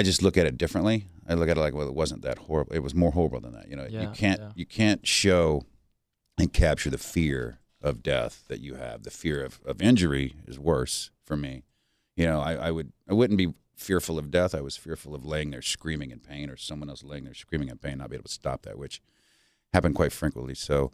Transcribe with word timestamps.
I 0.00 0.02
just 0.02 0.22
look 0.22 0.38
at 0.38 0.46
it 0.46 0.56
differently. 0.56 1.04
I 1.28 1.34
look 1.34 1.50
at 1.50 1.58
it 1.58 1.60
like, 1.60 1.74
well, 1.74 1.86
it 1.86 1.92
wasn't 1.92 2.22
that 2.22 2.38
horrible. 2.38 2.72
It 2.72 2.78
was 2.78 2.94
more 2.94 3.12
horrible 3.12 3.38
than 3.38 3.52
that. 3.52 3.68
You 3.68 3.76
know, 3.76 3.84
you 3.84 4.08
can't 4.14 4.40
yeah. 4.40 4.50
you 4.54 4.64
can't 4.64 5.06
show 5.06 5.66
and 6.38 6.50
capture 6.50 6.88
the 6.88 6.96
fear 6.96 7.58
of 7.82 8.02
death 8.02 8.44
that 8.48 8.60
you 8.60 8.76
have. 8.76 9.02
The 9.02 9.10
fear 9.10 9.44
of, 9.44 9.60
of 9.62 9.82
injury 9.82 10.36
is 10.46 10.58
worse 10.58 11.10
for 11.22 11.36
me. 11.36 11.64
You 12.16 12.24
know, 12.24 12.40
I, 12.40 12.54
I 12.54 12.70
would 12.70 12.94
I 13.10 13.12
wouldn't 13.12 13.36
be 13.36 13.52
fearful 13.76 14.18
of 14.18 14.30
death. 14.30 14.54
I 14.54 14.62
was 14.62 14.78
fearful 14.78 15.14
of 15.14 15.26
laying 15.26 15.50
there 15.50 15.60
screaming 15.60 16.12
in 16.12 16.20
pain 16.20 16.48
or 16.48 16.56
someone 16.56 16.88
else 16.88 17.04
laying 17.04 17.24
there 17.24 17.34
screaming 17.34 17.68
in 17.68 17.76
pain, 17.76 17.98
not 17.98 18.08
be 18.08 18.16
able 18.16 18.24
to 18.24 18.32
stop 18.32 18.62
that, 18.62 18.78
which 18.78 19.02
happened 19.74 19.96
quite 19.96 20.12
frequently. 20.12 20.54
So 20.54 20.92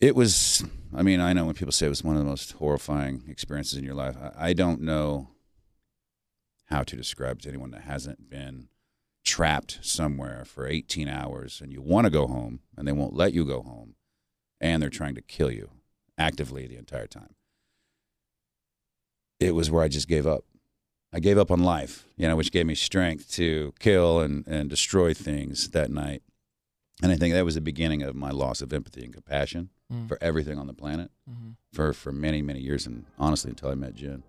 it 0.00 0.16
was 0.16 0.64
I 0.92 1.02
mean, 1.02 1.20
I 1.20 1.32
know 1.32 1.44
when 1.44 1.54
people 1.54 1.70
say 1.70 1.86
it 1.86 1.90
was 1.90 2.02
one 2.02 2.16
of 2.16 2.24
the 2.24 2.28
most 2.28 2.54
horrifying 2.54 3.22
experiences 3.28 3.78
in 3.78 3.84
your 3.84 3.94
life. 3.94 4.16
I, 4.20 4.48
I 4.48 4.52
don't 4.52 4.80
know 4.80 5.28
how 6.66 6.82
to 6.82 6.96
describe 6.96 7.40
to 7.42 7.48
anyone 7.48 7.70
that 7.72 7.82
hasn't 7.82 8.28
been 8.30 8.68
trapped 9.24 9.78
somewhere 9.82 10.44
for 10.44 10.66
18 10.66 11.08
hours 11.08 11.60
and 11.62 11.72
you 11.72 11.80
want 11.80 12.04
to 12.04 12.10
go 12.10 12.26
home 12.26 12.60
and 12.76 12.86
they 12.86 12.92
won't 12.92 13.14
let 13.14 13.32
you 13.32 13.44
go 13.44 13.62
home 13.62 13.94
and 14.60 14.82
they're 14.82 14.90
trying 14.90 15.14
to 15.14 15.22
kill 15.22 15.50
you 15.50 15.70
actively 16.18 16.66
the 16.66 16.76
entire 16.76 17.06
time. 17.06 17.34
It 19.40 19.54
was 19.54 19.70
where 19.70 19.82
I 19.82 19.88
just 19.88 20.08
gave 20.08 20.26
up. 20.26 20.44
I 21.12 21.20
gave 21.20 21.38
up 21.38 21.50
on 21.50 21.62
life, 21.62 22.06
you 22.16 22.26
know, 22.26 22.36
which 22.36 22.50
gave 22.52 22.66
me 22.66 22.74
strength 22.74 23.30
to 23.32 23.72
kill 23.78 24.20
and, 24.20 24.46
and 24.46 24.68
destroy 24.68 25.14
things 25.14 25.70
that 25.70 25.90
night. 25.90 26.22
And 27.02 27.12
I 27.12 27.16
think 27.16 27.34
that 27.34 27.44
was 27.44 27.54
the 27.54 27.60
beginning 27.60 28.02
of 28.02 28.14
my 28.14 28.30
loss 28.30 28.62
of 28.62 28.72
empathy 28.72 29.04
and 29.04 29.12
compassion 29.12 29.70
Mm. 29.92 30.08
for 30.08 30.16
everything 30.22 30.58
on 30.58 30.66
the 30.66 30.72
planet 30.72 31.10
Mhm. 31.30 31.56
for, 31.70 31.92
for 31.92 32.10
many, 32.10 32.40
many 32.40 32.58
years. 32.60 32.86
And 32.86 33.04
honestly, 33.18 33.50
until 33.50 33.68
I 33.68 33.74
met 33.74 33.94
Jen. 33.94 34.22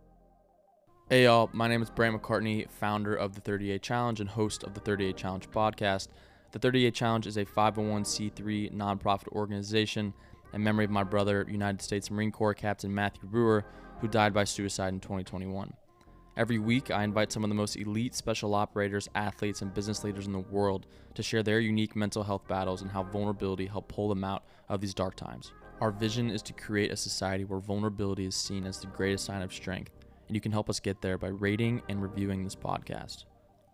Hey 1.08 1.26
y'all, 1.26 1.52
my 1.54 1.68
name 1.68 1.84
is 1.84 1.92
Brandt 1.92 2.20
McCartney, 2.20 2.68
founder 2.68 3.14
of 3.14 3.36
the 3.36 3.42
38 3.42 3.80
Challenge 3.84 4.22
and 4.22 4.28
host 4.28 4.64
of 4.64 4.74
the 4.74 4.80
38 4.80 5.16
Challenge 5.16 5.48
podcast. 5.52 6.08
The 6.52 6.58
38 6.58 6.96
Challenge 6.96 7.28
is 7.28 7.38
a 7.38 7.46
501c3 7.46 8.74
nonprofit 8.74 9.28
organization 9.28 10.16
in 10.52 10.64
memory 10.64 10.86
of 10.86 10.90
my 10.90 11.04
brother, 11.04 11.46
United 11.48 11.84
States 11.84 12.10
Marine 12.10 12.32
Corps 12.32 12.56
Captain 12.56 12.92
Matthew 12.92 13.30
Brewer, 13.30 13.66
who 14.02 14.08
died 14.08 14.34
by 14.34 14.46
suicide 14.46 14.96
in 14.96 15.00
2021. 15.00 15.72
Every 16.38 16.58
week, 16.58 16.90
I 16.90 17.04
invite 17.04 17.32
some 17.32 17.44
of 17.44 17.52
the 17.52 17.56
most 17.56 17.76
elite 17.76 18.16
special 18.16 18.56
operators, 18.56 19.08
athletes, 19.14 19.62
and 19.62 19.72
business 19.72 20.04
leaders 20.04 20.26
in 20.26 20.34
the 20.34 20.40
world 20.40 20.88
to 21.14 21.22
share 21.22 21.44
their 21.44 21.60
unique 21.60 21.96
mental 21.96 22.24
health 22.24 22.48
battles 22.48 22.82
and 22.82 22.90
how 22.90 23.04
vulnerability 23.04 23.68
helped 23.68 23.90
pull 23.90 24.10
them 24.10 24.24
out 24.24 24.44
of 24.70 24.82
these 24.82 24.96
dark 24.96 25.16
times. 25.16 25.54
Our 25.82 25.92
vision 25.92 26.32
is 26.32 26.42
to 26.42 26.54
create 26.54 26.92
a 26.92 26.98
society 26.98 27.44
where 27.44 27.60
vulnerability 27.60 28.26
is 28.26 28.36
seen 28.36 28.66
as 28.66 28.80
the 28.80 28.88
greatest 28.88 29.26
sign 29.26 29.44
of 29.44 29.54
strength, 29.54 29.92
and 30.28 30.36
you 30.36 30.42
can 30.42 30.52
help 30.52 30.70
us 30.70 30.80
get 30.80 31.02
there 31.02 31.18
by 31.18 31.28
rating 31.28 31.82
and 31.90 32.02
reviewing 32.02 32.44
this 32.44 32.56
podcast. 32.56 33.26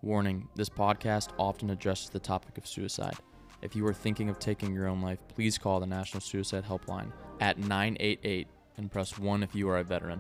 Warning 0.02 0.48
this 0.56 0.70
podcast 0.70 1.30
often 1.38 1.70
addresses 1.70 2.10
the 2.10 2.20
topic 2.20 2.58
of 2.58 2.66
suicide. 2.68 3.16
If 3.62 3.76
you 3.76 3.86
are 3.86 3.94
thinking 3.94 4.30
of 4.30 4.40
taking 4.40 4.74
your 4.74 4.88
own 4.88 5.02
life, 5.02 5.20
please 5.28 5.58
call 5.58 5.80
the 5.80 5.86
National 5.86 6.20
Suicide 6.22 6.64
Helpline 6.66 7.12
at 7.40 7.60
988 7.60 8.48
and 8.78 8.92
press 8.92 9.20
1 9.20 9.44
if 9.44 9.54
you 9.54 9.70
are 9.70 9.78
a 9.78 9.84
veteran. 9.84 10.20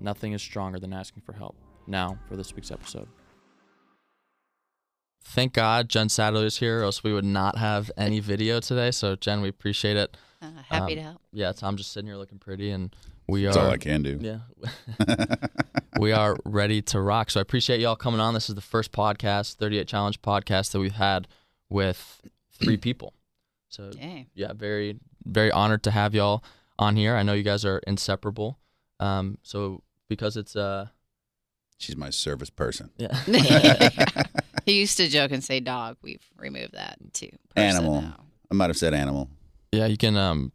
Nothing 0.00 0.32
is 0.32 0.42
stronger 0.42 0.80
than 0.80 0.92
asking 0.92 1.22
for 1.22 1.32
help. 1.32 1.54
Now, 1.86 2.18
for 2.28 2.36
this 2.36 2.54
week's 2.54 2.70
episode. 2.72 3.08
Thank 5.24 5.52
God 5.52 5.88
Jen 5.88 6.08
Satterly 6.08 6.46
is 6.46 6.58
here, 6.58 6.80
or 6.80 6.84
else 6.84 7.04
we 7.04 7.12
would 7.12 7.24
not 7.24 7.56
have 7.56 7.90
any 7.96 8.18
video 8.20 8.58
today. 8.60 8.90
So, 8.90 9.14
Jen, 9.14 9.40
we 9.40 9.48
appreciate 9.48 9.96
it. 9.96 10.16
Uh, 10.40 10.50
happy 10.68 10.92
Um, 10.94 10.96
to 10.98 11.02
help. 11.02 11.20
Yeah, 11.32 11.52
Tom 11.52 11.76
just 11.76 11.92
sitting 11.92 12.08
here 12.08 12.16
looking 12.16 12.38
pretty, 12.38 12.70
and 12.72 12.94
we 13.32 13.44
That's 13.44 13.56
are. 13.56 13.64
all 13.66 13.70
I 13.72 13.78
can 13.78 14.02
do. 14.02 14.18
Yeah. 14.20 14.38
we 15.98 16.12
are 16.12 16.36
ready 16.44 16.82
to 16.82 17.00
rock. 17.00 17.30
So 17.30 17.40
I 17.40 17.42
appreciate 17.42 17.80
y'all 17.80 17.96
coming 17.96 18.20
on. 18.20 18.34
This 18.34 18.48
is 18.50 18.54
the 18.54 18.60
first 18.60 18.92
podcast, 18.92 19.54
38 19.54 19.88
Challenge 19.88 20.20
podcast 20.20 20.72
that 20.72 20.80
we've 20.80 20.92
had 20.92 21.26
with 21.70 22.20
three 22.52 22.76
people. 22.88 23.14
So 23.68 23.90
Yay. 23.98 24.28
yeah, 24.34 24.52
very 24.52 24.98
very 25.24 25.50
honored 25.50 25.82
to 25.84 25.90
have 25.90 26.14
y'all 26.14 26.44
on 26.78 26.94
here. 26.96 27.16
I 27.16 27.22
know 27.22 27.32
you 27.32 27.42
guys 27.42 27.64
are 27.64 27.78
inseparable. 27.86 28.58
Um, 29.00 29.38
so 29.42 29.82
because 30.08 30.36
it's 30.36 30.54
uh 30.54 30.88
She's 31.78 31.96
my 31.96 32.10
service 32.10 32.50
person. 32.50 32.90
yeah 32.98 33.16
he 34.66 34.78
used 34.80 34.96
to 34.98 35.08
joke 35.08 35.32
and 35.32 35.42
say 35.42 35.58
dog. 35.58 35.96
We've 36.02 36.22
removed 36.36 36.74
that 36.74 36.98
too. 37.14 37.30
Person 37.56 37.76
Animal. 37.76 38.02
now. 38.02 38.16
I 38.50 38.54
might 38.54 38.68
have 38.68 38.76
said 38.76 38.92
animal. 38.92 39.30
yeah 39.72 39.86
you 39.86 39.96
can 39.96 40.16
um 40.18 40.52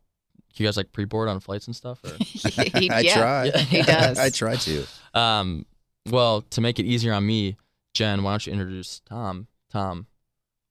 you 0.59 0.66
guys 0.68 0.78
like 0.78 0.91
pre-board 0.91 1.28
on 1.29 1.40
flights 1.40 1.68
and 1.68 1.75
stuff 1.75 2.00
or 2.03 2.16
He- 2.19 2.90
I 2.91 3.00
yeah, 3.01 3.16
try. 3.16 3.50
He 3.59 3.81
does. 3.81 4.18
I 4.19 4.29
try 4.29 4.56
to. 4.56 4.85
um 5.13 5.66
well 6.09 6.41
to 6.51 6.62
make 6.62 6.79
it 6.79 6.85
easier 6.85 7.13
on 7.13 7.25
me, 7.25 7.57
Jen, 7.94 8.23
why 8.23 8.31
don't 8.31 8.45
you 8.47 8.53
introduce 8.53 9.00
Tom? 9.01 9.47
Tom, 9.72 10.07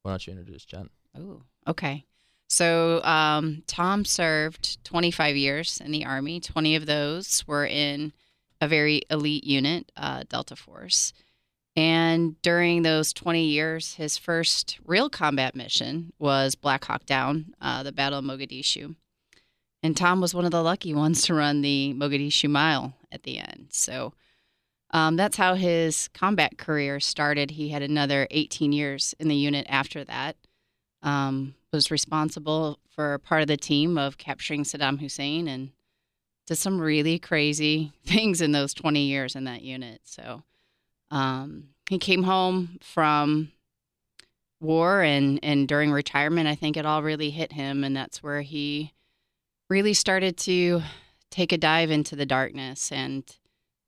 why 0.02 0.12
don't 0.12 0.26
you 0.26 0.32
introduce 0.32 0.64
Jen? 0.64 0.88
Oh, 1.18 1.42
okay. 1.68 2.04
So 2.48 3.02
um, 3.02 3.62
Tom 3.66 4.04
served 4.04 4.82
25 4.84 5.36
years 5.36 5.80
in 5.84 5.90
the 5.90 6.04
Army. 6.04 6.38
20 6.38 6.76
of 6.76 6.86
those 6.86 7.44
were 7.46 7.66
in 7.66 8.12
a 8.60 8.68
very 8.68 9.02
elite 9.10 9.44
unit, 9.44 9.90
uh, 9.96 10.22
Delta 10.28 10.54
Force. 10.54 11.12
And 11.74 12.40
during 12.42 12.82
those 12.82 13.12
20 13.12 13.44
years, 13.44 13.94
his 13.94 14.16
first 14.16 14.78
real 14.86 15.10
combat 15.10 15.54
mission 15.56 16.12
was 16.18 16.54
Black 16.54 16.84
Hawk 16.84 17.04
Down, 17.04 17.52
uh, 17.60 17.82
the 17.82 17.92
Battle 17.92 18.20
of 18.20 18.24
Mogadishu. 18.24 18.94
And 19.82 19.96
Tom 19.96 20.20
was 20.20 20.34
one 20.34 20.44
of 20.44 20.50
the 20.50 20.62
lucky 20.62 20.94
ones 20.94 21.22
to 21.22 21.34
run 21.34 21.62
the 21.62 21.94
Mogadishu 21.96 22.50
Mile 22.50 22.94
at 23.12 23.22
the 23.22 23.38
end. 23.38 23.68
So 23.70 24.14
um, 24.90 25.16
that's 25.16 25.36
how 25.36 25.54
his 25.54 26.08
combat 26.08 26.58
career 26.58 27.00
started. 27.00 27.52
He 27.52 27.68
had 27.68 27.82
another 27.82 28.26
18 28.30 28.72
years 28.72 29.14
in 29.18 29.28
the 29.28 29.36
unit 29.36 29.66
after 29.68 30.04
that 30.04 30.36
um, 31.02 31.54
was 31.72 31.90
responsible 31.90 32.78
for 32.88 33.18
part 33.18 33.42
of 33.42 33.48
the 33.48 33.56
team 33.56 33.98
of 33.98 34.18
capturing 34.18 34.64
Saddam 34.64 35.00
Hussein 35.00 35.48
and 35.48 35.70
did 36.46 36.56
some 36.56 36.80
really 36.80 37.18
crazy 37.18 37.92
things 38.04 38.40
in 38.40 38.52
those 38.52 38.74
20 38.74 39.00
years 39.00 39.36
in 39.36 39.44
that 39.44 39.62
unit. 39.62 40.00
So 40.04 40.42
um, 41.10 41.68
he 41.88 41.98
came 41.98 42.24
home 42.24 42.78
from 42.82 43.52
war 44.60 45.02
and, 45.02 45.38
and 45.42 45.68
during 45.68 45.92
retirement, 45.92 46.48
I 46.48 46.54
think 46.54 46.76
it 46.76 46.86
all 46.86 47.02
really 47.02 47.30
hit 47.30 47.52
him. 47.52 47.84
And 47.84 47.96
that's 47.96 48.22
where 48.22 48.42
he 48.42 48.92
really 49.68 49.94
started 49.94 50.36
to 50.36 50.82
take 51.30 51.52
a 51.52 51.58
dive 51.58 51.90
into 51.90 52.16
the 52.16 52.26
darkness. 52.26 52.92
And 52.92 53.24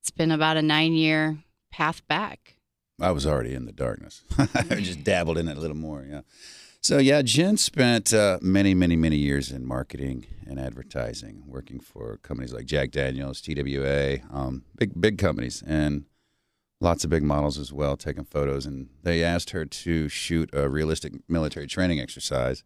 it's 0.00 0.10
been 0.10 0.30
about 0.30 0.56
a 0.56 0.62
nine 0.62 0.94
year 0.94 1.38
path 1.70 2.06
back. 2.08 2.56
I 3.00 3.12
was 3.12 3.26
already 3.26 3.54
in 3.54 3.64
the 3.64 3.72
darkness. 3.72 4.24
I 4.38 4.80
just 4.80 5.04
dabbled 5.04 5.38
in 5.38 5.48
it 5.48 5.56
a 5.56 5.60
little 5.60 5.76
more. 5.76 6.04
Yeah. 6.08 6.22
So 6.80 6.98
yeah, 6.98 7.22
Jen 7.22 7.56
spent 7.56 8.12
uh, 8.12 8.38
many, 8.40 8.74
many, 8.74 8.96
many 8.96 9.16
years 9.16 9.50
in 9.50 9.64
marketing 9.64 10.26
and 10.46 10.58
advertising, 10.58 11.42
working 11.46 11.80
for 11.80 12.18
companies 12.18 12.52
like 12.52 12.66
Jack 12.66 12.90
Daniels, 12.90 13.40
TWA, 13.40 14.18
um, 14.30 14.64
big, 14.76 15.00
big 15.00 15.18
companies, 15.18 15.62
and 15.66 16.04
lots 16.80 17.04
of 17.04 17.10
big 17.10 17.22
models 17.22 17.58
as 17.58 17.72
well, 17.72 17.96
taking 17.96 18.24
photos. 18.24 18.64
And 18.64 18.88
they 19.02 19.22
asked 19.22 19.50
her 19.50 19.64
to 19.64 20.08
shoot 20.08 20.50
a 20.52 20.68
realistic 20.68 21.12
military 21.28 21.66
training 21.66 22.00
exercise, 22.00 22.64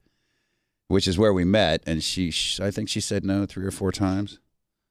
which 0.93 1.09
is 1.09 1.17
where 1.17 1.33
we 1.33 1.43
met. 1.43 1.83
And 1.87 2.03
she, 2.03 2.31
I 2.61 2.71
think 2.71 2.91
she 2.91 3.01
said 3.01 3.25
no 3.25 3.47
three 3.47 3.65
or 3.65 3.71
four 3.71 3.93
times 3.93 4.39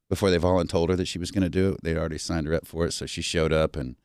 before 0.10 0.32
they 0.32 0.38
volunteered 0.38 0.72
told 0.72 0.90
her 0.90 0.96
that 0.96 1.08
she 1.08 1.20
was 1.20 1.30
going 1.30 1.44
to 1.44 1.50
do 1.50 1.74
it. 1.74 1.84
They'd 1.84 1.98
already 1.98 2.18
signed 2.18 2.48
her 2.48 2.56
up 2.56 2.66
for 2.66 2.88
it, 2.88 2.94
so 2.94 3.06
she 3.06 3.22
showed 3.22 3.54
up 3.54 3.76
and 3.76 3.96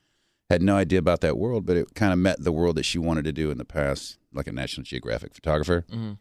had 0.51 0.61
no 0.61 0.77
idea 0.77 0.99
about 0.99 1.23
that 1.23 1.39
world, 1.39 1.65
but 1.65 1.79
it 1.79 1.95
kind 1.95 2.13
of 2.13 2.19
met 2.19 2.45
the 2.45 2.53
world 2.53 2.77
that 2.77 2.85
she 2.85 2.99
wanted 2.99 3.25
to 3.25 3.33
do 3.33 3.51
in 3.51 3.57
the 3.57 3.65
past, 3.65 4.19
like 4.31 4.47
a 4.47 4.53
National 4.53 4.85
Geographic 4.85 5.33
photographer. 5.35 5.87
Mm-hmm. 5.91 6.13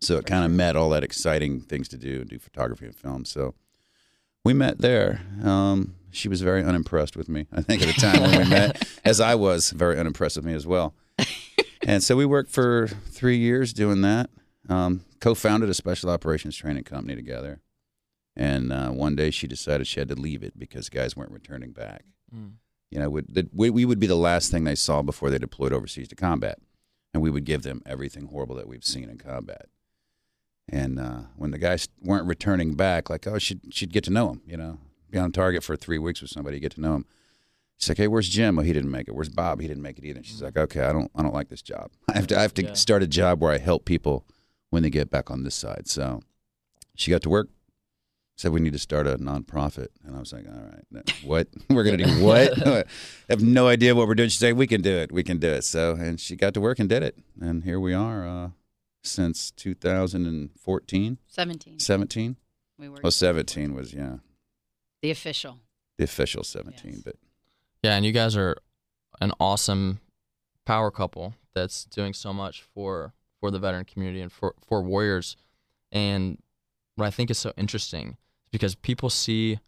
So 0.00 0.18
it 0.18 0.26
kind 0.26 0.44
of 0.44 0.50
met 0.50 0.76
all 0.76 0.90
that 0.90 1.02
exciting 1.02 1.62
things 1.62 1.88
to 1.88 1.96
do 1.96 2.20
and 2.20 2.28
do 2.28 2.38
photography 2.38 2.84
and 2.84 2.94
film. 2.94 3.24
So 3.24 3.54
we 4.44 4.52
met 4.52 4.82
there. 4.82 5.22
Um, 5.42 5.94
she 6.10 6.28
was 6.28 6.42
very 6.42 6.62
unimpressed 6.62 7.16
with 7.16 7.30
me, 7.30 7.46
I 7.50 7.62
think, 7.62 7.80
at 7.80 7.88
the 7.94 8.00
time 8.00 8.20
when 8.20 8.38
we 8.38 8.50
met, 8.50 8.86
as 9.04 9.18
I 9.18 9.34
was 9.34 9.70
very 9.70 9.98
unimpressed 9.98 10.36
with 10.36 10.44
me 10.44 10.52
as 10.52 10.66
well. 10.66 10.94
And 11.84 12.02
so 12.02 12.16
we 12.16 12.26
worked 12.26 12.50
for 12.50 12.88
three 13.08 13.38
years 13.38 13.72
doing 13.72 14.02
that. 14.02 14.28
Um, 14.68 15.04
co-founded 15.22 15.70
a 15.70 15.74
special 15.74 16.10
operations 16.10 16.56
training 16.56 16.82
company 16.82 17.14
together. 17.14 17.60
And 18.34 18.72
uh, 18.72 18.88
one 18.90 19.14
day 19.14 19.30
she 19.30 19.46
decided 19.46 19.86
she 19.86 20.00
had 20.00 20.08
to 20.08 20.16
leave 20.16 20.42
it 20.42 20.58
because 20.58 20.88
guys 20.88 21.16
weren't 21.16 21.30
returning 21.30 21.70
back. 21.70 22.04
Mm. 22.34 22.54
You 22.90 22.98
know, 22.98 23.08
would, 23.08 23.32
that 23.34 23.54
we, 23.54 23.70
we 23.70 23.84
would 23.84 24.00
be 24.00 24.08
the 24.08 24.16
last 24.16 24.50
thing 24.50 24.64
they 24.64 24.74
saw 24.74 25.00
before 25.00 25.30
they 25.30 25.38
deployed 25.38 25.72
overseas 25.72 26.08
to 26.08 26.16
combat, 26.16 26.58
and 27.14 27.22
we 27.22 27.30
would 27.30 27.44
give 27.44 27.62
them 27.62 27.82
everything 27.86 28.26
horrible 28.26 28.56
that 28.56 28.66
we've 28.66 28.84
seen 28.84 29.08
in 29.08 29.16
combat. 29.16 29.66
And 30.68 30.98
uh, 30.98 31.20
when 31.36 31.52
the 31.52 31.58
guys 31.58 31.88
weren't 32.02 32.26
returning 32.26 32.74
back, 32.74 33.08
like, 33.08 33.26
oh, 33.26 33.38
she'd 33.38 33.60
she'd 33.72 33.92
get 33.92 34.04
to 34.04 34.10
know 34.10 34.30
him. 34.30 34.42
You 34.46 34.56
know, 34.56 34.78
be 35.10 35.18
on 35.18 35.30
target 35.32 35.62
for 35.62 35.76
three 35.76 35.98
weeks 35.98 36.20
with 36.20 36.30
somebody, 36.30 36.58
get 36.60 36.72
to 36.72 36.80
know 36.80 36.96
him. 36.96 37.06
She's 37.78 37.88
like, 37.90 37.98
hey, 37.98 38.08
where's 38.08 38.28
Jim? 38.28 38.58
Oh, 38.58 38.62
he 38.62 38.72
didn't 38.72 38.90
make 38.90 39.08
it. 39.08 39.14
Where's 39.14 39.28
Bob? 39.28 39.60
He 39.60 39.68
didn't 39.68 39.82
make 39.82 39.98
it 39.98 40.04
either. 40.04 40.18
And 40.18 40.26
she's 40.26 40.42
like, 40.42 40.56
okay, 40.56 40.80
I 40.82 40.92
don't 40.92 41.10
I 41.14 41.22
don't 41.22 41.34
like 41.34 41.48
this 41.48 41.62
job. 41.62 41.90
I 42.08 42.12
have 42.16 42.26
to 42.28 42.38
I 42.38 42.42
have 42.42 42.54
to 42.54 42.62
Yeah. 42.64 42.72
start 42.74 43.02
a 43.02 43.06
job 43.06 43.40
where 43.40 43.52
I 43.52 43.58
help 43.58 43.84
people 43.84 44.24
when 44.72 44.82
they 44.82 44.88
get 44.90 45.10
back 45.10 45.30
on 45.30 45.42
this 45.44 45.54
side. 45.54 45.86
So 45.86 46.22
she 46.96 47.10
got 47.10 47.20
to 47.22 47.28
work. 47.28 47.48
said 48.38 48.50
we 48.52 48.60
need 48.60 48.72
to 48.72 48.78
start 48.78 49.06
a 49.06 49.18
nonprofit, 49.18 49.88
and 50.02 50.16
I 50.16 50.18
was 50.18 50.32
like, 50.32 50.46
all 50.48 50.64
right, 50.72 51.12
what 51.22 51.46
we're 51.68 51.84
gonna 51.84 51.98
do? 51.98 52.24
What? 52.24 52.66
I 52.66 52.84
have 53.28 53.42
no 53.42 53.68
idea 53.68 53.94
what 53.94 54.08
we're 54.08 54.14
doing. 54.14 54.30
She 54.30 54.38
said 54.38 54.56
we 54.56 54.66
can 54.66 54.80
do 54.80 54.94
it. 54.96 55.12
We 55.12 55.22
can 55.22 55.36
do 55.38 55.48
it. 55.50 55.64
So, 55.64 55.92
and 55.92 56.18
she 56.18 56.34
got 56.36 56.54
to 56.54 56.60
work 56.60 56.78
and 56.78 56.88
did 56.88 57.02
it, 57.02 57.18
and 57.40 57.62
here 57.64 57.78
we 57.78 57.92
are 57.92 58.26
uh, 58.26 58.48
since 59.04 59.50
2014, 59.52 61.18
17. 61.28 61.78
17. 61.78 62.36
We 62.78 62.88
were 62.88 63.00
Well, 63.02 63.12
17 63.12 63.74
was 63.74 63.92
yeah 63.92 64.16
the 65.02 65.10
official. 65.10 65.58
the 65.98 66.04
official 66.04 66.42
17, 66.44 66.92
Yes. 66.92 67.02
but 67.04 67.16
Yeah, 67.82 67.96
and 67.96 68.04
you 68.06 68.12
guys 68.12 68.36
are 68.36 68.56
an 69.20 69.32
awesome 69.38 70.00
power 70.64 70.90
couple 70.90 71.34
that's 71.54 71.84
doing 71.84 72.14
so 72.14 72.32
much 72.32 72.62
for 72.74 73.12
for 73.42 73.50
the 73.50 73.58
veteran 73.58 73.84
community 73.84 74.20
and 74.20 74.30
for 74.30 74.54
for 74.64 74.82
warriors. 74.82 75.36
And 75.90 76.38
what 76.94 77.06
I 77.06 77.10
think 77.10 77.28
is 77.28 77.38
so 77.38 77.52
interesting 77.56 78.10
is 78.10 78.50
because 78.52 78.76
people 78.76 79.10
see 79.10 79.58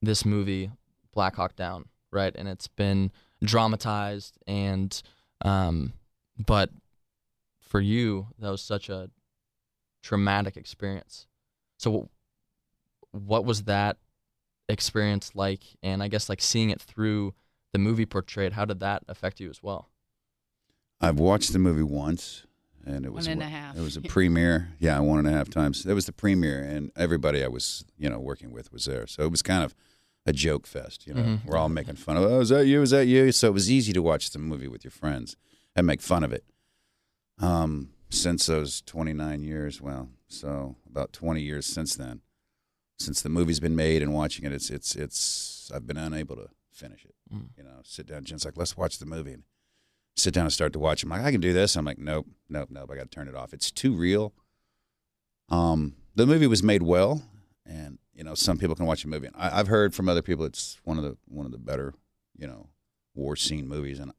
this 0.00 0.24
movie 0.24 0.70
Black 1.12 1.36
Hawk 1.36 1.54
Down, 1.54 1.84
right? 2.10 2.34
And 2.34 2.48
it's 2.48 2.66
been 2.66 3.12
dramatized 3.44 4.38
and 4.46 5.02
um 5.42 5.92
but 6.38 6.70
for 7.60 7.78
you 7.80 8.28
that 8.38 8.50
was 8.50 8.62
such 8.62 8.88
a 8.88 9.10
traumatic 10.02 10.56
experience. 10.56 11.26
So 11.78 12.08
what 13.12 13.44
was 13.44 13.64
that 13.64 13.98
experience 14.70 15.32
like 15.34 15.62
and 15.82 16.02
I 16.02 16.08
guess 16.08 16.30
like 16.30 16.40
seeing 16.40 16.70
it 16.70 16.80
through 16.80 17.34
the 17.74 17.78
movie 17.78 18.06
portrayed, 18.06 18.54
how 18.54 18.64
did 18.64 18.80
that 18.80 19.02
affect 19.08 19.40
you 19.40 19.50
as 19.50 19.62
well? 19.62 19.90
I've 21.02 21.18
watched 21.18 21.52
the 21.52 21.58
movie 21.58 21.82
once, 21.82 22.46
and 22.86 23.04
it 23.04 23.12
was 23.12 23.28
One 23.28 23.42
and 23.42 23.54
a. 23.76 23.78
It 23.78 23.82
was 23.82 23.96
a 23.96 24.00
premiere. 24.14 24.68
Yeah, 24.78 24.98
one 25.00 25.18
and 25.18 25.28
a 25.28 25.32
half 25.32 25.50
times. 25.50 25.84
It 25.86 25.94
was 25.94 26.06
the 26.06 26.12
premiere, 26.12 26.62
and 26.62 26.90
everybody 26.96 27.44
I 27.44 27.48
was 27.48 27.84
you 27.98 28.08
know 28.08 28.18
working 28.18 28.52
with 28.52 28.72
was 28.72 28.84
there, 28.86 29.06
so 29.06 29.22
it 29.24 29.30
was 29.30 29.42
kind 29.42 29.62
of 29.64 29.74
a 30.26 30.32
joke 30.32 30.66
fest. 30.66 31.06
You 31.06 31.14
know, 31.14 31.22
Mhm. 31.22 31.44
we're 31.46 31.56
all 31.56 31.68
making 31.68 31.96
fun 31.96 32.16
of. 32.16 32.24
Oh, 32.24 32.40
is 32.40 32.48
that 32.50 32.66
you? 32.66 32.82
Is 32.82 32.90
that 32.90 33.06
you? 33.06 33.32
So 33.32 33.48
it 33.48 33.54
was 33.54 33.70
easy 33.70 33.92
to 33.92 34.02
watch 34.02 34.30
the 34.30 34.38
movie 34.38 34.68
with 34.68 34.84
your 34.84 34.90
friends 34.90 35.36
and 35.76 35.86
make 35.86 36.00
fun 36.02 36.22
of 36.24 36.32
it. 36.32 36.44
Um, 37.38 37.90
since 38.10 38.46
those 38.46 38.82
29 38.82 39.42
years, 39.42 39.80
well, 39.80 40.08
so 40.28 40.76
about 40.88 41.12
20 41.12 41.40
years 41.40 41.64
since 41.66 41.94
then, 41.96 42.20
since 42.98 43.22
the 43.22 43.28
movie's 43.28 43.60
been 43.60 43.76
made 43.76 44.02
and 44.02 44.12
watching 44.12 44.44
it, 44.44 44.52
it's 44.52 44.68
it's 44.70 44.94
it's 44.96 45.70
I've 45.74 45.86
been 45.86 45.96
unable 45.96 46.36
to 46.36 46.48
finish 46.72 47.04
it. 47.04 47.14
Mm. 47.32 47.48
You 47.56 47.64
know, 47.64 47.80
sit 47.84 48.06
down. 48.06 48.24
Jen's 48.24 48.44
like, 48.44 48.56
let's 48.56 48.76
watch 48.76 48.98
the 48.98 49.06
movie. 49.06 49.32
And 49.32 49.44
sit 50.16 50.34
down 50.34 50.44
and 50.44 50.52
start 50.52 50.72
to 50.74 50.78
watch. 50.78 51.02
I'm 51.02 51.10
like, 51.10 51.22
I 51.22 51.32
can 51.32 51.40
do 51.40 51.52
this. 51.52 51.76
I'm 51.76 51.84
like, 51.84 51.98
nope, 51.98 52.26
nope, 52.48 52.68
nope. 52.70 52.90
I 52.92 52.96
got 52.96 53.02
to 53.02 53.08
turn 53.08 53.28
it 53.28 53.34
off. 53.34 53.52
It's 53.52 53.70
too 53.70 53.94
real. 53.94 54.32
Um, 55.48 55.96
the 56.14 56.26
movie 56.26 56.46
was 56.46 56.62
made 56.62 56.82
well, 56.82 57.22
and 57.66 57.98
you 58.14 58.24
know, 58.24 58.34
some 58.34 58.58
people 58.58 58.76
can 58.76 58.86
watch 58.86 59.04
a 59.04 59.08
movie. 59.08 59.26
And 59.26 59.36
I, 59.36 59.58
I've 59.58 59.68
heard 59.68 59.94
from 59.94 60.08
other 60.08 60.22
people 60.22 60.44
it's 60.44 60.78
one 60.84 60.98
of 60.98 61.04
the 61.04 61.16
one 61.26 61.46
of 61.46 61.52
the 61.52 61.58
better, 61.58 61.94
you 62.36 62.46
know, 62.46 62.68
war 63.14 63.36
scene 63.36 63.66
movies. 63.66 63.98
And 63.98 64.12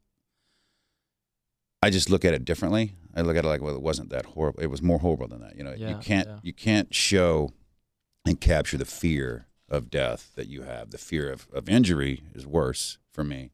I 1.81 1.89
just 1.89 2.09
look 2.09 2.25
at 2.25 2.33
it 2.33 2.45
differently. 2.45 2.95
I 3.15 3.21
look 3.21 3.37
at 3.37 3.45
it 3.45 3.47
like, 3.47 3.61
well, 3.61 3.75
it 3.75 3.81
wasn't 3.81 4.09
that 4.09 4.25
horrible. 4.25 4.61
It 4.61 4.67
was 4.67 4.81
more 4.81 4.99
horrible 4.99 5.27
than 5.27 5.41
that. 5.41 5.55
You 5.55 5.63
know, 5.63 5.73
you 5.73 5.97
can't 6.01 6.27
yeah. 6.27 6.39
you 6.43 6.53
can't 6.53 6.93
show 6.93 7.51
and 8.25 8.39
capture 8.39 8.77
the 8.77 8.85
fear 8.85 9.47
of 9.69 9.89
death 9.89 10.31
that 10.35 10.47
you 10.47 10.63
have. 10.63 10.91
The 10.91 10.97
fear 10.97 11.31
of, 11.31 11.47
of 11.53 11.69
injury 11.69 12.23
is 12.35 12.45
worse 12.45 12.97
for 13.11 13.23
me. 13.23 13.51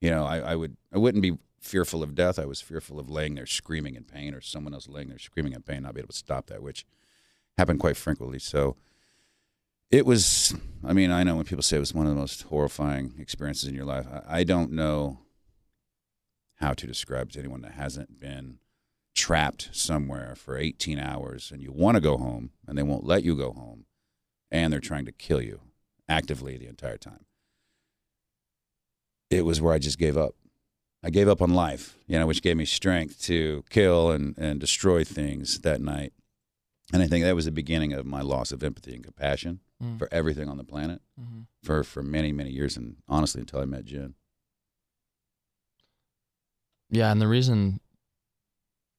You 0.00 0.10
know, 0.10 0.24
I, 0.24 0.38
I 0.38 0.56
would 0.56 0.76
I 0.92 0.98
wouldn't 0.98 1.22
be 1.22 1.38
fearful 1.60 2.02
of 2.02 2.14
death. 2.14 2.38
I 2.38 2.44
was 2.44 2.60
fearful 2.60 2.98
of 2.98 3.10
laying 3.10 3.34
there 3.34 3.46
screaming 3.46 3.94
in 3.94 4.04
pain 4.04 4.34
or 4.34 4.40
someone 4.40 4.74
else 4.74 4.88
laying 4.88 5.08
there 5.08 5.18
screaming 5.18 5.52
in 5.52 5.62
pain, 5.62 5.82
not 5.82 5.94
be 5.94 6.00
able 6.00 6.08
to 6.08 6.16
stop 6.16 6.46
that, 6.46 6.62
which 6.62 6.84
happened 7.56 7.80
quite 7.80 7.96
frequently. 7.96 8.38
So 8.38 8.76
it 9.90 10.06
was 10.06 10.54
I 10.84 10.92
mean, 10.92 11.10
I 11.10 11.24
know 11.24 11.36
when 11.36 11.44
people 11.44 11.62
say 11.62 11.76
it 11.76 11.80
was 11.80 11.94
one 11.94 12.06
of 12.06 12.14
the 12.14 12.20
most 12.20 12.42
horrifying 12.42 13.14
experiences 13.18 13.68
in 13.68 13.74
your 13.74 13.84
life. 13.84 14.06
I, 14.10 14.40
I 14.40 14.44
don't 14.44 14.72
know 14.72 15.18
how 16.56 16.72
to 16.72 16.86
describe 16.86 17.32
to 17.32 17.38
anyone 17.38 17.62
that 17.62 17.72
hasn't 17.72 18.18
been 18.18 18.58
trapped 19.14 19.70
somewhere 19.72 20.34
for 20.36 20.56
18 20.56 20.98
hours 20.98 21.50
and 21.50 21.62
you 21.62 21.72
want 21.72 21.96
to 21.96 22.00
go 22.00 22.16
home 22.16 22.50
and 22.66 22.78
they 22.78 22.82
won't 22.82 23.04
let 23.04 23.24
you 23.24 23.36
go 23.36 23.52
home 23.52 23.84
and 24.50 24.72
they're 24.72 24.80
trying 24.80 25.04
to 25.04 25.12
kill 25.12 25.42
you 25.42 25.60
actively 26.08 26.56
the 26.56 26.68
entire 26.68 26.96
time. 26.96 27.24
It 29.30 29.44
was 29.44 29.60
where 29.60 29.74
I 29.74 29.78
just 29.78 29.98
gave 29.98 30.16
up. 30.16 30.34
I 31.02 31.10
gave 31.10 31.28
up 31.28 31.40
on 31.40 31.54
life, 31.54 31.96
you 32.06 32.18
know, 32.18 32.26
which 32.26 32.42
gave 32.42 32.56
me 32.56 32.64
strength 32.64 33.22
to 33.22 33.64
kill 33.70 34.10
and, 34.10 34.36
and 34.36 34.58
destroy 34.58 35.04
things 35.04 35.60
that 35.60 35.80
night. 35.80 36.12
And 36.92 37.02
I 37.02 37.06
think 37.06 37.24
that 37.24 37.34
was 37.36 37.44
the 37.44 37.50
beginning 37.52 37.92
of 37.92 38.04
my 38.06 38.20
loss 38.22 38.50
of 38.50 38.62
empathy 38.62 38.94
and 38.94 39.04
compassion 39.04 39.60
Mm. 39.80 39.96
for 39.96 40.08
everything 40.10 40.48
on 40.48 40.56
the 40.56 40.64
planet 40.64 41.00
Mhm. 41.20 41.46
for, 41.62 41.84
for 41.84 42.02
many, 42.02 42.32
many 42.32 42.50
years. 42.50 42.76
And 42.76 42.96
honestly, 43.06 43.40
until 43.42 43.60
I 43.60 43.64
met 43.64 43.84
Jen. 43.84 44.16
Yeah, 46.90 47.12
and 47.12 47.20
the 47.20 47.28
reason 47.28 47.78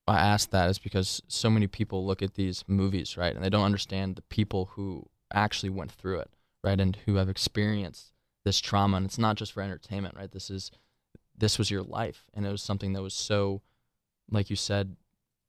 I 0.07 0.19
ask 0.19 0.51
that 0.51 0.69
is 0.69 0.79
because 0.79 1.21
so 1.27 1.49
many 1.49 1.67
people 1.67 2.05
look 2.05 2.21
at 2.21 2.35
these 2.35 2.63
movies, 2.65 3.17
right, 3.17 3.35
and 3.35 3.43
they 3.43 3.49
don't 3.49 3.65
understand 3.65 4.15
the 4.15 4.21
people 4.21 4.67
who 4.75 5.05
actually 5.33 5.69
went 5.69 5.91
through 5.91 6.19
it, 6.19 6.31
right, 6.63 6.79
and 6.79 6.95
who 7.05 7.15
have 7.15 7.27
experienced 7.27 8.13
this 8.45 8.61
trauma. 8.61 8.95
And 8.97 9.05
it's 9.05 9.17
not 9.17 9.35
just 9.35 9.51
for 9.51 9.61
entertainment, 9.61 10.15
right? 10.15 10.31
This 10.31 10.49
is 10.49 10.71
this 11.39 11.57
was 11.57 11.71
your 11.71 11.83
life, 11.83 12.25
and 12.33 12.45
it 12.45 12.51
was 12.51 12.61
something 12.61 12.93
that 12.93 13.01
was 13.01 13.13
so, 13.13 13.61
like 14.29 14.49
you 14.49 14.55
said, 14.55 14.95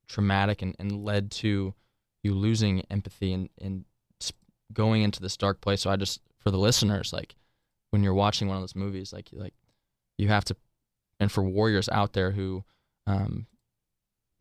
traumatic 0.09 0.63
and, 0.63 0.75
and 0.79 1.05
led 1.05 1.31
to 1.31 1.75
you 2.23 2.35
losing 2.35 2.83
empathy 2.91 3.33
and 3.33 3.49
and 3.61 3.85
going 4.73 5.03
into 5.03 5.21
this 5.21 5.37
dark 5.37 5.61
place. 5.61 5.83
So 5.83 5.91
I 5.91 5.97
just 5.97 6.21
for 6.39 6.51
the 6.51 6.59
listeners, 6.59 7.13
like 7.13 7.35
when 7.91 8.03
you're 8.03 8.15
watching 8.15 8.49
one 8.49 8.57
of 8.57 8.63
those 8.63 8.77
movies, 8.77 9.13
like 9.13 9.29
like 9.33 9.55
you 10.17 10.29
have 10.29 10.45
to 10.47 10.57
and 11.19 11.31
for 11.31 11.43
warriors 11.43 11.89
out 11.91 12.13
there 12.13 12.33
who 12.33 12.65
um, 13.07 13.47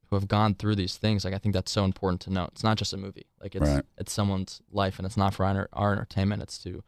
who 0.10 0.16
have 0.16 0.28
gone 0.28 0.56
through 0.56 0.76
these 0.76 0.98
things, 0.98 1.24
like 1.26 1.34
I 1.34 1.38
think 1.38 1.54
that's 1.54 1.72
so 1.72 1.86
important 1.86 2.22
to 2.22 2.30
know. 2.32 2.46
It's 2.52 2.64
not 2.64 2.78
just 2.78 2.94
a 2.94 2.98
movie; 2.98 3.28
like 3.42 3.56
it's 3.56 3.66
Right. 3.66 3.86
it's 3.98 4.14
someone's 4.14 4.62
life, 4.72 4.98
and 5.00 5.06
it's 5.06 5.18
not 5.18 5.34
for 5.34 5.46
our, 5.46 5.70
our 5.74 5.94
entertainment. 5.94 6.42
It's 6.42 6.58
to 6.60 6.84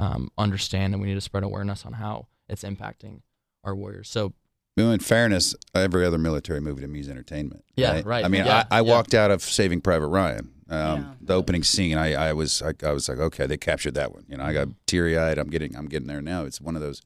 um, 0.00 0.30
understand, 0.36 0.94
and 0.94 1.02
we 1.02 1.08
need 1.08 1.14
to 1.14 1.20
spread 1.20 1.42
awareness 1.42 1.84
on 1.86 1.94
how 1.94 2.28
it's 2.48 2.64
impacting 2.64 3.22
our 3.66 3.74
warriors. 3.76 4.08
So 4.08 4.32
You 4.76 4.84
know, 4.84 4.90
in 4.92 5.00
fairness, 5.00 5.54
every 5.74 6.04
other 6.06 6.18
military 6.18 6.60
movie 6.60 6.82
to 6.82 6.88
me 6.88 7.00
is 7.00 7.08
entertainment. 7.08 7.64
Yeah, 7.76 8.02
right. 8.04 8.24
I 8.24 8.28
mean, 8.28 8.44
Yeah, 8.46 8.64
I, 8.70 8.78
I 8.78 8.80
yeah. 8.82 8.90
walked 8.94 9.12
out 9.14 9.30
of 9.30 9.42
Saving 9.42 9.80
Private 9.80 10.06
Ryan. 10.08 10.50
Um, 10.68 10.78
Yeah. 10.78 11.04
The 11.20 11.34
opening 11.34 11.62
scene, 11.62 11.96
I, 11.98 12.28
I 12.28 12.32
was, 12.32 12.62
I, 12.62 12.72
I 12.84 12.92
was 12.92 13.08
like, 13.08 13.18
okay, 13.18 13.46
they 13.46 13.56
captured 13.56 13.94
that 13.94 14.12
one. 14.12 14.24
You 14.28 14.36
know, 14.38 14.44
I 14.44 14.52
got 14.52 14.68
teary 14.86 15.16
eyed. 15.18 15.38
I'm 15.38 15.48
getting, 15.50 15.76
I'm 15.76 15.86
getting 15.86 16.08
there 16.08 16.22
now. 16.22 16.44
It's 16.44 16.60
one 16.60 16.76
of 16.76 16.82
those. 16.82 17.02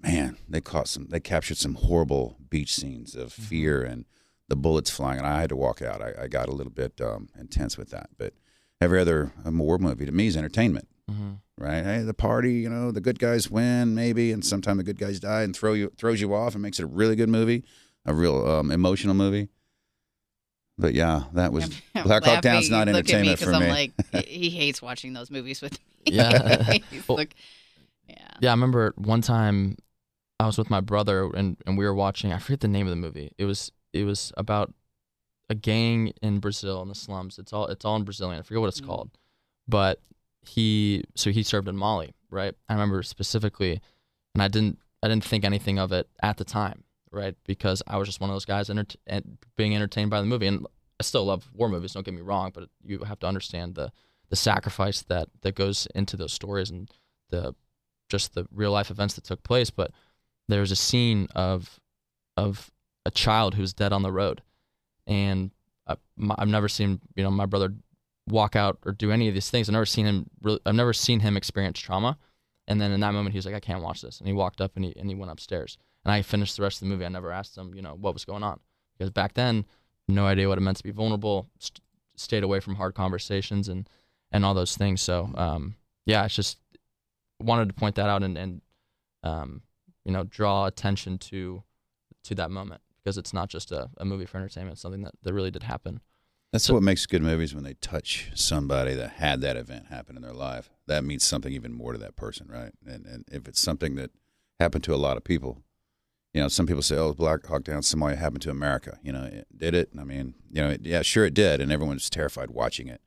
Man, 0.00 0.36
they 0.48 0.60
caught 0.60 0.86
some. 0.88 1.06
They 1.08 1.18
captured 1.20 1.56
some 1.56 1.74
horrible 1.74 2.36
beach 2.50 2.74
scenes 2.74 3.14
of 3.16 3.32
Mm-hmm. 3.32 3.42
fear 3.42 3.82
and 3.82 4.04
the 4.48 4.56
bullets 4.56 4.90
flying, 4.90 5.18
and 5.18 5.26
I 5.26 5.40
had 5.40 5.48
to 5.50 5.56
walk 5.56 5.82
out. 5.82 6.00
I, 6.00 6.12
I 6.22 6.28
got 6.28 6.48
a 6.48 6.52
little 6.52 6.72
bit 6.72 7.00
um, 7.00 7.28
intense 7.38 7.76
with 7.76 7.90
that, 7.90 8.10
but 8.16 8.32
every 8.80 9.00
other 9.00 9.32
um, 9.44 9.58
war 9.58 9.76
movie 9.78 10.06
to 10.06 10.12
me 10.12 10.26
is 10.28 10.36
entertainment 10.36 10.88
mhm. 11.10 11.38
right? 11.56 11.82
Hey, 11.84 12.02
the 12.02 12.14
party, 12.14 12.54
you 12.54 12.68
know, 12.68 12.90
the 12.90 13.00
good 13.00 13.18
guys 13.18 13.50
win 13.50 13.94
maybe, 13.94 14.32
and 14.32 14.44
sometimes 14.44 14.78
the 14.78 14.84
good 14.84 14.98
guys 14.98 15.20
die 15.20 15.42
and 15.42 15.54
throw 15.56 15.72
you 15.72 15.90
throws 15.96 16.20
you 16.20 16.34
off 16.34 16.54
and 16.54 16.62
makes 16.62 16.78
it 16.78 16.84
a 16.84 16.86
really 16.86 17.16
good 17.16 17.28
movie, 17.28 17.64
a 18.06 18.14
real 18.14 18.46
um, 18.48 18.70
emotional 18.70 19.14
movie. 19.14 19.48
But 20.76 20.94
yeah, 20.94 21.24
that 21.32 21.52
was 21.52 21.64
I'm 21.94 22.04
Black 22.04 22.24
Hawk 22.24 22.40
Down's 22.42 22.70
laughing. 22.70 22.92
not 22.92 22.96
Look 22.98 23.08
at 23.12 23.20
me 23.22 23.30
entertainment 23.30 23.38
for 23.40 23.52
I'm 23.52 23.62
me. 23.62 23.68
like, 24.12 24.24
he 24.28 24.50
hates 24.50 24.80
watching 24.80 25.12
those 25.12 25.30
movies 25.30 25.60
with 25.60 25.72
me. 25.72 25.78
Yeah. 26.14 26.78
Well- 27.08 27.18
look, 27.18 27.30
yeah. 28.08 28.16
yeah. 28.40 28.50
I 28.50 28.52
remember 28.52 28.94
one 28.96 29.20
time 29.20 29.76
I 30.40 30.46
was 30.46 30.56
with 30.56 30.70
my 30.70 30.80
brother, 30.80 31.28
and 31.34 31.56
and 31.66 31.76
we 31.76 31.84
were 31.84 31.94
watching. 31.94 32.32
I 32.32 32.38
forget 32.38 32.60
the 32.60 32.68
name 32.68 32.86
of 32.86 32.90
the 32.90 32.96
movie. 32.96 33.32
It 33.38 33.44
was 33.44 33.72
it 33.92 34.04
was 34.04 34.32
about 34.36 34.72
a 35.50 35.54
gang 35.56 36.12
in 36.22 36.38
Brazil 36.38 36.80
in 36.82 36.88
the 36.88 36.94
slums. 36.94 37.38
It's 37.38 37.52
all 37.52 37.66
it's 37.66 37.84
all 37.84 37.96
in 37.96 38.04
Brazilian. 38.04 38.38
I 38.38 38.42
forget 38.42 38.60
what 38.60 38.68
it's 38.68 38.80
Mm. 38.80 38.86
called, 38.86 39.10
but 39.66 40.00
he 40.48 41.04
so 41.14 41.30
he 41.30 41.42
served 41.42 41.68
in 41.68 41.76
Mali, 41.76 42.14
right? 42.30 42.54
I 42.68 42.72
remember 42.72 43.02
specifically, 43.02 43.80
and 44.34 44.42
I 44.42 44.48
didn't 44.48 44.78
I 45.02 45.08
didn't 45.08 45.24
think 45.24 45.44
anything 45.44 45.78
of 45.78 45.92
it 45.92 46.08
at 46.22 46.36
the 46.36 46.44
time, 46.44 46.84
right? 47.10 47.36
Because 47.44 47.82
I 47.86 47.96
was 47.96 48.08
just 48.08 48.20
one 48.20 48.30
of 48.30 48.34
those 48.34 48.44
guys 48.44 48.70
enter- 48.70 48.98
being 49.56 49.74
entertained 49.74 50.10
by 50.10 50.20
the 50.20 50.26
movie, 50.26 50.46
and 50.46 50.66
I 51.00 51.04
still 51.04 51.24
love 51.24 51.48
war 51.54 51.68
movies. 51.68 51.92
Don't 51.92 52.04
get 52.04 52.14
me 52.14 52.20
wrong, 52.20 52.50
but 52.52 52.68
you 52.84 53.00
have 53.00 53.20
to 53.20 53.26
understand 53.26 53.74
the 53.74 53.92
the 54.30 54.36
sacrifice 54.36 55.02
that 55.02 55.28
that 55.42 55.54
goes 55.54 55.86
into 55.94 56.16
those 56.16 56.32
stories 56.32 56.70
and 56.70 56.90
the 57.30 57.54
just 58.08 58.34
the 58.34 58.46
real 58.50 58.72
life 58.72 58.90
events 58.90 59.14
that 59.14 59.24
took 59.24 59.42
place. 59.42 59.70
But 59.70 59.92
there's 60.48 60.72
a 60.72 60.76
scene 60.76 61.28
of 61.34 61.78
of 62.36 62.70
a 63.04 63.10
child 63.10 63.54
who's 63.54 63.72
dead 63.72 63.92
on 63.92 64.02
the 64.02 64.12
road, 64.12 64.42
and 65.06 65.50
I, 65.86 65.96
my, 66.16 66.34
I've 66.38 66.48
never 66.48 66.68
seen 66.68 67.00
you 67.14 67.22
know 67.22 67.30
my 67.30 67.46
brother 67.46 67.74
walk 68.30 68.56
out 68.56 68.78
or 68.84 68.92
do 68.92 69.10
any 69.10 69.28
of 69.28 69.34
these 69.34 69.50
things. 69.50 69.68
I've 69.68 69.74
never 69.74 69.86
seen 69.86 70.06
him. 70.06 70.30
Really, 70.42 70.60
I've 70.66 70.74
never 70.74 70.92
seen 70.92 71.20
him 71.20 71.36
experience 71.36 71.78
trauma. 71.78 72.18
And 72.66 72.80
then 72.80 72.92
in 72.92 73.00
that 73.00 73.12
moment, 73.14 73.32
he 73.32 73.38
was 73.38 73.46
like, 73.46 73.54
"I 73.54 73.60
can't 73.60 73.82
watch 73.82 74.02
this," 74.02 74.18
and 74.18 74.26
he 74.26 74.34
walked 74.34 74.60
up 74.60 74.76
and 74.76 74.84
he 74.84 74.94
and 74.96 75.08
he 75.08 75.14
went 75.14 75.32
upstairs. 75.32 75.78
And 76.04 76.12
I 76.12 76.22
finished 76.22 76.56
the 76.56 76.62
rest 76.62 76.76
of 76.76 76.80
the 76.80 76.94
movie. 76.94 77.04
I 77.04 77.08
never 77.08 77.32
asked 77.32 77.56
him, 77.56 77.74
you 77.74 77.82
know, 77.82 77.96
what 77.98 78.14
was 78.14 78.24
going 78.24 78.42
on 78.42 78.60
because 78.98 79.10
back 79.10 79.34
then, 79.34 79.64
no 80.08 80.26
idea 80.26 80.48
what 80.48 80.58
it 80.58 80.62
meant 80.62 80.76
to 80.78 80.82
be 80.82 80.90
vulnerable. 80.90 81.48
St- 81.58 81.80
stayed 82.16 82.42
away 82.42 82.58
from 82.60 82.74
hard 82.74 82.94
conversations 82.94 83.68
and 83.68 83.88
and 84.32 84.44
all 84.44 84.54
those 84.54 84.76
things. 84.76 85.00
So 85.00 85.30
um, 85.34 85.76
yeah, 86.04 86.24
it's 86.24 86.34
just 86.34 86.58
wanted 87.40 87.68
to 87.68 87.74
point 87.74 87.94
that 87.96 88.08
out 88.08 88.22
and 88.22 88.36
and 88.36 88.60
um, 89.22 89.62
you 90.04 90.12
know 90.12 90.24
draw 90.24 90.66
attention 90.66 91.18
to 91.18 91.62
to 92.24 92.34
that 92.34 92.50
moment 92.50 92.82
because 92.98 93.16
it's 93.16 93.32
not 93.32 93.48
just 93.48 93.72
a, 93.72 93.88
a 93.98 94.04
movie 94.04 94.26
for 94.26 94.38
entertainment; 94.38 94.74
it's 94.74 94.82
something 94.82 95.02
that, 95.02 95.14
that 95.22 95.32
really 95.32 95.50
did 95.50 95.62
happen. 95.62 96.00
That's 96.52 96.64
So- 96.64 96.74
what 96.74 96.82
makes 96.82 97.04
good 97.06 97.22
movies 97.22 97.54
when 97.54 97.64
they 97.64 97.74
touch 97.74 98.30
somebody 98.34 98.94
that 98.94 99.10
had 99.10 99.40
that 99.42 99.56
event 99.56 99.86
happen 99.86 100.16
in 100.16 100.22
their 100.22 100.32
life. 100.32 100.70
That 100.86 101.04
means 101.04 101.24
something 101.24 101.52
even 101.52 101.72
more 101.74 101.92
to 101.92 101.98
that 101.98 102.16
person, 102.16 102.46
right? 102.48 102.72
And 102.86 103.04
and 103.06 103.24
if 103.30 103.46
it's 103.48 103.60
something 103.60 103.96
that 103.96 104.10
happened 104.58 104.84
to 104.84 104.94
a 104.94 104.96
lot 104.96 105.16
of 105.18 105.24
people, 105.24 105.62
you 106.32 106.40
know, 106.40 106.48
some 106.48 106.66
people 106.66 106.82
say, 106.82 106.96
"Oh, 106.96 107.12
Black 107.12 107.44
Hawk 107.46 107.64
Down, 107.64 107.82
Somalia 107.82 108.16
happened 108.16 108.42
to 108.42 108.50
America." 108.50 108.98
You 109.02 109.12
know, 109.12 109.24
it, 109.24 109.46
did 109.56 109.74
it? 109.74 109.90
I 109.98 110.04
mean, 110.04 110.34
you 110.50 110.62
know, 110.62 110.70
it, 110.70 110.86
yeah, 110.86 111.02
sure 111.02 111.26
it 111.26 111.34
did, 111.34 111.60
and 111.60 111.70
everyone 111.70 111.96
was 111.96 112.08
terrified 112.10 112.50
watching 112.50 112.88
it. 112.88 113.02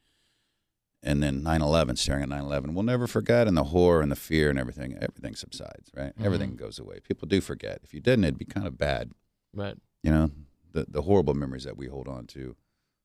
And 1.03 1.24
then 1.24 1.41
9/11, 1.41 1.95
staring 1.98 2.21
at 2.24 2.29
9/11, 2.29 2.75
we'll 2.75 2.83
never 2.83 3.07
forget, 3.07 3.48
and 3.48 3.57
the 3.57 3.65
horror 3.65 4.01
and 4.03 4.12
the 4.12 4.15
fear 4.15 4.51
and 4.51 4.60
everything, 4.60 4.95
everything 5.00 5.36
subsides, 5.36 5.89
right? 5.95 6.15
Mhm. 6.15 6.25
Everything 6.25 6.55
goes 6.55 6.77
away. 6.77 7.00
People 7.00 7.27
do 7.27 7.41
forget. 7.41 7.79
If 7.83 7.91
you 7.93 8.01
didn't, 8.01 8.25
it'd 8.25 8.38
be 8.38 8.45
kind 8.45 8.67
of 8.67 8.77
bad 8.77 9.12
Right. 9.53 9.77
you 10.03 10.12
know 10.12 10.29
the 10.71 10.86
the 10.88 11.01
horrible 11.01 11.33
memories 11.33 11.63
that 11.63 11.75
we 11.75 11.88
hold 11.88 12.07
on 12.07 12.27
to 12.27 12.55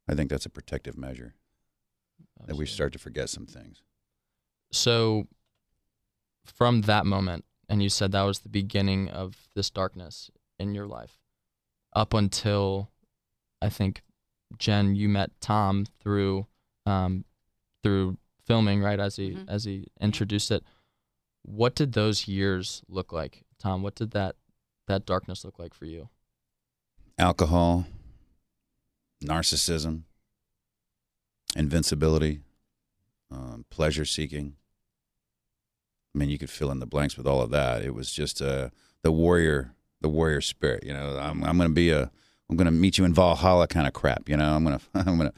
i 0.08 0.14
think 0.14 0.30
that's 0.30 0.46
a 0.46 0.50
protective 0.50 0.96
measure 0.96 1.34
that 2.46 2.56
we 2.56 2.66
start 2.66 2.92
to 2.92 2.98
forget 2.98 3.28
some 3.28 3.46
things 3.46 3.82
So 4.72 5.26
from 6.44 6.82
that 6.82 7.06
moment, 7.06 7.44
and 7.68 7.82
you 7.82 7.88
said 7.88 8.12
that 8.12 8.22
was 8.22 8.40
the 8.40 8.48
beginning 8.48 9.08
of 9.08 9.48
this 9.54 9.68
darkness 9.70 10.30
in 10.58 10.74
your 10.74 10.86
life, 10.86 11.18
up 11.92 12.14
until 12.14 12.90
I 13.60 13.68
think 13.68 14.02
Jen, 14.58 14.94
you 14.94 15.08
met 15.08 15.30
Tom 15.40 15.86
through 16.00 16.46
um, 16.84 17.24
through 17.82 18.16
filming, 18.44 18.80
right? 18.80 19.00
As 19.00 19.16
he 19.16 19.30
Mhm. 19.32 19.48
as 19.48 19.64
he 19.64 19.86
introduced 20.00 20.50
it. 20.52 20.62
What 21.42 21.74
did 21.74 21.92
those 21.92 22.28
years 22.28 22.82
look 22.88 23.12
like, 23.12 23.44
Tom? 23.58 23.82
What 23.82 23.94
did 23.96 24.12
that 24.12 24.36
that 24.86 25.04
darkness 25.06 25.44
look 25.44 25.58
like 25.58 25.74
for 25.74 25.86
you? 25.86 26.08
alcohol 27.18 27.86
narcissism 29.26 30.02
invincibility 31.54 32.40
um, 33.30 33.64
pleasure 33.70 34.04
seeking 34.04 34.54
i 36.14 36.18
mean 36.18 36.28
you 36.28 36.38
could 36.38 36.50
fill 36.50 36.70
in 36.70 36.80
the 36.80 36.86
blanks 36.86 37.16
with 37.16 37.26
all 37.26 37.40
of 37.40 37.50
that 37.50 37.82
it 37.82 37.94
was 37.94 38.12
just 38.12 38.40
uh, 38.42 38.68
the 39.02 39.12
warrior 39.12 39.72
the 40.00 40.08
warrior 40.08 40.40
spirit 40.40 40.84
you 40.84 40.92
know 40.92 41.18
i'm, 41.18 41.42
I'm 41.44 41.56
going 41.56 41.68
to 41.70 41.74
be 41.74 41.90
a 41.90 42.10
i'm 42.50 42.56
going 42.56 42.66
to 42.66 42.70
meet 42.70 42.98
you 42.98 43.04
in 43.04 43.14
valhalla 43.14 43.66
kind 43.66 43.86
of 43.86 43.92
crap 43.92 44.28
you 44.28 44.36
know 44.36 44.54
i'm 44.54 44.64
going 44.64 44.78
to 44.78 44.84
i'm 44.94 45.16
going 45.18 45.30
to 45.30 45.34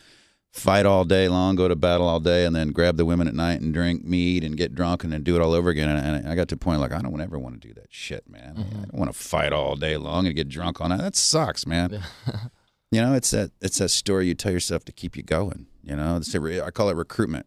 fight 0.51 0.87
all 0.87 1.05
day 1.05 1.29
long, 1.29 1.55
go 1.57 1.69
to 1.69 1.77
battle 1.77 2.09
all 2.09 2.19
day, 2.19 2.45
and 2.47 2.57
then 2.57 2.73
grab 2.73 2.97
the 2.97 3.05
women 3.05 3.29
at 3.29 3.35
night 3.35 3.61
and 3.61 3.73
drink 3.75 4.03
mead 4.05 4.43
and 4.43 4.57
get 4.57 4.75
drunk 4.75 5.05
and 5.05 5.13
then 5.13 5.23
do 5.23 5.37
it 5.37 5.43
all 5.43 5.53
over 5.53 5.69
again. 5.69 5.89
And, 5.91 6.17
and 6.17 6.29
I 6.29 6.35
got 6.35 6.49
to 6.49 6.55
the 6.57 6.59
point 6.59 6.81
like 6.81 6.91
I 6.91 7.01
don't 7.03 7.21
ever 7.21 7.39
want 7.39 7.61
to 7.61 7.69
do 7.69 7.75
that 7.75 7.89
shit, 7.91 8.29
man. 8.29 8.55
I 8.57 8.61
Mhm. 8.63 8.73
don't 8.91 8.95
want 8.95 9.13
to 9.13 9.17
fight 9.17 9.53
all 9.53 9.77
day 9.77 9.97
long 9.99 10.27
and 10.27 10.35
get 10.35 10.49
drunk 10.49 10.81
on 10.81 10.89
that. 10.89 11.01
That 11.01 11.15
sucks, 11.15 11.67
man. 11.67 12.03
You 12.91 13.01
know, 13.03 13.15
it's 13.15 13.31
that 13.33 13.51
it's 13.61 13.79
that 13.79 13.91
story 13.91 14.27
you 14.29 14.35
tell 14.35 14.53
yourself 14.53 14.85
to 14.87 14.93
keep 14.93 15.17
you 15.17 15.23
going. 15.23 15.67
You 15.83 15.97
know, 15.97 16.17
it's 16.17 16.35
a 16.35 16.41
re- 16.41 16.61
I 16.61 16.71
call 16.71 16.89
it 16.89 16.97
recruitment. 16.97 17.47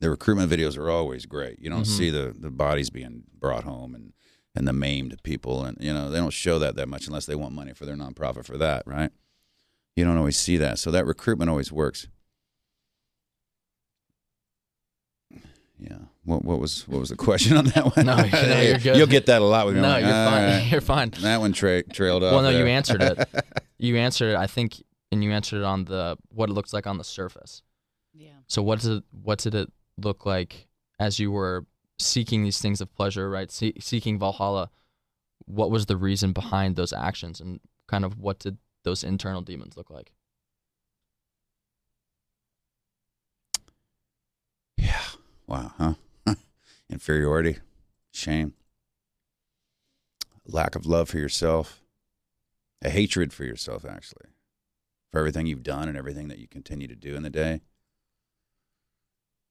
The 0.00 0.10
recruitment 0.10 0.50
videos 0.50 0.76
are 0.78 0.90
always 0.90 1.26
great. 1.26 1.58
You 1.60 1.70
don't 1.70 1.82
Mhm. 1.84 1.96
see 1.98 2.10
the 2.10 2.34
the 2.38 2.50
bodies 2.50 2.90
being 2.90 3.24
brought 3.38 3.64
home 3.64 3.94
and 3.94 4.12
and 4.54 4.66
the 4.66 4.72
maimed 4.72 5.22
people, 5.22 5.64
and 5.64 5.76
you 5.80 5.92
know 5.92 6.10
they 6.10 6.18
don't 6.18 6.32
show 6.32 6.58
that 6.58 6.74
that 6.76 6.88
much 6.88 7.06
unless 7.06 7.26
they 7.26 7.36
want 7.36 7.54
money 7.54 7.72
for 7.72 7.86
their 7.86 7.94
nonprofit 7.96 8.44
for 8.44 8.58
that, 8.58 8.82
right? 8.86 9.12
You 9.94 10.04
don't 10.04 10.16
always 10.16 10.36
see 10.38 10.56
that, 10.56 10.78
so 10.78 10.90
that 10.90 11.06
recruitment 11.06 11.48
always 11.50 11.70
works. 11.70 12.08
Yeah. 15.80 15.96
What 16.24 16.44
what 16.44 16.60
was 16.60 16.86
what 16.86 17.00
was 17.00 17.08
the 17.08 17.16
question 17.26 17.56
on 17.56 17.64
that 17.66 17.96
one? 17.96 18.06
No, 18.06 18.16
no, 18.16 18.60
you're 18.60 18.78
good. 18.78 18.96
You'll 18.96 19.06
get 19.06 19.26
that 19.26 19.40
a 19.40 19.44
lot 19.44 19.66
with 19.66 19.76
me. 19.76 19.80
no, 19.80 19.88
like, 19.88 20.02
you're 20.04 20.10
fine. 20.12 20.42
right." 20.50 20.68
You're 20.70 20.80
fine. 20.80 21.10
That 21.20 21.40
one 21.40 21.52
tra- 21.52 21.82
trailed 21.84 22.22
off. 22.22 22.32
Well, 22.32 22.42
no, 22.42 22.50
you 22.50 22.66
answered 22.66 23.02
it. 23.02 23.28
You 23.78 23.96
answered 23.96 24.32
it. 24.32 24.36
I 24.36 24.46
think, 24.46 24.82
and 25.10 25.24
you 25.24 25.32
answered 25.32 25.58
it 25.58 25.64
on 25.64 25.84
the 25.86 26.16
what 26.28 26.50
it 26.50 26.52
looks 26.52 26.72
like 26.72 26.86
on 26.86 26.98
the 26.98 27.04
surface. 27.04 27.62
Yeah. 28.12 28.30
So 28.46 28.62
what 28.62 28.80
did 28.80 28.98
it, 28.98 29.04
what 29.10 29.38
did 29.38 29.54
it 29.54 29.72
look 29.96 30.26
like 30.26 30.68
as 30.98 31.18
you 31.18 31.30
were 31.30 31.66
seeking 31.98 32.42
these 32.42 32.60
things 32.60 32.80
of 32.80 32.94
pleasure, 32.94 33.30
right? 33.30 33.50
See, 33.50 33.74
seeking 33.80 34.18
Valhalla. 34.18 34.70
What 35.46 35.70
was 35.70 35.86
the 35.86 35.96
reason 35.96 36.32
behind 36.32 36.76
those 36.76 36.92
actions, 36.92 37.40
and 37.40 37.58
kind 37.88 38.04
of 38.04 38.18
what 38.18 38.38
did 38.38 38.58
those 38.84 39.02
internal 39.02 39.40
demons 39.40 39.76
look 39.76 39.90
like? 39.90 40.12
Yeah. 44.76 45.00
Wow. 45.50 45.72
Huh? 45.78 45.94
Inferiority, 46.90 47.58
shame, 48.12 48.54
lack 50.46 50.76
of 50.76 50.86
love 50.86 51.08
for 51.08 51.18
yourself, 51.18 51.82
a 52.82 52.88
hatred 52.88 53.32
for 53.32 53.44
yourself, 53.44 53.84
actually, 53.84 54.28
for 55.10 55.18
everything 55.18 55.46
you've 55.46 55.64
done 55.64 55.88
and 55.88 55.98
everything 55.98 56.28
that 56.28 56.38
you 56.38 56.46
continue 56.46 56.86
to 56.86 56.94
do 56.94 57.16
in 57.16 57.24
the 57.24 57.30
day. 57.30 57.62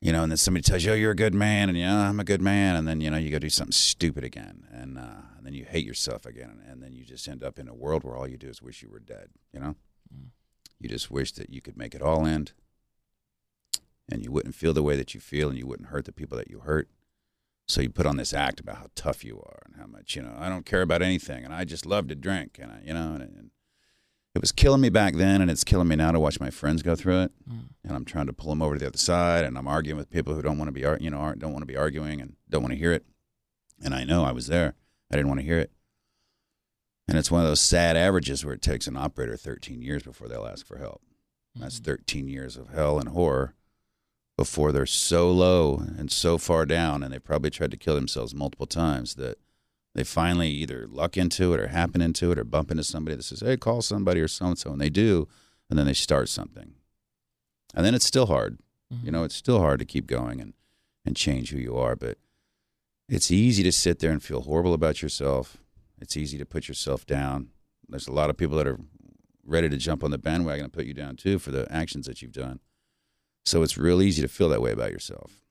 You 0.02 0.14
know, 0.14 0.24
and 0.24 0.32
then 0.32 0.38
somebody 0.38 0.62
tells 0.64 0.86
you, 0.86 0.94
"Oh, 0.94 0.96
you're 0.96 1.12
a 1.12 1.16
good 1.16 1.34
man," 1.34 1.68
and 1.68 1.78
yeah, 1.78 2.08
I'm 2.08 2.22
a 2.22 2.24
good 2.24 2.42
man, 2.42 2.78
and 2.78 2.88
then 2.88 3.02
you 3.02 3.12
know 3.12 3.18
you 3.18 3.30
go 3.30 3.38
do 3.38 3.50
something 3.50 3.74
stupid 3.74 4.24
again, 4.24 4.66
and 4.72 4.98
uh, 4.98 5.24
and 5.36 5.46
then 5.46 5.54
you 5.54 5.66
hate 5.66 5.86
yourself 5.86 6.26
again, 6.26 6.62
and, 6.66 6.82
then 6.82 6.94
you 6.94 7.04
just 7.04 7.28
end 7.28 7.44
up 7.44 7.60
in 7.60 7.68
a 7.68 7.74
world 7.74 8.06
where 8.06 8.16
all 8.16 8.26
you 8.26 8.38
do 8.38 8.48
is 8.48 8.62
wish 8.62 8.82
you 8.82 8.90
were 8.90 9.00
dead. 9.02 9.32
You 9.52 9.60
know, 9.60 9.76
Mm. 10.16 10.30
you 10.80 10.88
just 10.88 11.12
wish 11.12 11.34
that 11.34 11.50
you 11.50 11.60
could 11.62 11.76
make 11.78 11.94
it 11.94 12.02
all 12.02 12.26
end, 12.26 12.54
and 14.12 14.24
you 14.24 14.32
wouldn't 14.32 14.56
feel 14.56 14.74
the 14.74 14.84
way 14.84 14.96
that 14.96 15.14
you 15.14 15.20
feel, 15.20 15.50
and 15.50 15.58
you 15.58 15.68
wouldn't 15.68 15.90
hurt 15.90 16.06
the 16.06 16.12
people 16.12 16.38
that 16.38 16.50
you 16.50 16.60
hurt. 16.60 16.90
So 17.68 17.82
you 17.82 17.90
put 17.90 18.08
on 18.08 18.18
this 18.18 18.34
act 18.34 18.60
about 18.60 18.78
how 18.78 18.88
tough 18.96 19.24
you 19.24 19.38
are 19.38 19.60
and 19.66 19.76
how 19.76 19.86
much 19.86 20.16
you 20.16 20.24
know. 20.24 20.36
I 20.40 20.50
don't 20.50 20.66
care 20.66 20.82
about 20.82 21.02
anything, 21.02 21.46
and 21.46 21.54
I 21.54 21.66
just 21.66 21.86
love 21.86 22.08
to 22.08 22.16
drink, 22.16 22.58
and 22.60 22.72
I, 22.72 22.82
you 22.84 22.94
know, 22.94 23.14
and, 23.14 23.22
and 23.22 23.52
it 24.34 24.42
was 24.42 24.52
killing 24.52 24.82
me 24.82 24.90
back 24.90 25.16
then, 25.16 25.42
and 25.42 25.52
it's 25.52 25.64
killing 25.64 25.88
me 25.88 25.96
now 25.96 26.12
to 26.12 26.20
watch 26.20 26.40
my 26.40 26.50
friends 26.50 26.82
go 26.82 26.96
through 26.96 27.24
it. 27.24 27.32
Mm. 27.48 27.68
And 27.84 27.96
I'm 27.96 28.06
trying 28.06 28.28
to 28.28 28.34
pull 28.34 28.50
them 28.50 28.62
over 28.62 28.76
to 28.76 28.80
the 28.80 28.88
other 28.88 28.98
side, 28.98 29.44
and 29.44 29.58
I'm 29.58 29.68
arguing 29.68 29.98
with 29.98 30.10
people 30.10 30.34
who 30.34 30.42
don't 30.42 30.58
want 30.58 30.70
to 30.70 30.72
be, 30.72 30.82
you 31.04 31.12
know, 31.12 31.34
don't 31.38 31.52
want 31.52 31.62
to 31.62 31.68
be 31.68 31.78
arguing 31.78 32.22
and 32.22 32.36
don't 32.50 32.64
want 32.64 32.74
to 32.74 32.80
hear 32.80 32.92
it. 32.92 33.06
And 33.84 33.94
I 33.94 34.04
know 34.04 34.24
I 34.24 34.32
was 34.32 34.48
there. 34.48 34.76
I 35.12 35.16
didn't 35.16 35.30
want 35.30 35.40
to 35.40 35.46
hear 35.46 35.60
it. 35.60 35.72
And 37.08 37.18
it's 37.18 37.32
one 37.32 37.42
of 37.42 37.48
those 37.48 37.62
sad 37.62 37.98
averages 37.98 38.46
where 38.46 38.54
it 38.54 38.62
takes 38.62 38.86
an 38.86 38.98
operator 38.98 39.36
13 39.36 39.82
years 39.82 40.04
before 40.04 40.28
they'll 40.28 40.46
ask 40.46 40.66
for 40.66 40.78
help. 40.78 41.02
That's 41.56 41.80
mm. 41.80 41.86
13 41.86 42.28
years 42.28 42.56
of 42.56 42.70
hell 42.70 43.00
and 43.00 43.10
horror 43.10 43.56
before 44.40 44.72
they're 44.72 44.86
so 44.86 45.30
low 45.30 45.84
and 45.98 46.10
so 46.10 46.38
far 46.38 46.66
down, 46.66 47.04
and 47.04 47.12
they 47.12 47.20
probably 47.20 47.50
tried 47.50 47.72
to 47.72 47.76
kill 47.76 47.96
themselves 47.96 48.34
multiple 48.34 48.66
times 48.66 49.16
that 49.16 49.38
they 49.94 50.06
finally 50.06 50.48
either 50.48 50.88
luck 50.90 51.18
into 51.18 51.54
it 51.54 51.60
or 51.60 51.68
happen 51.68 52.00
into 52.00 52.32
it 52.32 52.40
or 52.40 52.46
bump 52.46 52.72
into 52.72 52.86
somebody 52.86 53.18
that 53.18 53.24
says, 53.24 53.42
hey, 53.42 53.58
call 53.58 53.82
somebody 53.82 54.22
or 54.22 54.30
so 54.30 54.46
and 54.46 54.58
so. 54.58 54.72
And 54.72 54.80
they 54.80 54.90
do, 54.90 55.28
and 55.70 55.78
then 55.78 55.86
they 55.86 55.94
start 55.94 56.30
something. 56.30 56.76
And 57.76 57.86
then 57.86 57.94
it's 57.94 58.06
still 58.06 58.28
hard. 58.28 58.60
Mm-hmm. 58.94 59.08
You 59.08 59.12
know, 59.12 59.26
it's 59.26 59.36
still 59.36 59.60
hard 59.60 59.80
to 59.80 59.86
keep 59.86 60.08
going 60.08 60.40
and, 60.40 60.54
and 61.06 61.18
change 61.18 61.52
who 61.52 61.60
you 61.60 61.76
are, 61.76 61.98
but 61.98 62.18
it's 63.10 63.32
easy 63.32 63.62
to 63.64 63.74
sit 63.74 64.00
there 64.00 64.12
and 64.12 64.24
feel 64.24 64.44
horrible 64.44 64.74
about 64.74 65.02
yourself. 65.02 65.58
It's 66.00 66.16
easy 66.16 66.38
to 66.38 66.46
put 66.46 66.70
yourself 66.70 67.06
down. 67.06 67.50
There's 67.90 68.08
a 68.08 68.14
lot 68.14 68.30
of 68.30 68.38
people 68.38 68.56
that 68.56 68.68
are 68.68 68.80
ready 69.46 69.68
to 69.68 69.76
jump 69.76 70.02
on 70.02 70.12
the 70.12 70.18
bandwagon 70.18 70.64
and 70.64 70.72
put 70.72 70.86
you 70.86 70.94
down 70.94 71.18
too 71.18 71.40
for 71.40 71.52
the 71.52 71.70
actions 71.70 72.06
that 72.06 72.22
you've 72.22 72.32
done. 72.32 72.62
So 73.46 73.64
it's 73.64 73.78
real 73.78 74.02
easy 74.02 74.22
to 74.22 74.28
feel 74.28 74.50
that 74.50 74.62
way 74.62 74.72
about 74.72 74.92
yourself. 74.92 75.44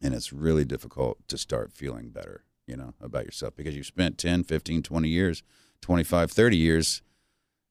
And 0.00 0.14
it's 0.14 0.32
really 0.32 0.64
difficult 0.64 1.26
to 1.28 1.38
start 1.38 1.72
feeling 1.72 2.10
better, 2.10 2.44
you 2.66 2.76
know, 2.76 2.94
about 3.00 3.24
yourself 3.24 3.56
because 3.56 3.74
you've 3.74 3.86
spent 3.86 4.18
10, 4.18 4.44
15, 4.44 4.82
20 4.82 5.08
years, 5.08 5.42
25, 5.80 6.30
30 6.30 6.56
years 6.56 7.02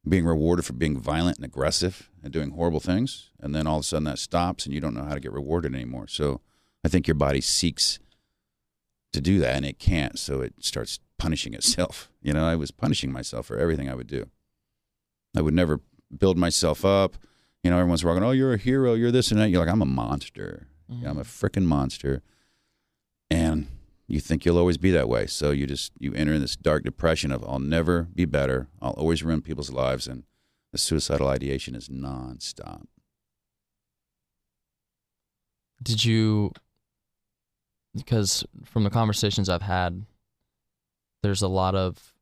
being 0.07 0.25
rewarded 0.25 0.65
for 0.65 0.73
being 0.73 0.99
violent 0.99 1.37
and 1.37 1.45
aggressive 1.45 2.09
and 2.23 2.31
doing 2.31 2.51
horrible 2.51 2.79
things. 2.79 3.31
And 3.39 3.55
then 3.55 3.67
all 3.67 3.77
of 3.77 3.81
a 3.81 3.83
sudden 3.83 4.03
that 4.05 4.19
stops 4.19 4.65
and 4.65 4.73
you 4.73 4.81
don't 4.81 4.93
know 4.93 5.05
how 5.05 5.13
to 5.13 5.19
get 5.19 5.31
rewarded 5.31 5.73
anymore. 5.73 6.07
So 6.07 6.41
I 6.83 6.87
think 6.87 7.07
your 7.07 7.15
body 7.15 7.41
seeks 7.41 7.99
to 9.13 9.21
do 9.21 9.39
that 9.39 9.55
and 9.55 9.65
it 9.65 9.79
can't. 9.79 10.19
So 10.19 10.41
it 10.41 10.53
starts 10.59 10.99
punishing 11.17 11.53
itself. 11.53 12.09
You 12.25 12.33
know, 12.33 12.47
I 12.47 12.55
was 12.55 12.71
punishing 12.71 13.11
myself 13.11 13.45
for 13.45 13.59
everything 13.59 13.87
I 13.87 13.93
would 13.93 14.07
do. 14.07 14.31
I 15.37 15.41
would 15.41 15.53
never 15.53 15.81
build 16.17 16.39
myself 16.39 16.83
up. 16.83 17.17
You 17.65 17.71
know, 17.71 17.79
everyone's 17.79 18.05
walking, 18.05 18.21
oh, 18.21 18.29
you're 18.29 18.53
a 18.53 18.59
hero, 18.59 18.93
you're 18.93 19.09
this 19.09 19.31
and 19.31 19.41
that. 19.41 19.49
You're 19.49 19.59
like, 19.59 19.73
I'm 19.73 19.81
a 19.81 19.87
monster. 19.87 20.67
Yeah, 20.87 21.09
I'm 21.09 21.17
a 21.17 21.21
mm-hmm. 21.21 21.45
freaking 21.45 21.65
monster. 21.65 22.21
And 23.31 23.65
you 24.05 24.19
think 24.19 24.45
you'll 24.45 24.59
always 24.59 24.77
be 24.77 24.91
that 24.91 25.09
way. 25.09 25.25
So 25.25 25.49
you 25.49 25.65
just 25.65 25.91
you 25.97 26.13
enter 26.13 26.33
in 26.33 26.41
this 26.41 26.55
dark 26.55 26.83
depression 26.83 27.31
of 27.31 27.43
I'll 27.43 27.57
never 27.57 28.03
be 28.13 28.25
better. 28.25 28.67
I'll 28.83 28.91
always 28.91 29.23
ruin 29.23 29.41
people's 29.41 29.71
lives 29.71 30.05
and 30.05 30.25
the 30.73 30.77
suicidal 30.77 31.27
ideation 31.27 31.73
is 31.73 31.89
nonstop. 31.89 32.83
Did 35.81 36.05
you? 36.05 36.51
Because 37.95 38.45
from 38.63 38.83
the 38.83 38.91
conversations 38.91 39.49
I've 39.49 39.63
had, 39.63 40.05
there's 41.23 41.41
a 41.41 41.47
lot 41.47 41.73
of 41.73 42.13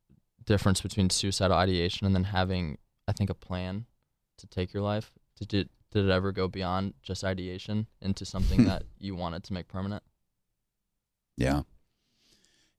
difference 0.46 0.80
between 0.80 1.10
suicidal 1.10 1.58
ideation 1.58 2.08
and 2.08 2.16
then 2.16 2.24
having, 2.24 2.78
I 3.10 3.12
think, 3.12 3.30
a 3.30 3.34
plan 3.34 3.88
to 4.38 4.48
take 4.48 4.74
your 4.74 4.84
life. 4.84 5.12
Did 5.46 5.54
you 5.54 5.70
did 5.92 6.06
it 6.06 6.12
ever 6.12 6.32
go 6.32 6.48
beyond 6.48 6.96
just 7.04 7.24
ideation 7.24 7.88
into 8.02 8.26
something 8.26 8.64
that 8.66 8.84
you 8.98 9.16
wanted 9.16 9.44
to 9.46 9.54
make 9.54 9.68
permanent? 9.68 10.04
Yeah. 11.38 11.62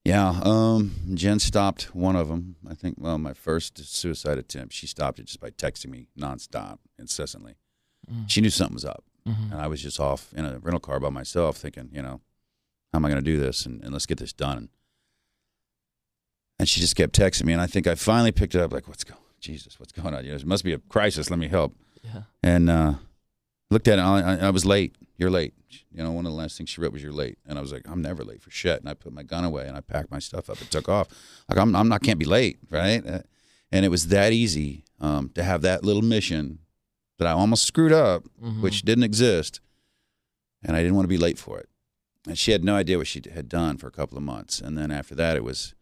Yeah. 0.03 0.39
Um, 0.43 0.91
Jen 1.13 1.39
stopped 1.39 1.95
one 1.95 2.15
of 2.15 2.27
them. 2.27 2.57
I 2.69 2.73
think, 2.73 2.97
well, 2.99 3.17
my 3.17 3.33
first 3.33 3.77
suicide 3.95 4.37
attempt, 4.37 4.73
she 4.73 4.85
stopped 4.85 5.19
it 5.19 5.25
just 5.25 5.39
by 5.39 5.49
texting 5.49 5.89
me 5.89 6.07
nonstop, 6.19 6.79
incessantly. 6.99 7.55
Mm. 8.11 8.29
She 8.29 8.41
knew 8.41 8.49
something 8.49 8.75
was 8.75 8.85
up. 8.85 9.03
Mhm. 9.27 9.51
And 9.51 9.61
I 9.61 9.67
was 9.67 9.81
just 9.81 9.99
off 9.99 10.31
in 10.33 10.45
a 10.45 10.59
rental 10.59 10.79
car 10.79 10.99
by 10.99 11.09
myself 11.09 11.57
thinking, 11.57 11.89
you 11.91 12.01
know, 12.01 12.21
how 12.93 12.99
am 12.99 13.05
I 13.05 13.09
going 13.09 13.23
to 13.23 13.31
do 13.31 13.39
this? 13.39 13.65
And, 13.65 13.81
and 13.83 13.91
let's 13.93 14.05
get 14.05 14.19
this 14.19 14.33
done. 14.33 14.69
And 16.59 16.69
she 16.69 16.79
just 16.79 16.95
kept 16.95 17.17
texting 17.17 17.45
me. 17.45 17.53
And 17.53 17.61
I 17.61 17.65
think 17.67 17.87
I 17.87 17.95
finally 17.95 18.31
picked 18.31 18.55
it 18.55 18.61
up, 18.61 18.71
like, 18.71 18.87
what's 18.87 19.03
going 19.03 19.19
Jesus, 19.39 19.79
what's 19.79 19.91
going 19.91 20.13
on? 20.13 20.25
You 20.25 20.31
know, 20.31 20.37
there 20.37 20.47
must 20.47 20.63
be 20.63 20.73
a 20.73 20.79
crisis. 20.79 21.29
Let 21.29 21.39
me 21.39 21.47
help. 21.47 21.75
Yeah. 22.05 22.21
And 22.43 22.69
uh, 22.69 22.93
looked 23.71 23.87
at 23.87 23.99
it. 23.99 24.01
I, 24.01 24.21
I, 24.21 24.35
I 24.47 24.49
was 24.49 24.65
late. 24.65 24.95
You're 25.17 25.29
late. 25.31 25.53
You 25.91 26.03
know, 26.03 26.11
one 26.11 26.25
of 26.25 26.31
the 26.31 26.37
last 26.37 26.57
things 26.57 26.69
she 26.69 26.81
wrote 26.81 26.91
was 26.93 27.01
"You're 27.03 27.11
late," 27.13 27.37
and 27.47 27.57
I 27.57 27.61
was 27.61 27.71
like, 27.71 27.83
"I'm 27.89 28.01
never 28.01 28.23
late 28.23 28.41
for 28.41 28.51
shit." 28.51 28.79
And 28.79 28.89
I 28.89 28.93
put 28.93 29.13
my 29.13 29.23
gun 29.23 29.43
away 29.45 29.67
and 29.67 29.75
I 29.77 29.81
packed 29.81 30.11
my 30.11 30.19
stuff 30.19 30.49
up 30.49 30.59
and 30.59 30.69
took 30.69 30.87
off. 30.89 31.07
Like 31.49 31.57
I'm, 31.57 31.75
I'm 31.75 31.87
not 31.89 32.01
can't 32.03 32.19
be 32.19 32.25
late, 32.25 32.59
right? 32.69 33.05
Uh, 33.05 33.19
and 33.71 33.85
it 33.85 33.89
was 33.89 34.07
that 34.07 34.31
easy 34.33 34.83
um, 34.99 35.29
to 35.35 35.43
have 35.43 35.61
that 35.63 35.83
little 35.83 36.01
mission 36.01 36.59
that 37.17 37.27
I 37.27 37.31
almost 37.31 37.63
screwed 37.65 37.91
up, 37.93 38.23
Mhm. 38.43 38.61
which 38.61 38.81
didn't 38.83 39.03
exist, 39.05 39.61
and 40.63 40.75
I 40.75 40.81
didn't 40.81 40.95
want 40.95 41.05
to 41.05 41.09
be 41.09 41.17
late 41.17 41.37
for 41.39 41.59
it. 41.59 41.69
And 42.27 42.37
she 42.37 42.51
had 42.51 42.63
no 42.63 42.75
idea 42.75 42.97
what 42.97 43.07
she 43.07 43.21
had 43.33 43.47
done 43.47 43.77
for 43.77 43.87
a 43.87 43.91
couple 43.91 44.17
of 44.17 44.23
months. 44.23 44.59
And 44.59 44.77
then 44.77 44.91
after 44.91 45.15
that, 45.15 45.35
it 45.37 45.43
was, 45.43 45.75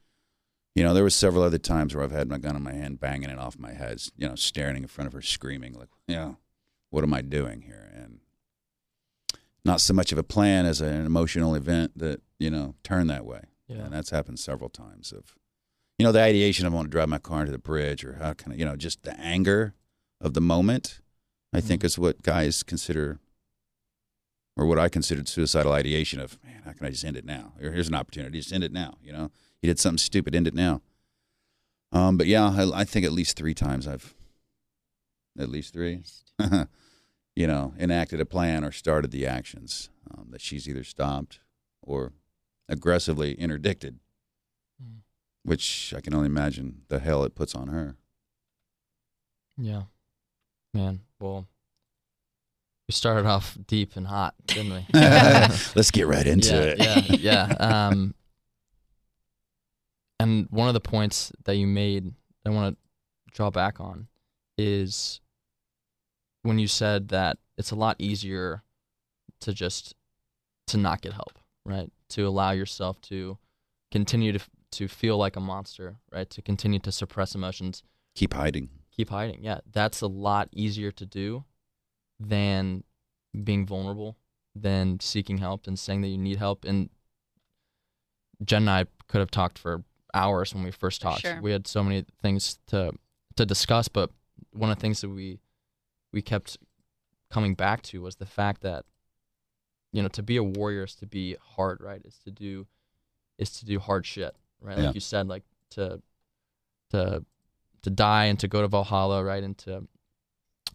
you 0.75 0.84
know, 0.84 0.94
there 0.94 1.03
was 1.03 1.15
several 1.15 1.44
other 1.44 1.58
times 1.58 1.94
where 1.94 2.03
I've 2.03 2.12
had 2.12 2.27
my 2.30 2.38
gun 2.38 2.56
in 2.56 2.63
my 2.63 2.74
hand, 2.74 3.00
banging 3.00 3.30
it 3.30 3.38
off 3.38 3.58
my 3.60 3.74
head, 3.74 4.01
you 4.18 4.27
know, 4.27 4.36
staring 4.36 4.77
in 4.77 4.88
front 4.88 5.08
of 5.08 5.13
her, 5.13 5.22
screaming 5.22 5.74
like, 5.74 5.89
you 6.08 6.15
know, 6.15 6.38
what 6.89 7.03
am 7.03 7.13
I 7.13 7.22
doing 7.22 7.62
here? 7.62 7.92
And 7.96 8.20
not 9.65 9.82
so 9.82 9.94
much 9.94 10.12
of 10.12 10.18
a 10.18 10.24
plan 10.24 10.65
as 10.65 10.82
an 10.82 11.06
emotional 11.06 11.56
event 11.56 11.98
that 11.98 12.22
you 12.39 12.50
know 12.50 12.75
turned 12.84 13.10
that 13.10 13.25
way. 13.25 13.42
Yeah. 13.68 13.77
And 13.86 13.94
that's 13.94 14.10
happened 14.10 14.39
several 14.39 14.70
times. 14.70 15.12
Of, 15.12 15.36
you 15.98 16.06
know, 16.06 16.12
the 16.12 16.22
ideation 16.22 16.65
of 16.65 16.74
I 16.74 16.75
want 16.75 16.88
to 16.88 16.92
drive 16.92 17.08
my 17.10 17.18
car 17.20 17.42
into 17.42 17.51
the 17.51 17.58
bridge, 17.60 18.03
or 18.03 18.15
how 18.15 18.34
can 18.34 18.51
I, 18.51 18.56
you 18.56 18.65
know, 18.65 18.75
just 18.75 19.03
the 19.03 19.18
anger 19.20 19.74
of 20.20 20.34
the 20.34 20.42
moment. 20.42 21.00
I 21.56 21.62
think 21.62 21.82
Mhm. 21.82 21.86
is 21.86 22.00
what 22.00 22.24
guys 22.24 22.63
consider, 22.63 23.20
or 24.58 24.65
what 24.65 24.80
I 24.80 24.89
considered 24.89 25.27
suicidal 25.27 25.72
ideation 25.72 26.20
of. 26.20 26.44
Man, 26.44 26.63
how 26.65 26.74
can 26.74 26.88
I 26.88 26.89
just 26.89 27.06
end 27.06 27.15
it 27.15 27.25
now? 27.25 27.53
Or 27.62 27.70
here's 27.72 27.88
an 27.88 27.94
opportunity, 27.96 28.39
just 28.39 28.51
end 28.51 28.63
it 28.63 28.72
now. 28.72 28.98
You 29.03 29.13
know, 29.13 29.32
you 29.63 29.67
did 29.67 29.79
something 29.79 29.98
stupid, 29.98 30.36
end 30.36 30.46
it 30.48 30.53
now. 30.53 30.82
Um, 31.91 32.17
but 32.17 32.27
yeah, 32.27 32.46
I, 32.50 32.82
I 32.82 32.84
think 32.84 33.05
at 33.05 33.12
least 33.12 33.38
three 33.38 33.53
times 33.53 33.88
I've, 33.88 34.13
at 35.39 35.50
least 35.50 35.74
three, 35.74 36.01
you 37.36 37.48
know, 37.48 37.74
enacted 37.79 38.20
a 38.20 38.25
plan 38.25 38.63
or 38.65 38.72
started 38.72 39.12
the 39.12 39.25
actions 39.25 39.89
um, 40.12 40.27
that 40.32 40.41
she's 40.41 40.67
either 40.67 40.84
stopped 40.84 41.39
or 41.82 42.13
aggressively 42.70 43.34
interdicted, 43.34 44.00
Mm. 44.84 45.01
which 45.43 45.93
I 45.96 46.01
can 46.01 46.15
only 46.15 46.25
imagine 46.25 46.82
the 46.89 47.00
hell 47.00 47.24
it 47.24 47.36
puts 47.36 47.53
on 47.53 47.67
her. 47.67 47.96
Yeah. 49.55 49.84
Man, 50.74 51.01
well, 51.20 51.48
we 52.88 52.93
started 52.93 53.27
off 53.27 53.55
deep 53.67 53.96
and 53.96 54.08
hot, 54.08 54.34
didn't 54.48 54.74
we? 54.74 54.86
Let's 55.75 55.91
get 55.91 56.08
right 56.08 56.25
into 56.25 56.55
yeah, 56.55 56.98
it. 57.00 57.20
yeah, 57.20 57.48
yeah. 57.60 57.88
Um, 57.88 58.15
and 60.24 60.48
one 60.51 60.70
of 60.70 60.74
the 60.74 60.80
points 60.80 61.32
that 61.44 61.58
you 61.58 61.68
made, 61.68 62.13
I 62.46 62.50
want 62.50 62.77
to 62.77 63.34
draw 63.36 63.50
back 63.50 63.80
on, 63.80 64.08
is 64.58 65.20
when 66.44 66.60
you 66.60 66.68
said 66.68 67.10
that 67.10 67.38
it's 67.58 67.72
a 67.72 67.75
lot 67.75 67.98
easier 68.00 68.63
to 69.42 69.53
just 69.53 69.96
to 70.68 70.77
not 70.77 71.01
get 71.01 71.13
help, 71.13 71.38
right? 71.65 71.92
To 72.10 72.25
allow 72.25 72.51
yourself 72.51 73.01
to 73.01 73.38
continue 73.92 74.32
to 74.32 74.39
to 74.72 74.88
feel 74.88 75.18
like 75.18 75.36
a 75.36 75.39
monster, 75.39 75.98
right? 76.12 76.30
To 76.32 76.42
continue 76.42 76.80
to 76.80 76.92
suppress 76.92 77.36
emotions, 77.36 77.84
Keep 78.15 78.34
hiding. 78.34 78.70
keep 78.92 79.10
hiding. 79.10 79.44
Yeah, 79.44 79.60
that's 79.72 80.01
a 80.01 80.08
lot 80.08 80.50
easier 80.51 80.92
to 80.92 81.06
do 81.06 81.44
than 82.20 82.84
being 83.43 83.65
vulnerable, 83.67 84.17
than 84.56 85.00
seeking 85.00 85.38
help 85.39 85.67
and 85.67 85.78
saying 85.78 86.02
that 86.02 86.08
you 86.08 86.17
need 86.17 86.38
help. 86.38 86.63
And 86.65 86.89
Jen 88.43 88.63
and 88.63 88.69
I 88.69 88.86
could 89.08 89.19
have 89.19 89.30
talked 89.32 89.60
for 89.60 89.84
hours 90.13 90.54
when 90.54 90.63
we 90.63 90.71
first 90.71 91.02
talked. 91.02 91.21
sure. 91.21 91.41
We 91.41 91.52
had 91.52 91.67
so 91.67 91.84
many 91.84 92.06
things 92.21 92.60
to 92.67 92.91
to 93.36 93.45
discuss, 93.45 93.88
but 93.88 94.12
one 94.52 94.69
of 94.69 94.78
the 94.78 94.82
things 94.82 95.02
that 95.02 95.10
we 95.10 95.39
we 96.12 96.21
kept 96.21 96.58
coming 97.32 97.56
back 97.56 97.82
to 97.82 98.02
was 98.02 98.15
the 98.17 98.26
fact 98.26 98.62
that 98.62 98.86
you 99.91 100.02
know 100.02 100.10
to 100.10 100.23
be 100.23 100.38
a 100.38 100.43
warrior 100.43 100.84
is 100.84 100.95
to 100.95 101.06
be 101.06 101.36
hard, 101.56 101.82
right? 101.82 102.02
Is 102.06 102.17
to 102.26 102.32
do 102.32 102.67
is 103.38 103.52
to 103.60 103.65
do 103.65 103.80
hard 103.80 104.06
shit, 104.06 104.36
right? 104.62 104.78
Yeah. 104.78 104.86
Like 104.86 104.95
you 104.95 105.02
said, 105.02 105.28
like 105.28 105.43
to 105.71 106.02
to 106.91 107.26
to 107.82 107.89
die 107.89 108.26
and 108.26 108.39
to 108.39 108.47
go 108.47 108.62
to 108.62 108.67
Valhalla, 108.67 109.23
right? 109.23 109.43
And 109.43 109.58
to 109.60 109.88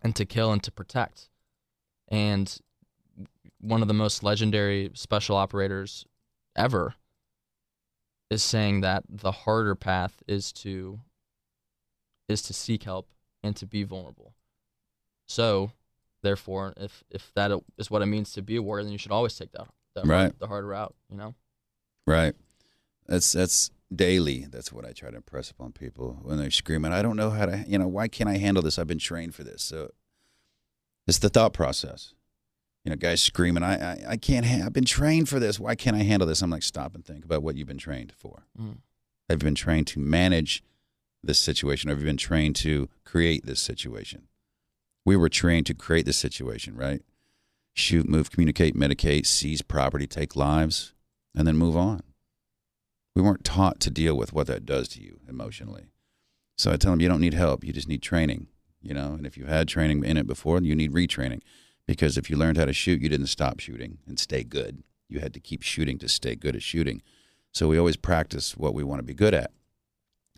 and 0.03 0.15
to 0.17 0.25
kill 0.25 0.53
and 0.53 0.63
to 0.63 0.71
protect. 0.71 1.29
And 2.09 2.59
one 3.61 3.83
of 3.83 3.89
the 3.89 3.95
most 3.95 4.23
legendary 4.23 4.91
special 4.95 5.37
operators 5.37 6.07
ever 6.57 6.95
is 8.31 8.43
saying 8.43 8.83
that 8.83 9.05
the 9.09 9.33
harder 9.33 9.75
path 9.75 10.23
is 10.27 10.53
to 10.53 11.01
is 12.29 12.43
to 12.43 12.53
seek 12.53 12.85
help 12.85 13.09
and 13.43 13.57
to 13.57 13.67
be 13.67 13.83
vulnerable. 13.85 14.35
So, 15.27 15.73
therefore, 16.23 16.75
if 16.77 17.05
if 17.11 17.33
that 17.35 17.51
is 17.79 17.91
what 17.91 18.03
it 18.03 18.07
means 18.07 18.33
to 18.33 18.43
be 18.43 18.57
a 18.57 18.63
warrior, 18.63 18.85
then 18.85 18.93
you 18.93 18.99
should 18.99 19.13
always 19.13 19.37
take 19.37 19.53
that 19.53 19.69
the, 19.95 20.03
Right. 20.03 20.39
the 20.39 20.47
harder 20.47 20.67
route. 20.69 20.95
You 21.11 21.17
know. 21.17 21.35
Right. 22.07 22.35
That's 23.07 23.33
that's 23.33 23.71
daily. 23.95 24.47
That's 24.51 24.73
what 24.73 24.85
I 24.85 24.93
try 24.93 25.11
to 25.11 25.17
impress 25.17 25.51
upon 25.51 25.73
people 25.73 26.19
when 26.23 26.37
they're 26.39 26.51
screaming. 26.51 26.93
I 26.93 27.01
don't 27.03 27.17
know 27.17 27.31
how 27.31 27.47
to. 27.47 27.65
You 27.67 27.79
know, 27.79 27.89
why 27.89 28.09
can't 28.09 28.29
I 28.29 28.37
handle 28.37 28.63
this? 28.63 28.79
I've 28.79 28.87
been 28.87 28.99
trained 28.99 29.35
for 29.35 29.45
this. 29.45 29.63
So 29.63 29.91
it's 31.07 31.19
the 31.19 31.31
thought 31.31 31.55
process. 31.55 32.13
You 32.85 32.91
know, 32.91 32.97
guys 32.97 33.23
screaming. 33.23 33.63
I 33.63 33.93
I, 33.93 34.05
I 34.11 34.17
can't. 34.17 34.47
Ha- 34.47 34.63
I've 34.67 34.73
been 34.73 34.85
trained 34.85 35.29
for 35.29 35.39
this. 35.39 35.59
Why 35.61 35.75
can't 35.75 35.97
I 35.97 36.03
handle 36.03 36.27
this? 36.27 36.43
I'm 36.43 36.51
like, 36.51 36.63
stop 36.63 36.95
and 36.95 37.05
think 37.05 37.25
about 37.25 37.43
what 37.43 37.57
you've 37.57 37.69
been 37.69 37.79
trained 37.79 38.13
for. 38.17 38.47
Mm. 38.59 38.79
Have 39.29 39.43
you 39.43 39.47
been 39.47 39.55
trained 39.55 39.87
to 39.89 40.01
manage 40.01 40.63
this 41.23 41.39
situation? 41.39 41.91
Have 41.91 41.99
you 41.99 42.07
been 42.07 42.17
trained 42.17 42.57
to 42.57 42.89
create 43.05 43.45
this 43.45 43.61
situation? 43.61 44.29
We 45.05 45.17
were 45.17 45.29
trained 45.29 45.67
to 45.67 45.75
create 45.75 46.07
this 46.07 46.17
situation, 46.17 46.77
right? 46.77 47.03
Shoot, 47.75 48.09
move, 48.09 48.31
communicate, 48.31 48.75
medicate, 48.75 49.27
seize 49.27 49.63
property, 49.63 50.07
take 50.07 50.35
lives, 50.37 50.95
and 51.35 51.47
then 51.47 51.57
move 51.57 51.77
on. 51.77 52.03
We 53.15 53.23
weren't 53.23 53.45
taught 53.45 53.81
to 53.81 53.91
deal 53.91 54.17
with 54.17 54.33
what 54.33 54.47
that 54.47 54.65
does 54.65 54.89
to 54.89 55.03
you 55.03 55.21
emotionally. 55.29 55.89
So 56.57 56.73
I 56.73 56.77
tell 56.77 56.93
them, 56.93 57.01
you 57.01 57.09
don't 57.09 57.21
need 57.21 57.35
help. 57.35 57.65
You 57.65 57.73
just 57.73 57.89
need 57.89 58.03
training, 58.03 58.49
you 58.81 58.95
know. 58.95 59.13
And 59.13 59.27
if 59.27 59.37
you 59.37 59.47
had 59.47 59.69
training 59.69 60.05
in 60.05 60.17
it 60.17 60.27
before, 60.27 60.61
you 60.61 60.75
need 60.75 60.93
retraining, 60.93 61.41
because 61.89 62.17
if 62.19 62.29
you 62.31 62.37
learned 62.37 62.59
how 62.59 62.67
to 62.67 62.73
shoot, 62.73 63.01
you 63.01 63.09
didn't 63.09 63.27
stop 63.29 63.59
shooting 63.59 63.99
and 64.07 64.19
stay 64.21 64.45
good. 64.45 64.83
You 65.09 65.21
had 65.21 65.33
to 65.35 65.41
keep 65.41 65.63
shooting 65.63 65.99
to 65.99 66.09
stay 66.09 66.35
good 66.37 66.55
at 66.55 66.63
shooting. 66.63 67.03
So 67.51 67.67
we 67.67 67.79
always 67.79 67.97
practice 67.97 68.57
what 68.57 68.75
we 68.75 68.85
want 68.85 68.99
to 69.01 69.03
be 69.05 69.15
good 69.15 69.33
at. 69.35 69.51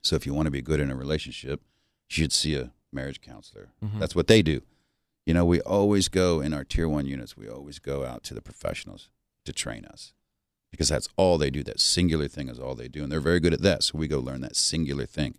So 0.03 0.15
if 0.17 0.25
you 0.25 0.33
want 0.33 0.47
to 0.47 0.51
be 0.53 0.63
good 0.63 0.81
in 0.81 0.91
a 0.91 0.97
relationship, 0.97 1.61
you 2.09 2.15
should 2.23 2.33
see 2.33 2.55
a 2.55 2.71
marriage 2.93 3.21
counselor. 3.21 3.73
Mhm. 3.85 3.99
That's 3.99 4.15
what 4.15 4.29
they 4.29 4.43
do. 4.43 4.63
You 5.27 5.35
know, 5.35 5.45
we 5.45 5.61
always 5.63 6.09
go 6.09 6.41
in 6.41 6.55
our 6.55 6.65
tier 6.65 6.89
one 6.89 7.07
units, 7.07 7.37
we 7.37 7.49
always 7.49 7.79
go 7.81 8.05
out 8.05 8.23
to 8.25 8.35
the 8.35 8.41
professionals 8.41 9.11
to 9.45 9.53
train 9.53 9.85
us 9.85 10.13
because 10.71 10.89
that's 10.89 11.09
all 11.17 11.37
they 11.37 11.51
do. 11.51 11.63
That 11.65 11.81
singular 11.81 12.29
thing 12.29 12.49
is 12.49 12.59
all 12.61 12.75
they 12.77 12.89
do. 12.89 13.03
And 13.03 13.11
they're 13.13 13.21
very 13.21 13.41
good 13.41 13.53
at 13.53 13.63
that. 13.63 13.83
So 13.83 13.99
we 13.99 14.07
go 14.09 14.21
learn 14.21 14.41
that 14.43 14.57
singular 14.57 15.05
thing. 15.05 15.37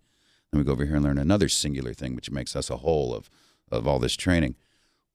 Then 0.52 0.60
we 0.60 0.66
go 0.66 0.74
over 0.74 0.86
here 0.86 0.96
and 0.96 1.06
learn 1.06 1.18
another 1.18 1.48
singular 1.48 1.94
thing, 1.94 2.16
which 2.16 2.30
makes 2.30 2.54
us 2.56 2.70
a 2.70 2.78
whole 2.78 3.16
of, 3.16 3.30
of 3.72 3.88
all 3.88 3.98
this 4.00 4.18
training. 4.18 4.56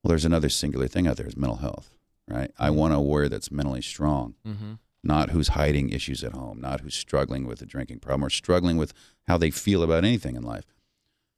Well, 0.06 0.10
there's 0.10 0.24
another 0.24 0.48
singular 0.48 0.86
thing 0.86 1.08
out 1.08 1.16
there 1.16 1.26
is 1.26 1.36
mental 1.36 1.56
health, 1.56 1.90
right? 2.28 2.52
I 2.60 2.70
want 2.70 2.94
a 2.94 3.00
warrior 3.00 3.28
that's 3.28 3.50
mentally 3.50 3.82
strong 3.82 4.36
Mm-hmm. 4.46 4.74
not 5.02 5.30
who's 5.30 5.48
hiding 5.48 5.88
issues 5.88 6.22
at 6.22 6.32
home, 6.32 6.60
not 6.60 6.82
who's 6.82 6.94
struggling 6.94 7.44
with 7.44 7.60
a 7.60 7.66
drinking 7.66 7.98
problem 7.98 8.24
or 8.24 8.30
struggling 8.30 8.76
with 8.76 8.94
how 9.26 9.36
they 9.36 9.50
feel 9.50 9.82
about 9.82 10.04
anything 10.04 10.36
in 10.36 10.44
life. 10.44 10.64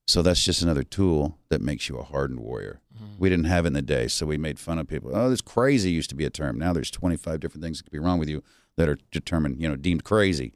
So 0.07 0.21
that's 0.21 0.45
just 0.45 0.61
another 0.61 0.83
tool 0.83 1.39
that 1.49 1.63
makes 1.63 1.89
you 1.89 1.97
a 1.97 2.03
hardened 2.03 2.41
warrior. 2.41 2.83
Mm-hmm. 2.95 3.15
We 3.19 3.31
didn't 3.31 3.47
have 3.47 3.65
it 3.65 3.69
in 3.69 3.73
the 3.73 3.81
day, 3.81 4.07
so 4.07 4.27
we 4.27 4.37
made 4.37 4.59
fun 4.59 4.79
of 4.79 4.87
people. 4.87 5.13
Oh, 5.17 5.31
this 5.31 5.41
crazy 5.41 5.91
used 5.91 6.11
to 6.11 6.15
be 6.15 6.27
a 6.27 6.31
term. 6.31 6.59
Now 6.59 6.75
there's 6.75 6.91
25 6.91 7.41
different 7.41 7.65
things 7.65 7.79
that 7.79 7.85
could 7.85 7.93
be 7.93 7.99
wrong 7.99 8.19
with 8.19 8.29
you 8.29 8.43
that 8.77 8.87
are 8.87 8.99
determined, 9.11 9.63
you 9.63 9.69
know, 9.71 9.77
deemed 9.77 10.05
crazy 10.05 10.53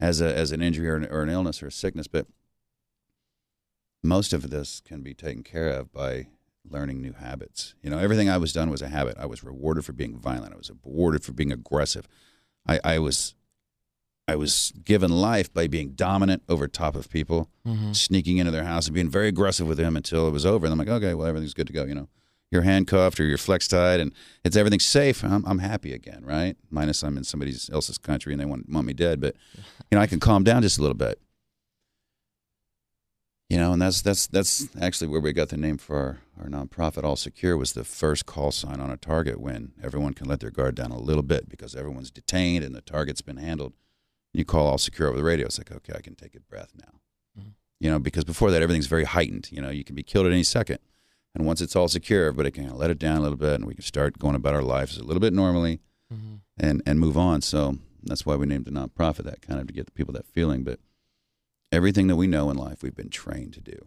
as 0.00 0.20
a 0.20 0.36
as 0.36 0.50
an 0.50 0.60
injury 0.60 0.88
or 0.88 0.96
an, 0.96 1.04
or 1.04 1.22
an 1.22 1.30
illness 1.30 1.62
or 1.62 1.68
a 1.68 1.72
sickness. 1.72 2.08
But 2.08 2.26
most 4.02 4.32
of 4.32 4.50
this 4.50 4.82
can 4.84 5.02
be 5.02 5.14
taken 5.14 5.44
care 5.44 5.68
of 5.68 5.92
by 5.92 6.26
learning 6.68 7.00
new 7.02 7.12
habits. 7.12 7.74
You 7.82 7.90
know, 7.90 7.98
everything 7.98 8.28
I 8.30 8.38
was 8.38 8.52
done 8.52 8.70
was 8.70 8.82
a 8.82 8.88
habit. 8.88 9.16
I 9.18 9.26
was 9.26 9.44
rewarded 9.44 9.84
for 9.84 9.92
being 9.92 10.16
violent. 10.18 10.52
I 10.54 10.56
was 10.56 10.70
rewarded 10.84 11.22
for 11.22 11.32
being 11.32 11.52
aggressive. 11.52 12.08
I, 12.66 12.80
I 12.84 12.98
was 12.98 13.34
I 14.26 14.36
was 14.36 14.72
given 14.84 15.10
life 15.10 15.52
by 15.52 15.66
being 15.66 15.90
dominant 15.90 16.42
over 16.48 16.66
top 16.66 16.96
of 16.96 17.10
people, 17.10 17.50
Mm-hmm. 17.66 17.92
sneaking 17.92 18.38
into 18.38 18.50
their 18.50 18.64
house 18.64 18.86
and 18.86 18.94
being 18.94 19.08
very 19.10 19.28
aggressive 19.28 19.66
with 19.66 19.76
them 19.78 19.96
until 19.96 20.26
it 20.28 20.30
was 20.32 20.44
over. 20.46 20.64
And 20.66 20.72
I'm 20.72 20.78
like, 20.78 20.88
okay, 20.88 21.12
well 21.14 21.26
everything's 21.26 21.54
good 21.54 21.66
to 21.66 21.72
go. 21.74 21.84
You 21.84 21.94
know, 21.94 22.08
you're 22.50 22.62
handcuffed 22.62 23.18
or 23.20 23.24
you're 23.24 23.36
flex 23.38 23.68
tied 23.68 24.00
and 24.00 24.12
it's 24.44 24.56
everything's 24.56 24.84
safe, 24.86 25.22
I'm, 25.24 25.44
I'm 25.46 25.58
happy 25.58 25.92
again, 25.92 26.22
right? 26.24 26.56
Minus 26.70 27.02
I'm 27.02 27.16
in 27.18 27.24
somebody 27.24 27.52
else's 27.72 27.98
country 27.98 28.32
and 28.32 28.40
they 28.40 28.44
want, 28.46 28.68
want 28.70 28.86
me 28.86 28.92
dead, 28.94 29.20
but 29.20 29.34
you 29.90 29.96
know 29.96 30.00
I 30.00 30.06
can 30.06 30.20
calm 30.20 30.42
down 30.44 30.62
just 30.62 30.78
a 30.78 30.80
little 30.80 30.96
bit. 30.96 31.20
You 33.54 33.60
know, 33.60 33.72
and 33.72 33.80
that's 33.80 34.02
that's 34.02 34.26
that's 34.26 34.66
actually 34.80 35.06
where 35.06 35.20
we 35.20 35.32
got 35.32 35.50
the 35.50 35.56
name 35.56 35.78
for 35.78 35.96
our, 35.96 36.18
our 36.42 36.48
nonprofit. 36.48 37.04
All 37.04 37.14
Secure 37.14 37.56
was 37.56 37.72
the 37.74 37.84
first 37.84 38.26
call 38.26 38.50
sign 38.50 38.80
on 38.80 38.90
a 38.90 38.96
target 38.96 39.40
when 39.40 39.70
everyone 39.80 40.12
can 40.12 40.26
let 40.26 40.40
their 40.40 40.50
guard 40.50 40.74
down 40.74 40.90
a 40.90 40.98
little 40.98 41.22
bit 41.22 41.48
because 41.48 41.76
everyone's 41.76 42.10
detained 42.10 42.64
and 42.64 42.74
the 42.74 42.80
target's 42.80 43.20
been 43.22 43.36
handled. 43.36 43.72
You 44.32 44.44
call 44.44 44.66
All 44.66 44.78
Secure 44.78 45.06
over 45.06 45.16
the 45.16 45.22
radio. 45.22 45.46
It's 45.46 45.58
like, 45.58 45.70
okay, 45.70 45.92
I 45.96 46.00
can 46.00 46.16
take 46.16 46.34
a 46.34 46.40
breath 46.40 46.72
now. 46.76 46.98
Mhm. 47.40 47.52
You 47.78 47.90
know, 47.92 48.00
because 48.00 48.24
before 48.24 48.50
that 48.50 48.60
everything's 48.60 48.88
very 48.88 49.04
heightened. 49.04 49.46
You 49.52 49.62
know, 49.62 49.70
you 49.70 49.84
can 49.84 49.94
be 49.94 50.02
killed 50.02 50.26
at 50.26 50.32
any 50.32 50.42
second. 50.42 50.80
And 51.32 51.46
once 51.46 51.60
it's 51.60 51.76
all 51.76 51.86
secure, 51.86 52.26
everybody 52.26 52.50
can 52.50 52.76
let 52.76 52.90
it 52.90 52.98
down 52.98 53.18
a 53.18 53.22
little 53.22 53.38
bit, 53.38 53.54
and 53.54 53.66
we 53.66 53.74
can 53.74 53.84
start 53.84 54.18
going 54.18 54.34
about 54.34 54.54
our 54.54 54.62
lives 54.64 54.98
a 54.98 55.04
little 55.04 55.20
bit 55.20 55.32
normally 55.32 55.78
Mm-hmm. 56.12 56.34
and 56.58 56.82
and 56.86 56.98
move 56.98 57.16
on. 57.16 57.40
So 57.40 57.78
that's 58.02 58.26
why 58.26 58.34
we 58.34 58.46
named 58.46 58.64
the 58.64 58.72
nonprofit 58.72 59.24
that 59.24 59.42
kind 59.42 59.60
of 59.60 59.68
to 59.68 59.72
get 59.72 59.86
the 59.86 59.92
people 59.92 60.12
that 60.14 60.26
feeling. 60.26 60.64
But 60.64 60.80
everything 61.74 62.06
that 62.06 62.16
we 62.16 62.26
know 62.26 62.50
in 62.50 62.56
life, 62.56 62.82
we've 62.82 62.94
been 62.94 63.10
trained 63.10 63.52
to 63.54 63.60
do. 63.60 63.86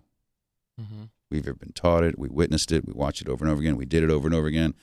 Mm-hmm. 0.79 1.03
We've 1.31 1.43
been 1.43 1.73
taught 1.73 2.03
it. 2.03 2.17
We 2.19 2.29
witnessed 2.29 2.71
it. 2.71 2.85
We 2.85 2.93
watched 2.93 3.21
it 3.21 3.29
over 3.29 3.43
and 3.43 3.51
over 3.51 3.61
again. 3.61 3.75
We 3.75 3.85
did 3.85 4.03
it 4.03 4.09
over 4.11 4.27
and 4.27 4.35
over 4.35 4.47
again. 4.47 4.75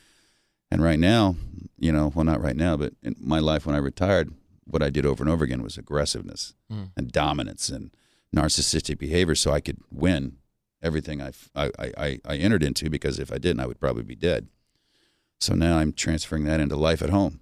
And 0.70 0.82
right 0.82 0.98
now, 0.98 1.36
you 1.78 1.92
know, 1.92 2.10
well, 2.14 2.24
not 2.24 2.42
right 2.42 2.56
now, 2.56 2.76
but 2.76 2.94
in 3.02 3.14
my 3.20 3.38
life 3.38 3.64
when 3.66 3.74
I 3.76 3.78
retired, 3.78 4.32
what 4.66 4.82
I 4.82 4.90
did 4.90 5.06
over 5.06 5.22
and 5.22 5.30
over 5.30 5.44
again 5.44 5.62
was 5.62 5.78
aggressiveness 5.78 6.54
Mm. 6.72 6.90
and 6.96 7.12
dominance 7.12 7.68
and 7.68 7.94
narcissistic 8.34 8.98
behavior, 8.98 9.34
so 9.34 9.52
I 9.52 9.60
could 9.60 9.78
win 9.92 10.38
everything 10.82 11.22
I, 11.22 11.30
I, 11.54 11.70
I, 11.78 12.20
I 12.24 12.36
entered 12.36 12.62
into. 12.64 12.90
Because 12.90 13.18
if 13.18 13.30
I 13.32 13.38
didn't, 13.38 13.60
I 13.60 13.66
would 13.66 13.78
probably 13.78 14.02
be 14.02 14.16
dead. 14.16 14.48
So 15.38 15.54
now 15.54 15.78
I'm 15.78 15.92
transferring 15.92 16.44
that 16.44 16.60
into 16.60 16.76
life 16.76 17.02
at 17.02 17.10
home. 17.10 17.40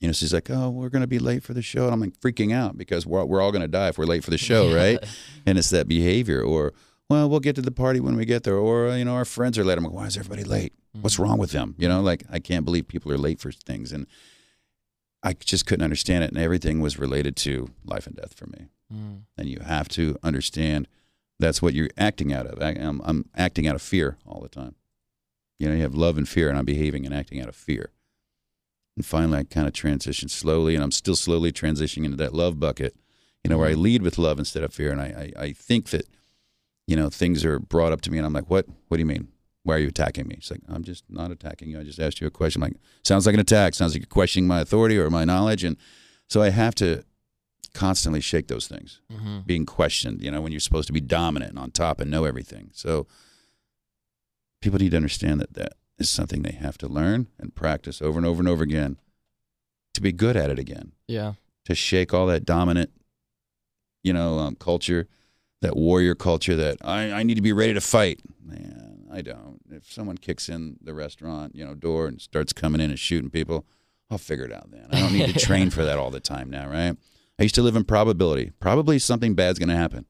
You 0.00 0.06
know, 0.06 0.12
she's 0.12 0.32
like, 0.32 0.48
"Oh, 0.48 0.70
we're 0.70 0.90
going 0.90 1.02
to 1.02 1.08
be 1.08 1.18
late 1.18 1.42
for 1.42 1.54
the 1.54 1.62
show," 1.62 1.84
and 1.84 1.92
I'm 1.92 2.00
like 2.00 2.18
freaking 2.20 2.52
out 2.52 2.78
because 2.78 3.04
we're 3.04 3.24
we're 3.24 3.40
all 3.40 3.50
going 3.50 3.62
to 3.62 3.68
die 3.68 3.88
if 3.88 3.98
we're 3.98 4.04
late 4.04 4.22
for 4.22 4.30
the 4.30 4.38
show, 4.38 4.72
right? 4.74 4.98
and 5.46 5.58
it's 5.58 5.70
that 5.70 5.88
behavior 5.88 6.40
or 6.40 6.72
well 7.10 7.28
we'll 7.28 7.40
get 7.40 7.56
to 7.56 7.62
the 7.62 7.72
party 7.72 7.98
when 8.00 8.14
we 8.16 8.24
get 8.24 8.44
there 8.44 8.56
or 8.56 8.96
you 8.96 9.04
know 9.04 9.14
our 9.14 9.24
friends 9.24 9.58
are 9.58 9.64
late. 9.64 9.76
I'm 9.76 9.84
like 9.84 9.92
why 9.92 10.06
is 10.06 10.16
everybody 10.16 10.44
late? 10.44 10.72
What's 11.00 11.18
wrong 11.18 11.38
with 11.38 11.50
them? 11.52 11.74
You 11.78 11.88
know 11.88 12.00
like 12.00 12.24
i 12.30 12.38
can't 12.38 12.64
believe 12.64 12.86
people 12.86 13.10
are 13.12 13.18
late 13.18 13.40
for 13.40 13.50
things. 13.50 13.92
And 13.92 14.06
i 15.22 15.32
just 15.32 15.66
couldn't 15.66 15.84
understand 15.84 16.22
it. 16.22 16.30
And 16.30 16.38
everything 16.38 16.80
was 16.80 16.98
related 16.98 17.34
to 17.36 17.70
life 17.84 18.06
and 18.06 18.14
death 18.16 18.34
for 18.34 18.46
me. 18.46 18.68
Mm. 18.92 19.24
and 19.36 19.48
you 19.48 19.60
have 19.60 19.86
to 19.90 20.16
understand 20.22 20.88
that's 21.38 21.60
what 21.60 21.74
you're 21.74 21.90
acting 21.98 22.32
out 22.32 22.46
of. 22.46 22.62
I, 22.62 22.70
I'm, 22.70 23.02
I'm 23.04 23.28
acting 23.36 23.68
out 23.68 23.74
of 23.74 23.82
fear 23.82 24.16
all 24.26 24.40
the 24.40 24.48
time. 24.48 24.76
You 25.58 25.68
know 25.68 25.74
you 25.74 25.82
have 25.82 25.94
love 25.94 26.16
and 26.16 26.28
fear 26.28 26.48
and 26.48 26.56
i'm 26.56 26.64
behaving 26.64 27.04
and 27.04 27.14
acting 27.14 27.40
out 27.40 27.48
of 27.48 27.56
fear 27.56 27.90
and 28.98 29.06
finally 29.06 29.38
i 29.38 29.44
kind 29.44 29.66
of 29.66 29.72
transitioned 29.72 30.30
slowly 30.30 30.74
and 30.74 30.82
i'm 30.84 30.90
still 30.92 31.16
slowly 31.16 31.52
transitioning 31.52 32.04
into 32.04 32.16
that 32.16 32.34
love 32.34 32.58
bucket 32.58 32.94
you 33.44 33.48
know 33.50 33.56
where 33.58 33.68
i 33.68 33.74
lead 33.74 34.02
with 34.02 34.18
love 34.18 34.38
instead 34.38 34.62
of 34.64 34.74
fear. 34.74 34.90
And 34.92 35.00
i, 35.00 35.30
I, 35.38 35.42
I 35.46 35.52
think 35.52 35.90
that 35.90 36.06
you 36.86 36.96
know 36.96 37.08
things 37.08 37.44
are 37.44 37.58
brought 37.58 37.92
up 37.92 38.00
to 38.02 38.10
me 38.10 38.18
and 38.18 38.26
i'm 38.26 38.32
like 38.32 38.50
what? 38.50 38.66
What 38.88 38.96
do 38.96 39.00
you 39.00 39.06
mean? 39.06 39.28
Why 39.64 39.74
are 39.76 39.78
you 39.78 39.88
attacking 39.88 40.26
me? 40.28 40.34
It's 40.38 40.50
like 40.50 40.62
i'm 40.68 40.82
just 40.84 41.04
not 41.08 41.30
attacking 41.30 41.68
you. 41.70 41.78
I 41.80 41.84
just 41.84 42.00
asked 42.00 42.20
you 42.20 42.26
a 42.26 42.30
question. 42.30 42.62
I'm 42.62 42.70
like 42.70 42.80
sounds 43.04 43.24
like 43.26 43.34
an 43.34 43.40
attack. 43.40 43.74
Sounds 43.74 43.92
like 43.94 44.02
you're 44.02 44.06
questioning 44.20 44.46
my 44.48 44.60
authority 44.60 44.98
or 44.98 45.08
my 45.10 45.24
knowledge. 45.24 45.62
And 45.64 45.76
so 46.28 46.42
i 46.42 46.50
have 46.50 46.74
to 46.76 47.04
constantly 47.74 48.20
shake 48.20 48.48
those 48.48 48.66
things 48.66 49.00
Mm-hmm. 49.12 49.40
being 49.46 49.66
questioned, 49.66 50.22
you 50.22 50.30
know, 50.30 50.40
when 50.40 50.52
you're 50.52 50.60
supposed 50.68 50.86
to 50.88 50.92
be 50.92 51.00
dominant 51.00 51.50
and 51.50 51.58
on 51.58 51.70
top 51.70 52.00
and 52.00 52.10
know 52.10 52.24
everything. 52.24 52.70
So 52.72 53.06
people 54.62 54.78
need 54.78 54.90
to 54.90 54.96
understand 54.96 55.40
that 55.40 55.54
that 55.54 55.72
is 55.98 56.08
something 56.10 56.42
they 56.42 56.52
have 56.52 56.78
to 56.78 56.88
learn 56.88 57.28
and 57.38 57.54
practice 57.54 58.00
over 58.00 58.18
and 58.18 58.26
over 58.26 58.40
and 58.40 58.48
over 58.48 58.62
again 58.62 58.98
to 59.94 60.00
be 60.00 60.12
good 60.12 60.36
at 60.36 60.50
it 60.50 60.58
again, 60.58 60.92
Yeah. 61.06 61.34
to 61.64 61.74
shake 61.74 62.14
all 62.14 62.26
that 62.26 62.44
dominant, 62.44 62.90
you 64.02 64.12
know, 64.12 64.38
um, 64.38 64.54
culture, 64.56 65.08
that 65.60 65.76
warrior 65.76 66.14
culture 66.14 66.54
that 66.56 66.78
I, 66.84 67.10
I 67.12 67.22
need 67.24 67.34
to 67.34 67.42
be 67.42 67.52
ready 67.52 67.74
to 67.74 67.80
fight. 67.80 68.20
Man, 68.44 69.06
I 69.12 69.22
don't. 69.22 69.58
If 69.70 69.90
someone 69.92 70.18
kicks 70.18 70.48
in 70.48 70.76
the 70.80 70.94
restaurant, 70.94 71.54
you 71.56 71.64
know, 71.64 71.74
door 71.74 72.06
and 72.06 72.20
starts 72.20 72.52
coming 72.52 72.80
in 72.80 72.90
and 72.90 72.98
shooting 72.98 73.30
people, 73.30 73.66
I'll 74.10 74.18
figure 74.18 74.44
it 74.44 74.52
out 74.52 74.70
then. 74.70 74.86
I 74.92 75.00
don't 75.00 75.12
need 75.12 75.34
to 75.34 75.38
train 75.46 75.70
for 75.70 75.84
that 75.84 75.98
all 75.98 76.10
the 76.10 76.20
time 76.20 76.48
now, 76.48 76.68
right? 76.68 76.96
I 77.38 77.42
used 77.42 77.56
to 77.56 77.62
live 77.62 77.76
in 77.76 77.84
probability. 77.84 78.52
Probably 78.60 78.98
something 78.98 79.34
bad's 79.34 79.58
going 79.58 79.68
to 79.68 79.76
happen. 79.76 80.06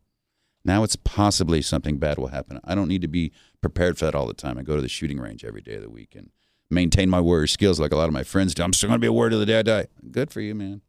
Now 0.65 0.83
it's 0.83 0.97
possibly 0.97 1.63
something 1.63 1.99
bad 1.99 2.19
will 2.19 2.29
happen. 2.29 2.61
I 2.65 2.75
don't 2.75 2.89
need 2.89 3.01
to 3.03 3.09
be 3.09 3.33
prepared 3.61 3.99
for 3.99 4.05
that 4.05 4.15
all 4.15 4.27
the 4.27 4.35
time. 4.35 4.59
I 4.59 4.63
go 4.63 4.77
to 4.77 4.83
the 4.83 4.89
shooting 4.89 5.19
range 5.19 5.45
every 5.45 5.63
day 5.63 5.75
of 5.75 5.83
the 5.83 5.91
week 5.91 6.15
and 6.15 6.31
maintain 6.71 7.09
my 7.11 7.21
warrior 7.21 7.47
skills 7.47 7.81
like 7.81 7.93
a 7.93 7.97
lot 7.97 8.09
of 8.09 8.13
my 8.13 8.23
friends 8.23 8.55
do. 8.55 8.63
I'm 8.63 8.73
still 8.73 8.89
going 8.89 9.01
to 9.01 9.05
be 9.05 9.09
a 9.09 9.13
warrior 9.13 9.31
till 9.31 9.41
the 9.41 9.47
day 9.47 9.59
I 9.59 9.63
die. 9.63 9.87
Good 10.11 10.31
for 10.31 10.41
you, 10.41 10.55
man. 10.55 10.83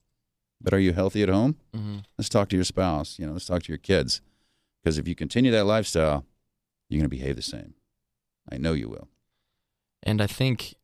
But 0.61 0.73
are 0.73 0.79
you 0.79 0.93
healthy 0.93 1.23
at 1.23 1.29
home? 1.29 1.55
Mm-hmm. 1.75 1.99
Let's 2.17 2.29
talk 2.29 2.49
to 2.49 2.55
your 2.55 2.65
spouse. 2.65 3.17
You 3.17 3.25
know, 3.25 3.33
let's 3.33 3.45
talk 3.45 3.63
to 3.63 3.69
your 3.69 3.77
kids. 3.77 4.21
Because 4.83 4.97
if 4.97 5.07
you 5.07 5.15
continue 5.15 5.51
that 5.51 5.65
lifestyle, 5.65 6.25
you're 6.89 6.99
going 6.99 7.09
to 7.09 7.15
behave 7.15 7.35
the 7.35 7.41
same. 7.41 7.75
I 8.51 8.57
know 8.57 8.73
you 8.73 8.89
will. 8.89 9.07
And 10.03 10.21
I 10.21 10.27
think 10.27 10.75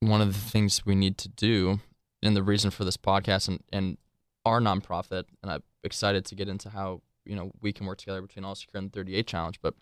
one 0.00 0.20
of 0.20 0.32
the 0.32 0.50
things 0.50 0.84
we 0.84 0.94
need 0.94 1.18
to 1.18 1.28
do, 1.28 1.80
and 2.22 2.36
the 2.36 2.42
reason 2.42 2.70
for 2.70 2.84
this 2.84 2.96
podcast 2.96 3.48
and, 3.48 3.62
and 3.72 3.98
our 4.44 4.60
nonprofit, 4.60 5.24
and 5.42 5.52
I'm 5.52 5.62
excited 5.84 6.24
to 6.26 6.34
get 6.34 6.48
into 6.48 6.70
how 6.70 7.02
you 7.24 7.36
know 7.36 7.52
we 7.60 7.72
can 7.72 7.86
work 7.86 7.98
together 7.98 8.22
between 8.22 8.44
All 8.44 8.54
Secure 8.54 8.78
and 8.78 8.90
the 8.90 8.98
38 8.98 9.26
Challenge, 9.26 9.60
but 9.60 9.74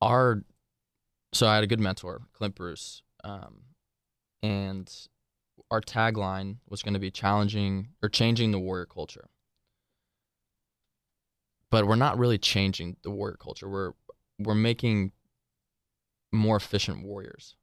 our 0.00 0.42
so 1.32 1.46
I 1.46 1.54
had 1.54 1.64
a 1.64 1.68
good 1.68 1.80
mentor, 1.80 2.22
Clint 2.32 2.54
Bruce, 2.56 3.02
um, 3.22 3.62
and 4.42 4.92
our 5.70 5.80
tagline 5.80 6.56
was 6.68 6.82
going 6.82 6.94
to 6.94 7.00
be 7.00 7.10
challenging 7.10 7.90
or 8.02 8.08
changing 8.08 8.50
the 8.50 8.58
warrior 8.58 8.86
culture. 8.86 9.28
But 11.70 11.86
we're 11.86 11.94
not 11.96 12.18
really 12.18 12.38
changing 12.38 12.96
the 13.02 13.10
warrior 13.10 13.36
culture. 13.40 13.68
We're 13.68 13.92
we're 14.38 14.54
making 14.54 15.12
more 16.32 16.56
efficient 16.56 17.04
warriors 17.04 17.54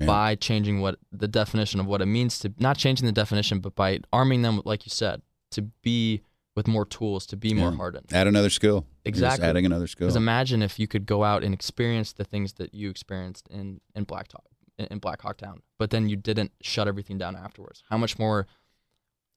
Yeah. 0.00 0.06
by 0.06 0.34
changing 0.36 0.80
what 0.80 0.98
the 1.10 1.28
definition 1.28 1.80
of 1.80 1.86
what 1.86 2.02
it 2.02 2.06
means 2.06 2.38
to 2.40 2.52
not 2.58 2.76
changing 2.76 3.06
the 3.06 3.12
definition, 3.12 3.60
but 3.60 3.74
by 3.74 4.00
arming 4.12 4.42
them, 4.42 4.60
like 4.64 4.84
you 4.86 4.90
said, 4.90 5.22
to 5.52 5.62
be 5.82 6.22
with 6.54 6.68
more 6.68 6.84
tools, 6.84 7.24
to 7.26 7.36
be 7.36 7.54
more 7.54 7.72
hardened. 7.72 8.06
Add 8.12 8.26
another 8.26 8.50
skill. 8.50 8.84
Exactly. 9.04 9.46
adding 9.46 9.64
another 9.66 9.86
skill. 9.86 10.06
Because 10.06 10.16
imagine 10.16 10.62
if 10.62 10.78
you 10.78 10.86
could 10.86 11.06
go 11.06 11.24
out 11.24 11.42
and 11.42 11.54
experience 11.54 12.12
the 12.12 12.24
things 12.24 12.54
that 12.54 12.74
you 12.74 12.90
experienced 12.90 13.48
in 13.48 13.80
in 13.94 14.04
Black 14.04 14.30
Hawk, 14.32 14.44
in 14.78 14.98
Black 14.98 15.22
Hawk 15.22 15.38
Down, 15.38 15.62
but 15.78 15.90
then 15.90 16.08
you 16.08 16.16
didn't 16.16 16.52
shut 16.60 16.86
everything 16.88 17.18
down 17.18 17.36
afterwards. 17.36 17.82
How 17.88 17.96
much 17.98 18.18
more 18.18 18.46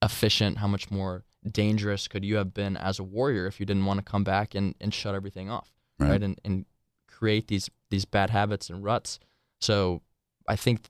efficient, 0.01 0.57
how 0.57 0.67
much 0.67 0.91
more 0.91 1.23
dangerous 1.49 2.07
could 2.07 2.25
you 2.25 2.35
have 2.35 2.53
been 2.53 2.75
as 2.77 2.99
a 2.99 3.03
warrior 3.03 3.45
if 3.47 3.59
you 3.59 3.65
didn't 3.65 3.85
want 3.85 3.99
to 3.99 4.03
come 4.03 4.23
back 4.23 4.55
and, 4.55 4.75
and 4.81 4.93
shut 4.93 5.15
everything 5.15 5.49
off, 5.49 5.71
Right. 5.99 6.09
right? 6.11 6.23
And 6.23 6.39
and 6.43 6.65
create 7.07 7.47
these 7.47 7.69
these 7.89 8.05
bad 8.05 8.29
habits 8.29 8.69
and 8.69 8.83
ruts. 8.83 9.19
So 9.61 10.01
I 10.49 10.55
think 10.55 10.89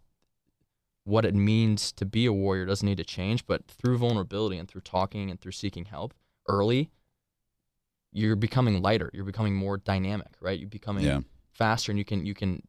what 1.06 1.24
it 1.24 1.36
means 1.36 1.92
to 1.94 2.06
be 2.06 2.26
a 2.26 2.34
warrior 2.34 2.66
doesn't 2.66 2.86
need 2.86 2.98
to 2.98 3.04
change, 3.04 3.46
but 3.46 3.66
through 3.68 3.98
vulnerability 3.98 4.58
and 4.58 4.68
through 4.68 4.82
talking 4.82 5.30
and 5.30 5.40
through 5.40 5.54
seeking 5.54 5.86
help 5.86 6.14
early, 6.50 6.90
you're 8.12 8.36
becoming 8.36 8.82
lighter. 8.82 9.12
You're 9.14 9.24
becoming 9.24 9.56
more 9.56 9.78
dynamic, 9.78 10.34
right? 10.42 10.60
You're 10.60 10.68
becoming 10.68 11.06
yeah. 11.06 11.22
faster, 11.52 11.92
and 11.92 12.00
you 12.00 12.06
can 12.06 12.26
you 12.26 12.34
can 12.34 12.64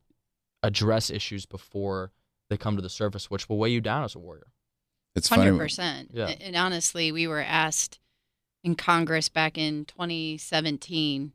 address 0.63 1.11
issues 1.11 1.47
before 1.47 2.13
they 2.51 2.57
come 2.57 2.77
to 2.77 2.83
the 2.83 2.91
surface, 2.91 3.31
which 3.31 3.49
will 3.49 3.59
weigh 3.59 3.71
you 3.71 3.81
down 3.81 4.05
as 4.05 4.15
a 4.15 4.19
warrior. 4.19 4.49
It's 5.15 5.29
Hundred 5.29 5.53
funny. 5.53 5.59
percent. 5.59 6.11
Yeah. 6.13 6.27
And 6.27 6.55
honestly, 6.55 7.11
we 7.11 7.27
were 7.27 7.41
asked 7.41 7.99
in 8.63 8.75
Congress 8.75 9.29
back 9.29 9.57
in 9.57 9.87
2017. 9.87 11.33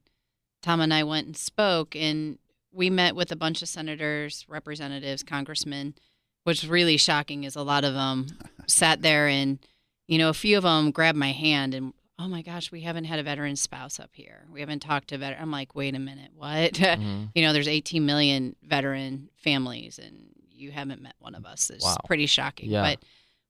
Tom 0.61 0.81
and 0.81 0.93
I 0.93 1.03
went 1.03 1.25
and 1.25 1.37
spoke, 1.37 1.95
and 1.95 2.37
we 2.71 2.91
met 2.91 3.15
with 3.15 3.31
a 3.31 3.35
bunch 3.35 3.63
of 3.63 3.69
senators, 3.69 4.45
representatives, 4.47 5.23
congressmen. 5.23 5.95
What's 6.43 6.63
really 6.63 6.97
shocking 6.97 7.43
is 7.43 7.55
a 7.55 7.61
lot 7.63 7.83
of 7.83 7.93
them 7.93 8.27
sat 8.67 9.01
there, 9.01 9.27
and 9.27 9.59
you 10.07 10.17
know, 10.17 10.29
a 10.29 10.33
few 10.33 10.57
of 10.57 10.63
them 10.63 10.91
grabbed 10.91 11.17
my 11.17 11.31
hand 11.31 11.73
and. 11.73 11.93
Oh 12.19 12.27
my 12.27 12.43
gosh, 12.43 12.71
we 12.71 12.81
haven't 12.81 13.05
had 13.05 13.17
a 13.17 13.23
veteran 13.23 13.55
spouse 13.55 13.99
up 13.99 14.11
here. 14.13 14.45
We 14.51 14.59
haven't 14.59 14.81
talked 14.81 15.07
to 15.07 15.17
veteran. 15.17 15.41
I'm 15.41 15.49
like, 15.49 15.73
wait 15.73 15.95
a 15.95 15.99
minute, 15.99 16.29
what? 16.35 16.73
Mhm. 16.73 17.29
you 17.33 17.41
know, 17.41 17.51
there's 17.51 17.67
18 17.67 18.05
million 18.05 18.55
veteran 18.61 19.29
families, 19.37 19.97
and 19.97 20.27
you 20.51 20.69
haven't 20.71 21.01
met 21.01 21.15
one 21.17 21.33
of 21.33 21.45
us. 21.47 21.71
It's 21.71 21.83
Wow. 21.83 21.97
pretty 22.05 22.27
shocking. 22.27 22.69
Yeah. 22.69 22.83
But 22.83 23.03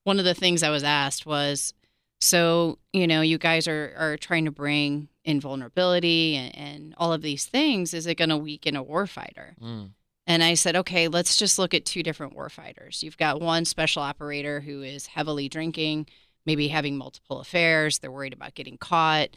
one 0.06 0.20
of 0.20 0.26
the 0.26 0.34
things 0.34 0.64
I 0.64 0.70
was 0.70 0.86
asked 0.86 1.26
was, 1.26 1.74
so 2.22 2.80
you 2.94 3.08
know, 3.08 3.20
you 3.20 3.38
guys 3.38 3.68
are 3.68 3.94
are 3.98 4.16
trying 4.16 4.46
to 4.46 4.52
bring 4.52 5.10
in 5.26 5.42
vulnerability 5.42 6.38
and, 6.38 6.56
and 6.56 6.94
all 6.98 7.12
of 7.12 7.22
these 7.22 7.46
things. 7.48 7.94
Is 7.94 8.08
it 8.08 8.16
going 8.16 8.30
to 8.30 8.38
weaken 8.38 8.78
a 8.78 8.84
warfighter? 8.86 9.58
Mm. 9.62 9.90
And 10.32 10.42
I 10.42 10.54
said, 10.54 10.78
okay, 10.78 11.10
let's 11.10 11.36
just 11.36 11.60
look 11.60 11.74
at 11.74 11.84
two 11.84 12.04
different 12.04 12.38
warfighters. 12.38 13.04
You've 13.04 13.18
got 13.18 13.42
one 13.42 13.66
special 13.66 14.02
operator 14.02 14.62
who 14.62 14.82
is 14.82 15.08
heavily 15.08 15.50
drinking, 15.50 16.08
maybe 16.46 16.70
having 16.70 16.98
multiple 16.98 17.42
affairs. 17.42 18.00
They're 18.00 18.14
worried 18.14 18.32
about 18.32 18.56
getting 18.56 18.78
caught. 18.78 19.36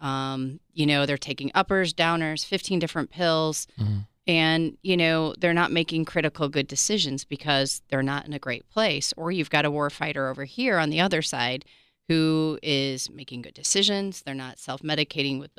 Um, 0.00 0.60
you 0.72 0.86
know, 0.86 1.04
they're 1.04 1.18
taking 1.18 1.50
uppers, 1.56 1.92
downers, 1.92 2.46
15 2.46 2.78
different 2.78 3.10
pills. 3.10 3.66
Mhm. 3.76 4.06
And, 4.28 4.78
you 4.82 4.96
know, 4.96 5.34
they're 5.36 5.52
not 5.52 5.72
making 5.72 6.04
critical 6.04 6.48
good 6.48 6.68
decisions 6.68 7.24
because 7.24 7.82
they're 7.88 8.00
not 8.04 8.24
in 8.24 8.32
a 8.32 8.38
great 8.38 8.68
place. 8.68 9.12
Or 9.16 9.32
you've 9.32 9.50
got 9.50 9.64
a 9.64 9.70
war 9.70 9.90
fighter 9.90 10.28
over 10.28 10.44
here 10.44 10.78
on 10.78 10.90
the 10.90 11.00
other 11.00 11.22
side 11.22 11.64
who 12.06 12.60
is 12.62 13.10
making 13.10 13.42
good 13.42 13.54
decisions. 13.54 14.22
They're 14.22 14.32
not 14.32 14.60
self 14.60 14.80
medicating 14.82 15.40
with 15.40 15.50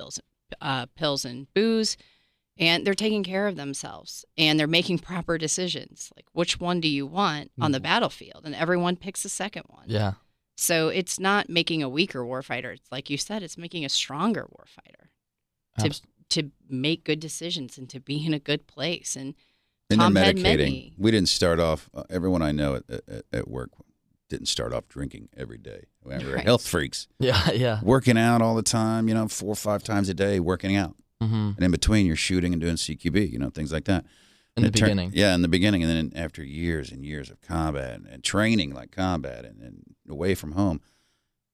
uh, 0.62 0.86
pills 0.96 1.26
and 1.26 1.54
booze, 1.54 1.98
and 2.60 2.86
they're 2.86 2.94
taking 2.94 3.24
care 3.24 3.48
of 3.48 3.56
themselves 3.56 4.26
and 4.38 4.60
they're 4.60 4.68
making 4.68 5.00
proper 5.00 5.38
decisions. 5.38 6.12
Like, 6.16 6.26
which 6.34 6.60
one 6.60 6.80
do 6.82 6.88
you 6.88 7.06
want 7.06 7.52
on 7.60 7.72
the 7.72 7.80
Mhm. 7.80 7.84
battlefield? 7.84 8.42
And 8.46 8.56
everyone 8.56 8.96
picks 8.96 9.24
the 9.24 9.30
second 9.30 9.64
one. 9.68 9.86
Yeah. 9.88 10.14
So 10.56 10.90
it's 10.90 11.20
not 11.20 11.50
making 11.50 11.84
a 11.84 11.90
weaker 11.90 12.22
warfighter. 12.24 12.74
It's 12.74 12.92
like 12.92 13.10
you 13.10 13.18
said, 13.18 13.44
it's 13.44 13.58
making 13.58 13.86
a 13.86 13.90
stronger 13.90 14.48
warfighter 14.58 15.10
to 15.80 15.86
Abs- 15.86 16.02
to 16.30 16.52
make 16.68 17.04
good 17.06 17.20
decisions 17.20 17.78
and 17.78 17.88
to 17.90 18.00
be 18.00 18.26
in 18.26 18.34
a 18.34 18.40
good 18.40 18.68
place. 18.68 19.16
And 19.16 19.36
And 19.90 20.00
Tom 20.02 20.14
they're 20.16 20.26
had 20.26 20.36
medicating. 20.38 20.44
many. 20.58 20.94
We 20.98 21.12
didn't 21.12 21.30
start 21.30 21.60
off. 21.60 21.90
Uh, 21.94 22.04
everyone 22.10 22.42
I 22.42 22.52
know 22.52 22.76
at, 22.76 22.84
at, 22.90 23.26
at 23.32 23.48
work 23.48 23.70
didn't 24.30 24.48
start 24.48 24.74
off 24.74 24.90
drinking 24.90 25.30
every 25.38 25.58
day. 25.58 25.86
We 26.04 26.18
were 26.18 26.34
Right. 26.36 26.44
health 26.44 26.68
freaks, 26.68 27.08
Yeah. 27.20 27.52
Yeah. 27.52 27.80
working 27.82 28.18
out 28.18 28.42
all 28.42 28.56
the 28.56 28.62
time. 28.64 29.08
You 29.08 29.14
know, 29.14 29.28
four 29.30 29.52
or 29.52 29.56
five 29.56 29.84
times 29.84 30.10
a 30.10 30.14
day, 30.14 30.40
working 30.42 30.76
out. 30.76 30.96
Mm-hmm. 31.22 31.52
And 31.56 31.64
in 31.64 31.72
between, 31.72 32.06
you're 32.06 32.16
shooting 32.16 32.54
and 32.54 32.62
doing 32.62 32.76
CQB. 32.76 33.32
You 33.32 33.40
know, 33.40 33.50
things 33.50 33.72
like 33.72 33.86
that. 33.86 34.06
In 34.56 34.64
the 34.64 34.68
And 34.68 34.76
turn- 34.76 34.86
beginning. 34.90 35.12
yeah, 35.14 35.36
in 35.36 35.42
the 35.44 35.48
beginning, 35.48 35.84
and 35.84 35.92
then 35.92 36.22
after 36.22 36.44
years 36.44 36.92
and 36.92 37.06
years 37.06 37.30
of 37.30 37.40
combat 37.42 37.96
and, 37.96 38.08
and 38.08 38.24
training 38.24 38.74
like 38.74 38.92
combat 38.92 39.46
and, 39.46 39.62
and 39.62 39.96
away 40.10 40.34
from 40.36 40.54
home, 40.54 40.82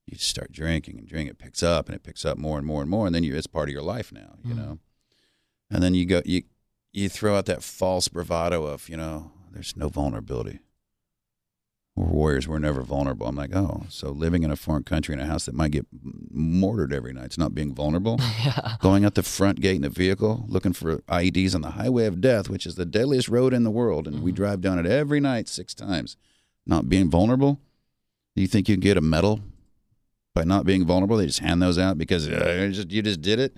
you 0.08 0.18
just 0.18 0.30
start 0.30 0.52
drinking 0.52 0.98
and 1.00 1.08
drinking. 1.08 1.32
It 1.32 1.38
picks 1.38 1.62
up 1.64 1.88
and 1.88 1.96
it 1.96 2.04
picks 2.04 2.24
up 2.26 2.38
more 2.38 2.58
and 2.58 2.66
more 2.68 2.82
and 2.82 2.90
more, 2.90 3.06
and 3.06 3.14
then 3.16 3.24
you 3.24 3.36
it's 3.36 3.48
part 3.48 3.68
of 3.70 3.74
your 3.74 3.82
life 3.84 4.12
now. 4.14 4.36
You 4.46 4.54
Mhm. 4.54 4.58
know, 4.58 4.80
and 5.70 5.82
then 5.84 5.94
you 5.94 6.06
go 6.06 6.22
you 6.26 6.44
you 6.94 7.10
throw 7.10 7.36
out 7.38 7.46
that 7.48 7.64
false 7.64 8.08
bravado 8.08 8.66
of 8.66 8.88
you 8.90 8.96
know 8.98 9.32
there's 9.52 9.76
no 9.78 9.90
vulnerability. 9.90 10.60
We're 11.96 12.06
warriors. 12.08 12.48
We're 12.48 12.58
never 12.58 12.82
vulnerable. 12.82 13.28
I'm 13.28 13.36
like, 13.36 13.56
oh, 13.56 13.84
so 13.88 14.10
living 14.10 14.42
in 14.42 14.50
a 14.50 14.56
foreign 14.56 14.84
country 14.84 15.14
in 15.14 15.20
a 15.20 15.28
house 15.28 15.46
that 15.46 15.54
might 15.54 15.72
get 15.72 15.86
mortared 16.32 16.92
every 16.92 17.14
night, 17.14 17.26
it's 17.26 17.38
not 17.38 17.54
being 17.54 17.74
vulnerable 17.76 18.18
yeah. 18.44 18.78
going 18.80 19.06
out 19.06 19.14
the 19.14 19.22
front 19.22 19.60
gate 19.62 19.76
in 19.76 19.84
a 19.84 19.90
vehicle 19.90 20.46
looking 20.48 20.74
for 20.74 20.98
IEDs 21.04 21.54
on 21.54 21.62
the 21.62 21.72
highway 21.72 22.06
of 22.06 22.20
death, 22.20 22.50
which 22.50 22.66
is 22.66 22.76
the 22.76 22.86
deadliest 22.86 23.30
road 23.30 23.54
in 23.54 23.64
the 23.64 23.70
world, 23.72 24.08
and 24.08 24.24
we 24.24 24.32
Mhm. 24.32 24.36
drive 24.36 24.62
down 24.62 24.80
it 24.80 24.88
every 24.88 25.20
night 25.20 25.48
six 25.48 25.74
times. 25.76 26.18
Not 26.66 26.90
being 26.90 27.12
vulnerable. 27.12 27.60
Do 28.36 28.42
you 28.42 28.48
think 28.48 28.68
you 28.68 28.76
can 28.76 28.82
get 28.82 28.98
a 28.98 29.02
medal 29.02 29.42
by 30.34 30.44
not 30.46 30.66
being 30.66 30.86
vulnerable? 30.88 31.18
They 31.18 31.28
just 31.28 31.40
hand 31.40 31.62
those 31.62 31.78
out 31.78 32.00
because 32.00 32.28
uh, 32.28 32.58
you 32.60 32.72
just, 32.72 32.92
you 32.92 33.02
just 33.04 33.22
did 33.22 33.38
it. 33.40 33.56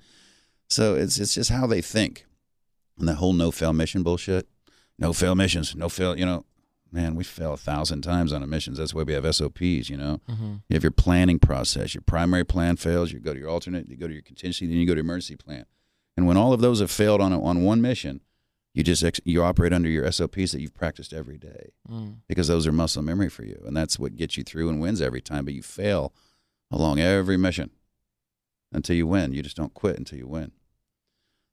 So 0.68 0.94
it's 0.96 1.18
it's 1.18 1.32
just 1.34 1.48
how 1.50 1.66
they 1.66 1.80
think, 1.80 2.26
and 2.98 3.08
the 3.08 3.14
whole 3.14 3.32
no 3.32 3.50
fail 3.50 3.72
mission 3.72 4.02
bullshit. 4.02 4.46
No 4.98 5.12
fail 5.14 5.34
missions. 5.34 5.74
No 5.76 5.88
fail. 5.88 6.18
You 6.18 6.26
know, 6.26 6.44
man, 6.96 7.14
we 7.14 7.22
fail 7.24 7.52
a 7.52 7.56
thousand 7.56 8.02
times 8.02 8.32
on 8.32 8.42
emissions. 8.42 8.78
That's 8.78 8.94
why 8.94 9.02
we 9.04 9.12
have 9.12 9.34
SOPs. 9.34 9.88
You 9.90 9.96
know. 9.96 10.20
Mm-hmm. 10.28 10.52
You 10.68 10.74
have 10.74 10.82
your 10.82 10.90
planning 10.90 11.38
process. 11.38 11.94
Your 11.94 12.02
primary 12.02 12.44
plan 12.44 12.76
fails. 12.76 13.12
You 13.12 13.20
go 13.20 13.32
to 13.34 13.38
your 13.38 13.50
alternate. 13.50 13.88
You 13.88 13.96
go 13.96 14.08
to 14.08 14.12
your 14.12 14.22
contingency. 14.22 14.66
Then 14.66 14.76
you 14.78 14.86
go 14.86 14.94
to 14.94 14.98
your 14.98 15.04
emergency 15.04 15.36
plan. 15.36 15.66
And 16.16 16.26
when 16.26 16.36
all 16.36 16.52
of 16.52 16.60
those 16.60 16.80
have 16.80 16.90
failed 16.90 17.20
on 17.20 17.32
a, 17.32 17.42
on 17.42 17.62
one 17.62 17.80
mission, 17.82 18.22
you 18.72 18.82
just 18.82 19.04
ex- 19.04 19.20
you 19.24 19.42
operate 19.42 19.72
under 19.72 19.88
your 19.88 20.10
SOPs 20.10 20.52
that 20.52 20.60
you've 20.60 20.74
practiced 20.74 21.12
every 21.12 21.38
day 21.38 21.72
Mm. 21.90 22.16
because 22.28 22.48
those 22.48 22.66
are 22.66 22.72
muscle 22.72 23.02
memory 23.02 23.28
for 23.30 23.44
you, 23.44 23.62
and 23.66 23.76
that's 23.76 23.98
what 23.98 24.16
gets 24.16 24.36
you 24.36 24.42
through 24.42 24.68
and 24.70 24.80
wins 24.80 25.00
every 25.00 25.20
time. 25.20 25.44
But 25.44 25.54
you 25.54 25.62
fail 25.62 26.12
along 26.70 26.98
every 27.00 27.36
mission 27.36 27.70
until 28.72 28.96
you 28.96 29.06
win. 29.06 29.32
You 29.32 29.42
just 29.42 29.56
don't 29.56 29.72
quit 29.74 29.98
until 29.98 30.18
you 30.18 30.26
win. 30.26 30.52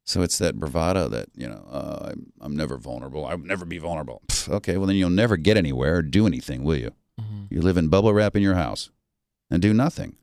So 0.06 0.22
it's 0.22 0.38
that 0.40 0.60
bravado 0.60 1.08
that 1.10 1.30
you 1.36 1.48
know 1.48 1.66
uh, 1.72 2.10
I'm, 2.12 2.34
I'm 2.42 2.56
never 2.56 2.78
vulnerable. 2.78 3.26
I 3.26 3.36
would 3.36 3.48
never 3.48 3.66
be 3.66 3.78
vulnerable. 3.78 4.22
Pff, 4.28 4.50
okay, 4.56 4.78
well 4.78 4.88
then 4.88 4.98
you'll 4.98 5.10
never 5.10 5.38
get 5.38 5.58
anywhere 5.58 5.98
or 5.98 6.02
do 6.02 6.28
anything, 6.28 6.64
will 6.64 6.76
you? 6.76 6.92
Mm-hmm. 7.20 7.46
You 7.50 7.62
live 7.62 7.78
in 7.78 7.88
bubble 7.88 8.14
wrap 8.14 8.36
in 8.36 8.42
your 8.42 8.56
house 8.56 8.90
and 9.50 9.62
do 9.62 9.74
nothing. 9.74 10.18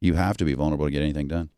You 0.00 0.14
have 0.14 0.36
to 0.38 0.44
be 0.44 0.54
vulnerable 0.54 0.86
to 0.86 0.90
get 0.90 1.02
anything 1.02 1.28
done. 1.28 1.50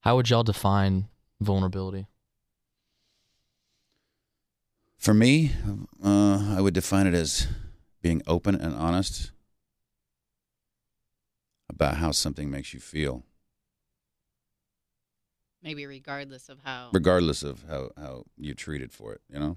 How 0.00 0.16
would 0.16 0.30
y'all 0.30 0.44
define 0.44 1.08
vulnerability? 1.40 2.06
For 4.96 5.14
me, 5.14 5.52
uh, 6.04 6.56
I 6.56 6.60
would 6.60 6.74
define 6.74 7.06
it 7.06 7.14
as 7.14 7.46
being 8.02 8.22
open 8.26 8.54
and 8.54 8.74
honest 8.74 9.30
about 11.68 11.96
how 11.96 12.10
something 12.10 12.50
makes 12.50 12.74
you 12.74 12.80
feel, 12.80 13.24
maybe 15.62 15.86
regardless 15.86 16.48
of 16.48 16.58
how 16.64 16.90
regardless 16.92 17.42
of 17.42 17.64
how, 17.68 17.90
how 17.96 18.24
you're 18.36 18.54
treated 18.54 18.92
for 18.92 19.12
it, 19.12 19.20
you 19.32 19.38
know? 19.38 19.56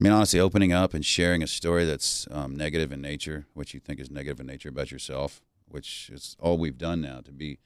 I 0.00 0.04
mean, 0.04 0.12
honestly, 0.12 0.38
opening 0.38 0.72
up 0.72 0.94
and 0.94 1.04
sharing 1.04 1.42
a 1.42 1.46
story 1.48 1.84
that's 1.84 2.28
um, 2.30 2.54
negative 2.56 2.92
in 2.92 3.00
nature, 3.00 3.46
what 3.54 3.74
you 3.74 3.80
think 3.80 3.98
is 3.98 4.10
negative 4.10 4.38
in 4.38 4.46
nature 4.46 4.68
about 4.68 4.92
yourself, 4.92 5.42
which 5.66 6.08
is 6.12 6.36
all 6.38 6.56
we've 6.56 6.78
done 6.78 7.00
now 7.00 7.20
to 7.20 7.32
be, 7.32 7.58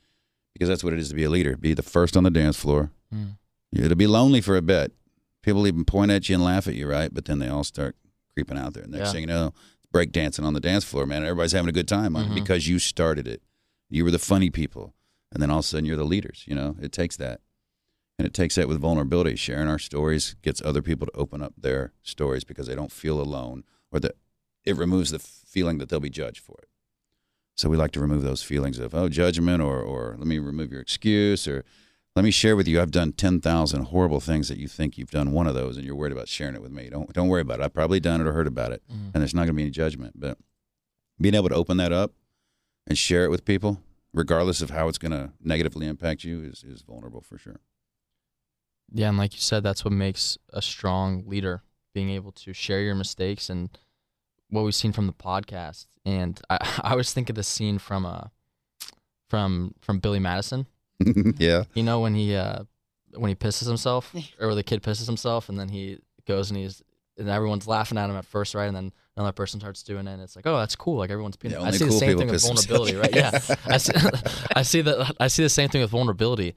because 0.55 0.69
that's 0.69 0.83
what 0.83 0.95
it 0.95 0.99
is 0.99 1.11
to 1.11 1.15
be 1.15 1.25
a 1.25 1.31
leader. 1.31 1.57
Be 1.59 1.75
the 1.75 1.83
first 1.83 2.17
on 2.17 2.25
the 2.25 2.31
dance 2.31 2.57
floor, 2.57 2.91
Mm. 3.15 3.37
It'll 3.75 3.95
be 3.95 4.07
lonely 4.07 4.41
for 4.41 4.57
a 4.57 4.63
bit. 4.63 4.93
People 5.43 5.67
even 5.67 5.85
point 5.85 6.11
at 6.11 6.27
you 6.29 6.35
and 6.37 6.43
laugh 6.45 6.67
at 6.67 6.75
you, 6.75 6.89
right? 6.89 7.13
But 7.13 7.27
then 7.27 7.39
they 7.41 7.49
all 7.49 7.63
start 7.65 7.95
creeping 8.35 8.57
out 8.57 8.73
there. 8.73 8.85
And 8.85 8.93
next 8.93 9.09
Yeah. 9.09 9.13
thing 9.13 9.21
you 9.23 9.27
know, 9.27 9.53
break 9.91 10.13
dancing 10.13 10.47
on 10.47 10.55
the 10.55 10.61
dance 10.61 10.83
floor, 10.85 11.05
man. 11.05 11.23
Everybody's 11.23 11.53
having 11.53 11.69
a 11.69 11.73
good 11.73 11.89
time 11.89 12.17
on 12.17 12.25
it 12.25 12.31
Mhm. 12.31 12.35
because 12.37 12.69
you 12.69 12.79
started 12.79 13.29
it. 13.29 13.43
You 13.91 14.05
were 14.05 14.11
the 14.11 14.19
funny 14.19 14.49
people. 14.49 14.95
And 15.33 15.43
then 15.43 15.51
all 15.51 15.59
of 15.61 15.65
a 15.65 15.69
sudden 15.69 15.85
you're 15.87 15.97
the 15.97 16.05
leaders, 16.05 16.45
you 16.47 16.55
know? 16.55 16.77
It 16.81 16.93
takes 16.93 17.17
that. 17.17 17.41
And 18.19 18.27
it 18.27 18.35
takes 18.35 18.55
that 18.57 18.69
with 18.69 18.79
vulnerability. 18.81 19.37
Sharing 19.37 19.67
our 19.69 19.79
stories 19.79 20.37
gets 20.43 20.61
other 20.63 20.83
people 20.83 21.07
to 21.07 21.17
open 21.17 21.43
up 21.43 21.55
their 21.57 21.93
stories 22.03 22.45
because 22.45 22.67
they 22.67 22.75
don't 22.75 22.93
feel 22.93 23.21
alone 23.21 23.65
or 23.91 23.99
that 24.01 24.17
it 24.65 24.77
removes 24.77 25.11
the 25.11 25.19
feeling 25.19 25.79
that 25.79 25.89
they'll 25.89 25.99
be 26.01 26.11
judged 26.11 26.41
for 26.41 26.57
it. 26.63 26.69
So 27.57 27.69
we 27.69 27.77
like 27.77 27.91
to 27.93 28.01
remove 28.01 28.23
those 28.23 28.43
feelings 28.43 28.79
of, 28.79 28.95
oh, 28.95 29.09
judgment 29.09 29.63
or, 29.63 29.81
or 29.81 30.15
let 30.19 30.27
me 30.27 30.39
remove 30.39 30.71
your 30.73 30.81
excuse 30.81 31.49
or 31.49 31.65
let 32.15 32.25
me 32.25 32.31
share 32.31 32.57
with 32.57 32.69
you 32.69 32.81
I've 32.81 32.91
done 32.91 33.13
10,000 33.13 33.85
horrible 33.85 34.21
things 34.21 34.49
that 34.49 34.59
you 34.59 34.69
think 34.69 34.99
you've 34.99 35.11
done 35.11 35.33
one 35.33 35.47
of 35.47 35.55
those 35.55 35.77
and 35.79 35.85
you're 35.87 35.95
worried 35.97 36.13
about 36.13 36.29
sharing 36.29 36.55
it 36.55 36.63
with 36.63 36.71
me. 36.71 36.91
Don't 36.91 37.11
don't 37.15 37.29
worry 37.29 37.41
about 37.41 37.61
it. 37.61 37.65
I've 37.65 37.73
probably 37.75 38.01
done 38.01 38.21
it 38.21 38.27
or 38.27 38.33
heard 38.35 38.47
about 38.47 38.73
it 38.73 38.83
Mhm. 38.91 39.11
and 39.15 39.23
there's 39.23 39.35
not 39.35 39.43
going 39.43 39.55
to 39.55 39.55
be 39.55 39.63
any 39.63 39.71
judgment, 39.71 40.21
but 40.21 40.37
being 41.21 41.35
able 41.35 41.49
to 41.49 41.55
open 41.55 41.79
that 41.79 41.93
up 41.93 42.13
and 42.87 42.97
share 42.99 43.25
it 43.25 43.31
with 43.31 43.45
people 43.47 43.81
regardless 44.15 44.61
of 44.63 44.71
how 44.71 44.89
it's 44.89 44.99
going 44.99 45.13
to 45.13 45.33
negatively 45.43 45.87
impact 45.87 46.25
you 46.25 46.43
is 46.43 46.65
is 46.65 46.83
vulnerable 46.83 47.21
for 47.21 47.39
sure. 47.39 47.61
Yeah, 48.93 49.09
and 49.09 49.19
like 49.19 49.33
you 49.35 49.41
said, 49.41 49.63
that's 49.63 49.85
what 49.85 49.93
makes 49.93 50.37
a 50.53 50.61
strong 50.61 51.25
leader, 51.27 51.63
being 51.95 52.11
able 52.11 52.33
to 52.33 52.53
share 52.53 52.81
your 52.81 52.95
mistakes 52.95 53.49
and 53.49 53.71
what 54.51 54.65
we've 54.65 54.75
seen 54.75 54.93
from 54.93 55.07
the 55.07 55.13
podcast. 55.15 55.87
And 56.05 56.41
I, 56.51 56.59
I 56.83 56.91
always 56.91 57.13
think 57.13 57.31
of 57.31 57.37
the 57.37 57.43
scene 57.43 57.79
from 57.79 58.05
uh 58.07 58.25
from 59.29 59.75
from 59.81 59.99
Billy 59.99 60.19
Madison. 60.19 60.67
yeah. 61.39 61.65
You 61.75 61.83
know 61.83 62.01
when 62.01 62.15
he 62.15 62.37
uh 62.37 62.65
when 63.15 63.29
he 63.29 63.35
pisses 63.35 63.67
himself 63.67 64.15
or 64.41 64.55
the 64.55 64.63
kid 64.63 64.83
pisses 64.83 65.07
himself 65.07 65.49
and 65.49 65.59
then 65.59 65.69
he 65.69 65.99
goes 66.27 66.51
and 66.51 66.59
he's 66.59 66.83
and 67.23 67.31
everyone's 67.31 67.67
laughing 67.67 67.99
at 67.99 68.11
him 68.11 68.17
at 68.17 68.27
first, 68.27 68.55
right? 68.55 68.67
And 68.67 68.77
then 68.77 68.93
another 69.17 69.33
person 69.33 69.61
starts 69.61 69.83
doing 69.83 70.07
it 70.07 70.13
and 70.13 70.23
it's 70.23 70.37
like, 70.37 70.47
oh, 70.47 70.59
that's 70.59 70.77
cool. 70.77 70.99
Like 70.99 71.11
everyone's 71.11 71.37
being 71.37 71.53
Yeah, 71.53 71.63
I 71.63 71.71
see 71.71 71.85
the 71.85 71.93
same 71.93 72.19
thing 72.19 72.29
with 72.29 72.43
vulnerability, 72.43 72.97
right? 72.97 73.15
Yeah. 73.15 73.39
I 73.67 73.77
see, 73.79 73.93
I 74.57 74.63
see 74.63 74.81
that 74.83 75.17
I 75.19 75.29
see 75.29 75.43
the 75.43 75.49
same 75.49 75.69
thing 75.69 75.81
with 75.81 75.91
vulnerability 75.91 76.55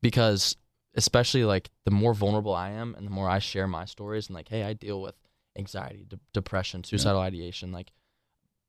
because 0.00 0.56
especially 0.94 1.44
like 1.44 1.70
the 1.84 1.90
more 1.90 2.14
vulnerable 2.14 2.54
I 2.54 2.70
am 2.70 2.94
and 2.96 3.06
the 3.06 3.10
more 3.10 3.28
I 3.28 3.38
share 3.38 3.66
my 3.66 3.84
stories 3.84 4.28
and 4.28 4.34
like, 4.34 4.48
hey, 4.48 4.62
I 4.62 4.74
deal 4.74 5.00
with 5.00 5.14
anxiety, 5.58 6.04
de- 6.06 6.18
depression, 6.32 6.84
suicidal 6.84 7.20
ideation. 7.20 7.72
Like, 7.72 7.90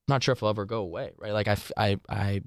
I'm 0.07 0.13
not 0.13 0.23
sure 0.23 0.33
if 0.33 0.39
it'll 0.39 0.49
ever 0.49 0.65
go 0.65 0.81
away, 0.81 1.11
right? 1.17 1.33
Like 1.33 1.47
I, 1.47 1.57
I, 1.77 1.99
I 2.09 2.41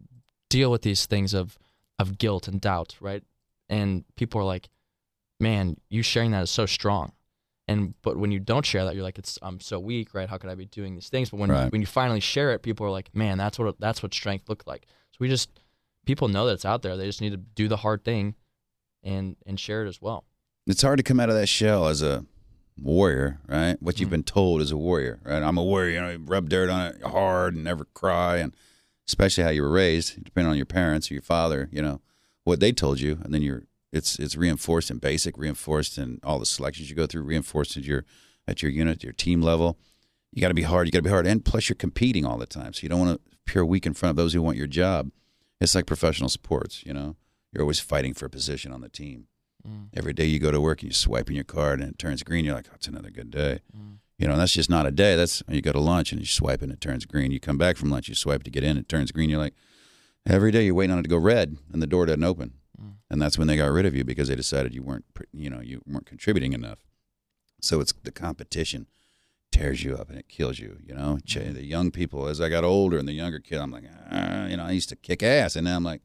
deal 0.48 0.70
with 0.70 0.82
these 0.82 1.06
things 1.06 1.34
of, 1.34 1.58
of 1.98 2.18
guilt 2.18 2.48
and 2.48 2.60
doubt, 2.60 2.96
right? 3.00 3.22
And 3.68 4.04
people 4.16 4.40
are 4.40 4.44
like, 4.44 4.68
man, 5.40 5.76
you 5.88 6.02
sharing 6.02 6.30
that 6.30 6.42
is 6.42 6.50
so 6.50 6.66
strong. 6.66 7.12
And 7.68 7.94
but 8.02 8.16
when 8.16 8.30
you 8.30 8.38
don't 8.38 8.64
share 8.64 8.84
that, 8.84 8.94
you're 8.94 9.02
like, 9.02 9.18
it's 9.18 9.38
I'm 9.42 9.58
so 9.60 9.78
weak, 9.80 10.14
right? 10.14 10.28
How 10.28 10.38
could 10.38 10.50
I 10.50 10.54
be 10.54 10.66
doing 10.66 10.94
these 10.94 11.08
things? 11.08 11.30
But 11.30 11.38
when 11.38 11.50
Right. 11.50 11.70
when 11.72 11.80
you 11.80 11.86
finally 11.86 12.20
share 12.20 12.52
it, 12.52 12.62
people 12.62 12.86
are 12.86 12.90
like, 12.90 13.14
man, 13.14 13.38
that's 13.38 13.58
what 13.58 13.80
that's 13.80 14.02
what 14.02 14.14
strength 14.14 14.48
looked 14.48 14.66
like. 14.66 14.86
So 15.12 15.16
we 15.20 15.28
just 15.28 15.50
people 16.04 16.28
know 16.28 16.46
that 16.46 16.52
it's 16.54 16.64
out 16.64 16.82
there. 16.82 16.96
They 16.96 17.06
just 17.06 17.20
need 17.20 17.30
to 17.30 17.36
do 17.38 17.66
the 17.66 17.78
hard 17.78 18.04
thing, 18.04 18.34
and 19.02 19.36
and 19.46 19.58
share 19.58 19.84
it 19.84 19.88
as 19.88 20.00
well. 20.00 20.24
It's 20.68 20.82
hard 20.82 20.98
to 20.98 21.02
come 21.02 21.18
out 21.20 21.28
of 21.28 21.34
that 21.34 21.46
shell 21.48 21.88
as 21.88 22.02
a 22.02 22.24
warrior, 22.80 23.40
right? 23.48 23.80
What 23.82 23.98
you've 23.98 24.08
Mhm. 24.08 24.10
been 24.10 24.22
told 24.24 24.60
as 24.60 24.70
a 24.70 24.76
warrior, 24.76 25.20
right? 25.24 25.42
I'm 25.42 25.56
a 25.58 25.64
warrior, 25.64 25.92
you 25.94 26.00
know, 26.00 26.24
rub 26.26 26.48
dirt 26.48 26.68
on 26.68 26.86
it 26.88 27.02
hard 27.02 27.54
and 27.54 27.64
never 27.64 27.84
cry, 27.86 28.36
and 28.38 28.54
especially 29.08 29.44
how 29.44 29.50
you 29.50 29.62
were 29.62 29.70
raised, 29.70 30.22
depending 30.24 30.50
on 30.50 30.56
your 30.56 30.66
parents 30.66 31.10
or 31.10 31.14
your 31.14 31.22
father, 31.22 31.68
you 31.72 31.80
know, 31.80 32.00
what 32.44 32.60
they 32.60 32.72
told 32.72 33.00
you, 33.00 33.18
and 33.24 33.32
then 33.32 33.42
you're 33.42 33.64
it's 33.96 34.18
it's 34.18 34.36
reinforced 34.36 34.90
in 34.90 34.98
basic, 34.98 35.36
reinforced 35.36 35.98
in 35.98 36.20
all 36.22 36.38
the 36.38 36.46
selections 36.46 36.90
you 36.90 36.96
go 36.96 37.06
through, 37.06 37.22
reinforced 37.22 37.76
at 37.76 37.84
your 37.84 38.04
at 38.46 38.62
your 38.62 38.70
unit, 38.70 39.02
your 39.02 39.12
team 39.12 39.42
level. 39.42 39.78
You 40.32 40.40
got 40.40 40.48
to 40.48 40.54
be 40.54 40.62
hard. 40.62 40.86
You 40.86 40.92
got 40.92 40.98
to 40.98 41.02
be 41.02 41.10
hard, 41.10 41.26
and 41.26 41.44
plus 41.44 41.68
you're 41.68 41.76
competing 41.76 42.24
all 42.24 42.38
the 42.38 42.46
time, 42.46 42.72
so 42.72 42.82
you 42.82 42.88
don't 42.88 43.00
want 43.00 43.20
to 43.20 43.30
appear 43.46 43.64
weak 43.64 43.86
in 43.86 43.94
front 43.94 44.10
of 44.10 44.16
those 44.16 44.34
who 44.34 44.42
want 44.42 44.58
your 44.58 44.66
job. 44.66 45.10
It's 45.60 45.74
like 45.74 45.86
professional 45.86 46.28
sports, 46.28 46.84
you 46.84 46.92
know. 46.92 47.16
You're 47.52 47.62
always 47.62 47.80
fighting 47.80 48.12
for 48.12 48.26
a 48.26 48.30
position 48.30 48.70
on 48.70 48.82
the 48.82 48.90
team 48.90 49.28
Mm. 49.66 49.88
Every 49.94 50.12
day 50.12 50.26
you 50.26 50.38
go 50.38 50.50
to 50.50 50.60
work 50.60 50.82
and 50.82 50.90
you 50.90 50.94
swipe 50.94 51.28
in 51.28 51.34
your 51.34 51.44
card 51.44 51.80
and 51.80 51.90
it 51.90 51.98
turns 51.98 52.22
green. 52.22 52.44
You're 52.44 52.54
like, 52.54 52.68
oh, 52.70 52.74
it's 52.76 52.88
another 52.88 53.10
good 53.10 53.30
day. 53.30 53.60
Mm. 53.76 53.98
You 54.18 54.28
know, 54.28 54.36
that's 54.36 54.52
just 54.52 54.70
not 54.70 54.86
a 54.86 54.90
day. 54.90 55.16
That's 55.16 55.42
you 55.48 55.60
go 55.60 55.72
to 55.72 55.80
lunch 55.80 56.12
and 56.12 56.20
you 56.20 56.26
swipe 56.26 56.62
and 56.62 56.72
it 56.72 56.80
turns 56.80 57.04
green. 57.04 57.32
You 57.32 57.40
come 57.40 57.58
back 57.58 57.76
from 57.76 57.90
lunch, 57.90 58.08
you 58.08 58.14
swipe 58.14 58.44
to 58.44 58.50
get 58.50 58.64
in, 58.64 58.78
it 58.78 58.88
turns 58.88 59.12
green. 59.12 59.28
You're 59.28 59.40
like, 59.40 59.54
every 60.26 60.50
day 60.50 60.64
you're 60.64 60.74
waiting 60.74 60.92
on 60.92 61.00
it 61.00 61.02
to 61.02 61.08
go 61.08 61.18
red 61.18 61.56
and 61.72 61.82
the 61.82 61.86
door 61.86 62.06
doesn't 62.06 62.24
open. 62.24 62.54
And 63.10 63.22
that's 63.22 63.38
when 63.38 63.46
they 63.48 63.56
got 63.56 63.70
rid 63.70 63.86
of 63.86 63.94
you 63.94 64.04
because 64.04 64.28
they 64.28 64.34
decided 64.36 64.74
you 64.74 64.82
weren't, 64.82 65.04
you 65.32 65.48
know, 65.50 65.60
you 65.60 65.80
weren't 65.86 66.06
contributing 66.06 66.52
enough. 66.52 66.78
So 67.60 67.80
it's 67.80 67.92
the 68.02 68.12
competition 68.12 68.86
tears 69.52 69.82
you 69.84 69.94
up 69.94 70.10
and 70.10 70.18
it 70.18 70.28
kills 70.28 70.58
you. 70.58 70.78
You 70.84 70.94
know, 70.94 71.18
Mhm. 71.24 71.54
the 71.54 71.64
young 71.64 71.90
people. 71.90 72.26
As 72.28 72.40
I 72.40 72.48
got 72.48 72.64
older 72.64 72.98
and 72.98 73.08
the 73.08 73.12
younger 73.12 73.38
kid, 73.38 73.58
I'm 73.60 73.70
like, 73.70 73.84
ah, 74.10 74.46
you 74.46 74.56
know, 74.56 74.64
I 74.64 74.72
used 74.72 74.88
to 74.90 74.96
kick 74.96 75.22
ass, 75.22 75.56
and 75.56 75.64
now 75.64 75.76
I'm 75.76 75.84
like, 75.84 76.02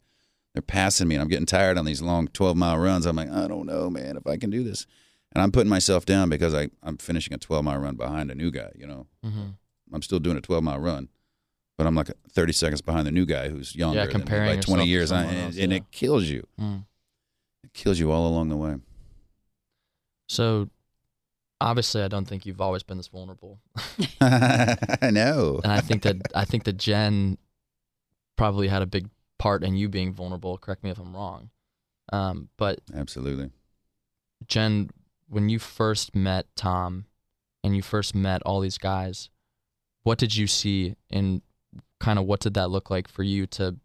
they're 0.54 0.62
passing 0.62 1.08
me, 1.08 1.16
and 1.16 1.22
I'm 1.22 1.28
getting 1.28 1.46
tired 1.46 1.78
on 1.78 1.86
these 1.86 2.02
long 2.02 2.28
12 2.28 2.56
mile 2.58 2.78
runs. 2.78 3.06
I'm 3.06 3.16
like, 3.16 3.30
I 3.32 3.48
don't 3.48 3.66
know, 3.66 3.90
man, 3.90 4.16
if 4.18 4.28
I 4.28 4.38
can 4.38 4.50
do 4.50 4.64
this. 4.64 4.86
And 5.34 5.42
I'm 5.42 5.52
putting 5.52 5.70
myself 5.70 6.06
down 6.06 6.30
because 6.30 6.54
I, 6.54 6.70
I'm 6.84 6.98
finishing 6.98 7.34
a 7.34 7.38
12 7.38 7.64
mile 7.66 7.80
run 7.80 7.96
behind 7.96 8.30
a 8.32 8.36
new 8.36 8.52
guy. 8.52 8.72
You 8.76 8.86
know, 8.88 9.08
Mm-hmm. 9.26 9.48
I'm 9.94 10.02
still 10.02 10.20
doing 10.20 10.38
a 10.38 10.42
12 10.42 10.64
mile 10.64 10.80
run, 10.80 11.10
but 11.78 11.88
I'm 11.88 11.96
like 11.96 12.12
30 12.32 12.54
seconds 12.54 12.82
behind 12.82 13.08
the 13.08 13.12
new 13.12 13.26
guy 13.26 13.50
who's 13.50 13.76
younger 13.76 14.00
than 14.00 14.08
me 14.08 14.12
comparing 14.14 14.56
by 14.58 14.62
20 14.62 14.62
yourself 14.62 14.84
to 14.84 14.90
years, 14.90 15.12
I- 15.12 15.24
and, 15.24 15.38
else, 15.46 15.58
and 15.58 15.72
yeah. 15.72 15.78
it 15.78 15.92
kills 15.92 16.26
you. 16.26 16.48
Mm. 16.60 16.86
It 17.64 17.74
kills 17.74 18.00
you 18.00 18.12
all 18.12 18.28
along 18.28 18.50
the 18.50 18.58
way. 18.58 18.76
So, 20.28 20.70
obviously, 21.60 22.04
I 22.04 22.08
don't 22.08 22.26
think 22.26 22.46
you've 22.46 22.62
always 22.62 22.84
been 22.84 22.98
this 22.98 23.08
vulnerable, 23.08 23.60
I 24.22 25.10
know. 25.12 25.60
and 25.64 25.72
I 25.72 25.82
think 25.82 26.04
that 26.04 26.18
I 26.34 26.46
think 26.46 26.64
that 26.64 26.78
Jen 26.78 27.38
probably 28.38 28.68
had 28.68 28.82
a 28.82 28.86
big 28.88 29.10
part 29.38 29.64
in 29.64 29.76
you 29.76 29.90
being 29.90 30.14
vulnerable. 30.14 30.58
Correct 30.58 30.84
me 30.84 30.90
if 30.90 30.98
I'm 31.00 31.14
wrong. 31.16 31.50
Um, 32.14 32.50
but 32.58 32.80
Absolutely. 32.96 33.52
Jen, 34.48 34.90
when 35.28 35.50
you 35.50 35.60
first 35.60 36.16
met 36.16 36.48
Tom, 36.56 37.06
and 37.64 37.76
you 37.76 37.82
first 37.82 38.16
met 38.16 38.42
all 38.44 38.60
these 38.60 38.78
guys, 38.78 39.30
what 40.04 40.18
did 40.18 40.36
you 40.36 40.48
see, 40.48 40.96
and 41.10 41.42
kind 42.02 42.20
of 42.20 42.26
what 42.26 42.40
did 42.40 42.56
that 42.56 42.70
look 42.70 42.90
like 42.90 43.08
for 43.08 43.24
you 43.24 43.46
to 43.46 43.78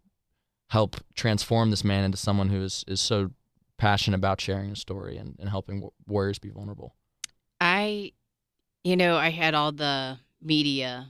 help 0.69 0.97
transform 1.15 1.69
this 1.69 1.83
man 1.83 2.03
into 2.03 2.17
someone 2.17 2.49
who 2.49 2.61
is 2.61 2.83
is 2.87 2.99
so 2.99 3.31
passionate 3.77 4.17
about 4.17 4.41
sharing 4.41 4.71
a 4.71 4.75
story 4.75 5.17
and, 5.17 5.35
and 5.39 5.49
helping 5.49 5.87
warriors 6.07 6.39
be 6.39 6.49
vulnerable? 6.49 6.95
I, 7.61 8.11
you 8.83 8.97
know, 8.97 9.15
I 9.15 9.29
had 9.29 9.53
all 9.53 9.71
the 9.71 10.17
media 10.41 11.09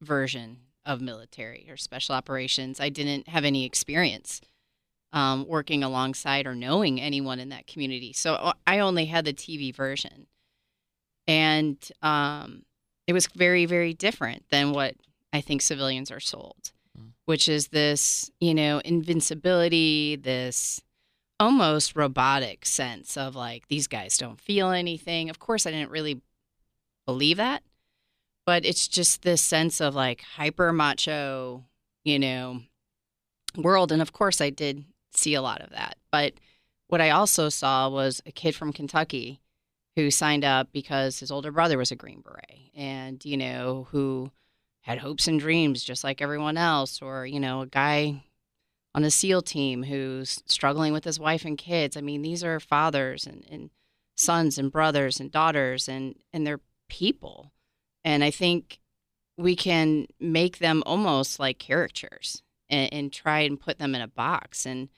version 0.00 0.58
of 0.84 1.00
military 1.00 1.66
or 1.68 1.76
special 1.76 2.14
operations. 2.14 2.80
I 2.80 2.88
didn't 2.88 3.28
have 3.28 3.44
any 3.44 3.64
experience 3.64 4.40
um, 5.12 5.46
working 5.46 5.84
alongside 5.84 6.46
or 6.46 6.54
knowing 6.54 7.00
anyone 7.00 7.38
in 7.38 7.50
that 7.50 7.66
community. 7.66 8.14
So 8.14 8.34
uh, 8.34 8.52
I 8.66 8.78
only 8.78 9.04
had 9.04 9.26
the 9.26 9.34
TV 9.34 9.74
version. 9.74 10.26
And 11.28 11.76
um, 12.00 12.64
it 13.06 13.12
was 13.12 13.26
very, 13.28 13.66
very 13.66 13.92
different 13.92 14.44
than 14.50 14.72
what 14.72 14.96
I 15.32 15.40
think 15.40 15.62
civilians 15.62 16.10
are 16.10 16.20
sold, 16.20 16.72
Mm. 16.98 17.12
which 17.24 17.48
is 17.48 17.68
this, 17.68 18.30
you 18.38 18.54
know, 18.54 18.80
invincibility, 18.84 20.16
this 20.16 20.82
almost 21.40 21.96
robotic 21.96 22.66
sense 22.66 23.16
of 23.16 23.34
like 23.34 23.66
these 23.68 23.86
guys 23.86 24.18
don't 24.18 24.40
feel 24.40 24.70
anything. 24.70 25.30
Of 25.30 25.38
course, 25.38 25.66
I 25.66 25.70
didn't 25.70 25.90
really 25.90 26.20
believe 27.06 27.38
that, 27.38 27.62
but 28.46 28.64
it's 28.64 28.86
just 28.86 29.22
this 29.22 29.42
sense 29.42 29.80
of 29.80 29.94
like 29.94 30.20
hyper 30.20 30.72
macho, 30.72 31.64
you 32.04 32.18
know, 32.18 32.60
world. 33.56 33.90
And 33.90 34.02
of 34.02 34.12
course, 34.12 34.40
I 34.40 34.50
did 34.50 34.84
see 35.12 35.34
a 35.34 35.42
lot 35.42 35.62
of 35.62 35.70
that. 35.70 35.96
But 36.10 36.34
what 36.88 37.00
I 37.00 37.10
also 37.10 37.48
saw 37.48 37.88
was 37.88 38.20
a 38.26 38.32
kid 38.32 38.54
from 38.54 38.72
Kentucky 38.72 39.40
who 39.96 40.10
signed 40.10 40.44
up 40.44 40.72
because 40.72 41.20
his 41.20 41.30
older 41.30 41.50
brother 41.50 41.76
was 41.78 41.90
a 41.90 41.96
Green 41.96 42.20
Beret 42.20 42.70
and, 42.74 43.24
you 43.24 43.36
know, 43.36 43.88
who 43.90 44.30
had 44.82 44.98
hopes 44.98 45.26
and 45.26 45.40
dreams 45.40 45.82
just 45.82 46.04
like 46.04 46.20
everyone 46.20 46.56
else, 46.56 47.00
or, 47.02 47.26
you 47.26 47.40
know, 47.40 47.62
a 47.62 47.66
guy 47.66 48.22
on 48.94 49.04
a 49.04 49.10
SEAL 49.10 49.42
team 49.42 49.84
who's 49.84 50.42
struggling 50.46 50.92
with 50.92 51.04
his 51.04 51.18
wife 51.18 51.44
and 51.44 51.56
kids. 51.56 51.96
I 51.96 52.00
mean, 52.00 52.22
these 52.22 52.44
are 52.44 52.60
fathers 52.60 53.26
and, 53.26 53.44
and 53.50 53.70
sons 54.16 54.58
and 54.58 54.70
brothers 54.70 55.18
and 55.18 55.32
daughters 55.32 55.88
and, 55.88 56.16
and 56.32 56.46
they're 56.46 56.60
people. 56.88 57.52
And 58.04 58.22
I 58.22 58.30
think 58.30 58.80
we 59.38 59.56
can 59.56 60.06
make 60.20 60.58
them 60.58 60.82
almost 60.84 61.40
like 61.40 61.58
caricatures 61.58 62.42
and, 62.68 62.92
and 62.92 63.12
try 63.12 63.40
and 63.40 63.58
put 63.58 63.78
them 63.78 63.94
in 63.94 64.02
a 64.02 64.08
box. 64.08 64.66
And 64.66 64.88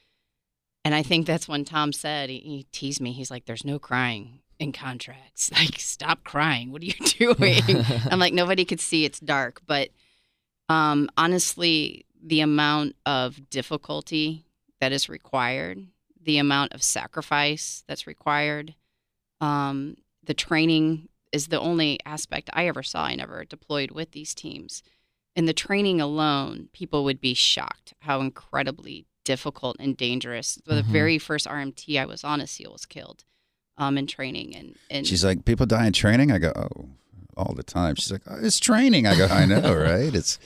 and 0.87 0.95
I 0.95 1.03
think 1.03 1.27
that's 1.27 1.49
when 1.49 1.65
Tom 1.65 1.95
said, 1.95 2.29
he, 2.29 2.41
he 2.41 2.67
teased 2.71 3.01
me. 3.01 3.13
He's 3.13 3.31
like, 3.31 3.47
there's 3.47 3.65
no 3.65 3.79
crying 3.79 4.41
in 4.59 4.73
contracts. 4.73 5.51
Like, 5.59 5.79
stop 5.79 6.25
crying. 6.25 6.73
What 6.73 6.83
are 6.83 6.87
you 6.87 6.93
doing? 7.19 7.61
I'm 8.11 8.19
like, 8.19 8.33
nobody 8.35 8.65
could 8.65 8.81
see 8.81 9.05
it's 9.05 9.21
dark. 9.21 9.63
But 9.67 9.91
um, 10.69 11.09
honestly, 11.17 12.07
the 12.23 12.41
amount 12.41 12.97
of 13.07 13.51
difficulty 13.51 14.45
that 14.81 14.93
is 14.93 15.09
required, 15.09 15.87
the 16.21 16.39
amount 16.39 16.73
of 16.73 16.83
sacrifice 16.83 17.85
that's 17.87 18.07
required, 18.07 18.75
um, 19.41 19.97
the 20.23 20.35
training 20.35 21.09
is 21.33 21.49
the 21.49 21.61
only 21.61 21.99
aspect 22.07 22.49
I 22.53 22.67
ever 22.67 22.83
saw. 22.83 23.05
I 23.05 23.15
never 23.15 23.45
deployed 23.45 23.91
with 23.91 24.13
these 24.13 24.35
teams. 24.35 24.83
In 25.37 25.47
the 25.47 25.53
training 25.53 26.01
alone, 26.01 26.69
people 26.73 27.05
would 27.05 27.21
be 27.21 27.35
shocked 27.35 27.93
how 28.01 28.21
incredibly 28.21 29.07
difficult 29.25 29.77
and 29.81 29.97
dangerous. 29.97 30.59
The 30.65 30.83
Mhm. 30.83 30.87
very 30.87 31.19
first 31.19 31.47
RMT 31.47 31.99
I 31.99 32.07
was 32.07 32.23
on, 32.25 32.41
a 32.41 32.47
SEAL 32.47 32.73
was 32.73 32.87
killed 32.87 33.25
um, 33.79 33.99
in 33.99 34.07
training, 34.07 34.55
and 34.55 34.75
and 34.91 35.07
She's 35.07 35.25
like, 35.25 35.45
people 35.45 35.67
die 35.67 35.87
in 35.87 35.93
training. 35.93 36.31
I 36.33 36.39
go, 36.39 36.53
oh, 36.55 36.89
all 37.37 37.55
the 37.55 37.63
time. 37.63 37.95
She's 37.97 38.13
like, 38.13 38.23
oh, 38.29 38.37
it's 38.41 38.59
training. 38.61 39.07
I 39.07 39.17
go, 39.17 39.27
I 39.27 39.45
know, 39.47 39.75
right? 39.75 40.15
It's 40.15 40.39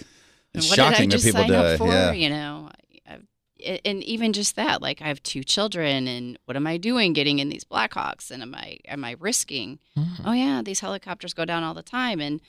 it's 0.55 0.69
what 0.71 0.77
shocking 0.77 1.09
did 1.11 1.21
I 1.21 1.23
that 1.23 1.25
people 1.25 1.41
sign 1.43 1.51
die. 1.51 1.73
up 1.75 1.79
for? 1.79 1.89
Yeah. 1.89 2.13
You 2.13 2.31
know, 2.31 2.71
I, 3.07 3.15
I've, 3.15 3.81
and 3.85 4.03
even 4.05 4.33
just 4.33 4.57
that, 4.57 4.81
like 4.81 5.03
I 5.03 5.09
have 5.09 5.23
two 5.23 5.45
children, 5.45 6.09
and 6.09 6.39
what 6.47 6.57
am 6.57 6.67
I 6.67 6.77
doing 6.79 7.13
getting 7.13 7.39
in 7.39 7.49
these 7.51 7.65
Blackhawks? 7.65 8.31
And 8.31 8.43
am 8.43 8.55
I 8.55 8.79
am 8.87 9.05
I 9.05 9.17
risking? 9.19 9.79
Mhm. 9.97 10.21
Oh 10.25 10.33
yeah, 10.33 10.63
these 10.63 10.81
helicopters 10.81 11.35
go 11.35 11.45
down 11.45 11.63
all 11.63 11.75
the 11.75 11.83
time, 11.83 12.21
and 12.21 12.41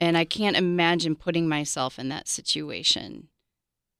and 0.00 0.16
I 0.16 0.24
can't 0.24 0.56
imagine 0.56 1.16
putting 1.16 1.48
myself 1.48 1.98
in 1.98 2.08
that 2.10 2.28
situation 2.28 3.28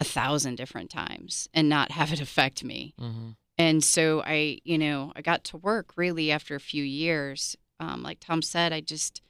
a 0.01 0.05
thousand 0.05 0.57
different 0.57 0.91
times 0.91 1.49
and 1.55 1.69
not 1.69 1.93
have 1.93 2.13
it 2.13 2.21
affect 2.27 2.63
me. 2.65 2.95
Mhm. 3.01 3.37
And 3.63 3.85
so 3.85 4.25
I, 4.27 4.59
you 4.65 4.77
know, 4.77 5.13
I 5.15 5.23
got 5.23 5.45
to 5.45 5.57
work 5.57 5.93
really 5.97 6.33
after 6.33 6.57
a 6.57 6.61
few 6.61 6.83
years. 6.83 7.57
Um, 7.79 8.03
like 8.03 8.19
Tom 8.19 8.43
said, 8.43 8.73
I 8.73 8.81
just, 8.81 9.23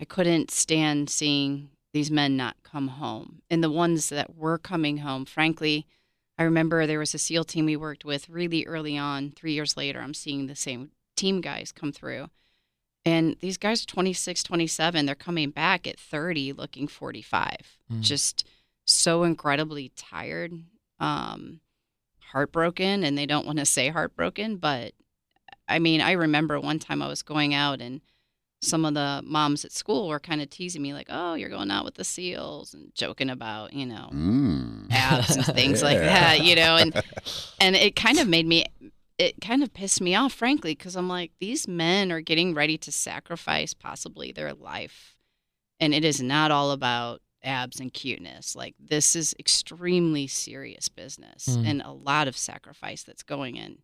I 0.00 0.04
couldn't 0.04 0.50
stand 0.50 1.08
seeing 1.08 1.70
these 1.92 2.10
men 2.10 2.36
not 2.36 2.56
come 2.64 2.88
home. 2.88 3.42
And 3.48 3.62
the 3.62 3.70
ones 3.70 4.08
that 4.08 4.34
were 4.34 4.58
coming 4.58 4.98
home, 4.98 5.24
frankly, 5.24 5.86
I 6.36 6.42
remember 6.42 6.84
there 6.84 6.98
was 6.98 7.14
a 7.14 7.18
SEAL 7.18 7.44
team 7.44 7.66
we 7.66 7.76
worked 7.76 8.04
with 8.04 8.28
really 8.28 8.66
early 8.66 8.98
on. 8.98 9.30
Three 9.30 9.52
years 9.52 9.76
later, 9.76 10.00
I'm 10.00 10.14
seeing 10.14 10.48
the 10.48 10.56
same 10.56 10.90
team 11.16 11.40
guys 11.40 11.70
come 11.70 11.92
through. 11.92 12.30
And 13.04 13.36
these 13.38 13.56
guys 13.56 13.84
are 13.84 13.86
26, 13.86 14.42
27. 14.42 15.06
They're 15.06 15.14
coming 15.14 15.50
back 15.50 15.86
at 15.86 16.00
30 16.00 16.54
looking 16.54 16.88
45. 16.88 17.78
Mm. 17.92 18.00
Just 18.00 18.48
so 18.84 19.22
incredibly 19.22 19.92
tired. 19.94 20.52
Um, 20.98 21.60
heartbroken 22.32 23.04
and 23.04 23.16
they 23.16 23.26
don't 23.26 23.46
want 23.46 23.58
to 23.58 23.64
say 23.66 23.88
heartbroken 23.88 24.56
but 24.56 24.92
i 25.68 25.78
mean 25.78 26.00
i 26.00 26.12
remember 26.12 26.58
one 26.60 26.78
time 26.78 27.00
i 27.02 27.08
was 27.08 27.22
going 27.22 27.54
out 27.54 27.80
and 27.80 28.00
some 28.62 28.84
of 28.86 28.94
the 28.94 29.20
moms 29.24 29.64
at 29.64 29.72
school 29.72 30.08
were 30.08 30.18
kind 30.18 30.40
of 30.40 30.48
teasing 30.48 30.80
me 30.82 30.94
like 30.94 31.06
oh 31.10 31.34
you're 31.34 31.50
going 31.50 31.70
out 31.70 31.84
with 31.84 31.94
the 31.96 32.04
seals 32.04 32.72
and 32.74 32.90
joking 32.94 33.30
about 33.30 33.72
you 33.72 33.84
know 33.86 34.08
Mm. 34.12 34.86
abs 34.90 35.36
and 35.36 35.44
things 35.54 35.82
like 35.82 35.98
that 35.98 36.40
you 36.42 36.54
know 36.56 36.76
and 36.76 36.94
and 37.60 37.76
it 37.76 37.94
kind 37.94 38.18
of 38.18 38.26
made 38.26 38.46
me 38.46 38.64
it 39.18 39.40
kind 39.40 39.62
of 39.62 39.72
pissed 39.74 40.00
me 40.00 40.14
off 40.14 40.32
frankly 40.32 40.74
because 40.74 40.96
i'm 40.96 41.08
like 41.08 41.30
these 41.40 41.68
men 41.68 42.10
are 42.10 42.20
getting 42.20 42.54
ready 42.54 42.76
to 42.78 42.90
sacrifice 42.90 43.74
possibly 43.74 44.32
their 44.32 44.52
life 44.54 45.14
and 45.78 45.92
it 45.94 46.04
is 46.04 46.20
not 46.22 46.50
all 46.50 46.70
about 46.70 47.20
abs 47.44 47.78
and 47.80 47.92
cuteness 47.92 48.56
like 48.56 48.74
this 48.80 49.14
is 49.14 49.34
extremely 49.38 50.26
serious 50.26 50.88
business 50.88 51.46
Mm. 51.48 51.66
and 51.66 51.82
a 51.82 51.90
lot 51.92 52.26
of 52.28 52.36
sacrifice 52.36 53.02
that's 53.02 53.22
going 53.22 53.56
in 53.56 53.78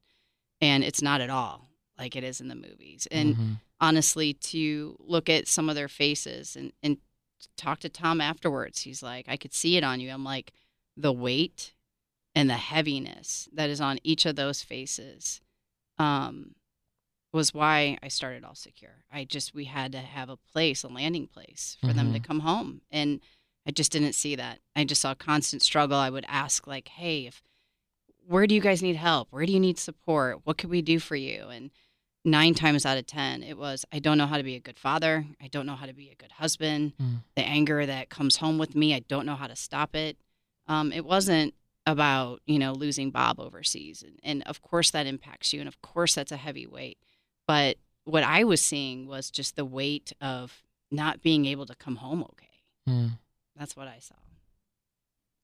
and 0.60 0.82
it's 0.82 1.02
not 1.02 1.20
at 1.20 1.30
all 1.30 1.68
like 1.98 2.16
it 2.16 2.24
is 2.24 2.40
in 2.40 2.48
the 2.48 2.54
movies 2.54 3.06
and 3.10 3.36
Mhm. 3.36 3.60
honestly 3.80 4.32
to 4.34 4.96
look 4.98 5.28
at 5.28 5.46
some 5.48 5.68
of 5.68 5.74
their 5.74 5.88
faces 5.88 6.56
and, 6.56 6.72
and 6.82 6.98
talk 7.56 7.80
to 7.80 7.88
Tom 7.88 8.20
afterwards. 8.20 8.82
He's 8.82 9.02
like, 9.02 9.26
I 9.26 9.38
could 9.38 9.54
see 9.54 9.78
it 9.78 9.84
on 9.84 9.98
you. 10.00 10.10
I'm 10.10 10.24
like, 10.24 10.52
the 10.96 11.12
weight 11.12 11.72
and 12.34 12.50
the 12.50 12.58
heaviness 12.58 13.48
that 13.54 13.70
is 13.70 13.80
on 13.80 13.98
each 14.02 14.26
of 14.26 14.36
those 14.36 14.62
faces 14.62 15.40
um, 15.98 16.54
was 17.32 17.54
why 17.54 17.96
I 18.02 18.08
started 18.08 18.44
All 18.44 18.54
Secure. 18.54 19.04
I 19.10 19.24
just, 19.24 19.54
we 19.54 19.64
had 19.64 19.92
to 19.92 19.98
have 20.00 20.28
a 20.28 20.36
place, 20.36 20.82
a 20.82 20.88
landing 20.88 21.26
place 21.28 21.78
for 21.80 21.92
them 21.94 22.12
to 22.12 22.20
Mhm. 22.20 22.24
come 22.24 22.40
home. 22.40 22.82
And 22.90 23.20
I 23.66 23.70
just 23.70 23.92
didn't 23.92 24.14
see 24.14 24.36
that. 24.36 24.58
I 24.74 24.84
just 24.84 25.00
saw 25.00 25.14
constant 25.14 25.62
struggle. 25.62 25.98
I 25.98 26.10
would 26.10 26.24
ask, 26.28 26.66
like, 26.66 26.88
hey, 26.88 27.26
if 27.26 27.42
where 28.26 28.46
do 28.46 28.54
you 28.54 28.60
guys 28.60 28.82
need 28.82 28.96
help? 28.96 29.28
Where 29.30 29.44
do 29.44 29.52
you 29.52 29.60
need 29.60 29.78
support? 29.78 30.40
What 30.44 30.58
could 30.58 30.70
we 30.70 30.82
do 30.82 30.98
for 30.98 31.16
you? 31.16 31.48
And 31.48 31.70
nine 32.24 32.54
times 32.54 32.86
out 32.86 32.98
of 32.98 33.06
10, 33.06 33.42
it 33.42 33.58
was, 33.58 33.84
I 33.92 33.98
don't 33.98 34.18
know 34.18 34.26
how 34.26 34.36
to 34.36 34.42
be 34.42 34.54
a 34.54 34.60
good 34.60 34.78
father. 34.78 35.26
I 35.42 35.48
don't 35.48 35.66
know 35.66 35.74
how 35.74 35.86
to 35.86 35.92
be 35.92 36.10
a 36.10 36.14
good 36.14 36.32
husband. 36.32 36.92
Mm. 37.00 37.22
The 37.34 37.42
anger 37.42 37.84
that 37.86 38.08
comes 38.08 38.36
home 38.36 38.58
with 38.58 38.74
me, 38.74 38.94
I 38.94 39.00
don't 39.00 39.26
know 39.26 39.34
how 39.34 39.46
to 39.46 39.56
stop 39.56 39.96
it. 39.96 40.16
Um, 40.68 40.92
it 40.92 41.04
wasn't 41.04 41.54
about, 41.86 42.40
you 42.46 42.58
know, 42.58 42.72
losing 42.72 43.10
Bob 43.10 43.40
overseas. 43.40 44.04
And, 44.06 44.20
and 44.22 44.42
of 44.44 44.62
course 44.62 44.90
that 44.92 45.06
impacts 45.06 45.52
you. 45.52 45.60
And 45.60 45.68
of 45.68 45.80
course 45.82 46.14
that's 46.14 46.32
a 46.32 46.36
heavy 46.36 46.66
weight. 46.66 46.98
But 47.48 47.78
what 48.04 48.22
I 48.22 48.44
was 48.44 48.62
seeing 48.62 49.06
was 49.06 49.30
just 49.30 49.56
the 49.56 49.64
weight 49.64 50.12
of 50.20 50.62
not 50.90 51.22
being 51.22 51.46
able 51.46 51.66
to 51.66 51.74
come 51.74 51.96
home 51.96 52.22
okay. 52.22 52.46
Mm. 52.88 53.18
That's 53.60 53.76
what 53.76 53.86
I 53.86 53.98
saw. 54.00 54.14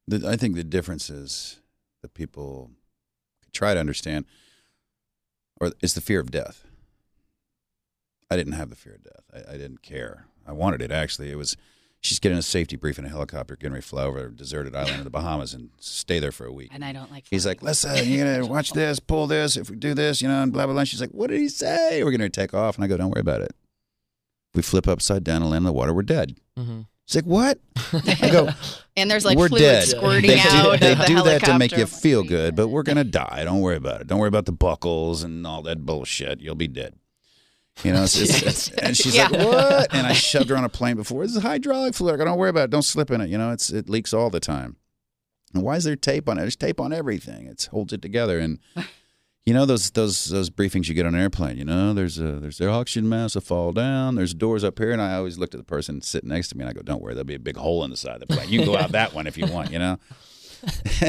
The, 0.08 0.26
I 0.26 0.36
think 0.36 0.54
the 0.56 0.64
difference 0.64 1.10
is 1.10 1.60
that 2.02 2.14
people 2.14 2.70
try 3.52 3.74
to 3.74 3.80
understand, 3.80 4.24
or 5.60 5.72
it's 5.82 5.92
the 5.92 6.00
fear 6.00 6.18
of 6.20 6.30
death. 6.30 6.64
I 8.30 8.36
didn't 8.36 8.54
have 8.54 8.70
the 8.70 8.76
fear 8.76 8.94
of 8.94 9.04
death. 9.04 9.24
I, 9.32 9.54
I 9.54 9.56
didn't 9.58 9.82
care. 9.82 10.26
I 10.46 10.52
wanted 10.52 10.80
it 10.80 10.90
actually. 10.90 11.30
It 11.30 11.36
was 11.36 11.56
she's 12.00 12.18
getting 12.18 12.38
a 12.38 12.42
safety 12.42 12.76
brief 12.76 12.98
in 12.98 13.04
a 13.04 13.08
helicopter, 13.10 13.54
getting 13.54 13.72
ready 13.74 13.82
to 13.82 13.88
fly 13.88 14.04
over 14.04 14.26
a 14.26 14.32
deserted 14.34 14.74
island 14.74 14.98
in 14.98 15.04
the 15.04 15.10
Bahamas 15.10 15.52
and 15.52 15.68
stay 15.78 16.18
there 16.18 16.32
for 16.32 16.46
a 16.46 16.52
week. 16.52 16.70
And 16.72 16.84
I 16.84 16.92
don't 16.94 17.10
like 17.12 17.24
He's 17.28 17.42
flying. 17.42 17.58
like, 17.58 17.62
listen, 17.62 18.08
you're 18.08 18.24
gonna 18.24 18.46
watch 18.50 18.72
this, 18.72 18.98
pull 18.98 19.26
this. 19.26 19.58
If 19.58 19.68
we 19.68 19.76
do 19.76 19.92
this, 19.92 20.22
you 20.22 20.28
know, 20.28 20.42
and 20.42 20.52
blah 20.54 20.64
blah 20.64 20.72
blah. 20.74 20.84
She's 20.84 21.02
like, 21.02 21.10
what 21.10 21.28
did 21.28 21.38
he 21.38 21.48
say? 21.50 22.02
We're 22.02 22.12
gonna 22.12 22.30
take 22.30 22.54
off, 22.54 22.76
and 22.76 22.84
I 22.84 22.88
go, 22.88 22.96
don't 22.96 23.10
worry 23.10 23.20
about 23.20 23.42
it. 23.42 23.54
We 24.54 24.62
flip 24.62 24.88
upside 24.88 25.22
down 25.22 25.42
and 25.42 25.50
land 25.50 25.62
in 25.62 25.66
the 25.66 25.72
water. 25.74 25.92
We're 25.92 26.02
dead. 26.02 26.38
hmm 26.56 26.82
She's 27.06 27.16
like, 27.16 27.24
what? 27.24 27.58
I 28.20 28.30
go, 28.32 28.48
and 28.96 29.08
there's 29.10 29.24
like 29.24 29.38
we're 29.38 29.48
fluid 29.48 29.62
dead. 29.62 29.84
squirting 29.88 30.30
They 30.30 30.40
out. 30.40 30.72
do, 30.72 30.78
they 30.78 30.92
of 30.92 30.98
the 30.98 31.04
do 31.04 31.22
that 31.22 31.44
to 31.44 31.58
make 31.58 31.76
you 31.76 31.86
feel 31.86 32.24
good, 32.24 32.56
but 32.56 32.68
we're 32.68 32.82
gonna 32.82 33.04
die. 33.22 33.42
Don't 33.44 33.60
worry 33.60 33.76
about 33.76 34.00
it. 34.00 34.06
Don't 34.08 34.18
worry 34.18 34.28
about 34.28 34.46
the 34.46 34.52
buckles 34.52 35.22
and 35.22 35.46
all 35.46 35.62
that 35.62 35.86
bullshit. 35.86 36.40
You'll 36.40 36.56
be 36.56 36.66
dead. 36.68 36.94
You 37.84 37.92
know, 37.92 38.04
it's, 38.04 38.16
it's, 38.20 38.42
it's, 38.42 38.70
and 38.70 38.96
she's 38.96 39.16
like, 39.16 39.30
"What?" 39.30 39.94
And 39.94 40.06
I 40.06 40.14
shoved 40.14 40.50
her 40.50 40.56
on 40.56 40.64
a 40.64 40.68
plane 40.68 40.96
before. 40.96 41.24
This 41.24 41.36
is 41.36 41.42
hydraulic 41.42 41.94
fluid. 41.94 42.20
I 42.20 42.24
don't 42.24 42.38
worry 42.38 42.50
about 42.50 42.64
it. 42.64 42.70
Don't 42.70 42.82
slip 42.82 43.10
in 43.10 43.20
it. 43.20 43.28
You 43.30 43.38
know, 43.38 43.52
it's 43.52 43.70
it 43.70 43.88
leaks 43.88 44.12
all 44.12 44.30
the 44.30 44.40
time. 44.40 44.76
And 45.54 45.62
why 45.62 45.76
is 45.76 45.84
there 45.84 45.94
tape 45.94 46.28
on 46.28 46.38
it? 46.38 46.40
There's 46.40 46.56
tape 46.56 46.80
on 46.80 46.92
everything. 46.92 47.46
It 47.46 47.68
holds 47.70 47.92
it 47.92 48.02
together. 48.02 48.40
And 48.40 48.58
you 49.46 49.54
know 49.54 49.64
those 49.64 49.92
those 49.92 50.24
those 50.26 50.50
briefings 50.50 50.88
you 50.88 50.94
get 50.94 51.06
on 51.06 51.14
an 51.14 51.20
airplane. 51.20 51.56
You 51.56 51.64
know, 51.64 51.94
there's 51.94 52.18
a 52.18 52.32
there's 52.32 52.58
their 52.58 52.68
oxygen 52.68 53.08
mask 53.08 53.36
will 53.36 53.42
fall 53.42 53.72
down. 53.72 54.16
There's 54.16 54.34
doors 54.34 54.64
up 54.64 54.76
here, 54.78 54.90
and 54.90 55.00
I 55.00 55.14
always 55.14 55.38
looked 55.38 55.54
at 55.54 55.58
the 55.58 55.64
person 55.64 56.02
sitting 56.02 56.28
next 56.28 56.48
to 56.48 56.56
me, 56.56 56.62
and 56.62 56.70
I 56.70 56.72
go, 56.72 56.82
"Don't 56.82 57.00
worry, 57.00 57.14
there'll 57.14 57.24
be 57.24 57.36
a 57.36 57.38
big 57.38 57.56
hole 57.56 57.84
in 57.84 57.90
the 57.90 57.96
side 57.96 58.20
of 58.20 58.26
the 58.28 58.34
plane. 58.34 58.48
You 58.48 58.58
can 58.58 58.66
go 58.66 58.76
out 58.76 58.90
that 58.92 59.14
one 59.14 59.28
if 59.28 59.38
you 59.38 59.46
want." 59.46 59.70
You 59.70 59.78
know. 59.78 59.98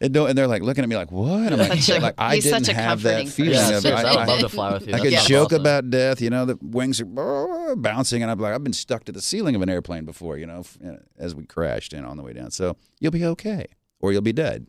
and, 0.00 0.16
and 0.16 0.36
they're 0.36 0.48
like 0.48 0.62
looking 0.62 0.82
at 0.82 0.88
me 0.88 0.96
like, 0.96 1.12
"What?" 1.12 1.52
I'm 1.52 1.58
like, 1.60 1.88
a- 1.88 1.98
like 2.00 2.14
I 2.18 2.34
he's 2.34 2.44
didn't 2.44 2.64
such 2.64 2.74
a 2.74 2.76
have 2.76 3.02
that 3.02 3.28
feeling. 3.28 3.52
Yeah, 3.52 3.78
of, 3.78 3.86
I, 3.86 3.90
I, 3.90 3.94
would 3.94 4.06
I, 4.06 4.24
love 4.24 4.40
to 4.40 4.48
fly 4.48 4.72
with 4.72 4.88
you. 4.88 4.94
I 4.94 4.98
could 4.98 5.12
sounds 5.12 5.28
joke 5.28 5.46
awesome. 5.46 5.60
about 5.60 5.90
death, 5.90 6.20
you 6.20 6.30
know, 6.30 6.44
the 6.44 6.58
wings 6.60 7.00
are 7.00 7.76
bouncing, 7.76 8.22
and 8.22 8.32
I'm 8.32 8.38
like, 8.40 8.52
I've 8.52 8.64
been 8.64 8.72
stuck 8.72 9.04
to 9.04 9.12
the 9.12 9.22
ceiling 9.22 9.54
of 9.54 9.62
an 9.62 9.68
airplane 9.68 10.04
before, 10.04 10.38
you 10.38 10.46
know, 10.46 10.60
f- 10.60 10.78
you 10.82 10.90
know, 10.90 10.98
as 11.18 11.36
we 11.36 11.44
crashed 11.46 11.92
in 11.92 12.04
on 12.04 12.16
the 12.16 12.24
way 12.24 12.32
down. 12.32 12.50
So 12.50 12.76
you'll 12.98 13.12
be 13.12 13.24
okay, 13.24 13.66
or 14.00 14.10
you'll 14.10 14.22
be 14.22 14.32
dead. 14.32 14.66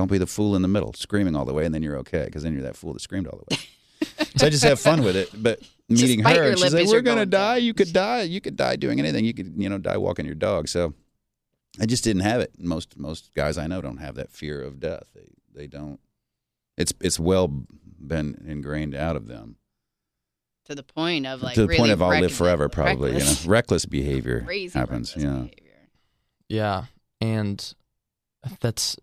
Don't 0.00 0.10
be 0.10 0.16
the 0.16 0.26
fool 0.26 0.56
in 0.56 0.62
the 0.62 0.68
middle, 0.68 0.94
screaming 0.94 1.36
all 1.36 1.44
the 1.44 1.52
way, 1.52 1.66
and 1.66 1.74
then 1.74 1.82
you're 1.82 1.98
okay, 1.98 2.24
because 2.24 2.42
then 2.42 2.54
you're 2.54 2.62
that 2.62 2.74
fool 2.74 2.94
that 2.94 3.00
screamed 3.00 3.26
all 3.26 3.38
the 3.46 3.54
way. 3.54 3.60
so 4.36 4.46
I 4.46 4.48
just 4.48 4.64
have 4.64 4.80
fun 4.80 5.04
with 5.04 5.14
it. 5.14 5.28
But 5.34 5.60
meeting 5.90 6.20
her, 6.20 6.34
your 6.34 6.44
and 6.44 6.58
she's 6.58 6.72
like, 6.72 6.84
as 6.84 6.88
"We're 6.88 6.94
you're 6.94 7.02
gonna 7.02 7.16
going 7.16 7.28
down." 7.28 7.40
die. 7.40 7.56
You 7.58 7.74
could 7.74 7.92
die. 7.92 8.22
You 8.22 8.40
could 8.40 8.56
die 8.56 8.76
doing 8.76 8.98
anything. 8.98 9.26
You 9.26 9.34
could, 9.34 9.52
you 9.58 9.68
know, 9.68 9.76
die 9.76 9.98
walking 9.98 10.24
your 10.24 10.36
dog." 10.36 10.68
So 10.68 10.94
I 11.78 11.84
just 11.84 12.02
didn't 12.02 12.22
have 12.22 12.40
it. 12.40 12.54
Most 12.58 12.98
most 12.98 13.34
guys 13.34 13.58
I 13.58 13.66
know 13.66 13.82
don't 13.82 13.98
have 13.98 14.14
that 14.14 14.30
fear 14.30 14.62
of 14.62 14.80
death. 14.80 15.04
They 15.14 15.28
they 15.54 15.66
don't. 15.66 16.00
It's 16.78 16.94
it's 17.02 17.20
well 17.20 17.48
been 17.48 18.42
ingrained 18.46 18.94
out 18.94 19.16
of 19.16 19.26
them 19.26 19.56
to 20.64 20.74
the 20.74 20.82
point 20.82 21.26
of 21.26 21.42
like 21.42 21.56
to 21.56 21.60
the 21.60 21.66
really 21.66 21.78
point 21.78 21.92
of 21.92 22.00
I'll 22.00 22.18
live 22.18 22.32
forever. 22.32 22.70
Probably, 22.70 23.12
reckless, 23.12 23.42
you 23.42 23.48
know, 23.48 23.52
reckless 23.52 23.84
behavior 23.98 24.44
crazy 24.46 24.78
happens. 24.78 25.14
reckless 25.14 25.24
Yeah, 25.24 25.40
behavior. 25.42 25.88
Yeah, 26.48 26.84
and 27.20 27.74
that's 28.60 28.96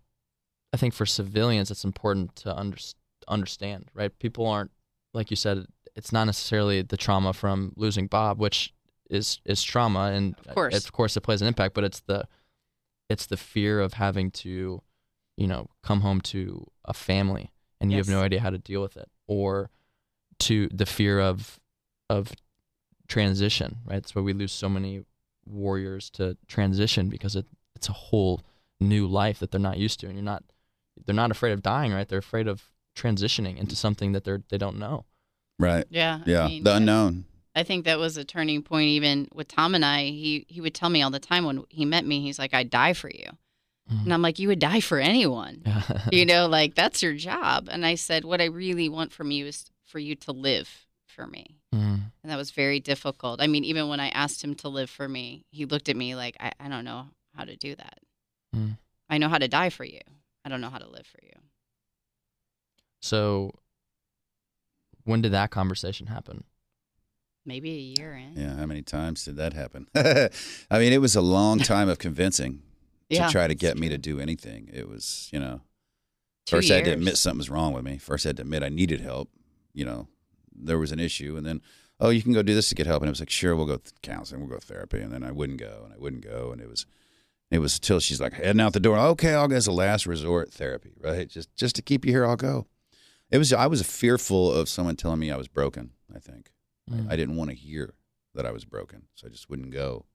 I 0.72 0.76
think 0.76 0.94
for 0.94 1.06
civilians 1.06 1.70
it's 1.70 1.84
important 1.84 2.36
to 2.36 2.56
under, 2.56 2.78
understand, 3.26 3.90
right? 3.94 4.16
People 4.18 4.46
aren't 4.46 4.70
like 5.14 5.30
you 5.30 5.36
said. 5.36 5.66
It's 5.96 6.12
not 6.12 6.24
necessarily 6.24 6.82
the 6.82 6.96
trauma 6.96 7.32
from 7.32 7.72
losing 7.76 8.06
Bob, 8.06 8.38
which 8.38 8.72
is 9.10 9.40
is 9.44 9.62
trauma, 9.62 10.12
and 10.12 10.36
Of 10.46 10.54
course. 10.54 10.84
of 10.84 10.92
course, 10.92 11.16
it 11.16 11.22
plays 11.22 11.42
an 11.42 11.48
impact. 11.48 11.74
But 11.74 11.84
it's 11.84 12.00
the 12.00 12.28
it's 13.08 13.26
the 13.26 13.36
fear 13.36 13.80
of 13.80 13.94
having 13.94 14.30
to, 14.30 14.82
you 15.36 15.46
know, 15.46 15.70
come 15.82 16.02
home 16.02 16.20
to 16.20 16.66
a 16.84 16.92
family 16.92 17.52
and 17.80 17.90
you 17.90 17.98
have 17.98 18.08
no 18.08 18.20
idea 18.20 18.40
how 18.40 18.50
to 18.50 18.58
deal 18.58 18.82
with 18.82 18.96
it, 18.96 19.08
or 19.26 19.70
to 20.40 20.68
the 20.68 20.86
fear 20.86 21.20
of 21.20 21.58
of 22.10 22.32
transition, 23.08 23.78
right? 23.86 23.96
That's 23.96 24.14
why 24.14 24.22
we 24.22 24.32
lose 24.32 24.52
so 24.52 24.68
many 24.68 25.04
warriors 25.46 26.10
to 26.10 26.36
transition 26.46 27.08
because 27.08 27.34
it, 27.36 27.46
it's 27.74 27.88
a 27.88 27.92
whole 27.92 28.42
new 28.80 29.06
life 29.06 29.38
that 29.38 29.50
they're 29.50 29.60
not 29.60 29.78
used 29.78 30.00
to, 30.00 30.06
and 30.06 30.14
you're 30.14 30.24
not 30.24 30.44
they're 31.06 31.14
not 31.14 31.30
afraid 31.30 31.52
of 31.52 31.62
dying, 31.62 31.92
right? 31.92 32.08
They're 32.08 32.18
afraid 32.18 32.48
of 32.48 32.62
transitioning 32.96 33.56
into 33.58 33.76
something 33.76 34.12
that 34.12 34.24
they're 34.24 34.42
they 34.48 34.58
don't 34.58 34.78
know. 34.78 35.04
right. 35.58 35.84
Yeah, 35.90 36.20
I 36.26 36.30
Yeah, 36.30 36.46
mean, 36.48 36.64
the 36.64 36.76
unknown. 36.76 37.24
I 37.54 37.62
think 37.64 37.84
that 37.86 37.98
was 37.98 38.16
a 38.16 38.24
turning 38.24 38.62
point. 38.62 38.88
Even 38.88 39.28
with 39.34 39.48
Tom 39.48 39.74
and 39.74 39.84
I, 39.84 40.04
he 40.04 40.44
he 40.48 40.60
would 40.60 40.74
tell 40.74 40.90
me 40.90 41.02
all 41.02 41.10
the 41.10 41.18
time 41.18 41.44
when 41.44 41.64
he 41.70 41.84
met 41.84 42.04
me, 42.06 42.20
he's 42.20 42.38
like, 42.38 42.54
"I'd 42.54 42.70
die 42.70 42.92
for 42.92 43.10
you," 43.10 43.30
Mm. 43.92 44.04
and 44.04 44.12
I'm 44.14 44.22
like, 44.22 44.38
"You 44.38 44.48
would 44.48 44.58
die 44.58 44.80
for 44.80 44.98
anyone." 44.98 45.62
you 46.12 46.24
know, 46.26 46.46
like 46.46 46.74
that's 46.74 47.02
your 47.02 47.14
job. 47.14 47.68
And 47.70 47.84
I 47.86 47.94
said, 47.96 48.24
what 48.24 48.40
I 48.40 48.44
really 48.44 48.88
want 48.88 49.12
from 49.12 49.30
you 49.30 49.46
is 49.46 49.70
for 49.86 49.98
you 49.98 50.14
to 50.16 50.32
live 50.32 50.86
for 51.06 51.26
me. 51.26 51.56
Mm. 51.74 52.00
And 52.22 52.30
that 52.30 52.36
was 52.36 52.50
very 52.52 52.78
difficult. 52.80 53.40
I 53.40 53.46
mean, 53.46 53.64
even 53.64 53.88
when 53.88 53.98
I 54.00 54.08
asked 54.10 54.44
him 54.44 54.54
to 54.56 54.68
live 54.68 54.90
for 54.90 55.08
me, 55.08 55.44
he 55.50 55.64
looked 55.64 55.88
at 55.88 55.96
me 55.96 56.14
like, 56.14 56.36
I, 56.38 56.52
I 56.60 56.68
don't 56.68 56.84
know 56.84 57.06
how 57.34 57.44
to 57.44 57.56
do 57.56 57.74
that. 57.74 57.98
Mm. 58.54 58.76
I 59.10 59.18
know 59.18 59.28
how 59.28 59.38
to 59.38 59.48
die 59.48 59.70
for 59.70 59.84
you. 59.84 60.00
I 60.48 60.50
don't 60.50 60.62
know 60.62 60.70
how 60.70 60.78
to 60.78 60.88
live 60.88 61.06
for 61.06 61.18
you. 61.22 61.38
So, 63.02 63.52
when 65.04 65.20
did 65.20 65.32
that 65.32 65.50
conversation 65.50 66.06
happen? 66.06 66.44
Maybe 67.44 67.70
a 67.70 68.00
year 68.00 68.14
in. 68.14 68.32
Yeah, 68.34 68.56
how 68.56 68.64
many 68.64 68.80
times 68.80 69.26
did 69.26 69.36
that 69.36 69.52
happen? 69.52 69.88
I 69.94 70.78
mean, 70.78 70.94
it 70.94 71.02
was 71.02 71.14
a 71.14 71.20
long 71.20 71.58
time 71.58 71.90
of 71.90 71.98
convincing 71.98 72.62
to 73.10 73.16
Yeah, 73.16 73.28
try 73.28 73.46
to 73.46 73.54
get 73.54 73.76
me 73.76 73.90
to 73.90 73.98
do 73.98 74.20
anything. 74.20 74.70
It 74.72 74.88
was, 74.88 75.28
you 75.34 75.38
know, 75.38 75.60
Two 76.46 76.56
first 76.56 76.70
I 76.70 76.76
had 76.76 76.84
to 76.86 76.92
admit 76.92 77.18
something 77.18 77.36
was 77.36 77.50
wrong 77.50 77.74
with 77.74 77.84
me. 77.84 77.98
First 77.98 78.24
I 78.24 78.30
had 78.30 78.36
to 78.38 78.42
admit 78.42 78.62
I 78.62 78.70
needed 78.70 79.02
help. 79.02 79.28
You 79.74 79.84
know, 79.84 80.08
there 80.56 80.78
was 80.78 80.92
an 80.92 80.98
issue, 80.98 81.36
and 81.36 81.44
then 81.44 81.60
oh, 82.00 82.08
you 82.08 82.22
can 82.22 82.32
go 82.32 82.42
do 82.42 82.54
this 82.54 82.70
to 82.70 82.74
get 82.74 82.86
help, 82.86 83.02
and 83.02 83.08
it 83.08 83.12
was 83.12 83.20
like 83.20 83.28
sure, 83.28 83.54
we'll 83.54 83.66
go 83.66 83.76
th- 83.76 83.92
counseling, 84.00 84.40
we'll 84.40 84.48
go 84.48 84.60
therapy, 84.60 85.00
and 85.00 85.12
then 85.12 85.22
I 85.22 85.30
wouldn't 85.30 85.60
go, 85.60 85.82
and 85.84 85.92
I 85.92 85.98
wouldn't 85.98 86.24
go, 86.24 86.52
and 86.52 86.62
it 86.62 86.70
was. 86.70 86.86
It 87.50 87.60
was 87.60 87.78
till 87.80 87.98
she's 88.00 88.20
like 88.20 88.34
heading 88.34 88.60
out 88.60 88.74
the 88.74 88.80
door. 88.80 88.98
Okay, 88.98 89.32
I'll 89.34 89.48
go 89.48 89.56
as 89.56 89.66
a 89.66 89.72
last 89.72 90.06
resort 90.06 90.52
therapy, 90.52 90.92
right? 91.00 91.28
Just 91.28 91.54
just 91.56 91.76
to 91.76 91.82
keep 91.82 92.04
you 92.04 92.12
here, 92.12 92.26
I'll 92.26 92.36
go. 92.36 92.66
It 93.30 93.38
was 93.38 93.52
I 93.52 93.66
was 93.66 93.82
fearful 93.82 94.52
of 94.52 94.68
someone 94.68 94.96
telling 94.96 95.18
me 95.20 95.30
I 95.30 95.36
was 95.36 95.48
broken. 95.48 95.90
I 96.14 96.18
think 96.18 96.50
Mm. 96.90 97.12
I 97.12 97.16
didn't 97.16 97.36
want 97.36 97.50
to 97.50 97.56
hear 97.56 97.92
that 98.34 98.46
I 98.46 98.50
was 98.50 98.64
broken, 98.64 99.02
so 99.14 99.26
I 99.26 99.30
just 99.30 99.50
wouldn't 99.50 99.72
go. 99.72 100.06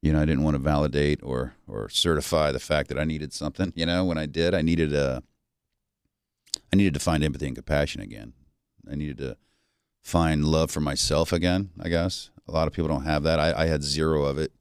You 0.00 0.14
know, 0.14 0.22
I 0.22 0.24
didn't 0.24 0.44
want 0.44 0.54
to 0.54 0.58
validate 0.62 1.20
or 1.22 1.54
or 1.66 1.88
certify 1.90 2.52
the 2.52 2.58
fact 2.60 2.88
that 2.88 2.98
I 2.98 3.04
needed 3.04 3.32
something. 3.34 3.72
You 3.76 3.84
know, 3.84 4.02
when 4.04 4.16
I 4.16 4.24
did, 4.26 4.54
I 4.54 4.62
needed 4.62 4.94
a. 4.94 5.22
I 6.72 6.76
needed 6.76 6.94
to 6.94 7.00
find 7.00 7.22
empathy 7.22 7.46
and 7.46 7.54
compassion 7.56 8.00
again. 8.00 8.32
I 8.90 8.94
needed 8.94 9.18
to 9.18 9.36
find 10.02 10.44
love 10.44 10.70
for 10.70 10.80
myself 10.80 11.32
again. 11.32 11.70
I 11.80 11.88
guess 11.90 12.30
a 12.46 12.52
lot 12.52 12.66
of 12.66 12.72
people 12.72 12.88
don't 12.88 13.04
have 13.04 13.22
that. 13.24 13.38
I, 13.38 13.64
I 13.64 13.66
had 13.66 13.82
zero 13.82 14.24
of 14.24 14.38
it, 14.38 14.52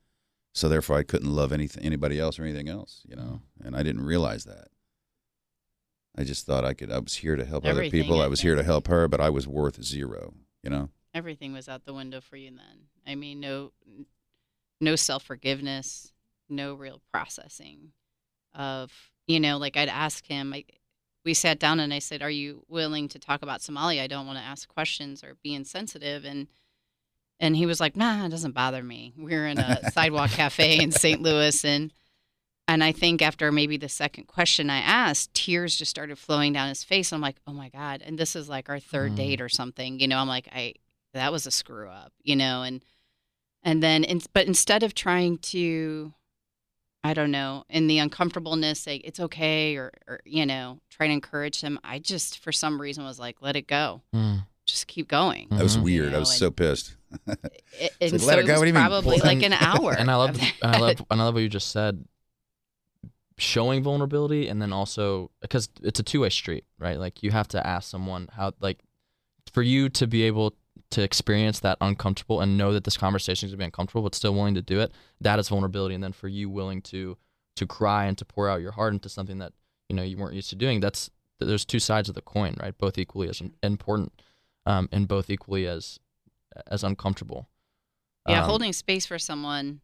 so 0.57 0.67
therefore 0.67 0.97
I 0.97 1.03
couldn't 1.03 1.29
love 1.29 1.51
anything, 1.51 1.83
anybody 1.83 2.19
else 2.19 2.39
or 2.39 2.43
anything 2.43 2.67
else. 2.67 3.03
You 3.07 3.15
know, 3.15 3.41
mm. 3.61 3.67
and 3.67 3.75
I 3.75 3.83
didn't 3.83 4.03
realize 4.03 4.45
that. 4.45 4.69
I 6.17 6.23
just 6.23 6.47
thought 6.47 6.65
I 6.65 6.73
could. 6.73 6.91
I 6.91 6.97
was 6.97 7.13
here 7.13 7.35
to 7.35 7.45
help 7.45 7.63
other 7.63 7.91
people. 7.91 8.21
I 8.21 8.25
I 8.25 8.27
was 8.27 8.41
here 8.41 8.55
to 8.55 8.63
help 8.63 8.87
her, 8.87 9.07
but 9.07 9.21
I 9.21 9.29
was 9.29 9.47
worth 9.47 9.83
zero. 9.83 10.33
You 10.63 10.71
know. 10.71 10.89
Everything 11.13 11.53
was 11.53 11.69
out 11.69 11.85
the 11.85 11.93
window 11.93 12.21
for 12.21 12.37
you 12.37 12.49
then. 12.49 12.87
I 13.05 13.13
mean, 13.13 13.39
no, 13.39 13.71
no 14.81 14.95
self 14.95 15.23
forgiveness, 15.23 16.11
no 16.49 16.73
real 16.73 17.01
processing 17.11 17.91
of, 18.55 18.91
you 19.27 19.39
know, 19.39 19.57
like 19.57 19.77
I'd 19.77 19.89
ask 19.89 20.25
him, 20.25 20.53
I, 20.53 20.65
we 21.23 21.35
sat 21.35 21.59
down 21.59 21.79
and 21.79 21.93
I 21.93 21.99
said, 21.99 22.23
Are 22.23 22.31
you 22.31 22.63
willing 22.67 23.09
to 23.09 23.19
talk 23.19 23.43
about 23.43 23.59
Somalia? 23.59 24.01
I 24.01 24.07
don't 24.07 24.25
want 24.25 24.39
to 24.39 24.43
ask 24.43 24.67
questions 24.67 25.23
or 25.23 25.37
be 25.43 25.53
insensitive. 25.53 26.25
And 26.25 26.47
and 27.39 27.55
he 27.55 27.65
was 27.65 27.79
like, 27.79 27.95
Nah, 27.95 28.25
it 28.25 28.29
doesn't 28.29 28.53
bother 28.53 28.83
me. 28.83 29.13
We 29.17 29.33
were 29.35 29.45
in 29.47 29.57
a 29.59 29.91
sidewalk 29.91 30.31
cafe 30.31 30.79
in 30.81 30.91
St. 30.91 31.21
Louis 31.21 31.63
and 31.65 31.91
and 32.69 32.83
I 32.83 32.91
think 32.91 33.21
after 33.21 33.49
maybe 33.51 33.77
the 33.77 33.87
second 33.87 34.25
question 34.27 34.69
I 34.69 34.79
asked, 34.79 35.33
tears 35.33 35.77
just 35.77 35.89
started 35.89 36.17
flowing 36.17 36.51
down 36.51 36.67
his 36.67 36.83
face. 36.83 37.11
And 37.13 37.15
I'm 37.17 37.21
like, 37.21 37.37
oh 37.47 37.53
my 37.53 37.69
God. 37.69 38.01
And 38.05 38.17
this 38.17 38.35
is 38.35 38.49
like 38.49 38.67
our 38.67 38.79
third 38.79 39.13
Mm. 39.13 39.15
date 39.15 39.41
or 39.41 39.47
something. 39.47 40.01
You 40.01 40.07
know, 40.09 40.17
I'm 40.17 40.27
like, 40.27 40.49
I 40.51 40.73
that 41.13 41.31
was 41.31 41.47
a 41.47 41.51
screw 41.51 41.87
up, 41.89 42.11
you 42.23 42.35
know, 42.35 42.63
and 42.63 42.83
and 43.63 43.81
then 43.81 44.03
in, 44.03 44.21
but 44.33 44.47
instead 44.47 44.83
of 44.83 44.93
trying 44.93 45.37
to 45.39 46.13
I 47.03 47.13
don't 47.13 47.31
know, 47.31 47.63
in 47.69 47.87
the 47.87 47.99
uncomfortableness, 47.99 48.81
say 48.81 48.97
it's 48.97 49.19
okay, 49.21 49.77
or, 49.77 49.93
or 50.07 50.19
you 50.25 50.45
know, 50.45 50.79
try 50.89 51.07
to 51.07 51.13
encourage 51.13 51.61
him. 51.61 51.79
I 51.83 51.99
just, 51.99 52.39
for 52.39 52.51
some 52.51 52.81
reason, 52.81 53.05
was 53.05 53.17
like, 53.19 53.37
let 53.39 53.55
it 53.55 53.65
go, 53.67 54.01
Mm. 54.13 54.45
just 54.65 54.87
keep 54.87 55.07
going. 55.07 55.47
That 55.51 55.63
was 55.63 55.77
weird. 55.77 56.09
You 56.11 56.17
I 56.17 56.19
was 56.19 56.31
and- 56.31 56.39
so 56.39 56.51
pissed. 56.51 56.96
It, 57.79 57.93
and 58.01 58.21
so 58.21 58.27
let 58.27 58.39
it 58.39 58.45
it 58.45 58.47
go? 58.47 58.53
was 58.53 58.59
What 58.59 58.65
do 58.65 58.67
you 58.69 58.73
mean? 58.73 58.83
probably 58.85 59.17
like 59.19 59.43
an 59.43 59.53
hour. 59.59 59.93
And 59.93 60.09
I 60.11 60.15
love, 60.15 60.37
and 60.39 60.75
I 60.75 60.79
love, 60.79 61.05
and 61.09 61.21
I 61.21 61.25
love 61.25 61.33
what 61.33 61.43
you 61.43 61.49
just 61.49 61.71
said. 61.71 62.03
Showing 63.39 63.83
vulnerability, 63.83 64.47
and 64.47 64.59
then 64.59 64.73
also 64.73 65.29
because 65.41 65.69
it's 65.83 65.99
a 65.99 66.03
two-way 66.03 66.29
street, 66.29 66.65
right? 66.79 66.99
Like 66.99 67.21
you 67.21 67.29
have 67.29 67.47
to 67.49 67.65
ask 67.65 67.87
someone 67.87 68.29
how, 68.35 68.53
like, 68.59 68.79
for 69.53 69.61
you 69.61 69.89
to 69.89 70.07
be 70.07 70.23
able 70.23 70.55
to 70.89 71.03
experience 71.03 71.59
that 71.59 71.77
uncomfortable 71.79 72.41
and 72.41 72.57
know 72.57 72.73
that 72.73 72.83
this 72.83 72.97
conversation 72.97 73.45
is 73.45 73.53
gonna 73.53 73.59
be 73.59 73.65
uncomfortable, 73.65 74.01
but 74.01 74.15
still 74.15 74.33
willing 74.33 74.55
to 74.55 74.61
do 74.63 74.79
it. 74.79 74.91
That 75.21 75.37
is 75.37 75.49
vulnerability, 75.49 75.93
and 75.93 76.03
then 76.03 76.13
for 76.13 76.27
you 76.27 76.49
willing 76.49 76.81
to 76.83 77.15
to 77.57 77.67
cry 77.67 78.05
and 78.05 78.17
to 78.17 78.25
pour 78.25 78.49
out 78.49 78.61
your 78.61 78.71
heart 78.71 78.93
into 78.93 79.07
something 79.07 79.37
that 79.37 79.53
you 79.87 79.95
know 79.95 80.01
you 80.03 80.17
weren't 80.17 80.33
used 80.33 80.49
to 80.49 80.55
doing. 80.55 80.79
That's 80.79 81.11
there's 81.39 81.63
two 81.65 81.79
sides 81.79 82.09
of 82.09 82.15
the 82.15 82.21
coin, 82.21 82.55
right? 82.59 82.75
Both 82.75 82.97
equally 82.97 83.29
as 83.29 83.39
important, 83.61 84.19
um, 84.65 84.89
and 84.91 85.07
both 85.07 85.29
equally 85.29 85.67
as 85.67 85.99
as 86.67 86.83
uncomfortable. 86.83 87.47
Yeah, 88.27 88.39
Um, 88.39 88.45
holding 88.45 88.73
space 88.73 89.05
for 89.05 89.19
someone 89.19 89.81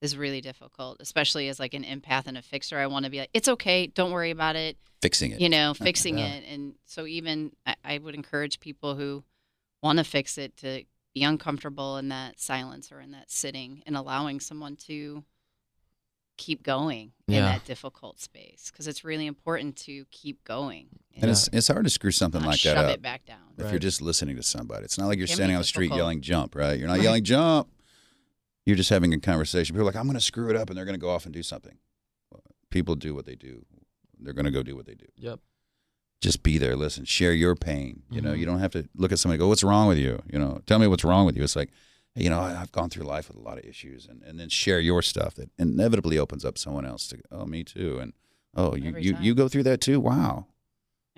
is 0.00 0.16
really 0.16 0.40
difficult, 0.40 0.98
especially 1.00 1.48
as 1.48 1.58
like 1.58 1.74
an 1.74 1.84
empath 1.84 2.26
and 2.26 2.38
a 2.38 2.42
fixer. 2.42 2.78
I 2.78 2.86
want 2.86 3.04
to 3.04 3.10
be 3.10 3.18
like, 3.18 3.30
it's 3.34 3.48
okay, 3.48 3.86
don't 3.86 4.12
worry 4.12 4.30
about 4.30 4.56
it. 4.56 4.76
Fixing 5.02 5.32
it. 5.32 5.40
You 5.40 5.48
know, 5.48 5.74
fixing 5.74 6.18
Yeah. 6.18 6.26
it. 6.34 6.44
And 6.48 6.74
so 6.84 7.06
even 7.06 7.52
I, 7.66 7.76
I 7.84 7.98
would 7.98 8.14
encourage 8.14 8.60
people 8.60 8.94
who 8.94 9.24
want 9.82 9.98
to 9.98 10.04
fix 10.04 10.38
it 10.38 10.56
to 10.58 10.84
be 11.14 11.22
uncomfortable 11.22 11.96
in 11.98 12.08
that 12.08 12.40
silence 12.40 12.90
or 12.92 13.00
in 13.00 13.12
that 13.12 13.30
sitting 13.30 13.82
and 13.86 13.96
allowing 13.96 14.40
someone 14.40 14.76
to 14.76 15.24
keep 16.38 16.62
going 16.62 17.12
in 17.26 17.34
that 17.42 17.64
difficult 17.66 18.18
space 18.20 18.70
because 18.72 18.86
it's 18.88 19.04
really 19.04 19.26
important 19.26 19.76
to 19.76 20.06
keep 20.10 20.42
going 20.44 20.86
And 21.20 21.30
it's 21.30 21.48
it's 21.52 21.68
hard 21.68 21.84
to 21.84 21.90
screw 21.90 22.10
something 22.12 22.40
not 22.40 22.48
like 22.48 22.58
shove 22.58 22.76
that 22.76 22.84
up 22.86 22.94
it 22.94 23.02
back 23.02 23.26
down. 23.26 23.38
if 23.58 23.70
you're 23.70 23.78
just 23.78 24.00
listening 24.00 24.36
to 24.36 24.42
somebody. 24.42 24.84
It's 24.84 24.96
not 24.96 25.08
like 25.08 25.18
you're 25.18 25.26
Can 25.26 25.36
standing 25.36 25.56
on 25.56 25.60
the 25.62 25.66
street 25.66 25.90
yelling 25.92 26.22
jump, 26.22 26.54
right? 26.54 26.78
You're 26.78 26.88
not 26.88 27.02
yelling 27.02 27.24
jump. 27.24 27.68
You're 28.64 28.76
just 28.76 28.90
having 28.90 29.12
a 29.12 29.20
conversation. 29.20 29.74
People 29.74 29.82
are 29.88 29.90
like, 29.90 29.96
I'm 29.96 30.04
going 30.06 30.14
to 30.14 30.20
screw 30.20 30.48
it 30.50 30.56
up, 30.56 30.68
and 30.68 30.76
they're 30.76 30.84
going 30.84 30.94
to 30.94 31.00
go 31.00 31.10
off 31.10 31.24
and 31.24 31.32
do 31.34 31.42
something. 31.42 31.78
People 32.70 32.94
do 32.96 33.14
what 33.14 33.24
they 33.26 33.34
do. 33.34 33.64
They're 34.20 34.34
going 34.34 34.44
to 34.44 34.50
go 34.50 34.62
do 34.62 34.76
what 34.76 34.84
they 34.86 34.94
do. 34.94 35.06
Yep. 35.16 35.40
Just 36.20 36.42
be 36.42 36.58
there, 36.58 36.76
listen, 36.76 37.04
share 37.04 37.32
your 37.32 37.54
pain. 37.54 38.02
You 38.10 38.20
know, 38.20 38.32
Mhm. 38.34 38.38
you 38.40 38.44
don't 38.46 38.58
have 38.58 38.72
to 38.72 38.88
look 38.96 39.10
at 39.12 39.18
somebody 39.20 39.36
and 39.36 39.40
go, 39.40 39.48
"What's 39.48 39.62
wrong 39.62 39.86
with 39.88 39.98
you?" 39.98 40.20
You 40.32 40.38
know, 40.38 40.60
tell 40.66 40.78
me 40.80 40.86
what's 40.86 41.04
wrong 41.04 41.24
with 41.26 41.36
you. 41.36 41.44
It's 41.44 41.54
like, 41.56 41.70
hey, 41.70 41.76
you 42.18 42.30
know, 42.30 42.40
I- 42.40 42.60
I've 42.60 42.72
gone 42.72 42.90
through 42.90 43.04
life 43.04 43.28
with 43.28 43.36
a 43.36 43.40
lot 43.40 43.58
of 43.58 43.64
issues, 43.64 44.06
and, 44.06 44.22
and 44.22 44.38
then 44.38 44.48
share 44.48 44.80
your 44.80 45.02
stuff 45.02 45.34
that 45.36 45.50
inevitably 45.58 46.18
opens 46.18 46.44
up 46.44 46.58
someone 46.58 46.84
else 46.86 47.06
to, 47.08 47.20
oh, 47.30 47.44
me 47.46 47.64
too, 47.64 47.98
and 47.98 48.12
oh, 48.54 48.74
you 48.74 48.88
Every 48.90 49.02
you, 49.02 49.12
time. 49.14 49.22
you 49.22 49.34
go 49.34 49.48
through 49.48 49.62
that 49.64 49.80
too. 49.80 50.00
Wow, 50.00 50.46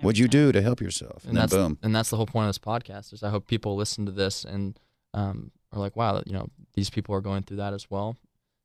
what'd 0.01 0.17
you 0.19 0.27
do 0.27 0.51
to 0.51 0.61
help 0.61 0.81
yourself? 0.81 1.23
And, 1.23 1.29
and 1.29 1.37
then 1.37 1.41
that's 1.41 1.53
boom. 1.53 1.77
and 1.83 1.95
that's 1.95 2.09
the 2.09 2.17
whole 2.17 2.25
point 2.25 2.45
of 2.45 2.49
this 2.49 2.59
podcast 2.59 3.13
is 3.13 3.23
I 3.23 3.29
hope 3.29 3.47
people 3.47 3.75
listen 3.75 4.05
to 4.05 4.11
this 4.11 4.43
and 4.43 4.79
um, 5.13 5.51
are 5.71 5.79
like, 5.79 5.95
wow, 5.95 6.21
you 6.25 6.33
know, 6.33 6.47
these 6.73 6.89
people 6.89 7.13
are 7.15 7.21
going 7.21 7.43
through 7.43 7.57
that 7.57 7.73
as 7.73 7.89
well. 7.89 8.17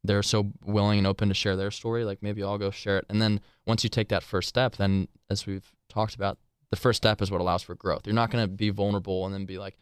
They're 0.05 0.23
so 0.23 0.53
willing 0.65 0.99
and 0.99 1.07
open 1.07 1.29
to 1.29 1.35
share 1.35 1.57
their 1.57 1.71
story. 1.73 2.05
Like 2.05 2.23
maybe 2.23 2.43
I'll 2.43 2.59
go 2.59 2.71
share 2.71 2.99
it. 2.99 3.07
And 3.09 3.21
then 3.21 3.41
once 3.67 3.83
you 3.83 3.91
take 3.91 4.09
that 4.11 4.23
first 4.23 4.49
step, 4.49 4.77
then 4.77 5.09
as 5.29 5.47
we've 5.47 5.73
talked 5.89 6.15
about, 6.15 6.39
the 6.71 6.77
first 6.77 6.97
step 6.99 7.21
is 7.23 7.31
what 7.31 7.41
allows 7.41 7.63
for 7.63 7.75
growth. 7.75 8.03
You're 8.07 8.15
not 8.15 8.31
going 8.31 8.45
to 8.45 8.49
be 8.49 8.71
vulnerable 8.71 9.25
and 9.25 9.35
then 9.35 9.47
be 9.47 9.59
like, 9.59 9.77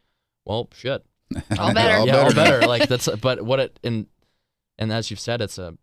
well, 0.47 0.69
shit, 0.75 1.05
All 1.59 1.73
better. 1.75 2.07
yeah, 2.07 2.17
all 2.19 2.35
better. 2.35 2.61
like 2.67 2.89
that's, 2.89 3.09
but 3.21 3.43
what 3.43 3.59
it 3.61 3.81
and 3.83 4.07
and 4.79 4.93
as 4.93 5.11
you've 5.11 5.21
said, 5.21 5.41
it's 5.41 5.59
a 5.59 5.77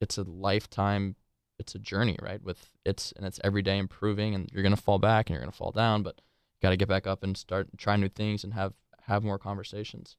it's 0.00 0.18
a 0.18 0.22
lifetime, 0.22 1.16
it's 1.58 1.74
a 1.74 1.78
journey, 1.78 2.16
right? 2.22 2.42
With 2.42 2.70
it's 2.84 3.12
and 3.16 3.26
it's 3.26 3.40
every 3.42 3.62
day 3.62 3.78
improving, 3.78 4.34
and 4.34 4.48
you're 4.52 4.62
gonna 4.62 4.76
fall 4.76 4.98
back 4.98 5.28
and 5.28 5.34
you're 5.34 5.42
gonna 5.42 5.52
fall 5.52 5.72
down, 5.72 6.02
but 6.02 6.16
you 6.16 6.66
got 6.66 6.70
to 6.70 6.76
get 6.76 6.88
back 6.88 7.06
up 7.06 7.22
and 7.22 7.36
start 7.36 7.68
try 7.76 7.96
new 7.96 8.08
things 8.08 8.44
and 8.44 8.54
have 8.54 8.72
have 9.02 9.22
more 9.24 9.38
conversations. 9.38 10.16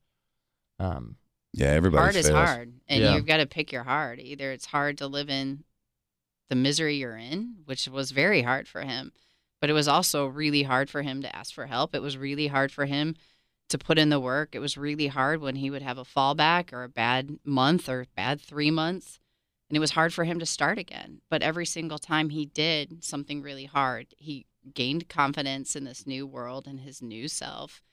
Um, 0.80 1.16
Yeah, 1.54 1.68
everybody 1.68 2.02
hard 2.04 2.16
is 2.16 2.30
hard, 2.30 2.74
and 2.88 3.02
Yeah. 3.02 3.16
you've 3.16 3.26
got 3.26 3.38
to 3.38 3.46
pick 3.46 3.72
your 3.72 3.84
hard. 3.84 4.20
Either 4.20 4.52
it's 4.52 4.66
hard 4.68 4.98
to 5.00 5.08
live 5.08 5.30
in 5.30 5.64
the 6.50 6.56
misery 6.56 6.98
you're 6.98 7.18
in, 7.18 7.56
which 7.66 7.88
was 7.88 8.12
very 8.12 8.42
hard 8.44 8.68
for 8.68 8.82
him, 8.82 9.12
but 9.62 9.70
it 9.70 9.74
was 9.74 9.88
also 9.88 10.28
really 10.28 10.64
hard 10.64 10.90
for 10.90 11.02
him 11.02 11.22
to 11.24 11.36
ask 11.36 11.54
for 11.54 11.66
help. 11.66 11.96
It 11.96 12.02
was 12.02 12.18
really 12.18 12.48
hard 12.48 12.72
for 12.72 12.86
him 12.86 13.16
to 13.70 13.78
put 13.78 13.98
in 13.98 14.10
the 14.10 14.20
work. 14.20 14.54
It 14.54 14.60
was 14.60 14.78
really 14.78 15.08
hard 15.08 15.42
when 15.42 15.56
he 15.56 15.70
would 15.70 15.82
have 15.82 15.98
a 15.98 16.04
fallback 16.06 16.72
or 16.72 16.84
a 16.84 16.90
bad 16.90 17.38
month 17.44 17.90
or 17.90 18.06
bad 18.16 18.40
three 18.42 18.72
months, 18.72 19.20
and 19.70 19.76
it 19.78 19.80
was 19.80 19.92
hard 19.92 20.14
for 20.14 20.24
him 20.24 20.40
to 20.40 20.46
start 20.46 20.78
again. 20.78 21.22
But 21.30 21.42
every 21.42 21.66
single 21.66 21.98
time 21.98 22.30
he 22.30 22.46
did 22.46 23.04
something 23.04 23.42
really 23.42 23.66
hard, 23.66 24.08
he 24.18 24.46
gained 24.74 25.10
confidence 25.10 25.76
in 25.76 25.84
this 25.84 26.06
new 26.08 26.26
world 26.28 26.66
and 26.68 26.80
his 26.80 27.02
new 27.02 27.28
self 27.28 27.84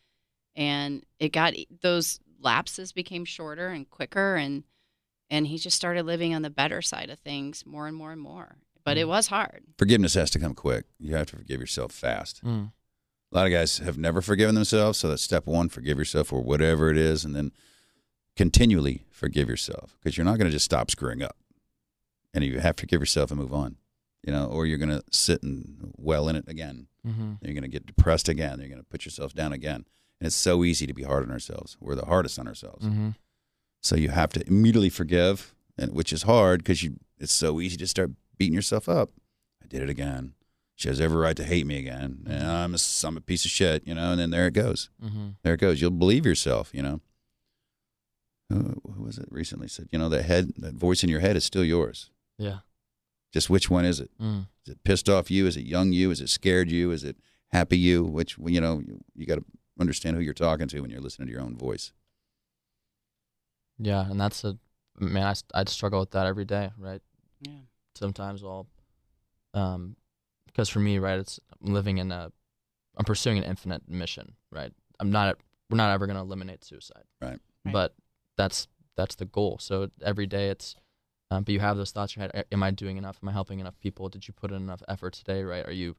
and 0.57 1.05
it 1.19 1.33
got 1.33 1.53
those 1.83 2.19
lapses 2.41 2.93
became 2.93 3.25
shorter 3.27 3.69
and 3.69 3.89
quicker 3.91 4.37
and 4.37 4.65
and 5.31 5.47
he 5.47 5.59
just 5.59 5.77
started 5.77 6.05
living 6.07 6.35
on 6.35 6.41
the 6.43 6.49
better 6.51 6.81
side 6.81 7.11
of 7.11 7.19
things 7.19 7.65
more 7.67 7.87
and 7.87 7.95
more 7.97 8.11
and 8.13 8.21
more 8.23 8.57
but 8.85 8.97
it 8.97 9.05
Mm. 9.05 9.09
was 9.11 9.27
hard 9.27 9.65
Forgiveness 9.77 10.15
has 10.15 10.31
to 10.31 10.39
come 10.39 10.55
quick. 10.55 10.87
You 10.99 11.15
have 11.15 11.27
to 11.29 11.37
forgive 11.37 11.61
yourself 11.61 11.93
fast. 11.93 12.43
mm, 12.43 12.73
A 13.33 13.37
lot 13.37 13.47
of 13.47 13.53
guys 13.53 13.79
have 13.79 13.97
never 13.97 14.21
forgiven 14.21 14.55
themselves, 14.55 14.99
so 14.99 15.09
that's 15.09 15.23
step 15.23 15.47
one: 15.47 15.69
forgive 15.69 15.99
yourself 15.99 16.29
for 16.29 16.43
whatever 16.43 16.91
it 16.91 16.99
is, 16.99 17.25
and 17.25 17.35
then 17.35 17.53
continually 18.37 19.07
forgive 19.11 19.49
yourself 19.49 19.97
because 19.99 20.17
you're 20.17 20.25
not 20.25 20.39
going 20.39 20.51
to 20.51 20.53
just 20.53 20.67
stop 20.67 20.91
screwing 20.91 21.23
up, 21.23 21.37
and 22.35 22.45
you 22.45 22.61
have 22.61 22.77
to 22.77 22.83
forgive 22.83 23.01
yourself 23.01 23.31
and 23.31 23.41
move 23.41 23.55
on. 23.55 23.77
You 24.23 24.33
know, 24.33 24.47
or 24.47 24.67
you're 24.67 24.79
going 24.79 24.91
to 24.91 25.03
sit 25.11 25.43
and 25.43 25.93
well 25.97 26.29
in 26.29 26.37
it 26.37 26.47
again. 26.47 26.87
mm-hmm. 27.05 27.33
You're 27.43 27.55
going 27.55 27.63
to 27.63 27.69
get 27.69 27.87
depressed 27.87 28.29
again. 28.29 28.61
You're 28.61 28.69
going 28.69 28.81
to 28.81 28.87
put 28.89 29.05
yourself 29.05 29.33
down 29.33 29.53
again, 29.53 29.87
and 30.21 30.27
it's 30.27 30.37
so 30.37 30.63
easy 30.63 30.87
to 30.87 30.95
be 30.95 31.03
hard 31.03 31.25
on 31.25 31.31
ourselves. 31.33 31.77
We're 31.81 31.97
the 31.97 32.07
hardest 32.07 32.39
on 32.39 32.47
ourselves. 32.47 32.87
Mm-hmm. 32.87 33.11
So 33.81 33.97
you 33.97 34.11
have 34.11 34.33
to 34.35 34.47
immediately 34.47 34.91
forgive, 34.91 35.55
and 35.77 35.93
which 35.93 36.13
is 36.13 36.25
hard 36.25 36.63
because 36.63 36.83
you 36.83 36.97
it's 37.19 37.33
so 37.33 37.61
easy 37.61 37.77
to 37.79 37.87
start 37.87 38.11
beating 38.37 38.55
yourself 38.55 38.89
up. 38.89 39.11
I 39.63 39.67
did 39.67 39.83
it 39.83 39.89
again. 39.89 40.35
She 40.75 40.89
has 40.89 41.01
every 41.01 41.19
right 41.19 41.37
to 41.37 41.45
hate 41.45 41.67
me 41.67 41.79
again. 41.79 42.25
And 42.29 42.43
I'm 42.47 42.75
a, 42.75 42.79
I'm 43.05 43.17
a 43.17 43.21
piece 43.21 43.45
of 43.45 43.51
shit, 43.51 43.87
you 43.87 43.95
know. 43.95 44.11
And 44.13 44.21
then 44.21 44.31
there 44.31 44.47
it 44.49 44.53
goes. 44.55 44.91
Mm-hmm. 45.03 45.29
There 45.43 45.55
it 45.55 45.61
goes. 45.61 45.81
You'll 45.81 45.91
believe 45.93 46.27
yourself, 46.27 46.71
you 46.75 46.83
know. 46.83 47.01
Who, 48.49 48.81
who 48.95 49.03
was 49.05 49.19
it 49.19 49.29
recently 49.31 49.69
said? 49.69 49.89
You 49.93 49.99
know, 49.99 50.09
that 50.09 50.25
head, 50.25 50.53
that 50.59 50.75
voice 50.75 51.03
in 51.03 51.09
your 51.09 51.21
head 51.21 51.37
is 51.37 51.45
still 51.45 51.65
yours. 51.65 52.11
yeah, 52.39 52.59
Just 53.33 53.49
which 53.49 53.71
one 53.71 53.85
is 53.85 53.99
it? 54.01 54.11
mm. 54.21 54.47
Is 54.67 54.73
it 54.73 54.85
pissed 54.85 55.09
off 55.09 55.31
you? 55.31 55.47
Is 55.47 55.57
it 55.57 55.65
young 55.65 55.93
you? 55.93 56.11
Is 56.11 56.21
it 56.21 56.29
scared 56.29 56.71
you? 56.71 56.91
Is 56.91 57.03
it 57.05 57.17
happy 57.51 57.79
you? 57.79 58.05
Which 58.05 58.37
you 58.39 58.61
know 58.61 58.81
you, 58.81 59.01
you 59.15 59.25
got 59.27 59.37
to 59.37 59.45
understand 59.81 60.17
who 60.17 60.23
you're 60.23 60.35
talking 60.35 60.69
to 60.69 60.81
when 60.81 60.91
you're 60.91 61.01
listening 61.01 61.29
to 61.29 61.33
your 61.33 61.43
own 61.43 61.57
voice. 61.57 61.93
yeah, 63.79 64.09
and 64.11 64.21
that's 64.21 64.45
a 64.45 64.59
man. 64.99 65.25
I 65.55 65.61
I 65.61 65.65
struggle 65.65 66.01
with 66.01 66.11
that 66.13 66.27
every 66.27 66.45
day, 66.45 66.71
right? 66.79 67.03
yeah 67.41 67.53
sometimes 67.95 68.43
I'll, 68.43 68.67
um, 69.55 69.97
because 70.53 70.69
for 70.69 70.81
me, 70.81 70.99
right, 70.99 71.19
it's 71.19 71.41
I'm 71.65 71.73
living 71.73 71.99
in 71.99 72.13
a, 72.13 72.31
I'm 72.97 73.05
pursuing 73.05 73.39
an 73.39 73.45
infinite 73.45 73.89
mission, 73.89 74.35
right? 74.51 74.73
I'm 75.01 75.11
not, 75.11 75.39
we're 75.71 75.77
not 75.77 75.93
ever 75.93 76.07
going 76.07 76.17
to 76.17 76.23
eliminate 76.23 76.65
suicide, 76.65 77.05
Right. 77.21 77.39
Right. 77.65 77.73
But 77.73 77.95
that's 78.37 78.69
that's 78.97 79.15
the 79.15 79.25
goal. 79.25 79.59
So 79.61 79.89
every 80.03 80.27
day 80.27 80.51
it's, 80.51 80.75
um, 81.31 81.45
but 81.45 81.53
you 81.55 81.61
have 81.61 81.77
those 81.77 81.93
thoughts 81.93 82.15
in 82.15 82.23
your 82.23 82.31
head. 82.35 82.45
Am 82.53 82.63
I 82.63 82.71
doing 82.71 82.99
enough? 82.99 83.19
Am 83.23 83.29
I 83.29 83.33
helping 83.33 83.59
enough 83.61 83.79
people? 83.81 84.09
Did 84.09 84.29
you 84.29 84.35
put 84.35 84.51
in 84.51 84.57
enough 84.59 84.83
effort 84.89 85.15
today? 85.15 85.45
Right? 85.45 85.65
Are 85.67 85.73
you, 85.73 85.97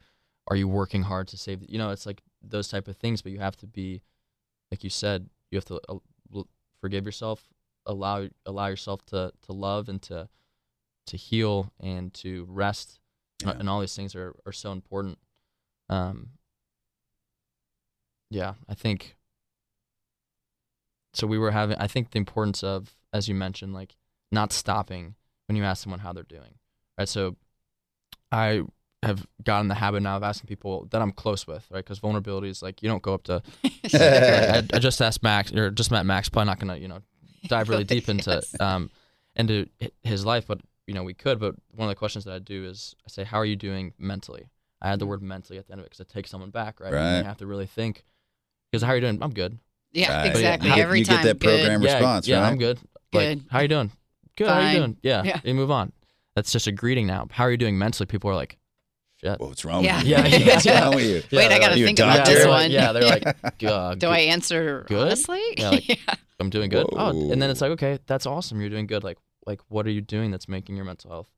are 0.47 0.55
you 0.55 0.67
working 0.67 1.03
hard 1.03 1.27
to 1.29 1.37
save? 1.37 1.63
You 1.67 1.77
know, 1.79 1.89
it's 1.89 2.05
like 2.05 2.21
those 2.41 2.67
type 2.67 2.87
of 2.87 2.97
things. 2.97 3.21
But 3.21 3.31
you 3.31 3.39
have 3.39 3.57
to 3.57 3.67
be, 3.67 4.01
like 4.69 4.83
you 4.83 4.89
said, 4.91 5.29
you 5.49 5.57
have 5.57 5.65
to 5.65 5.79
uh, 5.89 6.41
forgive 6.81 7.05
yourself, 7.05 7.43
allow 7.85 8.27
allow 8.45 8.67
yourself 8.67 9.03
to 9.07 9.31
to 9.47 9.53
love 9.53 9.89
and 9.89 10.01
to 10.03 10.27
to 11.07 11.17
heal 11.17 11.71
and 11.79 12.13
to 12.13 12.45
rest 12.49 12.89
and- 12.91 13.02
Yeah. 13.45 13.57
and 13.59 13.69
all 13.69 13.79
these 13.81 13.95
things 13.95 14.15
are, 14.15 14.33
are 14.45 14.51
so 14.51 14.71
important 14.71 15.17
um 15.89 16.29
yeah 18.29 18.53
i 18.69 18.73
think 18.73 19.15
so 21.13 21.27
we 21.27 21.37
were 21.37 21.51
having 21.51 21.77
i 21.77 21.87
think 21.87 22.11
the 22.11 22.17
importance 22.17 22.63
of 22.63 22.91
as 23.11 23.27
you 23.27 23.35
mentioned 23.35 23.73
like 23.73 23.95
not 24.31 24.51
stopping 24.51 25.15
when 25.47 25.55
you 25.55 25.63
ask 25.63 25.83
someone 25.83 25.99
how 25.99 26.13
they're 26.13 26.23
doing 26.23 26.55
right 26.97 27.09
so 27.09 27.35
i 28.31 28.61
have 29.03 29.27
gotten 29.43 29.67
the 29.67 29.75
habit 29.75 30.01
now 30.01 30.15
of 30.15 30.23
asking 30.23 30.47
people 30.47 30.87
that 30.91 31.01
i'm 31.01 31.11
close 31.11 31.45
with 31.45 31.67
right 31.69 31.83
because 31.83 31.99
vulnerability 31.99 32.49
is 32.49 32.61
like 32.61 32.81
you 32.81 32.89
don't 32.89 33.03
go 33.03 33.13
up 33.13 33.23
to 33.23 33.41
like, 33.63 33.93
I, 33.93 34.63
I 34.73 34.79
just 34.79 35.01
asked 35.01 35.21
Max 35.21 35.51
or 35.53 35.69
just 35.69 35.91
met 35.91 36.05
Max. 36.05 36.29
Probably 36.29 36.47
not 36.47 36.59
gonna 36.59 36.77
you 36.77 36.87
know 36.87 36.99
dive 37.47 37.67
really 37.69 37.83
deep 37.95 38.07
into 38.07 38.29
Yes. 38.31 38.55
um 38.61 38.89
into 39.35 39.67
his 40.03 40.25
life, 40.25 40.45
but 40.47 40.61
you 40.87 40.93
know 40.93 41.03
we 41.03 41.13
could. 41.13 41.39
But 41.39 41.55
one 41.71 41.87
of 41.87 41.91
the 41.91 41.95
questions 41.99 42.25
that 42.25 42.33
I 42.33 42.39
do 42.39 42.65
is 42.65 42.95
I 43.05 43.09
say, 43.09 43.23
"How 43.23 43.37
are 43.37 43.45
you 43.45 43.55
doing 43.55 43.93
mentally?" 43.97 44.49
I 44.81 44.89
add 44.91 44.99
the 44.99 45.05
word 45.05 45.21
mentally 45.21 45.57
at 45.59 45.67
the 45.67 45.71
end 45.73 45.79
of 45.79 45.85
it 45.85 45.91
because 45.91 46.01
it 46.01 46.09
takes 46.09 46.29
someone 46.29 46.49
back, 46.49 46.79
right? 46.79 46.87
And 46.87 46.95
Right. 46.95 47.17
they 47.21 47.23
have 47.23 47.37
to 47.37 47.47
really 47.47 47.67
think. 47.67 48.03
Because 48.71 48.83
how 48.83 48.91
are 48.91 48.95
you 48.95 49.01
doing? 49.01 49.19
I'm 49.21 49.33
good. 49.33 49.57
yeah 49.93 50.17
Right. 50.23 50.25
exactly 50.31 50.69
You 50.69 50.75
get- 50.75 50.81
every 50.85 50.99
you 50.99 51.05
get 51.05 51.23
that 51.23 51.39
good. 51.39 51.39
program 51.39 51.81
yeah, 51.83 51.93
response, 51.93 52.27
yeah, 52.27 52.41
right? 52.41 52.47
I'm 52.51 52.57
good. 52.57 52.79
Like, 53.13 53.37
Good. 53.37 53.45
how 53.51 53.59
are 53.59 53.61
you 53.61 53.67
doing? 53.67 53.91
Good. 54.35 54.47
How 54.47 54.59
are 54.59 54.71
you 54.71 54.77
doing? 54.79 54.97
Yeah. 55.03 55.21
Yeah. 55.23 55.39
You 55.43 55.53
move 55.53 55.69
on. 55.71 55.93
that's 56.35 56.51
just 56.51 56.65
a 56.65 56.71
greeting 56.71 57.05
now. 57.05 57.27
How 57.29 57.43
are 57.43 57.51
you 57.51 57.57
doing 57.57 57.77
mentally? 57.77 58.07
People 58.07 58.27
are 58.31 58.35
like, 58.35 58.57
shit. 59.21 59.39
What's 59.39 59.63
wrong 59.63 59.83
Yeah. 59.83 59.99
with 59.99 60.07
you? 60.07 60.15
Yeah, 60.15 60.25
yeah, 60.25 60.47
What's 60.47 60.65
yeah. 60.65 60.83
wrong 60.83 60.95
with 60.95 61.05
you? 61.31 61.37
Wait, 61.37 61.51
I 61.51 61.59
gotta 61.59 61.75
like, 61.75 61.85
think 61.85 61.99
about 61.99 62.25
this 62.25 62.47
one. 62.47 62.71
yeah, 62.71 62.91
they're 62.91 63.03
like, 63.03 63.23
uh, 63.63 63.93
Do 63.95 64.07
I 64.07 64.19
answer 64.19 64.83
good? 64.87 64.97
honestly? 65.07 65.39
Yeah, 65.57 65.69
like- 65.69 65.87
yeah. 66.07 66.15
I'm 66.39 66.49
doing 66.49 66.69
good. 66.71 66.87
Oh, 66.91 67.31
and 67.31 67.39
then 67.39 67.51
it's 67.51 67.61
like, 67.61 67.71
okay, 67.71 67.99
that's 68.07 68.25
awesome. 68.25 68.59
You're 68.59 68.71
doing 68.71 68.87
good. 68.87 69.03
Like, 69.03 69.17
like 69.45 69.61
what 69.69 69.85
are 69.87 69.91
you 69.91 70.01
doing 70.01 70.31
that's 70.31 70.47
making 70.47 70.75
your 70.75 70.85
mental 70.85 71.11
health 71.11 71.29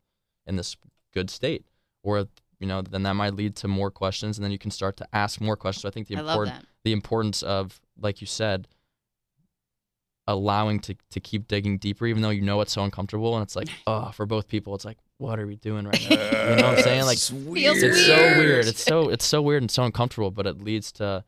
in 0.47 0.55
this 0.55 0.75
good 1.13 1.29
state? 1.29 1.65
Or 2.03 2.27
you 2.59 2.67
know, 2.67 2.81
then 2.81 3.03
that 3.03 3.13
might 3.15 3.33
lead 3.35 3.55
to 3.57 3.67
more 3.67 3.91
questions, 3.91 4.37
and 4.37 4.43
then 4.45 4.51
you 4.51 4.57
can 4.59 4.71
start 4.71 4.95
to 4.97 5.07
ask 5.13 5.41
more 5.41 5.57
questions. 5.57 5.81
So 5.83 5.89
I 5.89 5.91
think 5.91 6.07
the 6.07 6.17
I 6.17 6.21
love 6.21 6.33
important 6.35 6.61
that. 6.61 6.67
the 6.83 6.93
importance 6.93 7.43
of, 7.43 7.81
like 7.99 8.21
you 8.21 8.27
said, 8.27 8.67
allowing 10.27 10.79
to 10.81 10.95
to 11.11 11.19
keep 11.19 11.47
digging 11.47 11.77
deeper, 11.77 12.05
even 12.07 12.21
though 12.21 12.29
you 12.29 12.41
know 12.41 12.61
it's 12.61 12.73
so 12.73 12.83
uncomfortable, 12.83 13.35
and 13.35 13.43
it's 13.43 13.55
like, 13.55 13.69
oh, 13.87 14.11
for 14.11 14.25
both 14.25 14.47
people, 14.47 14.73
it's 14.75 14.85
like, 14.85 14.97
what 15.17 15.39
are 15.39 15.47
we 15.47 15.55
doing 15.55 15.85
right 15.85 16.07
now? 16.09 16.15
You 16.15 16.55
know 16.55 16.67
what 16.69 16.77
I'm 16.77 16.83
saying? 16.83 17.05
Like, 17.05 17.17
It's 17.17 17.31
weird. 17.31 17.77
it's 17.77 18.05
so 18.05 18.15
Weird. 18.15 18.37
weird. 18.37 18.65
It's 18.67 18.83
so 18.83 19.09
it's 19.09 19.25
so 19.25 19.41
weird 19.41 19.63
and 19.63 19.71
so 19.71 19.83
uncomfortable, 19.83 20.31
but 20.31 20.47
it 20.47 20.61
leads 20.61 20.91
to 20.93 21.23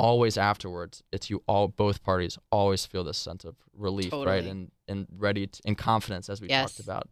always 0.00 0.36
afterwards. 0.38 1.02
It's 1.12 1.28
you 1.30 1.42
all 1.46 1.68
both 1.68 2.02
parties 2.02 2.38
always 2.50 2.86
feel 2.86 3.04
this 3.04 3.18
sense 3.18 3.44
of 3.44 3.56
relief, 3.76 4.12
right, 4.12 4.44
and 4.44 4.70
and 4.88 5.06
ready 5.16 5.46
to, 5.46 5.60
and 5.64 5.76
confidence 5.76 6.28
as 6.28 6.40
we 6.40 6.48
Yes. 6.48 6.74
talked 6.76 6.80
about, 6.86 7.08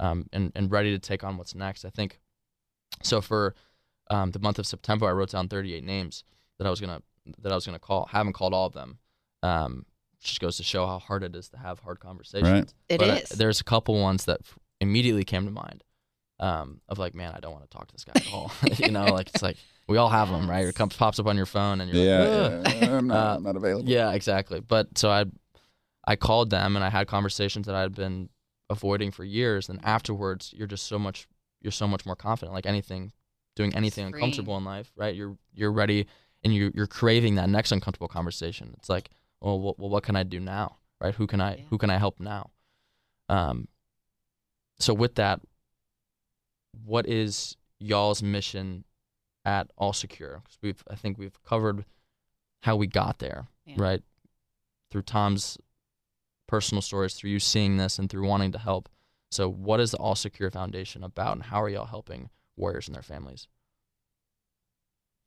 um, 0.00 0.26
and 0.32 0.52
and 0.54 0.70
ready 0.70 0.90
to 0.92 0.98
take 0.98 1.24
on 1.24 1.36
what's 1.36 1.54
next. 1.54 1.84
I 1.84 1.90
think. 1.90 2.20
So 3.02 3.20
for 3.20 3.54
um, 4.10 4.30
the 4.30 4.38
month 4.38 4.58
of 4.58 4.66
September, 4.66 5.06
I 5.06 5.12
wrote 5.12 5.30
down 5.30 5.48
38 5.48 5.84
names 5.84 6.24
that 6.58 6.66
I 6.66 6.70
was 6.70 6.80
gonna 6.80 7.02
that 7.42 7.52
I 7.52 7.54
was 7.54 7.66
gonna 7.66 7.78
call. 7.78 8.06
haven't 8.10 8.32
called 8.34 8.54
all 8.54 8.66
of 8.66 8.72
them. 8.72 8.98
Um, 9.42 9.84
just 10.20 10.40
goes 10.40 10.56
to 10.56 10.62
show 10.64 10.86
how 10.86 10.98
hard 10.98 11.22
it 11.22 11.36
is 11.36 11.48
to 11.50 11.58
have 11.58 11.80
hard 11.80 12.00
conversations. 12.00 12.48
Right. 12.50 12.74
It 12.88 12.98
But 12.98 13.10
I- 13.10 13.22
there's 13.36 13.60
a 13.60 13.64
couple 13.64 14.00
ones 14.00 14.24
that 14.24 14.40
f- 14.40 14.58
immediately 14.80 15.24
came 15.24 15.44
to 15.44 15.50
mind 15.52 15.84
um, 16.40 16.80
of 16.88 16.98
like, 16.98 17.14
man, 17.14 17.34
I 17.36 17.40
don't 17.40 17.52
want 17.52 17.64
to 17.64 17.76
talk 17.76 17.86
to 17.88 17.94
this 17.94 18.04
guy 18.04 18.12
at 18.16 18.32
all. 18.32 18.50
you 18.78 18.90
know, 18.90 19.04
like 19.06 19.28
it's 19.28 19.42
like 19.42 19.56
we 19.88 19.96
all 19.96 20.08
have 20.10 20.28
them, 20.30 20.48
right? 20.48 20.66
It 20.66 20.74
comes 20.74 20.94
pops 20.96 21.18
up 21.18 21.26
on 21.26 21.36
your 21.36 21.46
phone, 21.46 21.80
and 21.80 21.90
you're 21.90 21.98
Yeah, 22.04 22.18
like, 22.18 22.32
"Ugh." 22.34 22.76
yeah. 22.80 22.98
I'm, 22.98 23.06
not, 23.08 23.16
Uh, 23.16 23.36
I'm 23.36 23.42
not 23.42 23.56
available. 23.56 23.88
yeah, 23.90 24.12
exactly. 24.12 24.60
But 24.60 24.96
so 24.98 25.10
I, 25.10 25.24
I 26.06 26.16
called 26.16 26.50
them 26.50 26.76
and 26.76 26.84
I 26.84 26.90
had 26.90 27.06
conversations 27.06 27.66
that 27.66 27.74
I 27.74 27.80
had 27.80 27.94
been 27.94 28.28
avoiding 28.70 29.10
for 29.10 29.24
years, 29.24 29.68
and 29.68 29.80
afterwards, 29.84 30.52
you're 30.56 30.66
just 30.66 30.86
so 30.86 30.98
much, 30.98 31.26
you're 31.62 31.72
so 31.72 31.88
much 31.88 32.04
more 32.06 32.16
confident. 32.16 32.54
Like 32.54 32.66
anything, 32.66 33.12
doing 33.56 33.74
anything 33.74 34.10
Free. 34.10 34.18
uncomfortable 34.20 34.56
in 34.58 34.64
life, 34.64 34.92
right? 34.96 35.14
You're 35.14 35.36
you're 35.54 35.72
ready, 35.72 36.06
and 36.44 36.54
you 36.54 36.70
you're 36.74 36.86
craving 36.86 37.36
that 37.36 37.48
next 37.48 37.72
uncomfortable 37.72 38.08
conversation. 38.08 38.74
It's 38.78 38.88
like, 38.90 39.10
well, 39.40 39.58
what, 39.58 39.78
well, 39.78 39.88
what 39.88 40.02
can 40.04 40.16
I 40.16 40.22
do 40.22 40.38
now, 40.38 40.76
right? 41.00 41.14
Who 41.14 41.26
can 41.26 41.40
I 41.40 41.56
Yeah. 41.56 41.62
who 41.70 41.78
can 41.78 41.88
I 41.90 41.96
help 41.98 42.20
now? 42.20 42.50
Um. 43.30 43.68
So 44.80 44.92
with 44.94 45.14
that, 45.16 45.40
what 46.84 47.08
is 47.08 47.56
y'all's 47.80 48.22
mission 48.22 48.84
at 49.48 49.70
All 49.78 49.92
Secure? 49.94 50.42
Because 50.44 50.58
we've 50.62 50.82
I 50.90 50.94
think 50.94 51.16
we've 51.18 51.42
covered 51.42 51.84
how 52.62 52.76
we 52.76 52.86
got 52.86 53.18
there, 53.18 53.48
Yeah. 53.64 53.76
right? 53.78 54.02
Through 54.90 55.02
Tom's 55.02 55.56
personal 56.46 56.82
stories, 56.82 57.14
through 57.14 57.30
you 57.30 57.38
seeing 57.40 57.76
this, 57.78 57.98
and 57.98 58.08
through 58.10 58.26
wanting 58.26 58.52
to 58.52 58.58
help. 58.58 58.88
So, 59.30 59.48
what 59.48 59.80
is 59.80 59.90
the 59.92 59.98
All 59.98 60.14
Secure 60.14 60.50
Foundation 60.50 61.02
about, 61.04 61.32
and 61.36 61.42
how 61.44 61.62
are 61.62 61.68
y'all 61.68 61.86
helping 61.86 62.30
warriors 62.56 62.88
and 62.88 62.94
their 62.94 63.02
families? 63.02 63.46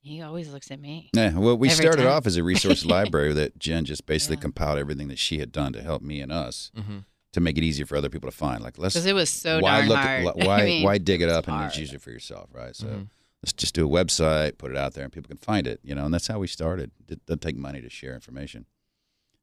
He 0.02 0.22
always 0.22 0.52
looks 0.52 0.72
at 0.72 0.80
me. 0.80 1.10
Yeah, 1.14 1.38
well, 1.38 1.56
we 1.58 1.70
Every 1.70 1.84
started 1.84 2.04
time. 2.04 2.12
off 2.12 2.26
as 2.26 2.36
a 2.38 2.44
resource 2.44 2.84
library 2.96 3.34
that 3.34 3.60
Jen 3.60 3.86
just 3.86 4.06
basically 4.08 4.38
Yeah. 4.38 4.42
compiled 4.42 4.80
everything 4.80 5.10
that 5.10 5.20
she 5.20 5.38
had 5.40 5.52
done 5.52 5.74
to 5.74 5.82
help 5.84 6.02
me 6.02 6.22
and 6.22 6.32
us 6.32 6.72
Mm-hmm. 6.76 7.00
to 7.34 7.40
make 7.40 7.58
it 7.58 7.64
easier 7.64 7.86
for 7.86 7.96
other 7.96 8.10
people 8.10 8.30
to 8.32 8.36
find. 8.36 8.64
Like, 8.64 8.80
let's 8.80 8.96
Because 8.96 9.06
it 9.06 9.14
was 9.14 9.30
so 9.30 9.60
why 9.60 9.78
darn 9.78 9.90
look 9.90 9.98
hard. 10.00 10.26
At, 10.26 10.38
why 10.48 10.62
I 10.62 10.66
mean, 10.66 10.84
why 10.84 10.98
dig 10.98 11.22
it 11.22 11.30
up 11.30 11.48
and 11.48 11.56
hard. 11.56 11.70
just 11.70 11.80
use 11.80 11.94
it 11.94 12.02
for 12.02 12.10
yourself, 12.10 12.50
right? 12.52 12.76
So 12.76 12.88
Mhm. 12.88 13.08
Let's 13.44 13.54
just 13.54 13.74
do 13.76 13.86
a 13.86 13.90
website, 13.90 14.58
put 14.58 14.72
it 14.72 14.78
out 14.78 14.94
there, 14.94 15.04
and 15.04 15.12
people 15.14 15.28
can 15.28 15.38
find 15.38 15.68
it. 15.68 15.80
You 15.84 15.96
know, 15.96 16.06
and 16.06 16.14
that's 16.14 16.28
how 16.28 16.40
we 16.40 16.48
started. 16.48 16.92
It 17.08 17.26
doesn't 17.26 17.42
take 17.42 17.56
money 17.58 17.82
to 17.82 17.90
share 17.90 18.14
information. 18.14 18.66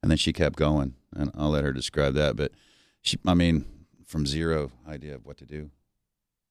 And 0.03 0.11
then 0.11 0.19
she 0.19 0.33
kept 0.33 0.57
going, 0.57 0.95
and 1.15 1.31
I'll 1.37 1.51
let 1.51 1.65
her 1.65 1.73
describe 1.73 2.15
that. 2.15 2.37
But 2.37 2.53
she, 3.03 3.19
I 3.27 3.35
mean, 3.35 3.65
from 4.07 4.27
zero 4.27 4.71
idea 4.89 5.15
of 5.17 5.25
what 5.27 5.37
to 5.39 5.45
do, 5.47 5.71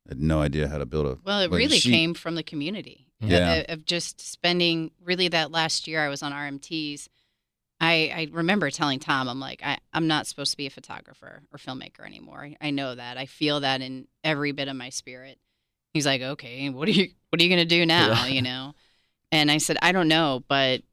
I 0.06 0.12
had 0.12 0.20
no 0.22 0.42
idea 0.42 0.68
how 0.68 0.78
to 0.78 0.86
build 0.86 1.06
a. 1.06 1.18
Well, 1.24 1.40
it 1.42 1.52
like, 1.52 1.58
really 1.58 1.80
she- 1.80 1.92
came 1.92 2.14
from 2.14 2.36
the 2.36 2.44
community. 2.44 3.08
of- 3.22 3.30
Yeah. 3.30 3.54
Of, 3.54 3.66
of 3.80 3.86
just 3.86 4.20
spending 4.22 4.92
really 5.04 5.28
that 5.30 5.52
last 5.52 5.88
year 5.88 6.02
I 6.02 6.10
was 6.10 6.22
on 6.24 6.34
RMTs. 6.34 7.08
I, 7.80 8.12
I 8.14 8.28
remember 8.32 8.72
telling 8.72 9.00
Tom, 9.00 9.30
I'm 9.30 9.40
like, 9.40 9.62
I, 9.64 9.78
I'm 9.94 10.08
not 10.08 10.26
supposed 10.26 10.50
to 10.52 10.58
be 10.58 10.66
a 10.66 10.72
photographer 10.72 11.44
or 11.54 11.60
filmmaker 11.60 12.06
anymore. 12.06 12.50
I 12.60 12.72
know 12.72 12.96
that. 12.96 13.18
I 13.18 13.28
feel 13.28 13.60
that 13.60 13.82
in 13.82 14.08
every 14.24 14.52
bit 14.52 14.68
of 14.68 14.76
my 14.76 14.90
spirit. 14.90 15.38
He's 15.98 16.06
like, 16.06 16.22
okay, 16.22 16.70
what 16.70 16.88
are 16.88 16.92
you 16.92 17.10
what 17.30 17.42
are 17.42 17.44
you 17.44 17.50
gonna 17.50 17.66
do 17.66 17.86
now? 17.86 18.08
Yeah. 18.08 18.28
You 18.28 18.42
know? 18.42 18.74
And 19.32 19.52
I 19.52 19.58
said, 19.58 19.78
I 19.82 19.92
don't 19.92 20.08
know, 20.08 20.44
but 20.48 20.84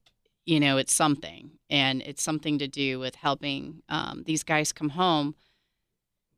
you 0.47 0.61
know, 0.61 0.77
it's 0.77 0.95
something. 0.95 1.53
And 1.71 2.03
it's 2.03 2.23
something 2.23 2.59
to 2.59 2.69
do 2.69 2.99
with 2.99 3.15
helping 3.15 3.83
um, 3.89 4.23
these 4.27 4.43
guys 4.43 4.73
come 4.73 4.91
home. 4.91 5.35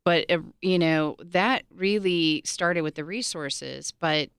But, 0.03 0.31
uh, 0.31 0.39
you 0.61 0.79
know, 0.79 1.17
that 1.19 1.63
really 1.69 2.41
started 2.45 2.81
with 2.81 2.95
the 2.95 3.03
resources, 3.03 3.91
but 3.91 4.29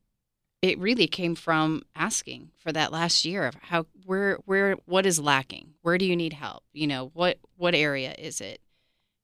it 0.63 0.79
really 0.79 1.07
came 1.07 1.35
from 1.35 1.83
asking 1.95 2.51
for 2.57 2.73
that 2.73 2.93
last 2.93 3.25
year 3.25 3.47
of 3.47 3.55
how 3.63 3.87
where 4.05 4.37
where 4.45 4.75
what 4.87 5.07
is 5.07 5.21
lacking 5.21 5.75
where 5.83 5.99
do 5.99 6.05
you 6.05 6.17
need 6.17 6.33
help 6.33 6.65
you 6.73 6.87
know 6.87 7.11
what 7.15 7.39
what 7.57 7.75
area 7.75 8.15
is 8.19 8.41
it 8.41 8.61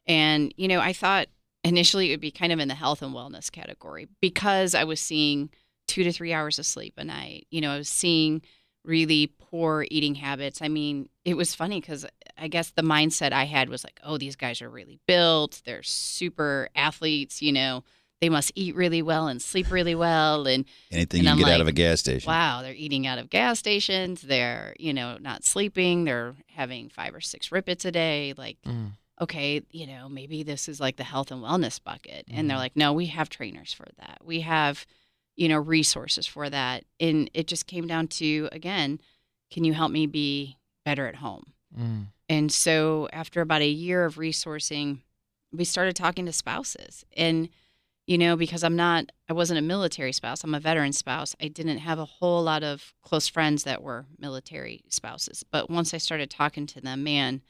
and 0.07 0.55
you 0.57 0.69
know 0.69 0.79
i 0.79 0.93
thought 0.93 1.27
initially 1.65 2.09
it 2.09 2.13
would 2.13 2.21
be 2.21 2.31
kind 2.31 2.53
of 2.53 2.61
in 2.61 2.69
the 2.69 2.75
health 2.75 3.03
and 3.03 3.15
wellness 3.15 3.51
category 3.51 4.07
because 4.21 4.75
i 4.75 4.85
was 4.85 5.01
seeing 5.01 5.51
two 5.89 6.05
to 6.05 6.13
three 6.13 6.33
hours 6.33 6.59
of 6.59 6.65
sleep 6.67 6.95
a 6.99 7.05
night. 7.05 7.47
You 7.51 7.61
know 7.61 7.71
i 7.73 7.77
was 7.79 7.89
seeing 7.89 8.43
really 8.85 9.29
poor 9.39 9.87
eating 9.91 10.15
habits. 10.17 10.61
I 10.61 10.69
mean 10.69 11.09
it 11.25 11.35
was 11.39 11.55
funny 11.55 11.81
because 11.81 12.05
i 12.37 12.49
guess 12.49 12.71
the 12.71 12.83
mindset 12.83 13.33
i 13.33 13.45
had 13.45 13.69
was 13.71 13.83
like 13.85 13.99
oh 14.05 14.19
these 14.19 14.37
guys 14.37 14.61
are 14.63 14.69
really 14.71 14.99
built. 15.09 15.63
They're 15.65 15.83
super 15.83 16.69
athletes 16.77 17.41
you 17.43 17.53
know. 17.53 17.83
They 18.21 18.29
must 18.31 18.53
eat 18.55 18.75
really 18.75 19.03
well 19.03 19.27
and 19.29 19.43
sleep 19.43 19.71
really 19.71 19.95
well. 19.95 20.47
And 20.47 20.65
Anything 20.91 21.19
And 21.21 21.25
you 21.27 21.31
I'm 21.33 21.37
can 21.39 21.47
get 21.47 21.55
out 21.57 21.61
of 21.61 21.69
a 21.69 21.73
gas 21.73 22.01
station. 22.01 22.29
wow 22.31 22.63
they're 22.63 22.73
eating 22.75 23.07
out 23.07 23.19
of 23.19 23.29
gas 23.29 23.59
stations. 23.59 24.23
They're 24.23 24.75
you 24.79 24.93
know 24.95 25.19
not 25.21 25.45
sleeping. 25.45 26.05
They're 26.05 26.35
having 26.55 26.89
five 26.89 27.15
or 27.15 27.21
six 27.21 27.53
Rip 27.53 27.69
Its 27.69 27.85
a 27.85 27.93
day. 27.93 28.33
Like 28.37 28.57
Mm. 28.67 28.93
Okay 29.21 29.63
you 29.71 29.87
know 29.87 30.09
maybe 30.09 30.43
this 30.43 30.69
is 30.69 30.81
like 30.81 30.97
the 30.97 31.05
health 31.05 31.31
and 31.31 31.43
wellness 31.43 31.83
bucket 31.83 32.25
and 32.31 32.49
they're 32.51 32.57
Mhm. 32.57 32.61
like 32.61 32.77
no 32.77 32.93
we 32.93 33.07
have 33.07 33.29
trainers 33.29 33.73
for 33.73 33.87
that 33.99 34.19
we 34.25 34.41
have 34.41 34.87
you 35.37 35.49
know 35.49 35.59
resources 35.59 36.27
for 36.27 36.51
that 36.51 36.85
and 37.01 37.31
it 37.35 37.47
just 37.47 37.67
came 37.67 37.87
down 37.87 38.09
to 38.09 38.49
again 38.53 39.01
can 39.51 39.65
you 39.65 39.73
help 39.75 39.91
me 39.93 40.07
be 40.07 40.57
better 40.85 41.07
at 41.07 41.17
home 41.17 41.53
Mm. 41.79 42.07
and 42.29 42.53
so 42.53 43.09
after 43.13 43.41
about 43.41 43.61
a 43.63 43.69
year 43.69 44.05
of 44.05 44.15
resourcing, 44.15 45.01
we 45.53 45.65
started 45.65 45.97
talking 45.97 46.25
to 46.27 46.33
spouses. 46.33 47.05
And, 47.17 47.49
you 48.07 48.17
know, 48.17 48.37
because 48.37 48.63
I'm 48.63 48.77
not, 48.77 49.11
I 49.29 49.33
wasn't 49.33 49.59
a 49.59 49.63
military 49.63 50.13
spouse, 50.13 50.45
I'm 50.45 50.55
a 50.55 50.61
veteran 50.61 50.93
spouse. 50.93 51.35
I 51.41 51.49
didn't 51.49 51.79
have 51.79 51.99
a 51.99 52.05
whole 52.05 52.45
lot 52.45 52.63
of 52.63 52.95
close 53.03 53.27
friends 53.27 53.65
that 53.65 53.83
were 53.83 54.07
military 54.19 54.85
spouses. 54.89 55.43
But 55.51 55.69
once 55.69 55.93
I 55.93 55.99
started 55.99 56.31
talking 56.31 56.67
to 56.69 56.81
them, 56.81 57.03
man, 57.03 57.43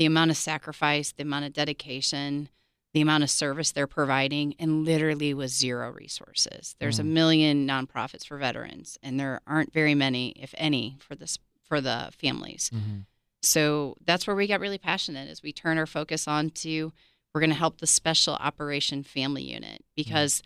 the 0.00 0.06
amount 0.06 0.30
of 0.30 0.36
sacrifice, 0.38 1.12
the 1.12 1.22
amount 1.24 1.44
of 1.44 1.52
dedication, 1.52 2.48
the 2.94 3.02
amount 3.02 3.22
of 3.22 3.28
service 3.28 3.70
they're 3.70 3.86
providing, 3.86 4.54
and 4.58 4.82
literally 4.82 5.34
with 5.34 5.50
zero 5.50 5.90
resources. 5.90 6.74
There's 6.78 6.98
a 6.98 7.02
Mm. 7.02 7.08
million 7.08 7.66
nonprofits 7.68 8.24
for 8.26 8.38
veterans, 8.38 8.98
and 9.02 9.20
there 9.20 9.42
aren't 9.46 9.74
very 9.74 9.94
many, 9.94 10.30
if 10.30 10.54
any, 10.56 10.96
for 11.00 11.14
this 11.14 11.38
for 11.68 11.82
the 11.82 12.08
families. 12.18 12.70
Mhm. 12.74 13.04
So 13.42 13.96
that's 14.04 14.26
where 14.26 14.34
we 14.34 14.46
got 14.46 14.58
really 14.58 14.78
passionate 14.78 15.28
as 15.28 15.42
we 15.42 15.52
turn 15.52 15.76
our 15.76 15.86
focus 15.86 16.26
on 16.26 16.48
to 16.50 16.92
we're 17.34 17.40
going 17.42 17.50
to 17.50 17.56
help 17.56 17.78
the 17.78 17.86
special 17.86 18.34
operation 18.36 19.02
family 19.04 19.42
unit 19.52 19.84
because 19.94 20.42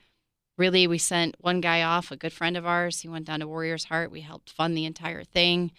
really 0.59 0.87
we 0.89 0.99
sent 0.99 1.37
one 1.41 1.61
guy 1.63 1.81
off, 1.81 2.11
a 2.11 2.17
good 2.17 2.33
friend 2.33 2.57
of 2.59 2.67
ours. 2.67 3.01
He 3.01 3.09
went 3.09 3.25
down 3.27 3.39
to 3.41 3.47
Warrior's 3.49 3.85
Heart. 3.85 4.11
We 4.11 4.21
helped 4.21 4.51
fund 4.51 4.77
the 4.77 4.85
entire 4.85 5.23
thing. 5.25 5.71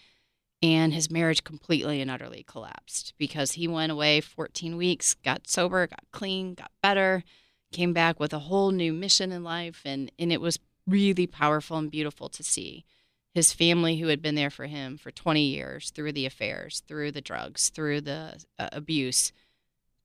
And 0.61 0.93
his 0.93 1.11
marriage 1.11 1.43
completely 1.43 2.01
and 2.01 2.09
utterly 2.09 2.43
collapsed 2.47 3.13
because 3.17 3.53
he 3.53 3.67
went 3.67 3.91
away 3.91 4.21
14 4.21 4.77
weeks, 4.77 5.13
got 5.13 5.47
sober, 5.47 5.85
got 5.85 6.03
clean, 6.11 6.55
got 6.55 6.71
better, 6.81 7.23
came 7.71 7.93
back 7.93 8.19
with 8.19 8.33
a 8.33 8.39
whole 8.39 8.71
new 8.71 8.93
mission 8.93 9.31
in 9.31 9.43
life. 9.43 9.81
And, 9.85 10.11
and 10.17 10.31
it 10.31 10.41
was 10.41 10.57
really 10.87 11.27
powerful 11.27 11.77
and 11.77 11.91
beautiful 11.91 12.29
to 12.29 12.43
see 12.43 12.85
his 13.33 13.51
family 13.51 13.97
who 13.97 14.07
had 14.07 14.21
been 14.21 14.35
there 14.35 14.49
for 14.49 14.65
him 14.65 14.97
for 14.97 15.11
20 15.11 15.41
years 15.41 15.91
through 15.91 16.13
the 16.13 16.25
affairs 16.25 16.81
through 16.87 17.11
the 17.11 17.21
drugs 17.21 17.69
through 17.69 17.99
the 18.01 18.41
uh, 18.57 18.69
abuse 18.71 19.33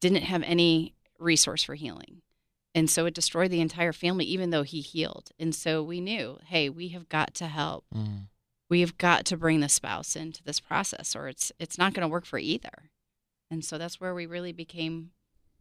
didn't 0.01 0.22
have 0.22 0.42
any 0.42 0.94
resource 1.18 1.62
for 1.62 1.74
healing 1.74 2.22
and 2.74 2.88
so 2.90 3.07
it 3.07 3.14
destroyed 3.14 3.51
the 3.51 3.61
entire 3.61 3.92
family 3.92 4.24
even 4.24 4.51
though 4.51 4.62
he 4.62 4.80
healed 4.80 5.30
and 5.38 5.55
so 5.55 5.82
we 5.82 6.01
knew 6.01 6.38
hey 6.46 6.68
we 6.68 6.88
have 6.88 7.09
got 7.09 7.34
to 7.34 7.46
help 7.46 7.84
Mm. 7.94 8.26
We 8.71 8.81
have 8.81 8.97
got 8.97 9.27
to 9.27 9.37
bring 9.37 9.61
the 9.61 9.68
spouse 9.68 10.16
into 10.16 10.43
this 10.43 10.61
process 10.61 11.14
or 11.14 11.29
it's 11.29 11.53
it's 11.59 11.77
not 11.77 11.93
going 11.93 12.03
to 12.03 12.12
work 12.12 12.25
for 12.25 12.39
either 12.39 12.91
and 13.51 13.64
so 13.64 13.77
that's 13.77 14.01
where 14.01 14.14
we 14.14 14.25
really 14.25 14.53
became 14.53 15.11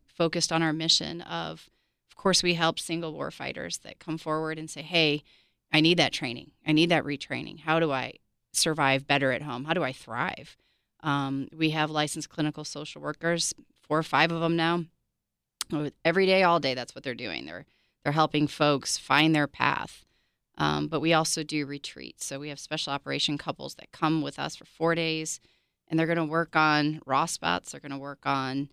focused 0.06 0.52
on 0.52 0.62
our 0.64 0.74
mission 0.74 1.22
of 1.22 1.70
Of 2.12 2.16
course, 2.16 2.44
we 2.44 2.56
help 2.56 2.80
single 2.80 3.14
war 3.14 3.32
fighters 3.32 3.78
that 3.80 4.00
come 4.00 4.18
forward 4.18 4.60
and 4.60 4.70
say, 4.70 4.82
"Hey, 4.82 5.24
I 5.72 5.80
need 5.82 5.98
that 6.00 6.12
training. 6.12 6.52
I 6.68 6.74
need 6.74 6.90
that 6.90 7.06
retraining. 7.06 7.60
How 7.62 7.80
do 7.80 7.92
I 7.94 8.16
survive 8.52 9.08
better 9.08 9.32
at 9.32 9.44
home? 9.44 9.66
How 9.66 9.74
do 9.74 9.84
I 9.84 9.94
thrive?" 9.94 10.58
Um, 11.02 11.48
we 11.56 11.70
have 11.70 11.90
licensed 11.90 12.30
clinical 12.30 12.66
social 12.66 13.02
workers, 13.02 13.54
four 13.80 13.98
or 13.98 14.04
five 14.04 14.32
of 14.34 14.42
them 14.42 14.58
now. 14.58 14.84
Every 16.04 16.26
day, 16.26 16.44
all 16.44 16.60
day, 16.60 16.74
that's 16.74 16.94
what 16.94 17.04
they're 17.06 17.16
doing. 17.16 17.46
They're 17.46 17.66
they're 18.04 18.12
helping 18.14 18.48
folks 18.48 18.98
find 18.98 19.34
their 19.34 19.48
path. 19.48 20.06
Um, 20.60 20.88
but 20.88 21.00
we 21.00 21.14
also 21.14 21.42
do 21.42 21.66
retreats. 21.66 22.26
So 22.26 22.40
we 22.40 22.50
have 22.50 22.60
special 22.60 22.92
operation 22.92 23.38
couples 23.38 23.76
that 23.76 23.92
come 23.92 24.22
with 24.22 24.38
us 24.38 24.56
for 24.56 24.66
four 24.66 24.94
days, 24.94 25.40
and 25.88 25.98
they're 25.98 26.06
going 26.06 26.18
to 26.18 26.26
work 26.26 26.56
on 26.56 27.02
raw 27.06 27.26
spots. 27.26 27.72
They're 27.72 27.80
going 27.80 27.94
to 27.94 27.98
work 27.98 28.26
on 28.26 28.70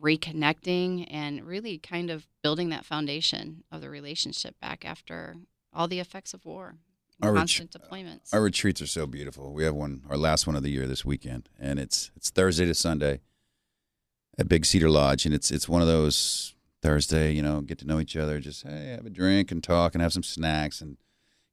reconnecting 0.00 1.06
and 1.10 1.44
really 1.46 1.78
kind 1.78 2.10
of 2.10 2.26
building 2.42 2.70
that 2.70 2.84
foundation 2.84 3.64
of 3.70 3.80
the 3.80 3.90
relationship 3.90 4.58
back 4.60 4.84
after 4.84 5.36
all 5.72 5.86
the 5.86 6.00
effects 6.00 6.34
of 6.34 6.44
war, 6.44 6.74
Our 7.22 7.32
ret- 7.32 7.40
constant 7.40 7.70
deployments. 7.70 8.32
Our 8.32 8.42
retreats 8.42 8.82
are 8.82 8.86
so 8.86 9.06
beautiful. 9.06 9.52
We 9.52 9.64
have 9.64 9.74
one, 9.74 10.02
our 10.08 10.16
last 10.16 10.46
one 10.46 10.56
of 10.56 10.62
the 10.62 10.70
year 10.70 10.86
this 10.86 11.04
weekend, 11.04 11.48
and 11.58 11.78
it's 11.78 12.10
it's 12.16 12.30
Thursday 12.30 12.66
to 12.66 12.74
Sunday 12.74 13.20
at 14.38 14.48
Big 14.48 14.66
Cedar 14.66 14.90
Lodge, 14.90 15.24
and 15.24 15.34
it's 15.34 15.50
it's 15.50 15.68
one 15.68 15.82
of 15.82 15.88
those 15.88 16.54
Thursday, 16.82 17.32
you 17.32 17.42
know, 17.42 17.60
get 17.60 17.78
to 17.78 17.86
know 17.86 18.00
each 18.00 18.16
other, 18.16 18.40
just 18.40 18.66
hey, 18.66 18.88
have 18.96 19.06
a 19.06 19.10
drink 19.10 19.52
and 19.52 19.62
talk 19.62 19.94
and 19.94 20.02
have 20.02 20.12
some 20.12 20.22
snacks, 20.24 20.80
and 20.80 20.96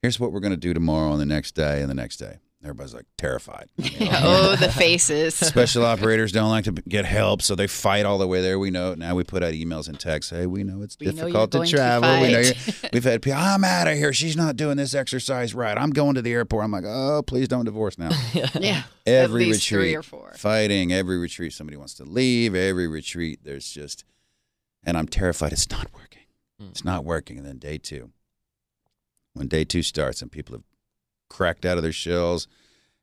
here's 0.02 0.20
what 0.20 0.32
we're 0.32 0.40
gonna 0.40 0.58
do 0.58 0.74
tomorrow 0.74 1.12
and 1.12 1.20
the 1.22 1.26
next 1.26 1.54
day 1.56 1.82
and 1.82 1.90
the 1.90 1.96
next 1.96 2.18
day. 2.18 2.38
Everybody's 2.62 2.94
like 2.94 3.06
terrified. 3.18 3.70
You 3.78 4.08
know? 4.08 4.20
oh, 4.22 4.56
the 4.58 4.70
faces. 4.70 5.34
Special 5.36 5.86
operators 5.86 6.34
don't 6.34 6.50
like 6.50 6.66
to 6.66 6.74
get 6.74 7.06
help, 7.06 7.42
so 7.42 7.56
they 7.56 7.68
fight 7.68 8.06
all 8.06 8.18
the 8.18 8.28
way 8.28 8.42
there. 8.42 8.60
We 8.60 8.70
know 8.70 8.96
now. 8.96 9.16
We 9.16 9.24
put 9.24 9.44
out 9.44 9.54
emails 9.54 9.88
and 9.88 9.98
texts. 9.98 10.30
Hey, 10.32 10.46
we 10.46 10.66
know 10.66 10.82
it's 10.82 10.98
We 11.00 11.06
know 11.08 11.12
difficult 11.14 11.52
to 11.52 11.58
going 11.60 11.70
to 11.70 11.76
travel. 11.78 12.22
We 12.22 12.32
know 12.34 12.40
you're. 12.40 12.54
We've 12.94 13.04
had 13.06 13.22
people. 13.22 13.40
I'm 13.40 13.64
out 13.64 13.88
of 13.88 13.96
here. 13.98 14.12
She's 14.12 14.36
not 14.36 14.58
doing 14.58 14.76
this 14.76 14.94
exercise 14.94 15.56
right. 15.56 15.78
I'm 15.78 15.92
going 15.92 16.16
to 16.16 16.22
the 16.22 16.34
airport. 16.34 16.66
I'm 16.66 16.72
like, 16.72 16.84
oh, 16.86 17.24
please 17.26 17.48
don't 17.48 17.64
divorce 17.64 17.98
now. 17.98 18.10
yeah. 18.60 18.84
Every 19.06 19.44
At 19.46 19.48
least 19.48 19.72
retreat, 19.72 19.88
three 19.92 19.96
or 19.96 20.04
four. 20.04 20.34
fighting. 20.36 20.92
Every 20.92 21.18
retreat, 21.18 21.54
somebody 21.54 21.78
wants 21.78 21.94
to 21.96 22.04
leave. 22.04 22.56
Every 22.56 22.88
retreat, 22.90 23.40
there's 23.46 23.70
just, 23.70 24.04
and 24.84 24.98
I'm 24.98 25.08
terrified. 25.08 25.54
It's 25.54 25.70
not 25.72 25.94
working. 25.94 26.24
Mm. 26.62 26.72
It's 26.72 26.84
not 26.84 27.06
working. 27.06 27.38
And 27.38 27.48
then 27.48 27.58
day 27.58 27.78
two, 27.78 28.12
when 29.34 29.48
day 29.48 29.64
two 29.64 29.84
starts 29.84 30.22
and 30.22 30.32
people 30.32 30.56
have 30.56 30.64
cracked 31.30 31.66
out 31.66 31.78
of 31.78 31.84
their 31.84 31.92
shells 31.92 32.48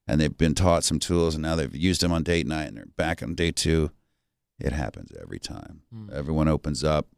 and 0.06 0.20
they've 0.20 0.36
been 0.36 0.54
taught 0.54 0.84
some 0.84 0.98
tools 0.98 1.34
and 1.34 1.42
now 1.42 1.56
they've 1.56 1.74
used 1.74 2.00
them 2.00 2.12
on 2.12 2.22
date 2.22 2.46
night 2.46 2.68
and 2.68 2.76
they're 2.76 2.86
back 2.96 3.22
on 3.22 3.34
day 3.34 3.50
two, 3.50 3.90
it 4.58 4.72
happens 4.72 5.12
every 5.20 5.38
time. 5.38 5.82
Mm. 5.94 6.12
Everyone 6.12 6.48
opens 6.48 6.82
up. 6.82 7.08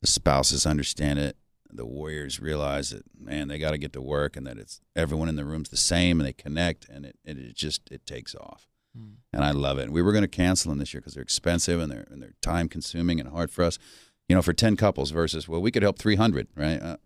The 0.00 0.06
spouses 0.06 0.66
understand 0.66 1.18
it. 1.18 1.36
The 1.70 1.86
warriors 1.86 2.40
realize 2.40 2.90
that 2.90 3.02
man, 3.18 3.48
they 3.48 3.58
got 3.58 3.72
to 3.72 3.78
get 3.78 3.92
to 3.94 4.02
work, 4.02 4.36
and 4.36 4.46
that 4.46 4.58
it's 4.58 4.80
everyone 4.94 5.28
in 5.28 5.34
the 5.34 5.44
room's 5.44 5.70
the 5.70 5.76
same, 5.76 6.20
and 6.20 6.26
they 6.26 6.32
connect, 6.32 6.88
and 6.88 7.04
it, 7.04 7.16
and 7.24 7.36
it 7.38 7.56
just 7.56 7.90
it 7.90 8.06
takes 8.06 8.34
off. 8.36 8.68
Mm. 8.96 9.14
And 9.32 9.42
I 9.42 9.50
love 9.50 9.78
it. 9.78 9.84
And 9.84 9.92
we 9.92 10.02
were 10.02 10.12
going 10.12 10.22
to 10.22 10.28
cancel 10.28 10.70
them 10.70 10.78
this 10.78 10.94
year 10.94 11.00
because 11.00 11.14
they're 11.14 11.22
expensive 11.22 11.80
and 11.80 11.90
they're 11.90 12.06
and 12.10 12.22
they're 12.22 12.34
time 12.42 12.68
consuming 12.68 13.18
and 13.18 13.28
hard 13.28 13.50
for 13.50 13.64
us. 13.64 13.78
You 14.28 14.36
know, 14.36 14.42
for 14.42 14.52
ten 14.52 14.76
couples 14.76 15.10
versus 15.10 15.48
well, 15.48 15.60
we 15.60 15.72
could 15.72 15.82
help 15.82 15.98
three 15.98 16.16
hundred, 16.16 16.46
right? 16.54 16.80
Uh, 16.80 16.96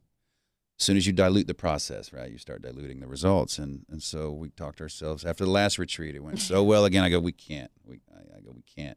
as 0.78 0.84
soon 0.84 0.96
as 0.96 1.06
you 1.06 1.12
dilute 1.12 1.46
the 1.46 1.54
process, 1.54 2.12
right, 2.12 2.30
you 2.30 2.38
start 2.38 2.62
diluting 2.62 3.00
the 3.00 3.06
results, 3.08 3.58
and 3.58 3.84
and 3.90 4.02
so 4.02 4.30
we 4.30 4.48
talked 4.50 4.78
to 4.78 4.84
ourselves 4.84 5.24
after 5.24 5.44
the 5.44 5.50
last 5.50 5.78
retreat. 5.78 6.14
It 6.14 6.22
went 6.22 6.38
so 6.40 6.62
well 6.72 6.84
again. 6.84 7.02
I 7.04 7.08
go, 7.10 7.18
we 7.20 7.32
can't. 7.32 7.70
We 7.84 8.00
I, 8.14 8.36
I 8.38 8.40
go, 8.40 8.52
we 8.54 8.62
can't. 8.62 8.96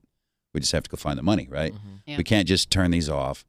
We 0.54 0.60
just 0.60 0.72
have 0.74 0.84
to 0.84 0.90
go 0.90 0.98
find 0.98 1.18
the 1.18 1.24
money, 1.24 1.48
right? 1.50 1.74
Mhm. 1.74 1.80
Yeah. 2.06 2.18
We 2.18 2.24
can't 2.24 2.48
just 2.48 2.70
turn 2.70 2.92
these 2.92 3.10
off. 3.10 3.46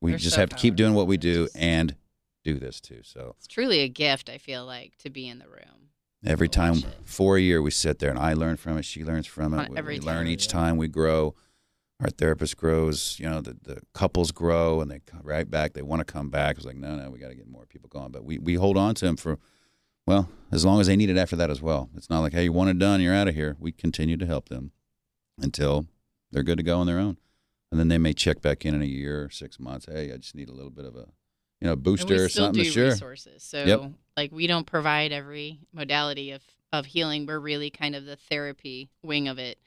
We 0.00 0.12
They're 0.12 0.18
just 0.18 0.34
so 0.36 0.40
have 0.40 0.48
to 0.50 0.56
keep 0.56 0.74
doing 0.74 0.94
what 0.94 1.06
we 1.06 1.16
do 1.18 1.44
powerful. 1.48 1.60
and 1.60 1.96
do 2.42 2.54
this 2.58 2.80
too. 2.80 3.00
So 3.02 3.34
It's 3.38 3.46
truly 3.46 3.80
a 3.80 3.88
gift, 3.88 4.30
I 4.30 4.38
feel 4.38 4.64
like, 4.64 4.96
to 4.98 5.10
be 5.10 5.28
in 5.28 5.38
the 5.38 5.48
room. 5.48 5.90
every 6.24 6.48
time 6.48 6.74
it. 6.78 6.86
for 7.04 7.36
a 7.36 7.40
year 7.40 7.60
we 7.60 7.70
sit 7.70 7.98
there 7.98 8.08
and 8.10 8.18
I 8.18 8.32
learn 8.32 8.56
from 8.56 8.78
it, 8.78 8.84
she 8.84 9.04
learns 9.04 9.26
from 9.26 9.52
it. 9.54 9.58
On 9.58 9.70
We, 9.72 9.76
every 9.78 9.98
we 9.98 10.06
learn 10.06 10.26
each 10.26 10.46
yeah. 10.46 10.52
time 10.52 10.76
we 10.78 10.88
grow. 10.88 11.34
Our 12.00 12.10
therapist 12.10 12.58
grows, 12.58 13.16
you 13.18 13.28
know, 13.28 13.40
the, 13.40 13.56
the 13.62 13.80
couples 13.94 14.30
grow 14.30 14.82
and 14.82 14.90
they 14.90 14.98
come 15.00 15.20
right 15.24 15.50
back. 15.50 15.72
They 15.72 15.80
want 15.82 16.00
to 16.00 16.04
come 16.12 16.28
back. 16.28 16.56
It's 16.56 16.66
like, 16.66 16.76
no, 16.76 16.94
no, 16.94 17.10
we 17.10 17.18
got 17.18 17.28
to 17.28 17.34
get 17.34 17.48
more 17.48 17.64
people 17.64 17.88
going. 17.88 18.10
But 18.12 18.24
we, 18.24 18.38
we 18.38 18.54
hold 18.54 18.76
on 18.76 18.94
to 18.96 19.04
them 19.06 19.16
for, 19.16 19.38
well, 20.06 20.28
as 20.52 20.64
long 20.66 20.78
as 20.80 20.88
they 20.88 20.96
need 20.96 21.08
it 21.08 21.16
after 21.16 21.36
that 21.36 21.50
as 21.50 21.62
well. 21.62 21.88
It's 21.96 22.10
not 22.10 22.20
like, 22.20 22.34
hey, 22.34 22.44
you 22.44 22.52
want 22.52 22.68
it 22.68 22.78
done, 22.78 23.00
you're 23.00 23.14
out 23.14 23.28
of 23.28 23.34
here. 23.34 23.56
We 23.58 23.72
continue 23.72 24.18
to 24.18 24.26
help 24.26 24.50
them 24.50 24.72
until 25.40 25.86
they're 26.30 26.42
good 26.42 26.58
to 26.58 26.62
go 26.62 26.78
on 26.78 26.86
their 26.86 26.98
own. 26.98 27.16
And 27.70 27.80
then 27.80 27.88
they 27.88 27.98
may 27.98 28.12
check 28.12 28.42
back 28.42 28.66
in 28.66 28.74
in 28.74 28.82
a 28.82 28.86
year 28.86 29.24
or 29.24 29.30
six 29.30 29.58
months. 29.58 29.86
Hey, 29.86 30.12
I 30.12 30.18
just 30.18 30.34
need 30.34 30.50
a 30.50 30.54
little 30.54 30.70
bit 30.70 30.84
of 30.84 30.96
a, 30.96 31.06
you 31.60 31.66
know, 31.66 31.72
And 31.72 31.82
booster 31.82 32.14
we 32.14 32.20
or 32.20 32.28
still 32.28 32.44
something. 32.46 32.62
do 32.62 32.70
sure. 32.70 32.84
resources. 32.90 33.42
So, 33.42 33.64
Yep. 33.64 33.92
like, 34.18 34.32
we 34.32 34.46
don't 34.46 34.66
provide 34.66 35.12
every 35.12 35.60
modality 35.72 36.30
of, 36.32 36.42
of 36.74 36.84
healing. 36.86 37.24
We're 37.24 37.40
really 37.40 37.70
kind 37.70 37.96
of 37.96 38.04
the 38.04 38.16
therapy 38.16 38.90
wing 39.02 39.28
of 39.28 39.38
it. 39.38 39.58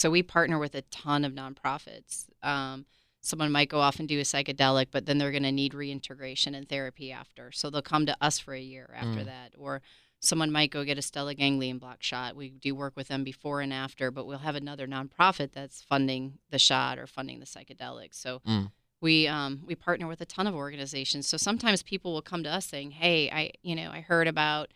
So, 0.00 0.10
we 0.10 0.22
partner 0.22 0.58
with 0.58 0.74
a 0.74 0.80
ton 0.82 1.26
of 1.26 1.32
nonprofits. 1.34 2.24
Um, 2.42 2.86
someone 3.20 3.52
might 3.52 3.68
go 3.68 3.80
off 3.80 3.98
and 3.98 4.08
do 4.08 4.18
a 4.18 4.22
psychedelic, 4.22 4.86
but 4.90 5.04
then 5.04 5.18
they're 5.18 5.30
going 5.30 5.42
to 5.42 5.52
need 5.52 5.74
reintegration 5.74 6.54
and 6.54 6.66
therapy 6.66 7.12
after. 7.12 7.52
So, 7.52 7.68
they'll 7.68 7.82
come 7.82 8.06
to 8.06 8.16
us 8.18 8.38
for 8.38 8.54
a 8.54 8.60
year 8.60 8.94
after 8.96 9.20
Mm. 9.20 9.26
that. 9.26 9.52
Or 9.58 9.82
someone 10.18 10.50
might 10.50 10.70
go 10.70 10.84
get 10.84 10.96
a 10.96 11.02
Stellate 11.02 11.36
ganglion 11.36 11.76
block 11.78 12.02
shot. 12.02 12.34
We 12.34 12.48
do 12.48 12.74
work 12.74 12.94
with 12.96 13.08
them 13.08 13.24
before 13.24 13.60
and 13.60 13.74
after, 13.74 14.10
but 14.10 14.24
we'll 14.26 14.38
have 14.38 14.56
another 14.56 14.86
nonprofit 14.86 15.52
that's 15.52 15.82
funding 15.82 16.38
the 16.48 16.58
shot 16.58 16.98
or 16.98 17.06
funding 17.06 17.38
the 17.40 17.46
psychedelic. 17.46 18.14
So, 18.14 18.40
Mm. 18.46 18.72
we 19.02 19.26
um, 19.28 19.60
we 19.66 19.74
partner 19.74 20.06
with 20.06 20.22
a 20.22 20.26
ton 20.26 20.46
of 20.46 20.54
organizations. 20.54 21.26
So 21.28 21.36
sometimes 21.36 21.82
people 21.82 22.14
will 22.14 22.22
come 22.22 22.42
to 22.44 22.50
us 22.50 22.64
saying, 22.66 22.92
"Hey, 22.92 23.30
I 23.30 23.52
you 23.62 23.74
know 23.74 23.90
I 23.90 24.00
heard 24.00 24.28
about, 24.28 24.72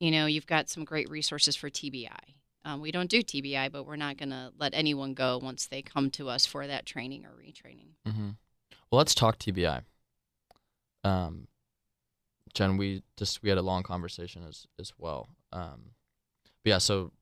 you 0.00 0.10
know, 0.10 0.26
you've 0.26 0.46
got 0.46 0.68
some 0.68 0.84
great 0.84 1.08
resources 1.08 1.56
for 1.56 1.70
TBI. 1.70 2.34
Um, 2.66 2.80
we 2.80 2.90
don't 2.90 3.08
do 3.08 3.22
TBI, 3.22 3.70
but 3.70 3.84
we're 3.84 3.94
not 3.94 4.16
going 4.16 4.30
to 4.30 4.52
let 4.58 4.74
anyone 4.74 5.14
go 5.14 5.38
once 5.38 5.66
they 5.66 5.82
come 5.82 6.10
to 6.10 6.28
us 6.28 6.44
for 6.46 6.66
that 6.66 6.84
training 6.84 7.24
or 7.24 7.30
retraining." 7.30 7.90
hmm 8.04 8.30
Well, 8.90 8.98
let's 8.98 9.14
talk 9.14 9.38
TBI. 9.38 9.82
Um, 11.04 11.46
Jen, 12.52 12.76
we 12.76 13.02
just 13.16 13.40
we 13.42 13.48
had 13.48 13.58
a 13.58 13.62
long 13.62 13.84
conversation 13.84 14.42
as 14.46 14.66
as 14.80 14.92
well. 14.98 15.28
Um, 15.52 15.92
but 16.64 16.70
yeah, 16.70 16.78
so 16.78 17.12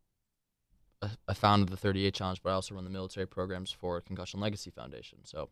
I, 1.03 1.11
I 1.29 1.35
founded 1.35 1.69
the 1.69 1.77
38 1.77 2.15
Challenge, 2.15 2.43
but 2.43 2.51
I 2.51 2.55
also 2.55 2.75
run 2.75 2.85
the 2.85 2.91
military 2.91 3.27
programs 3.27 3.71
for 3.71 4.01
Concussion 4.01 4.41
Legacy 4.41 4.71
Foundation. 4.71 5.19
So 5.25 5.51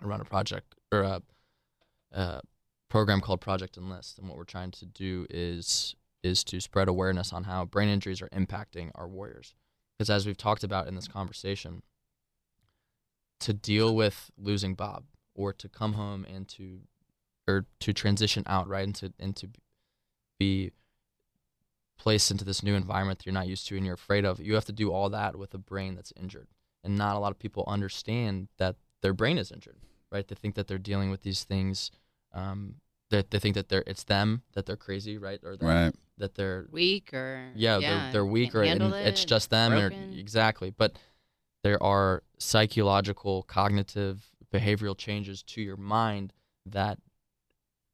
I 0.00 0.06
run 0.06 0.20
a 0.20 0.24
project 0.24 0.76
or 0.92 1.02
a, 1.02 1.22
a 2.12 2.40
program 2.88 3.20
called 3.20 3.40
Project 3.40 3.76
Enlist, 3.76 4.18
and 4.18 4.28
what 4.28 4.38
we're 4.38 4.44
trying 4.44 4.70
to 4.70 4.86
do 4.86 5.26
is 5.28 5.96
is 6.22 6.44
to 6.44 6.60
spread 6.60 6.88
awareness 6.88 7.32
on 7.32 7.44
how 7.44 7.64
brain 7.64 7.88
injuries 7.88 8.22
are 8.22 8.28
impacting 8.28 8.90
our 8.94 9.08
warriors. 9.08 9.54
Because 9.96 10.10
as 10.10 10.26
we've 10.26 10.36
talked 10.36 10.64
about 10.64 10.88
in 10.88 10.94
this 10.94 11.08
conversation, 11.08 11.82
to 13.40 13.52
deal 13.52 13.94
with 13.94 14.30
losing 14.36 14.74
Bob 14.74 15.04
or 15.34 15.52
to 15.52 15.68
come 15.68 15.94
home 15.94 16.26
and 16.28 16.48
to 16.48 16.80
or 17.46 17.66
to 17.80 17.92
transition 17.92 18.42
out 18.46 18.68
right 18.68 18.84
into 18.84 19.12
and 19.18 19.34
to 19.36 19.48
be 20.38 20.72
placed 21.98 22.30
into 22.30 22.44
this 22.44 22.62
new 22.62 22.74
environment 22.74 23.18
that 23.18 23.26
you're 23.26 23.32
not 23.32 23.48
used 23.48 23.66
to 23.68 23.76
and 23.76 23.84
you're 23.84 23.94
afraid 23.94 24.24
of 24.24 24.40
you 24.40 24.54
have 24.54 24.64
to 24.64 24.72
do 24.72 24.92
all 24.92 25.08
that 25.08 25.36
with 25.36 25.54
a 25.54 25.58
brain 25.58 25.94
that's 25.94 26.12
injured 26.20 26.48
and 26.84 26.96
not 26.96 27.16
a 27.16 27.18
lot 27.18 27.32
of 27.32 27.38
people 27.38 27.64
understand 27.66 28.48
that 28.58 28.76
their 29.02 29.12
brain 29.12 29.38
is 29.38 29.50
injured 29.50 29.78
right 30.12 30.28
they 30.28 30.34
think 30.34 30.54
that 30.54 30.66
they're 30.68 30.78
dealing 30.78 31.10
with 31.10 31.22
these 31.22 31.44
things 31.44 31.90
um, 32.32 32.74
that 33.10 33.30
they 33.30 33.38
think 33.38 33.54
that 33.54 33.68
they're 33.68 33.84
it's 33.86 34.04
them 34.04 34.42
that 34.54 34.66
they're 34.66 34.76
crazy 34.76 35.16
right? 35.18 35.40
Or 35.42 35.56
that, 35.56 35.64
Right. 35.66 35.94
that 36.18 36.34
they're 36.34 36.66
Weak 36.70 37.12
or 37.14 37.50
yeah, 37.54 37.78
they're 37.78 38.12
they're 38.12 38.26
weak 38.26 38.54
or 38.54 38.62
and 38.62 38.82
handle 38.82 38.92
it's 38.94 39.24
just 39.24 39.50
them 39.50 39.72
or 39.72 39.90
exactly. 40.12 40.70
But 40.70 40.98
there 41.64 41.82
are 41.82 42.22
psychological 42.38 43.42
cognitive 43.44 44.26
behavioral 44.52 44.96
changes 44.96 45.42
to 45.42 45.60
your 45.62 45.76
mind 45.76 46.32
that 46.66 46.98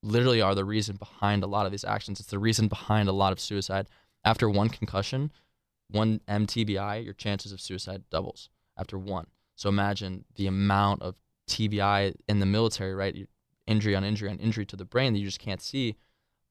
literally 0.02 0.40
are 0.42 0.54
the 0.54 0.64
reason 0.64 0.96
behind 0.96 1.42
a 1.42 1.46
lot 1.46 1.64
of 1.66 1.72
these 1.72 1.84
actions. 1.84 2.20
It's 2.20 2.28
the 2.30 2.38
reason 2.38 2.68
behind 2.68 3.08
a 3.08 3.12
lot 3.12 3.32
of 3.32 3.40
suicide. 3.40 3.86
After 4.24 4.48
one 4.48 4.68
concussion 4.70 5.30
one 5.90 6.18
mtbi 6.26 7.04
your 7.04 7.12
chances 7.12 7.52
of 7.52 7.60
suicide 7.60 8.02
doubles 8.10 8.48
after 8.78 8.98
one. 8.98 9.26
So 9.54 9.68
imagine 9.68 10.24
the 10.34 10.46
amount 10.46 11.02
of 11.02 11.14
tbi 11.48 12.14
in 12.26 12.40
the 12.40 12.46
military 12.46 12.94
right? 12.94 13.14
You- 13.14 13.26
injury 13.66 13.94
on 13.94 14.04
injury 14.04 14.28
on 14.28 14.38
injury 14.38 14.66
to 14.66 14.76
the 14.76 14.84
brain 14.84 15.12
that 15.12 15.18
you 15.18 15.26
just 15.26 15.40
can't 15.40 15.62
see 15.62 15.96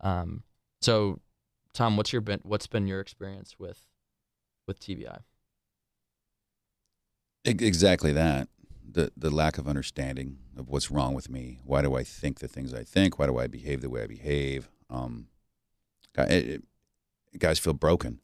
um, 0.02 0.44
so 0.82 1.20
Tom, 1.74 1.98
what's 1.98 2.14
your 2.14 2.22
been 2.22 2.40
what's 2.44 2.68
been 2.68 2.86
your 2.86 3.00
experience 3.00 3.56
with 3.58 3.88
with 4.68 4.80
TBI? 4.80 5.20
Exactly 7.46 8.12
that. 8.14 8.48
The 8.90 9.12
the 9.18 9.32
lack 9.32 9.58
of 9.58 9.68
understanding 9.68 10.38
of 10.58 10.70
what's 10.70 10.92
wrong 10.92 11.14
with 11.14 11.30
me. 11.30 11.60
Why 11.64 11.82
do 11.82 11.96
I 11.96 12.04
think 12.04 12.40
the 12.40 12.48
things 12.48 12.74
I 12.74 12.84
think? 12.84 13.18
Why 13.18 13.26
do 13.26 13.40
I 13.40 13.48
behave 13.48 13.82
the 13.82 13.90
way 13.90 14.04
I 14.04 14.08
behave? 14.08 14.70
Um, 14.90 15.28
it, 16.16 16.62
it, 17.34 17.40
guys 17.40 17.58
feel 17.58 17.74
broken. 17.74 18.20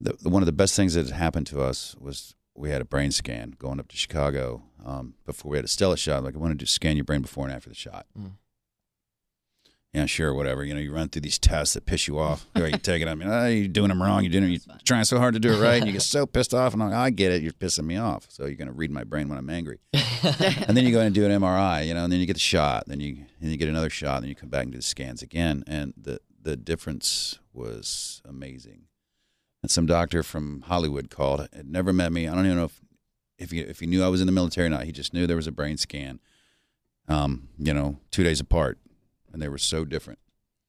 The, 0.00 0.16
the 0.20 0.28
one 0.28 0.42
of 0.42 0.46
the 0.46 0.52
best 0.52 0.74
things 0.74 0.94
that 0.94 1.08
happened 1.10 1.46
to 1.48 1.60
us 1.60 1.94
was 2.00 2.34
we 2.56 2.70
had 2.70 2.80
a 2.80 2.84
brain 2.84 3.12
scan 3.12 3.54
going 3.56 3.78
up 3.78 3.88
to 3.88 3.96
Chicago, 3.96 4.64
um, 4.84 5.14
before 5.26 5.50
we 5.50 5.58
had 5.58 5.64
a 5.64 5.68
Stellate 5.68 5.98
shot. 5.98 6.24
Like 6.24 6.34
I 6.34 6.38
wanted 6.38 6.58
to 6.60 6.66
scan 6.66 6.96
your 6.96 7.04
brain 7.04 7.22
before 7.22 7.46
and 7.46 7.54
after 7.54 7.68
the 7.68 7.74
shot. 7.74 8.06
Mm. 8.18 8.32
Yeah, 9.94 10.04
sure, 10.04 10.34
whatever. 10.34 10.64
You 10.64 10.74
know, 10.74 10.80
you 10.80 10.92
run 10.92 11.08
through 11.08 11.22
these 11.22 11.38
tests 11.38 11.72
that 11.74 11.86
piss 11.86 12.06
you 12.06 12.18
off. 12.18 12.46
Or 12.54 12.66
you 12.66 12.76
take 12.76 13.00
it. 13.00 13.08
I 13.08 13.14
mean, 13.14 13.28
oh, 13.28 13.46
you're 13.46 13.68
doing 13.68 13.88
them 13.88 14.02
wrong. 14.02 14.22
You're 14.22 14.30
doing. 14.30 14.50
You're 14.50 14.60
trying 14.84 15.04
so 15.04 15.18
hard 15.18 15.32
to 15.32 15.40
do 15.40 15.50
it 15.54 15.60
right, 15.62 15.76
and 15.76 15.86
you 15.86 15.92
get 15.92 16.02
so 16.02 16.26
pissed 16.26 16.52
off. 16.52 16.74
And 16.74 16.82
I'm 16.82 16.90
like, 16.90 16.98
I 16.98 17.08
get 17.10 17.32
it. 17.32 17.42
You're 17.42 17.52
pissing 17.52 17.84
me 17.84 17.96
off. 17.96 18.26
So 18.28 18.44
you're 18.44 18.56
gonna 18.56 18.72
read 18.72 18.90
my 18.90 19.04
brain 19.04 19.28
when 19.28 19.38
I'm 19.38 19.48
angry. 19.48 19.78
and 19.92 20.76
then 20.76 20.84
you 20.84 20.92
go 20.92 21.00
in 21.00 21.06
and 21.06 21.14
do 21.14 21.24
an 21.24 21.40
MRI. 21.40 21.86
You 21.86 21.94
know, 21.94 22.04
and 22.04 22.12
then 22.12 22.20
you 22.20 22.26
get 22.26 22.34
the 22.34 22.38
shot. 22.38 22.84
Then 22.86 23.00
you 23.00 23.24
and 23.40 23.50
you 23.50 23.56
get 23.56 23.68
another 23.70 23.88
shot. 23.88 24.16
And 24.16 24.24
then 24.24 24.28
you 24.28 24.34
come 24.34 24.50
back 24.50 24.64
and 24.64 24.72
do 24.72 24.78
the 24.78 24.84
scans 24.84 25.22
again. 25.22 25.64
And 25.66 25.94
the 25.96 26.20
the 26.40 26.54
difference 26.54 27.38
was 27.54 28.20
amazing. 28.28 28.82
And 29.62 29.70
some 29.70 29.86
doctor 29.86 30.22
from 30.22 30.62
Hollywood 30.66 31.08
called. 31.08 31.48
Had 31.52 31.66
never 31.66 31.94
met 31.94 32.12
me. 32.12 32.28
I 32.28 32.34
don't 32.34 32.44
even 32.44 32.58
know 32.58 32.64
if 32.64 32.80
if 33.38 33.50
he 33.50 33.60
if 33.60 33.80
he 33.80 33.86
knew 33.86 34.02
I 34.02 34.08
was 34.08 34.20
in 34.20 34.26
the 34.26 34.32
military 34.32 34.66
or 34.66 34.70
not. 34.70 34.84
He 34.84 34.92
just 34.92 35.12
knew 35.14 35.26
there 35.26 35.36
was 35.36 35.46
a 35.46 35.52
brain 35.52 35.76
scan. 35.76 36.20
Um, 37.08 37.48
you 37.58 37.72
know, 37.72 37.98
two 38.10 38.22
days 38.22 38.38
apart, 38.40 38.78
and 39.32 39.40
they 39.40 39.48
were 39.48 39.56
so 39.58 39.84
different. 39.84 40.18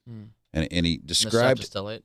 Mm. 0.10 0.30
And 0.54 0.68
and 0.72 0.86
he 0.86 0.98
This 1.04 1.18
is 1.20 1.26
described 1.26 1.60
after 1.62 1.80
Stellate. 1.80 2.04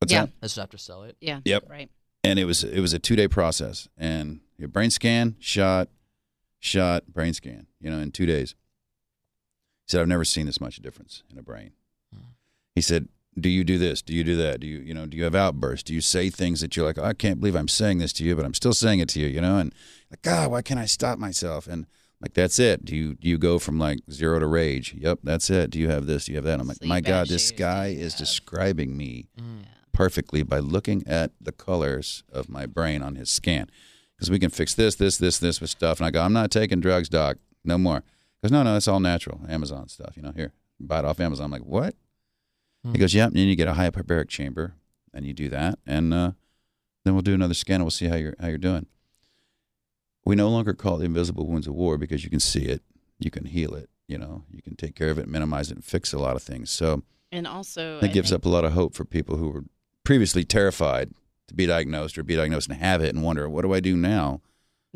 what's 0.00 0.12
Yeah. 0.12 0.26
that? 0.26 0.40
This 0.40 0.52
is 0.52 0.58
after 0.58 0.76
Stellate. 0.76 1.14
Yeah. 1.20 1.40
Yep. 1.44 1.70
Right. 1.70 1.90
And 2.24 2.38
it 2.38 2.44
was 2.44 2.64
it 2.64 2.80
was 2.80 2.92
a 2.92 2.98
two 2.98 3.14
day 3.16 3.28
process. 3.28 3.88
And 3.96 4.40
your 4.58 4.68
brain 4.68 4.90
scan, 4.90 5.36
shot, 5.38 5.88
shot, 6.58 7.06
brain 7.12 7.34
scan. 7.34 7.66
You 7.80 7.90
know, 7.90 7.98
in 7.98 8.10
two 8.10 8.26
days. 8.26 8.54
He 9.86 9.90
said, 9.90 10.00
I've 10.00 10.08
never 10.08 10.24
seen 10.24 10.46
this 10.46 10.60
much 10.60 10.76
difference 10.76 11.22
in 11.30 11.38
a 11.38 11.42
brain. 11.42 11.72
Hmm. 12.14 12.20
He 12.74 12.80
said, 12.80 13.08
Do 13.38 13.48
you 13.48 13.64
do 13.64 13.78
this? 13.78 14.02
Do 14.02 14.14
you 14.14 14.24
do 14.24 14.36
that? 14.36 14.60
Do 14.60 14.66
you 14.66 14.78
you 14.80 14.92
know? 14.94 15.06
Do 15.06 15.16
you 15.16 15.24
have 15.24 15.34
outbursts? 15.34 15.84
Do 15.84 15.94
you 15.94 16.00
say 16.02 16.28
things 16.30 16.60
that 16.60 16.76
you're 16.76 16.84
like, 16.86 16.98
I 16.98 17.14
can't 17.14 17.40
believe 17.40 17.54
I'm 17.54 17.68
saying 17.68 17.98
this 17.98 18.12
to 18.14 18.24
you, 18.24 18.36
but 18.36 18.44
I'm 18.44 18.54
still 18.54 18.74
saying 18.74 19.00
it 19.00 19.08
to 19.10 19.20
you. 19.20 19.26
You 19.26 19.40
know, 19.40 19.56
and 19.58 19.74
like, 20.10 20.22
God, 20.22 20.50
why 20.50 20.60
can't 20.62 20.78
I 20.80 20.84
stop 20.86 21.18
myself? 21.18 21.66
And 21.66 21.86
like 22.20 22.34
that's 22.34 22.58
it. 22.58 22.84
Do 22.84 22.94
you 22.94 23.14
do 23.14 23.28
you 23.28 23.38
go 23.38 23.58
from 23.58 23.78
like 23.78 24.00
zero 24.10 24.38
to 24.38 24.46
rage? 24.46 24.94
Yep, 24.98 25.20
that's 25.22 25.48
it. 25.48 25.70
Do 25.70 25.78
you 25.78 25.88
have 25.88 26.04
this? 26.06 26.26
Do 26.26 26.32
you 26.32 26.36
have 26.36 26.44
that? 26.44 26.60
I'm 26.60 26.66
like, 26.68 26.76
Sleep 26.76 26.88
my 26.90 27.00
God, 27.00 27.28
this 27.28 27.50
guy 27.52 27.86
is 27.88 28.14
describing 28.14 28.96
me 28.96 29.28
Mm. 29.40 29.64
perfectly 29.92 30.42
by 30.42 30.58
looking 30.58 31.02
at 31.06 31.32
the 31.40 31.52
colors 31.52 32.24
of 32.32 32.48
my 32.50 32.66
brain 32.66 33.00
on 33.02 33.14
his 33.16 33.30
scan. 33.30 33.70
Because 34.14 34.30
we 34.30 34.38
can 34.38 34.50
fix 34.50 34.74
this, 34.74 34.94
this, 34.96 35.16
this, 35.18 35.38
this 35.38 35.60
with 35.60 35.70
stuff. 35.70 35.98
And 35.98 36.06
I 36.06 36.10
go, 36.10 36.22
I'm 36.22 36.32
not 36.32 36.50
taking 36.50 36.80
drugs, 36.80 37.08
doc. 37.08 37.38
No 37.64 37.76
more. 37.78 38.02
Because 38.40 38.52
no, 38.52 38.62
no, 38.62 38.76
it's 38.76 38.86
all 38.88 39.00
natural. 39.00 39.40
Amazon 39.48 39.88
stuff. 39.88 40.16
You 40.16 40.22
know, 40.22 40.32
here, 40.36 40.52
buy 40.78 40.98
it 41.00 41.04
off 41.04 41.18
Amazon. 41.18 41.46
I'm 41.46 41.50
like, 41.50 41.64
what? 41.64 41.94
Hmm. 42.84 42.92
He 42.92 42.98
goes, 42.98 43.14
yep. 43.14 43.28
And 43.28 43.36
then 43.36 43.48
you 43.48 43.56
get 43.56 43.68
a 43.68 43.72
hyperbaric 43.72 44.28
chamber, 44.28 44.74
and 45.14 45.26
you 45.26 45.32
do 45.32 45.48
that, 45.50 45.78
and 45.86 46.12
uh, 46.12 46.32
then 47.04 47.14
we'll 47.14 47.22
do 47.22 47.34
another 47.34 47.54
scan, 47.54 47.76
and 47.76 47.84
we'll 47.84 47.90
see 47.90 48.06
how 48.06 48.16
you're 48.16 48.34
how 48.40 48.48
you're 48.48 48.58
doing. 48.58 48.86
We 50.24 50.36
no 50.36 50.48
longer 50.48 50.72
call 50.72 51.00
it 51.00 51.04
invisible 51.04 51.46
wounds 51.46 51.66
of 51.66 51.74
war 51.74 51.98
because 51.98 52.22
you 52.24 52.30
can 52.30 52.40
see 52.40 52.66
it, 52.66 52.82
you 53.18 53.30
can 53.30 53.44
heal 53.44 53.74
it, 53.74 53.90
you 54.06 54.18
know, 54.18 54.44
you 54.50 54.62
can 54.62 54.76
take 54.76 54.94
care 54.94 55.10
of 55.10 55.18
it, 55.18 55.28
minimize 55.28 55.70
it, 55.70 55.74
and 55.74 55.84
fix 55.84 56.12
a 56.12 56.18
lot 56.18 56.36
of 56.36 56.42
things. 56.42 56.70
So 56.70 57.02
And 57.32 57.46
also, 57.46 57.98
that 58.00 58.10
I 58.10 58.12
gives 58.12 58.32
up 58.32 58.44
a 58.44 58.48
lot 58.48 58.64
of 58.64 58.72
hope 58.72 58.94
for 58.94 59.04
people 59.04 59.36
who 59.36 59.50
were 59.50 59.64
previously 60.04 60.44
terrified 60.44 61.10
to 61.48 61.54
be 61.54 61.66
diagnosed 61.66 62.16
or 62.16 62.22
be 62.22 62.36
diagnosed 62.36 62.68
and 62.68 62.78
have 62.78 63.02
it 63.02 63.14
and 63.14 63.24
wonder, 63.24 63.48
what 63.50 63.62
do 63.62 63.74
I 63.74 63.80
do 63.80 63.96
now? 63.96 64.40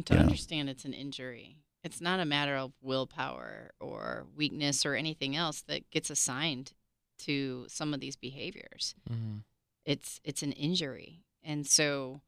to 0.05 0.13
you 0.13 0.21
know. 0.21 0.27
understand 0.27 0.69
it's 0.69 0.85
an 0.85 0.93
injury. 0.93 1.57
It's 1.83 2.01
not 2.01 2.21
a 2.21 2.25
matter 2.25 2.57
of 2.57 2.73
willpower 2.83 3.71
or 3.81 4.27
weakness 4.37 4.85
or 4.85 4.95
anything 4.95 5.35
else 5.35 5.63
that 5.63 5.91
gets 5.91 6.11
assigned 6.11 6.73
to 7.19 7.67
some 7.69 7.95
of 7.95 8.01
these 8.01 8.17
behaviors. 8.17 8.95
Mhm. 9.11 9.43
It's 9.85 10.21
it's 10.25 10.43
an 10.43 10.53
injury. 10.53 11.23
And 11.43 11.67
so 11.67 12.21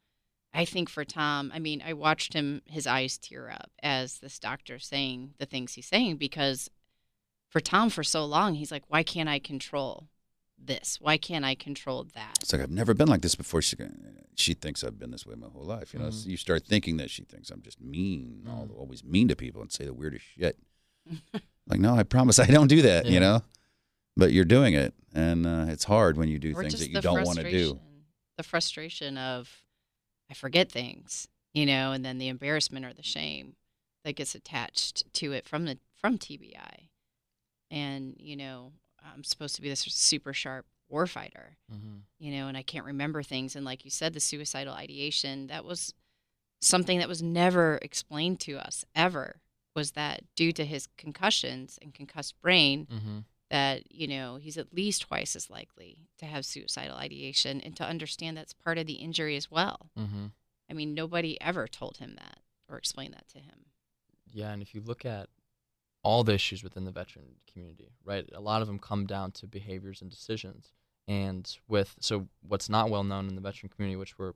I 0.54 0.64
think 0.64 0.88
for 0.88 1.04
Tom, 1.04 1.50
I 1.54 1.58
mean, 1.58 1.82
I 1.84 1.92
watched 1.92 2.32
him 2.32 2.62
his 2.66 2.86
eyes 2.86 3.18
tear 3.18 3.50
up 3.50 3.70
as 3.82 4.18
this 4.20 4.38
doctor 4.38 4.78
saying 4.78 5.34
the 5.38 5.46
things 5.46 5.74
he's 5.74 5.86
saying 5.86 6.16
because 6.16 6.70
for 7.48 7.60
Tom 7.60 7.90
for 7.90 8.04
so 8.04 8.24
long 8.24 8.54
he's 8.54 8.70
like, 8.72 8.84
why 8.88 9.02
can't 9.02 9.28
I 9.28 9.38
control 9.38 10.08
this? 10.58 10.98
Why 11.00 11.16
can't 11.18 11.44
I 11.44 11.54
control 11.54 12.04
that? 12.14 12.38
It's 12.40 12.52
like, 12.52 12.62
I've 12.62 12.70
never 12.70 12.92
been 12.94 13.08
like 13.08 13.22
this 13.22 13.34
before. 13.36 13.62
She, 13.62 13.76
she 14.34 14.54
thinks 14.54 14.82
I've 14.82 14.98
been 14.98 15.10
this 15.12 15.24
way 15.26 15.34
my 15.36 15.46
whole 15.48 15.62
life. 15.64 15.92
You 15.92 16.00
know, 16.00 16.06
Mhm. 16.08 16.12
so 16.24 16.28
you 16.28 16.36
start 16.36 16.64
thinking 16.66 16.96
that 16.96 17.10
she 17.10 17.22
thinks 17.24 17.50
I'm 17.50 17.62
just 17.62 17.80
mean, 17.80 18.44
all, 18.48 18.66
Mhm. 18.66 18.76
always 18.76 19.04
mean 19.04 19.28
to 19.28 19.36
people 19.36 19.62
and 19.62 19.70
say 19.70 19.84
the 19.84 19.94
weirdest 19.94 20.24
shit. 20.36 20.58
like, 21.66 21.78
no, 21.80 21.94
I 21.94 22.02
promise 22.02 22.38
I 22.38 22.46
don't 22.46 22.66
do 22.68 22.82
that, 22.82 23.06
Yeah. 23.06 23.12
you 23.12 23.20
know? 23.20 23.42
But 24.18 24.32
you're 24.32 24.44
doing 24.44 24.74
it. 24.74 24.92
And 25.14 25.46
uh, 25.46 25.66
it's 25.68 25.84
hard 25.84 26.16
when 26.18 26.28
you 26.28 26.38
do 26.38 26.52
or 26.54 26.62
things 26.62 26.78
that 26.80 26.90
you 26.90 27.00
don't 27.00 27.24
want 27.24 27.38
to 27.38 27.50
do. 27.50 27.80
The 28.36 28.42
frustration 28.42 29.16
of 29.16 29.62
I 30.30 30.34
forget 30.34 30.70
things, 30.70 31.28
you 31.54 31.64
know, 31.64 31.92
and 31.92 32.04
then 32.04 32.18
the 32.18 32.28
embarrassment 32.28 32.84
or 32.84 32.92
the 32.92 33.02
shame 33.02 33.54
that 34.04 34.16
gets 34.16 34.34
attached 34.34 35.10
to 35.14 35.32
it 35.32 35.48
from 35.48 35.64
the 35.64 35.78
from 35.96 36.18
TBI. 36.18 36.88
And 37.70 38.16
you 38.18 38.36
know, 38.36 38.72
I'm 39.02 39.24
supposed 39.24 39.56
to 39.56 39.62
be 39.62 39.68
this 39.68 39.80
super 39.80 40.32
sharp 40.32 40.66
warfighter, 40.92 41.56
Mhm. 41.72 42.02
you 42.18 42.30
know, 42.32 42.48
and 42.48 42.56
I 42.56 42.62
can't 42.62 42.84
remember 42.84 43.22
things. 43.22 43.54
And 43.56 43.64
like 43.64 43.84
you 43.84 43.90
said, 43.90 44.14
the 44.14 44.20
suicidal 44.20 44.74
ideation 44.74 45.46
that 45.48 45.64
was 45.64 45.94
something 46.60 46.98
that 46.98 47.08
was 47.08 47.22
never 47.22 47.78
explained 47.82 48.40
to 48.40 48.56
us 48.58 48.84
ever. 48.94 49.40
Was 49.74 49.92
that 49.92 50.22
due 50.34 50.52
to 50.52 50.64
his 50.64 50.88
concussions 50.96 51.78
and 51.82 51.94
concussed 51.94 52.40
brain? 52.40 52.86
Mhm. 52.86 53.24
That 53.50 53.90
you 53.92 54.06
know 54.06 54.36
he's 54.36 54.58
at 54.58 54.72
least 54.74 55.02
twice 55.02 55.34
as 55.36 55.48
likely 55.50 56.08
to 56.18 56.26
have 56.26 56.44
suicidal 56.44 56.96
ideation 56.96 57.60
and 57.60 57.76
to 57.76 57.84
understand 57.84 58.36
that's 58.36 58.52
part 58.52 58.78
of 58.78 58.86
the 58.86 58.94
injury 58.94 59.36
as 59.36 59.50
well 59.50 59.90
Mhm. 59.96 60.32
i 60.70 60.72
mean 60.74 60.94
nobody 60.94 61.40
ever 61.40 61.66
told 61.66 61.96
him 61.98 62.14
that 62.16 62.40
or 62.68 62.76
explained 62.76 63.14
that 63.14 63.28
to 63.28 63.38
him 63.38 63.66
Yeah, 64.30 64.52
and 64.52 64.60
if 64.60 64.74
you 64.74 64.82
look 64.82 65.06
at 65.06 65.30
all 66.02 66.22
the 66.24 66.34
issues 66.34 66.62
within 66.62 66.84
the 66.84 66.90
veteran 66.92 67.36
community, 67.50 67.92
right, 68.04 68.28
a 68.34 68.40
lot 68.40 68.60
of 68.60 68.68
them 68.68 68.78
come 68.78 69.06
down 69.06 69.32
to 69.32 69.46
behaviors 69.46 70.00
and 70.02 70.10
decisions. 70.10 70.70
And 71.08 71.58
with 71.66 71.96
so 72.00 72.28
what's 72.42 72.68
not 72.68 72.90
well 72.90 73.02
known 73.04 73.26
in 73.28 73.34
the 73.34 73.40
veteran 73.40 73.70
community, 73.70 73.96
which 73.96 74.18
we're 74.18 74.34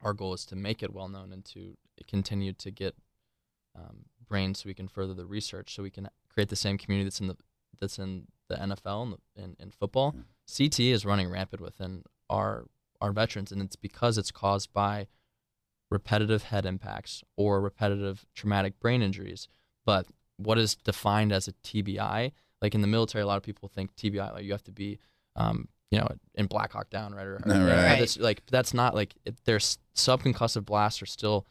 our 0.00 0.14
goal 0.14 0.32
is 0.32 0.46
to 0.46 0.56
make 0.56 0.82
it 0.82 0.92
well 0.94 1.08
known 1.08 1.32
and 1.32 1.44
to 1.46 1.76
continue 2.06 2.52
to 2.54 2.70
get 2.70 2.94
um, 3.74 4.06
brains 4.26 4.60
so 4.60 4.68
we 4.68 4.74
can 4.74 4.88
further 4.88 5.12
the 5.14 5.26
research, 5.26 5.74
so 5.74 5.82
we 5.82 5.90
can 5.90 6.08
create 6.32 6.48
the 6.48 6.56
same 6.56 6.78
community 6.78 7.04
that's 7.04 7.20
in 7.20 7.26
the 7.26 7.36
that's 7.80 7.98
in 7.98 8.26
the 8.48 8.56
NFL 8.56 9.02
and 9.02 9.16
in, 9.36 9.56
in 9.58 9.70
football. 9.70 10.12
Mhm. 10.12 10.24
CTE 10.48 10.90
is 10.92 11.04
running 11.06 11.30
rampant 11.30 11.62
within 11.62 12.02
our 12.28 12.66
our 13.00 13.12
veterans, 13.12 13.50
and 13.52 13.62
it's 13.62 13.76
because 13.76 14.18
it's 14.18 14.30
caused 14.30 14.72
by 14.72 15.06
repetitive 15.90 16.44
head 16.44 16.66
impacts 16.66 17.22
or 17.36 17.60
repetitive 17.60 18.26
traumatic 18.34 18.78
brain 18.78 19.02
injuries. 19.02 19.48
But 19.84 20.06
what 20.36 20.58
is 20.58 20.76
defined 20.76 21.32
as 21.32 21.48
a 21.48 21.52
TBI? 21.64 22.32
Like 22.62 22.74
in 22.74 22.80
the 22.82 22.86
military, 22.86 23.22
a 23.22 23.26
lot 23.26 23.36
of 23.38 23.42
people 23.42 23.68
think 23.68 23.94
TBI 23.96 24.32
like 24.34 24.44
you 24.44 24.52
have 24.52 24.64
to 24.64 24.72
be, 24.72 24.98
um, 25.36 25.68
you 25.90 25.98
know, 25.98 26.08
in 26.34 26.46
Black 26.46 26.72
Hawk 26.72 26.90
Down, 26.90 27.14
right? 27.14 27.26
Or, 27.26 27.36
or- 27.36 27.40
Right. 27.46 27.96
or 27.96 28.00
this- 28.00 28.18
like 28.18 28.44
that's 28.46 28.74
not 28.74 28.94
like 28.94 29.14
it, 29.24 29.36
there's 29.44 29.78
subconcussive 29.94 30.64
blasts 30.66 31.00
are 31.02 31.06
still 31.06 31.46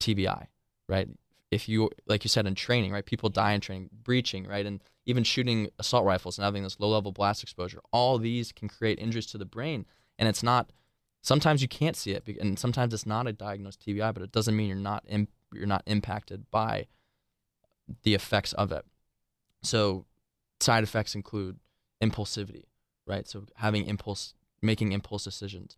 TBI, 0.00 0.46
right? 0.88 1.08
If 1.54 1.68
you 1.68 1.90
like 2.06 2.24
you 2.24 2.28
said 2.28 2.46
in 2.46 2.54
training, 2.54 2.92
right? 2.92 3.04
People 3.04 3.28
die 3.28 3.52
in 3.52 3.60
training, 3.60 3.90
breaching, 4.02 4.46
right? 4.46 4.66
And 4.66 4.82
even 5.06 5.24
shooting 5.24 5.68
assault 5.78 6.04
rifles 6.04 6.36
and 6.36 6.44
having 6.44 6.62
this 6.62 6.80
low 6.80 6.88
level 6.88 7.12
blast 7.12 7.42
exposure. 7.42 7.80
All 7.92 8.18
these 8.18 8.52
can 8.52 8.68
create 8.68 8.98
injuries 8.98 9.26
to 9.26 9.38
the 9.38 9.44
brain, 9.44 9.86
and 10.18 10.28
it's 10.28 10.42
not. 10.42 10.72
Sometimes 11.22 11.62
you 11.62 11.68
can't 11.68 11.96
see 11.96 12.10
it, 12.10 12.28
and 12.40 12.58
sometimes 12.58 12.92
it's 12.92 13.06
not 13.06 13.26
a 13.26 13.32
diagnosed 13.32 13.86
TBI, 13.86 14.12
but 14.12 14.22
it 14.22 14.32
doesn't 14.32 14.56
mean 14.56 14.68
you're 14.68 14.76
not 14.76 15.04
you're 15.52 15.66
not 15.66 15.82
impacted 15.86 16.50
by 16.50 16.86
the 18.02 18.14
effects 18.14 18.52
of 18.54 18.72
it. 18.72 18.84
So, 19.62 20.04
side 20.60 20.82
effects 20.82 21.14
include 21.14 21.58
impulsivity, 22.02 22.64
right? 23.06 23.28
So 23.28 23.44
having 23.56 23.86
impulse, 23.86 24.34
making 24.60 24.92
impulse 24.92 25.24
decisions. 25.24 25.76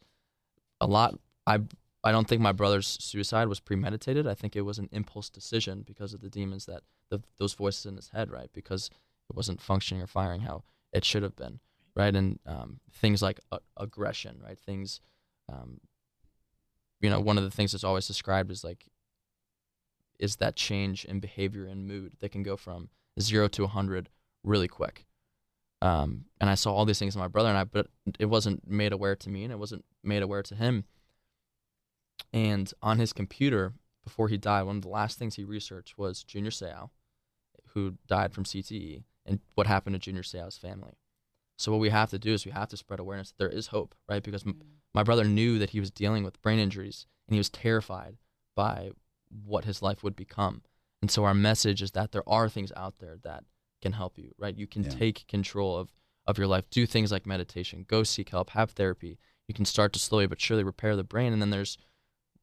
A 0.81 0.87
lot. 0.87 1.19
I 1.47 1.61
I 2.05 2.13
don't 2.13 2.29
think 2.29 2.41
my 2.41 2.53
brother's 2.53 2.99
suicide 3.01 3.49
was 3.49 3.61
premeditated. 3.61 4.27
I 4.27 4.35
think 4.35 4.55
it 4.55 4.63
was 4.63 4.79
an 4.79 4.89
impulse 4.93 5.29
decision 5.29 5.83
because 5.87 6.15
of 6.15 6.21
the 6.21 6.31
demons 6.31 6.67
that 6.67 6.83
the, 7.11 7.21
those 7.39 7.55
voices 7.55 7.87
in 7.87 7.97
his 7.97 8.11
head, 8.11 8.31
right? 8.31 8.51
Because 8.53 8.91
it 9.29 9.37
wasn't 9.37 9.61
functioning 9.61 10.03
or 10.03 10.07
firing 10.07 10.43
how 10.43 10.63
it 10.93 11.05
should 11.05 11.23
have 11.23 11.37
been, 11.37 11.61
right? 11.95 12.15
And 12.15 12.39
um, 12.47 12.81
things 12.93 13.23
like 13.23 13.41
uh, 13.51 13.59
aggression, 13.77 14.41
right? 14.45 14.59
Things, 14.59 15.01
um, 15.53 15.81
you 17.01 17.11
know, 17.11 17.21
one 17.21 17.39
of 17.39 17.45
the 17.45 17.51
things 17.51 17.73
that's 17.73 17.85
always 17.85 18.07
described 18.07 18.51
is 18.51 18.63
like, 18.63 18.87
is 20.19 20.37
that 20.37 20.57
change 20.57 21.05
in 21.05 21.21
behavior 21.21 21.67
and 21.67 21.87
mood 21.87 22.13
that 22.21 22.31
can 22.31 22.43
go 22.43 22.57
from 22.57 22.89
zero 23.21 23.49
to 23.49 23.63
100 23.63 24.09
really 24.45 24.69
quick. 24.69 25.05
Um, 25.83 26.25
and 26.41 26.49
I 26.49 26.55
saw 26.55 26.73
all 26.73 26.85
these 26.85 26.99
things 26.99 27.15
in 27.15 27.21
my 27.21 27.29
brother 27.29 27.49
and 27.49 27.59
I, 27.59 27.65
but 27.65 27.89
it 28.19 28.27
wasn't 28.27 28.67
made 28.67 28.93
aware 28.93 29.17
to 29.17 29.29
me 29.29 29.45
and 29.45 29.53
it 29.53 29.59
wasn't 29.59 29.85
made 30.03 30.23
aware 30.23 30.43
to 30.43 30.55
him. 30.55 30.85
And 32.37 32.71
on 32.83 32.99
his 32.99 33.15
computer, 33.15 33.73
before 34.05 34.29
he 34.29 34.37
died, 34.37 34.65
one 34.65 34.77
of 34.77 34.83
the 34.83 34.89
last 34.89 35.19
things 35.19 35.37
he 35.37 35.45
researched 35.45 35.97
was 35.97 36.23
Junior 36.23 36.51
Seau, 36.51 36.91
who 37.69 37.95
died 38.07 38.35
from 38.35 38.45
CTE, 38.45 39.05
and 39.25 39.41
what 39.55 39.67
happened 39.67 39.95
to 39.95 39.99
Junior 39.99 40.21
Seau's 40.23 40.59
family. 40.59 40.99
So 41.57 41.73
what 41.73 41.81
we 41.81 41.89
have 41.89 42.11
to 42.11 42.19
do 42.19 42.35
is 42.35 42.45
we 42.45 42.53
have 42.53 42.69
to 42.69 42.77
spread 42.77 43.01
awareness 43.01 43.31
that 43.31 43.39
there 43.39 43.49
is 43.49 43.69
hope, 43.69 43.95
right? 44.07 44.23
Because 44.23 44.45
m- 44.45 44.53
mm. 44.53 44.67
my 44.93 45.03
brother 45.03 45.25
knew 45.25 45.59
that 45.59 45.71
he 45.71 45.81
was 45.81 45.91
dealing 45.91 46.25
with 46.25 46.43
brain 46.43 46.59
injuries, 46.59 47.07
and 47.27 47.35
he 47.35 47.39
was 47.39 47.49
terrified 47.49 48.19
by 48.55 48.91
what 49.31 49.65
his 49.65 49.81
life 49.81 50.03
would 50.03 50.15
become. 50.15 50.61
And 51.01 51.11
so 51.11 51.25
our 51.25 51.33
message 51.33 51.81
is 51.81 51.93
that 51.93 52.13
there 52.13 52.29
are 52.29 52.51
things 52.51 52.71
out 52.77 52.99
there 52.99 53.17
that 53.23 53.45
can 53.81 53.93
help 53.93 54.19
you, 54.19 54.35
right? 54.37 54.55
You 54.55 54.67
can 54.67 54.85
Yeah. 54.85 54.91
take 54.91 55.27
control 55.27 55.79
of 55.79 55.91
of 56.27 56.37
your 56.39 56.49
life. 56.49 56.69
Do 56.71 56.87
things 56.87 57.13
like 57.13 57.25
meditation, 57.25 57.85
go 57.89 58.03
seek 58.03 58.31
help, 58.31 58.51
have 58.51 58.73
therapy. 58.73 59.17
You 59.47 59.55
can 59.55 59.65
start 59.65 59.93
to 59.93 60.01
slowly 60.01 60.27
but 60.27 60.41
surely 60.41 60.65
repair 60.65 60.97
the 60.97 61.05
brain 61.05 61.33
and 61.33 61.41
then 61.41 61.51
there's 61.51 61.79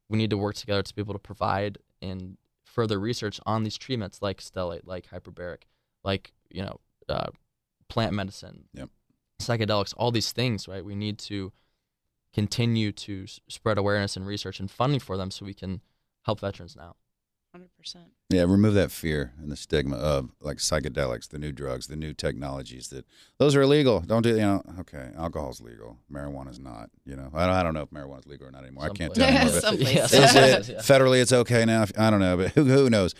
we 0.08 0.18
need 0.18 0.30
to 0.30 0.36
work 0.38 0.54
together 0.56 0.82
to 0.82 0.94
be 0.94 1.00
able 1.02 1.14
to 1.14 1.18
provide 1.18 1.78
and 2.02 2.36
further 2.64 2.98
research 2.98 3.40
on 3.46 3.62
these 3.64 3.76
treatments 3.78 4.20
like 4.20 4.40
stellate, 4.40 4.82
like 4.84 5.08
hyperbaric, 5.08 5.62
like, 6.02 6.32
you 6.50 6.62
know, 6.62 6.80
uh, 7.08 7.28
plant 7.88 8.12
medicine, 8.12 8.64
Yep. 8.74 8.90
psychedelics, 9.40 9.94
all 9.96 10.10
these 10.10 10.32
things, 10.32 10.66
right? 10.68 10.84
We 10.84 10.94
need 10.94 11.18
to 11.20 11.52
continue 12.32 12.90
to 12.92 13.24
s- 13.24 13.40
spread 13.48 13.78
awareness 13.78 14.16
and 14.16 14.26
research 14.26 14.58
and 14.60 14.70
funding 14.70 15.00
for 15.00 15.16
them 15.16 15.30
so 15.30 15.44
we 15.46 15.54
can 15.54 15.80
help 16.22 16.40
veterans 16.40 16.74
now. 16.76 16.96
Hundred 17.54 17.70
percent. 17.76 18.06
Yeah, 18.30 18.42
remove 18.42 18.74
that 18.74 18.90
fear 18.90 19.32
and 19.40 19.48
the 19.48 19.54
stigma 19.54 19.94
of 19.94 20.30
like 20.40 20.56
psychedelics, 20.56 21.28
the 21.28 21.38
new 21.38 21.52
drugs, 21.52 21.86
the 21.86 21.94
new 21.94 22.12
technologies 22.12 22.88
that 22.88 23.04
those 23.38 23.54
are 23.54 23.62
illegal. 23.62 24.00
Don't 24.00 24.22
do 24.22 24.30
you 24.30 24.38
know? 24.38 24.60
Okay, 24.80 25.10
alcohol's 25.16 25.60
legal, 25.60 25.98
marijuana's 26.12 26.58
not. 26.58 26.90
You 27.04 27.14
know, 27.14 27.30
I 27.32 27.46
don't, 27.46 27.54
I 27.54 27.62
don't 27.62 27.74
know 27.74 27.82
if 27.82 27.90
marijuana's 27.90 28.26
legal 28.26 28.48
or 28.48 28.50
not 28.50 28.64
anymore. 28.64 28.86
I 28.86 28.88
can't 28.88 29.14
places. 29.14 29.62
tell 29.62 29.72
anymore. 29.72 29.86
but- 30.10 30.12
Some 30.12 30.16
Yeah, 30.16 30.56
Is 30.58 30.68
it 30.68 30.78
federally 30.78 31.22
it's 31.22 31.32
okay 31.32 31.64
now? 31.64 31.84
I 31.96 32.10
don't 32.10 32.18
know, 32.18 32.36
but 32.36 32.50
who 32.50 32.64
who 32.64 32.90
knows? 32.90 33.14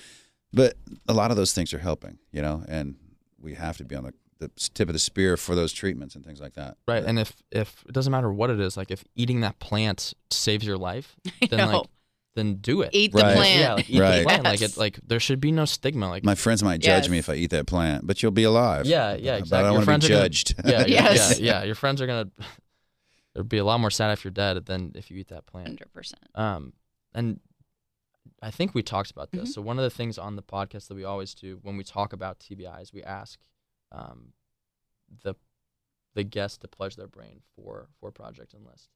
But 0.52 0.74
a 1.06 1.14
lot 1.14 1.30
of 1.30 1.36
those 1.36 1.52
things 1.52 1.72
are 1.72 1.78
helping, 1.78 2.18
you 2.32 2.42
know, 2.42 2.64
and 2.66 2.96
we 3.40 3.54
have 3.54 3.76
to 3.76 3.84
be 3.84 3.94
on 3.94 4.02
the, 4.02 4.14
the 4.40 4.48
tip 4.70 4.88
of 4.88 4.94
the 4.94 4.98
spear 4.98 5.36
for 5.36 5.54
those 5.54 5.72
treatments 5.72 6.16
and 6.16 6.24
things 6.24 6.40
like 6.40 6.54
that. 6.54 6.76
Right. 6.88 7.04
And 7.04 7.20
if 7.20 7.40
if 7.52 7.84
it 7.88 7.92
doesn't 7.92 8.10
matter 8.10 8.32
what 8.32 8.50
it 8.50 8.58
is, 8.58 8.76
like 8.76 8.90
if 8.90 9.04
eating 9.14 9.42
that 9.42 9.60
plant 9.60 10.12
saves 10.32 10.66
your 10.66 10.76
life, 10.76 11.14
then 11.50 11.72
like 11.72 11.86
then 12.34 12.56
do 12.56 12.82
it. 12.82 12.90
Eat 12.92 13.12
the 13.12 13.22
Right. 13.22 13.36
plant. 13.36 13.60
Yeah, 13.60 13.74
like 13.74 13.90
eat 13.90 14.00
Right. 14.00 14.18
the 14.18 14.24
plant. 14.24 14.44
Like 14.44 14.60
Yes. 14.60 14.76
it 14.76 14.78
like 14.80 14.98
there 15.06 15.20
should 15.20 15.40
be 15.40 15.52
no 15.52 15.64
stigma. 15.64 16.08
Like 16.08 16.24
My 16.24 16.34
friends 16.34 16.62
might 16.64 16.80
judge 16.80 17.08
me 17.08 17.18
if 17.18 17.28
I 17.28 17.34
eat 17.34 17.50
that 17.50 17.66
plant, 17.66 18.06
but 18.06 18.22
you'll 18.22 18.32
be 18.32 18.42
alive. 18.44 18.86
Yeah, 18.86 19.14
yeah, 19.14 19.36
exactly. 19.36 19.50
But. 19.50 19.58
I 19.58 19.62
don't 19.62 19.72
want 19.72 19.82
to 19.82 19.84
friends 19.86 20.06
be 20.08 20.12
are 20.12 20.16
gonna- 20.16 20.28
judged. 20.28 20.54
yeah, 20.64 20.70
yeah, 20.80 20.86
Yes. 20.86 21.38
yeah, 21.40 21.46
yeah. 21.60 21.64
Your 21.64 21.74
friends 21.76 22.00
are 22.02 22.06
gonna 22.06 22.30
there'd 23.34 23.48
be 23.48 23.58
a 23.58 23.64
lot 23.64 23.78
more 23.80 23.90
sad 23.90 24.12
if 24.12 24.24
you're 24.24 24.30
dead 24.32 24.64
than 24.66 24.92
if 24.94 25.10
you 25.10 25.16
eat 25.18 25.28
that 25.28 25.46
plant. 25.46 25.68
Hundred 25.68 25.92
percent. 25.92 26.22
Um, 26.34 26.72
and 27.14 27.40
I 28.42 28.50
think 28.50 28.74
we 28.74 28.82
talked 28.82 29.10
about 29.10 29.30
this. 29.32 29.50
Mhm. 29.50 29.54
So 29.54 29.62
one 29.62 29.78
of 29.78 29.84
the 29.84 29.90
things 29.90 30.18
on 30.18 30.36
the 30.36 30.42
podcast 30.42 30.88
that 30.88 30.94
we 30.94 31.04
always 31.04 31.34
do 31.34 31.58
when 31.62 31.76
we 31.76 31.84
talk 31.84 32.12
about 32.12 32.38
TBIs, 32.40 32.92
we 32.92 33.02
ask 33.02 33.38
um, 33.92 34.32
the 35.22 35.34
the 36.14 36.24
guest 36.24 36.60
to 36.62 36.68
pledge 36.68 36.96
their 36.96 37.06
brain 37.08 37.42
for 37.54 37.88
for 38.00 38.10
Project 38.10 38.54
Enlist. 38.54 38.88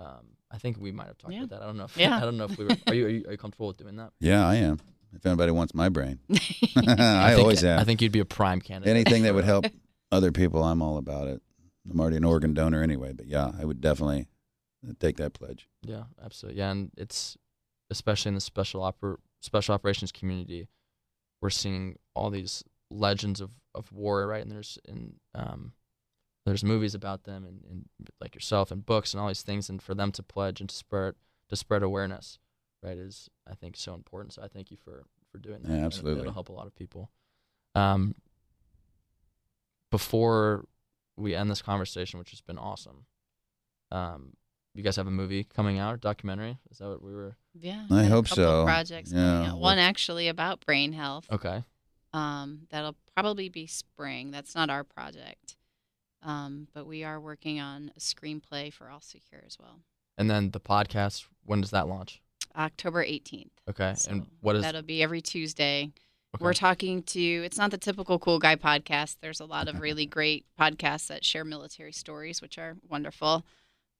Um, 0.00 0.26
I 0.50 0.58
think 0.58 0.78
we 0.80 0.90
might 0.92 1.06
have 1.06 1.18
talked 1.18 1.34
Yeah. 1.34 1.44
about 1.44 1.50
that. 1.58 1.62
I 1.62 1.66
don't 1.66 1.76
know 1.76 1.84
if 1.84 1.96
Yeah. 1.96 2.16
I 2.16 2.20
don't 2.20 2.36
know 2.36 2.44
if 2.44 2.56
we 2.58 2.64
were. 2.64 2.76
Are 2.86 2.94
you, 2.94 3.06
are 3.06 3.08
you 3.08 3.24
are 3.28 3.32
you 3.32 3.38
comfortable 3.38 3.68
with 3.68 3.76
doing 3.76 3.96
that? 3.96 4.12
yeah, 4.20 4.46
I 4.46 4.56
am. 4.56 4.78
If 5.12 5.26
anybody 5.26 5.50
wants 5.52 5.74
my 5.74 5.88
brain, 5.88 6.18
I, 6.30 6.36
think, 6.36 7.40
always 7.40 7.64
am. 7.64 7.78
I 7.80 7.84
think 7.84 8.00
you'd 8.00 8.12
be 8.12 8.20
a 8.20 8.24
prime 8.24 8.60
candidate. 8.60 8.90
Anything 8.96 9.24
that 9.24 9.34
would 9.34 9.44
help 9.44 9.66
other 10.12 10.30
people, 10.32 10.62
I'm 10.62 10.80
all 10.82 10.96
about 10.98 11.26
it. 11.28 11.42
I'm 11.90 11.98
already 12.00 12.16
an 12.16 12.24
organ 12.24 12.54
donor 12.54 12.82
anyway, 12.82 13.12
but 13.12 13.26
yeah, 13.26 13.50
I 13.58 13.64
would 13.64 13.80
definitely 13.80 14.28
take 15.00 15.16
that 15.16 15.32
pledge. 15.34 15.68
Yeah, 15.82 16.04
absolutely. 16.22 16.58
Yeah, 16.60 16.70
and 16.70 16.90
it's 16.96 17.36
especially 17.90 18.28
in 18.30 18.34
the 18.36 18.40
special 18.40 18.82
oper- 18.82 19.16
special 19.40 19.74
operations 19.74 20.12
community, 20.12 20.68
we're 21.42 21.50
seeing 21.50 21.96
all 22.14 22.30
these 22.30 22.62
legends 22.90 23.40
of, 23.40 23.50
of 23.74 23.90
war, 23.92 24.26
right? 24.26 24.42
And 24.42 24.52
there's 24.52 24.78
in 24.86 25.14
um, 25.34 25.72
there's 26.46 26.64
movies 26.64 26.94
about 26.94 27.24
them 27.24 27.44
and, 27.44 27.60
and 27.70 27.88
like 28.20 28.34
yourself 28.34 28.70
and 28.70 28.84
books 28.84 29.12
and 29.12 29.20
all 29.20 29.28
these 29.28 29.42
things, 29.42 29.68
and 29.68 29.82
for 29.82 29.94
them 29.94 30.12
to 30.12 30.22
pledge 30.22 30.60
and 30.60 30.68
to 30.70 30.74
spread 30.74 31.14
to 31.48 31.56
spread 31.56 31.82
awareness, 31.82 32.38
right, 32.82 32.96
is 32.96 33.28
I 33.50 33.54
think 33.54 33.76
so 33.76 33.94
important. 33.94 34.34
So 34.34 34.42
I 34.42 34.48
thank 34.48 34.70
you 34.70 34.76
for 34.76 35.04
for 35.30 35.38
doing 35.38 35.62
that. 35.62 35.70
Yeah, 35.70 35.84
absolutely. 35.84 36.22
it'll 36.22 36.32
help 36.32 36.48
a 36.48 36.52
lot 36.52 36.66
of 36.66 36.74
people. 36.74 37.10
Um, 37.74 38.14
before 39.90 40.64
we 41.16 41.34
end 41.34 41.50
this 41.50 41.62
conversation, 41.62 42.18
which 42.18 42.30
has 42.30 42.40
been 42.40 42.58
awesome, 42.58 43.06
um, 43.92 44.32
you 44.74 44.82
guys 44.82 44.96
have 44.96 45.06
a 45.06 45.10
movie 45.10 45.44
coming 45.44 45.78
out, 45.78 45.94
a 45.94 45.98
documentary? 45.98 46.58
Is 46.70 46.78
that 46.78 46.88
what 46.88 47.02
we 47.02 47.12
were? 47.12 47.36
Yeah. 47.54 47.84
I 47.90 47.94
got 47.94 48.04
a 48.04 48.08
hope 48.08 48.28
couple 48.28 48.44
so. 48.44 48.64
Projects. 48.64 49.12
Yeah, 49.12 49.18
coming 49.18 49.48
out. 49.48 49.58
One 49.58 49.78
actually 49.78 50.28
about 50.28 50.64
brain 50.64 50.92
health. 50.92 51.26
Okay. 51.30 51.64
Um, 52.12 52.62
that'll 52.70 52.96
probably 53.14 53.48
be 53.48 53.66
spring. 53.66 54.30
That's 54.30 54.54
not 54.54 54.70
our 54.70 54.84
project. 54.84 55.56
Um, 56.22 56.68
but 56.74 56.86
we 56.86 57.02
are 57.04 57.18
working 57.18 57.60
on 57.60 57.92
a 57.96 58.00
screenplay 58.00 58.72
for 58.72 58.90
All 58.90 59.00
Secure 59.00 59.42
as 59.46 59.58
well. 59.58 59.80
And 60.18 60.30
then 60.30 60.50
the 60.50 60.60
podcast, 60.60 61.26
when 61.44 61.60
does 61.60 61.70
that 61.70 61.88
launch? 61.88 62.20
October 62.56 63.04
18th. 63.04 63.50
Okay. 63.68 63.94
So 63.96 64.10
and 64.10 64.26
what 64.40 64.56
is 64.56 64.62
That'll 64.62 64.82
be 64.82 65.02
every 65.02 65.22
Tuesday. 65.22 65.92
okay. 66.34 66.44
We're 66.44 66.52
talking 66.52 67.02
to, 67.04 67.20
it's 67.20 67.56
not 67.56 67.70
the 67.70 67.78
typical 67.78 68.18
cool 68.18 68.38
guy 68.38 68.56
podcast. 68.56 69.16
There's 69.20 69.40
a 69.40 69.46
lot 69.46 69.68
of 69.68 69.80
really 69.80 70.06
great 70.06 70.44
podcasts 70.58 71.06
that 71.06 71.24
share 71.24 71.44
military 71.44 71.92
stories, 71.92 72.42
which 72.42 72.58
are 72.58 72.76
wonderful. 72.88 73.44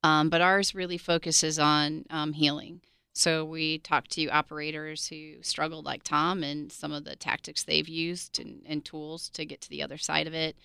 Um, 0.03 0.29
but 0.31 0.41
ours 0.41 0.75
really 0.75 0.99
focuses 0.99 1.59
on 1.59 2.05
um, 2.11 2.33
healing. 2.33 2.81
So 3.13 3.45
we 3.45 3.79
talk 3.79 4.09
to 4.09 4.29
operators 4.29 5.09
who 5.09 5.43
struggled 5.43 5.85
like 5.85 6.03
Tom 6.03 6.43
and 6.43 6.71
some 6.73 6.93
of 6.93 7.05
the 7.05 7.17
tactics 7.17 7.65
they've 7.65 7.89
used 7.89 8.39
and, 8.39 8.63
and 8.67 8.85
tools 8.85 9.29
to 9.31 9.45
get 9.45 9.61
to 9.63 9.69
the 9.69 9.83
other 9.83 9.99
side 9.99 10.27
of 10.27 10.35
it. 10.35 10.57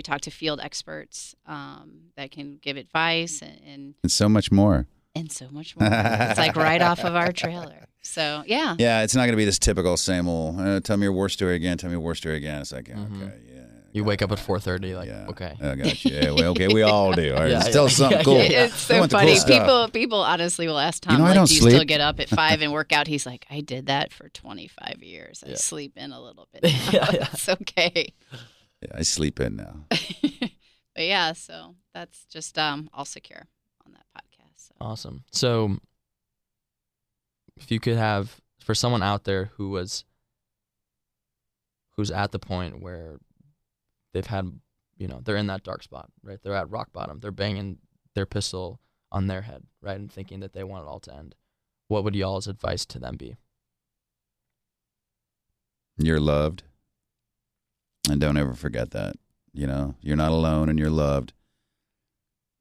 We 0.00 0.02
talk 0.02 0.22
to 0.22 0.30
field 0.30 0.60
experts 0.60 1.34
um, 1.46 2.04
that 2.16 2.30
can 2.30 2.56
give 2.62 2.78
advice 2.78 3.42
and, 3.42 3.60
and, 3.66 3.94
And 4.02 4.10
so 4.10 4.30
much 4.30 4.50
more. 4.50 4.86
and 5.14 5.30
so 5.30 5.48
much 5.50 5.76
more. 5.76 5.86
it's 5.92 6.38
like 6.38 6.56
right 6.56 6.80
off 6.80 7.04
of 7.04 7.14
our 7.14 7.32
trailer. 7.32 7.84
So, 8.00 8.42
yeah. 8.46 8.76
Yeah, 8.78 9.02
it's 9.02 9.14
not 9.14 9.22
going 9.24 9.32
to 9.32 9.36
be 9.36 9.44
this 9.44 9.58
typical 9.58 9.98
same 9.98 10.26
old. 10.26 10.58
Uh, 10.58 10.80
tell 10.80 10.96
me 10.96 11.02
your 11.04 11.12
war 11.12 11.28
story 11.28 11.54
again. 11.56 11.76
Tell 11.76 11.90
me 11.90 11.94
your 11.96 12.00
war 12.00 12.14
story 12.14 12.36
again. 12.36 12.62
It's 12.62 12.72
like 12.72 12.88
yeah, 12.88 12.94
Mhm. 12.94 13.26
okay, 13.26 13.38
yeah. 13.52 13.60
you 13.92 14.04
wake 14.04 14.22
up 14.22 14.32
at 14.32 14.38
4:30 14.38 14.94
like, 14.96 15.08
yeah. 15.08 15.26
okay. 15.28 15.54
I 15.60 15.74
got 15.74 16.02
you. 16.06 16.14
Yeah, 16.14 16.30
well, 16.30 16.52
okay, 16.52 16.68
we 16.68 16.80
all 16.80 17.12
do. 17.12 17.34
All 17.34 17.40
right, 17.42 17.50
Yeah, 17.50 17.58
it's 17.58 17.68
still 17.68 17.82
yeah, 17.84 17.88
something 17.90 18.24
cool. 18.24 18.38
yeah, 18.38 18.42
yeah. 18.50 18.64
It's 18.66 18.76
so 18.76 18.98
want 19.00 19.10
the 19.10 19.18
cool 19.18 19.26
funny. 19.26 19.36
stuff. 19.38 19.60
people 19.60 19.88
people 19.90 20.20
honestly 20.22 20.66
will 20.66 20.78
ask 20.78 21.02
Tom, 21.02 21.12
You 21.12 21.18
know, 21.18 21.24
I 21.24 21.28
like, 21.28 21.34
don't 21.34 21.48
do 21.50 21.54
you 21.56 21.60
still 21.60 21.84
get 21.84 22.00
up 22.00 22.20
at 22.20 22.28
five 22.40 22.62
and 22.62 22.72
work 22.72 22.90
out? 22.94 23.06
He's 23.06 23.26
like, 23.26 23.44
I 23.50 23.60
did 23.60 23.86
that 23.88 24.14
for 24.14 24.30
25 24.30 25.02
years. 25.02 25.44
I 25.46 25.50
Yeah. 25.50 25.56
sleep 25.56 25.92
in 25.96 26.12
a 26.12 26.20
little 26.22 26.48
bit. 26.54 26.62
Now. 26.72 26.90
Yeah, 26.90 27.10
yeah. 27.12 27.28
It's 27.34 27.48
okay. 27.50 28.14
Yeah, 28.82 28.90
I 28.94 29.02
sleep 29.02 29.40
in 29.40 29.56
now. 29.56 29.84
but 29.90 31.04
yeah, 31.04 31.32
so 31.32 31.74
that's 31.92 32.24
just 32.26 32.58
um 32.58 32.88
all 32.92 33.04
secure 33.04 33.46
on 33.86 33.92
that 33.92 34.06
podcast. 34.16 34.68
So. 34.68 34.74
Awesome. 34.80 35.24
So, 35.30 35.78
if 37.56 37.70
you 37.70 37.80
could 37.80 37.96
have 37.96 38.40
for 38.60 38.74
someone 38.74 39.02
out 39.02 39.24
there 39.24 39.50
who 39.56 39.70
was 39.70 40.04
who's 41.96 42.10
at 42.10 42.32
the 42.32 42.38
point 42.38 42.80
where 42.80 43.18
they've 44.12 44.26
had, 44.26 44.50
you 44.96 45.08
know, 45.08 45.20
they're 45.22 45.36
in 45.36 45.48
that 45.48 45.62
dark 45.62 45.82
spot, 45.82 46.10
right? 46.22 46.38
They're 46.42 46.54
at 46.54 46.70
rock 46.70 46.92
bottom. 46.92 47.20
They're 47.20 47.30
banging 47.30 47.78
their 48.14 48.26
pistol 48.26 48.80
on 49.12 49.26
their 49.26 49.42
head, 49.42 49.64
right, 49.82 49.98
and 49.98 50.10
thinking 50.10 50.40
that 50.40 50.52
they 50.52 50.64
want 50.64 50.84
it 50.84 50.88
all 50.88 51.00
to 51.00 51.14
end. 51.14 51.34
What 51.88 52.04
would 52.04 52.14
y'all's 52.14 52.46
advice 52.46 52.86
to 52.86 52.98
them 52.98 53.16
be? 53.16 53.36
You're 55.98 56.20
loved, 56.20 56.62
and 58.08 58.20
don't 58.20 58.36
ever 58.36 58.54
forget 58.54 58.90
that. 58.92 59.16
You 59.52 59.66
know, 59.66 59.96
you're 60.00 60.16
not 60.16 60.30
alone, 60.30 60.68
and 60.68 60.78
you're 60.78 60.90
loved. 60.90 61.32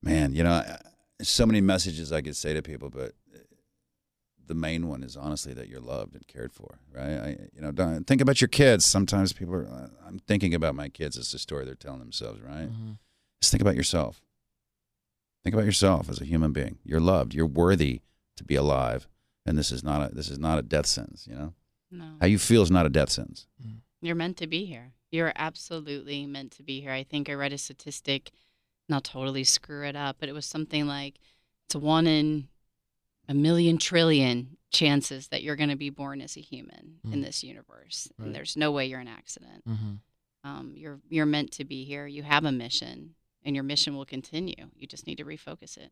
Man, 0.02 0.34
you 0.34 0.44
know, 0.44 0.52
I, 0.52 0.78
so 1.22 1.46
many 1.46 1.62
messages 1.62 2.12
I 2.12 2.22
could 2.22 2.36
say 2.36 2.54
to 2.54 2.62
people, 2.62 2.90
but 2.90 3.14
the 4.48 4.56
main 4.56 4.88
one 4.88 5.04
is 5.04 5.16
honestly 5.16 5.54
that 5.54 5.68
you're 5.68 5.82
loved 5.82 6.16
and 6.16 6.26
cared 6.26 6.52
for, 6.52 6.80
right? 6.92 7.12
I, 7.20 7.38
you 7.54 7.62
know, 7.62 7.72
don't, 7.72 8.06
think 8.08 8.22
about 8.22 8.42
your 8.42 8.48
kids. 8.48 8.86
Sometimes 8.86 9.32
people 9.34 9.54
are. 9.54 9.68
uh, 9.68 9.88
I'm 10.08 10.20
thinking 10.20 10.56
about 10.56 10.74
my 10.74 10.90
kids. 10.90 11.18
It's 11.18 11.32
the 11.32 11.38
story 11.40 11.66
they're 11.66 11.76
telling 11.76 12.00
themselves, 12.00 12.42
right? 12.42 12.70
Mhm. 12.72 12.98
Just 13.42 13.52
think 13.52 13.62
about 13.62 13.76
yourself. 13.76 14.22
Think 15.44 15.54
about 15.54 15.66
yourself 15.66 16.10
as 16.10 16.20
a 16.20 16.26
human 16.26 16.52
being. 16.52 16.80
You're 16.84 17.00
loved. 17.00 17.34
You're 17.36 17.46
worthy 17.46 18.02
to 18.38 18.44
be 18.44 18.56
alive, 18.56 19.08
and 19.46 19.58
this 19.58 19.72
is 19.72 19.84
not 19.84 20.12
a 20.12 20.16
this 20.16 20.30
is 20.30 20.40
not 20.40 20.58
a 20.58 20.62
death 20.64 20.88
sentence. 20.88 21.28
You 21.28 21.36
know, 21.36 21.54
No, 21.92 22.16
how 22.20 22.26
you 22.28 22.40
feel 22.40 22.64
is 22.64 22.72
not 22.72 22.86
a 22.86 22.90
death 22.90 23.10
sentence. 23.12 23.46
you're 24.02 24.16
meant 24.16 24.38
to 24.38 24.48
be 24.48 24.66
here. 24.66 24.94
You're 25.12 25.34
absolutely 25.36 26.26
meant 26.26 26.52
to 26.54 26.64
be 26.64 26.82
here. 26.82 26.92
I 26.92 27.04
think 27.04 27.30
I 27.30 27.34
read 27.34 27.54
a 27.54 27.58
statistic, 27.58 28.32
and 28.88 28.96
I'll 28.96 29.02
totally 29.02 29.44
screw 29.44 29.86
it 29.88 29.96
up, 29.96 30.18
but 30.20 30.30
it 30.30 30.34
was 30.34 30.46
something 30.46 30.86
like 30.88 31.20
it's 31.66 31.76
one 31.76 32.06
in 32.08 32.48
a 33.28 33.34
million 33.34 33.78
trillion 33.78 34.58
chances 34.72 35.28
that 35.30 35.42
you're 35.44 35.56
going 35.56 35.70
to 35.70 35.76
be 35.76 35.90
born 35.90 36.22
as 36.22 36.38
a 36.38 36.42
human 36.42 37.00
in 37.04 37.22
Mm. 37.22 37.24
this 37.24 37.44
universe, 37.44 38.08
Right. 38.18 38.26
and 38.28 38.36
there's 38.36 38.56
no 38.56 38.72
way 38.72 38.86
you're 38.86 39.00
an 39.00 39.08
accident. 39.08 39.64
Mhm. 39.66 40.00
Um, 40.44 40.74
you're 40.76 41.02
you're 41.10 41.26
meant 41.26 41.52
to 41.54 41.66
be 41.66 41.84
here. 41.86 42.08
You 42.08 42.24
have 42.24 42.46
a 42.46 42.52
mission, 42.52 43.16
and 43.44 43.56
your 43.56 43.64
mission 43.64 43.96
will 43.96 44.06
continue. 44.06 44.70
You 44.76 44.88
just 44.88 45.06
need 45.08 45.18
to 45.18 45.26
refocus 45.26 45.78
it. 45.78 45.92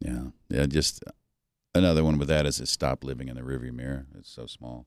Yeah, 0.00 0.30
yeah. 0.48 0.64
Just 0.66 1.04
another 1.74 2.02
one 2.02 2.16
with 2.16 2.28
that 2.28 2.46
is 2.46 2.56
to 2.56 2.64
stop 2.66 3.04
living 3.04 3.28
in 3.28 3.36
the 3.36 3.42
rearview 3.42 3.72
mirror. 3.72 4.06
It's 4.14 4.30
so 4.30 4.46
small. 4.46 4.86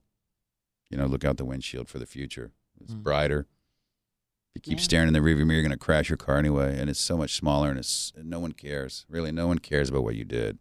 You 0.89 0.97
know, 0.97 1.05
look 1.05 1.23
out 1.23 1.37
the 1.37 1.45
windshield 1.45 1.87
for 1.87 1.99
the 1.99 2.07
future. 2.07 2.51
It's 2.81 2.93
Mm. 2.93 3.03
brighter. 3.03 3.47
If 4.49 4.55
you 4.55 4.61
keep 4.61 4.77
Yeah. 4.79 4.83
staring 4.83 5.07
in 5.07 5.13
the 5.13 5.19
rearview 5.19 5.45
mirror, 5.45 5.53
you're 5.53 5.61
going 5.61 5.71
to 5.71 5.77
crash 5.77 6.09
your 6.09 6.17
car 6.17 6.37
anyway, 6.37 6.77
and 6.79 6.89
it's 6.89 6.99
so 6.99 7.17
much 7.17 7.33
smaller, 7.35 7.69
and 7.69 7.79
it's 7.79 8.11
no 8.17 8.39
one 8.39 8.51
cares. 8.51 9.05
Really, 9.09 9.31
no 9.31 9.47
one 9.47 9.59
cares 9.59 9.89
about 9.89 10.03
what 10.03 10.15
you 10.15 10.25
did. 10.25 10.59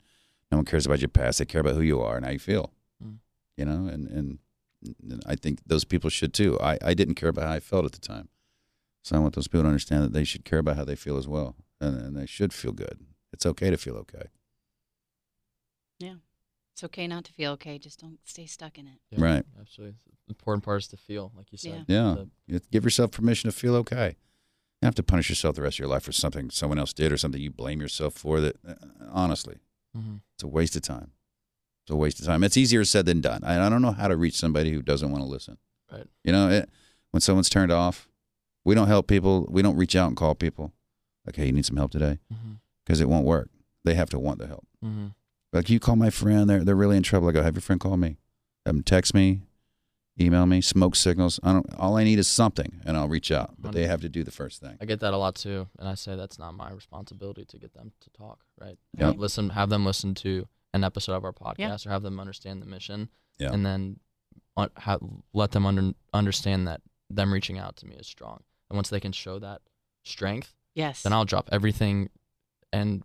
No 0.50 0.58
one 0.58 0.64
cares 0.64 0.86
about 0.86 1.00
your 1.00 1.08
past. 1.08 1.38
They 1.38 1.44
care 1.44 1.60
about 1.60 1.74
who 1.74 1.82
you 1.82 2.00
are 2.00 2.16
and 2.16 2.24
how 2.24 2.30
you 2.32 2.38
feel. 2.38 2.72
Mm. 3.02 3.18
You 3.56 3.64
know, 3.64 3.86
and 3.86 4.06
and 4.08 4.38
And 5.00 5.22
I 5.26 5.36
think 5.36 5.60
those 5.64 5.84
people 5.84 6.10
should 6.10 6.34
too. 6.34 6.58
I, 6.60 6.76
I 6.82 6.92
didn't 6.94 7.14
care 7.14 7.28
about 7.28 7.44
how 7.46 7.52
I 7.52 7.60
felt 7.60 7.84
at 7.84 7.92
the 7.92 8.00
time. 8.00 8.28
So 9.04 9.14
I 9.14 9.20
want 9.20 9.36
those 9.36 9.46
people 9.46 9.62
to 9.62 9.68
understand 9.68 10.02
that 10.02 10.12
they 10.12 10.24
should 10.24 10.44
care 10.44 10.58
about 10.58 10.74
how 10.76 10.84
they 10.84 10.96
feel 10.96 11.16
as 11.18 11.28
well. 11.28 11.54
And, 11.80 11.96
and 12.00 12.16
they 12.16 12.26
should 12.26 12.52
feel 12.52 12.72
good. 12.72 12.98
It's 13.32 13.46
okay 13.46 13.70
to 13.70 13.76
feel 13.76 13.94
okay. 13.98 14.24
It's 16.72 16.84
okay 16.84 17.06
not 17.06 17.24
to 17.24 17.32
feel 17.32 17.52
okay. 17.52 17.78
Just 17.78 18.00
don't 18.00 18.18
stay 18.24 18.46
stuck 18.46 18.78
in 18.78 18.86
it. 18.86 18.98
Yeah, 19.10 19.18
Right. 19.22 19.44
Absolutely. 19.60 19.96
The 20.26 20.32
important 20.32 20.64
part 20.64 20.82
is 20.82 20.88
to 20.88 20.96
feel, 20.96 21.32
like 21.36 21.52
you 21.52 21.58
said. 21.58 21.84
Yeah. 21.88 22.14
The- 22.16 22.30
You 22.46 22.60
give 22.70 22.84
yourself 22.84 23.10
permission 23.10 23.50
to 23.50 23.56
feel 23.56 23.74
okay. 23.76 24.08
You 24.08 24.86
don't 24.86 24.88
have 24.88 24.94
to 24.96 25.02
punish 25.02 25.28
yourself 25.28 25.54
the 25.54 25.62
rest 25.62 25.76
of 25.76 25.80
your 25.80 25.88
life 25.88 26.02
for 26.02 26.12
something 26.12 26.50
someone 26.50 26.78
else 26.78 26.92
did 26.92 27.12
or 27.12 27.16
something 27.16 27.40
you 27.40 27.50
blame 27.50 27.80
yourself 27.80 28.14
for 28.14 28.40
that, 28.40 28.56
uh, 28.66 28.74
honestly, 29.10 29.58
mhm. 29.96 30.20
it's 30.34 30.42
a 30.42 30.48
waste 30.48 30.74
of 30.74 30.82
time. 30.82 31.12
It's 31.84 31.90
a 31.90 31.96
waste 31.96 32.18
of 32.20 32.26
time. 32.26 32.42
It's 32.42 32.56
easier 32.56 32.84
said 32.84 33.06
than 33.06 33.20
done. 33.20 33.44
I, 33.44 33.64
I 33.64 33.68
don't 33.68 33.82
know 33.82 33.92
how 33.92 34.08
to 34.08 34.16
reach 34.16 34.34
somebody 34.34 34.72
who 34.72 34.82
doesn't 34.82 35.10
want 35.10 35.22
to 35.22 35.28
listen. 35.28 35.58
Right. 35.92 36.06
You 36.24 36.32
know, 36.32 36.48
it, 36.48 36.70
when 37.10 37.20
someone's 37.20 37.48
turned 37.50 37.70
off, 37.72 38.08
we 38.64 38.74
don't 38.74 38.88
help 38.88 39.06
people. 39.08 39.46
We 39.50 39.62
don't 39.62 39.76
reach 39.76 39.94
out 39.94 40.08
and 40.08 40.16
call 40.16 40.34
people. 40.34 40.72
Like, 41.26 41.36
hey, 41.36 41.46
you 41.46 41.52
need 41.52 41.66
some 41.66 41.76
help 41.76 41.90
today? 41.92 42.18
Mhm. 42.32 42.58
Because 42.84 43.00
it 43.00 43.08
won't 43.08 43.26
work. 43.26 43.50
They 43.84 43.94
have 43.94 44.10
to 44.10 44.18
want 44.18 44.38
the 44.38 44.46
help. 44.48 44.66
Mhm. 44.84 45.14
Like, 45.52 45.68
you 45.70 45.78
call 45.80 45.96
my 45.96 46.10
friend. 46.10 46.48
They're, 46.48 46.64
they're 46.64 46.74
really 46.76 46.96
in 46.96 47.02
trouble. 47.02 47.28
I 47.28 47.32
go, 47.32 47.42
have 47.42 47.54
your 47.54 47.60
friend 47.62 47.80
call 47.80 47.96
me. 47.96 48.16
Have 48.64 48.74
them 48.76 48.82
text 48.84 49.12
me, 49.12 49.40
email 50.20 50.46
me, 50.46 50.60
smoke 50.60 50.94
signals. 50.96 51.40
I 51.42 51.52
don't. 51.52 51.66
All 51.78 51.96
I 51.96 52.04
need 52.04 52.18
is 52.18 52.28
something, 52.28 52.80
and 52.86 52.96
I'll 52.96 53.08
reach 53.08 53.30
out. 53.32 53.54
But 53.58 53.72
they 53.72 53.86
have 53.86 54.00
to 54.02 54.08
do 54.08 54.22
the 54.22 54.30
first 54.30 54.60
thing. 54.60 54.76
I 54.80 54.84
get 54.84 55.00
that 55.00 55.12
a 55.12 55.16
lot 55.16 55.34
too, 55.34 55.68
and 55.78 55.88
I 55.88 55.94
say 55.94 56.14
that's 56.16 56.38
not 56.38 56.54
my 56.54 56.70
responsibility 56.70 57.44
to 57.46 57.58
get 57.58 57.74
them 57.74 57.92
to 58.00 58.10
talk. 58.10 58.40
Right. 58.60 58.78
Yeah. 58.96 59.06
Have 59.06 59.18
Listen. 59.18 59.50
Have 59.50 59.68
them 59.68 59.84
listen 59.84 60.14
to 60.16 60.46
an 60.74 60.84
episode 60.84 61.14
of 61.14 61.24
our 61.24 61.32
podcast, 61.32 61.58
Yeah. 61.58 61.76
or 61.86 61.90
have 61.90 62.02
them 62.02 62.18
understand 62.20 62.62
the 62.62 62.66
mission, 62.66 63.08
Yeah. 63.38 63.52
and 63.52 63.66
then 63.66 63.98
un- 64.56 64.70
ha- 64.78 64.98
let 65.34 65.50
them 65.50 65.66
under- 65.66 65.92
understand 66.14 66.66
that 66.68 66.80
them 67.10 67.32
reaching 67.32 67.58
out 67.58 67.76
to 67.78 67.86
me 67.86 67.96
is 67.96 68.06
strong. 68.06 68.42
And 68.70 68.76
once 68.76 68.88
they 68.88 69.00
can 69.00 69.12
show 69.12 69.38
that 69.40 69.60
strength, 70.04 70.54
Yes. 70.74 71.02
then 71.02 71.12
I'll 71.12 71.24
drop 71.26 71.48
everything, 71.52 72.08
and 72.72 73.02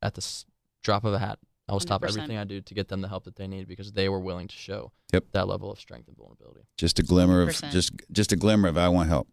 at 0.00 0.14
the 0.14 0.20
s- 0.20 0.46
drop 0.82 1.04
of 1.04 1.12
a 1.12 1.18
hat, 1.18 1.38
I 1.70 1.72
will 1.72 1.80
stop 1.80 2.02
100%. 2.02 2.08
everything 2.08 2.36
I 2.36 2.44
do 2.44 2.60
to 2.60 2.74
get 2.74 2.88
them 2.88 3.00
the 3.00 3.08
help 3.08 3.24
that 3.24 3.36
they 3.36 3.46
need 3.46 3.68
because 3.68 3.92
they 3.92 4.08
were 4.08 4.20
willing 4.20 4.48
to 4.48 4.56
show 4.56 4.92
Yep. 5.12 5.24
that 5.32 5.46
level 5.48 5.70
of 5.70 5.78
strength 5.78 6.08
and 6.08 6.16
vulnerability. 6.16 6.66
Just 6.76 6.98
a 6.98 7.02
glimmer 7.02 7.42
of 7.42 7.48
100%. 7.50 7.70
just 7.72 7.92
just 8.12 8.32
a 8.32 8.36
glimmer 8.36 8.68
of 8.68 8.76
I 8.76 8.88
want 8.88 9.08
help, 9.08 9.28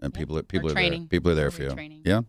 and 0.00 0.12
Yeah. 0.14 0.18
people 0.18 0.36
are 0.38 0.42
people 0.42 0.68
Or 0.68 0.72
are 0.72 0.74
there. 0.74 0.82
training. 0.82 1.08
People 1.08 1.30
are 1.32 1.34
there 1.34 1.48
Or 1.48 1.50
for 1.50 1.62
you. 1.62 1.70
retraining. 1.70 2.02
Yeah. 2.06 2.22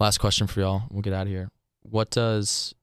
Last 0.00 0.18
question 0.18 0.46
for 0.46 0.60
y'all. 0.60 0.82
We'll 0.90 1.02
get 1.02 1.12
out 1.12 1.26
of 1.26 1.32
here. 1.32 1.50
What 1.82 2.10
does 2.10 2.74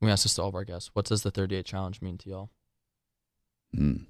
we 0.00 0.10
ask 0.10 0.24
this 0.24 0.34
to 0.34 0.42
all 0.42 0.48
of 0.48 0.54
our 0.54 0.64
guests? 0.64 0.90
What 0.92 1.06
does 1.06 1.22
the 1.22 1.30
38 1.30 1.64
challenge 1.64 2.02
mean 2.02 2.18
to 2.18 2.28
y'all? 2.28 2.50
Hmm. 3.74 4.04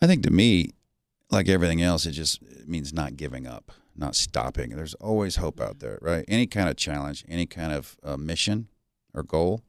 I 0.00 0.06
think 0.06 0.22
to 0.24 0.30
me, 0.30 0.70
like 1.30 1.48
everything 1.48 1.82
else, 1.82 2.06
it 2.06 2.12
just 2.12 2.40
means 2.66 2.92
not 2.92 3.16
giving 3.16 3.46
up, 3.46 3.72
not 3.96 4.14
stopping. 4.14 4.70
There's 4.70 4.94
always 4.94 5.36
hope 5.36 5.60
out 5.60 5.80
there, 5.80 5.98
right? 6.00 6.24
Any 6.28 6.46
kind 6.46 6.68
of 6.68 6.76
challenge, 6.76 7.24
any 7.28 7.46
kind 7.46 7.72
of 7.72 7.96
uh, 8.02 8.16
mission 8.16 8.68
or 9.14 9.22
goal 9.22 9.62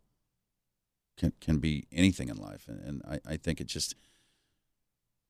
can 1.17 1.33
can 1.41 1.57
be 1.57 1.87
anything 1.91 2.29
in 2.29 2.37
life, 2.37 2.65
and, 2.67 2.79
and 2.79 3.01
I, 3.07 3.33
I 3.33 3.37
think 3.37 3.59
it 3.59 3.67
just 3.67 3.95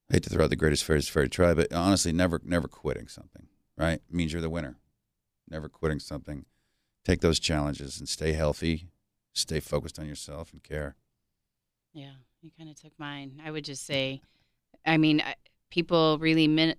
I 0.10 0.16
hate 0.16 0.24
to 0.24 0.30
throw 0.30 0.46
out 0.46 0.50
the 0.50 0.56
greatest 0.56 0.84
fairest 0.84 1.12
fair 1.12 1.24
to 1.24 1.30
try, 1.30 1.54
but 1.54 1.72
honestly, 1.72 2.12
never 2.12 2.42
never 2.44 2.68
quitting 2.68 3.08
something, 3.08 3.48
right? 3.78 4.02
means 4.10 4.34
you're 4.34 4.42
the 4.42 4.50
winner. 4.50 4.78
Never 5.50 5.70
quitting 5.70 6.00
something. 6.00 6.46
Take 7.06 7.22
those 7.22 7.40
challenges 7.40 8.00
and 8.00 8.10
stay 8.10 8.34
healthy, 8.34 8.90
stay 9.34 9.62
focused 9.62 9.98
on 9.98 10.08
yourself 10.08 10.52
and 10.52 10.62
care. 10.62 10.96
Yeah, 11.94 12.12
you 12.42 12.52
kind 12.58 12.70
of 12.70 12.76
took 12.76 12.92
mine. 12.98 13.42
I 13.46 13.50
would 13.50 13.64
just 13.64 13.86
say, 13.86 14.22
I 14.86 14.98
mean, 14.98 15.22
I- 15.22 15.36
people 15.70 16.18
really 16.20 16.48
min- 16.48 16.76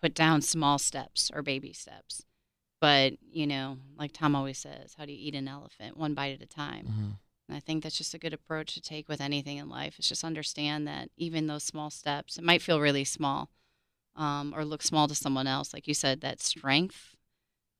put 0.00 0.14
down 0.14 0.42
small 0.42 0.78
steps 0.78 1.30
or 1.34 1.42
baby 1.42 1.72
steps. 1.72 2.24
But, 2.80 3.14
you 3.30 3.46
know, 3.46 3.78
like 3.98 4.12
Tom 4.12 4.36
always 4.36 4.58
says, 4.58 4.94
how 4.98 5.06
do 5.06 5.12
you 5.12 5.18
eat 5.18 5.34
an 5.34 5.48
elephant? 5.48 5.96
One 5.96 6.12
bite 6.12 6.34
at 6.34 6.42
a 6.42 6.46
time. 6.46 6.86
Mm-hmm. 6.86 7.10
And 7.48 7.56
I 7.56 7.60
think 7.60 7.82
that's 7.82 7.96
just 7.96 8.14
a 8.14 8.18
good 8.18 8.34
approach 8.34 8.74
to 8.74 8.80
take 8.80 9.08
with 9.08 9.20
anything 9.20 9.56
in 9.56 9.68
life. 9.68 9.96
It's 9.98 10.08
just 10.08 10.24
understand 10.24 10.86
that 10.86 11.10
even 11.16 11.46
those 11.46 11.62
small 11.62 11.90
steps, 11.90 12.36
it 12.36 12.44
might 12.44 12.62
feel 12.62 12.80
really 12.80 13.04
small 13.04 13.50
um, 14.16 14.52
or 14.54 14.64
look 14.64 14.82
small 14.82 15.08
to 15.08 15.14
someone 15.14 15.46
else. 15.46 15.72
Like 15.72 15.88
you 15.88 15.94
said, 15.94 16.20
that 16.20 16.40
strength 16.42 17.16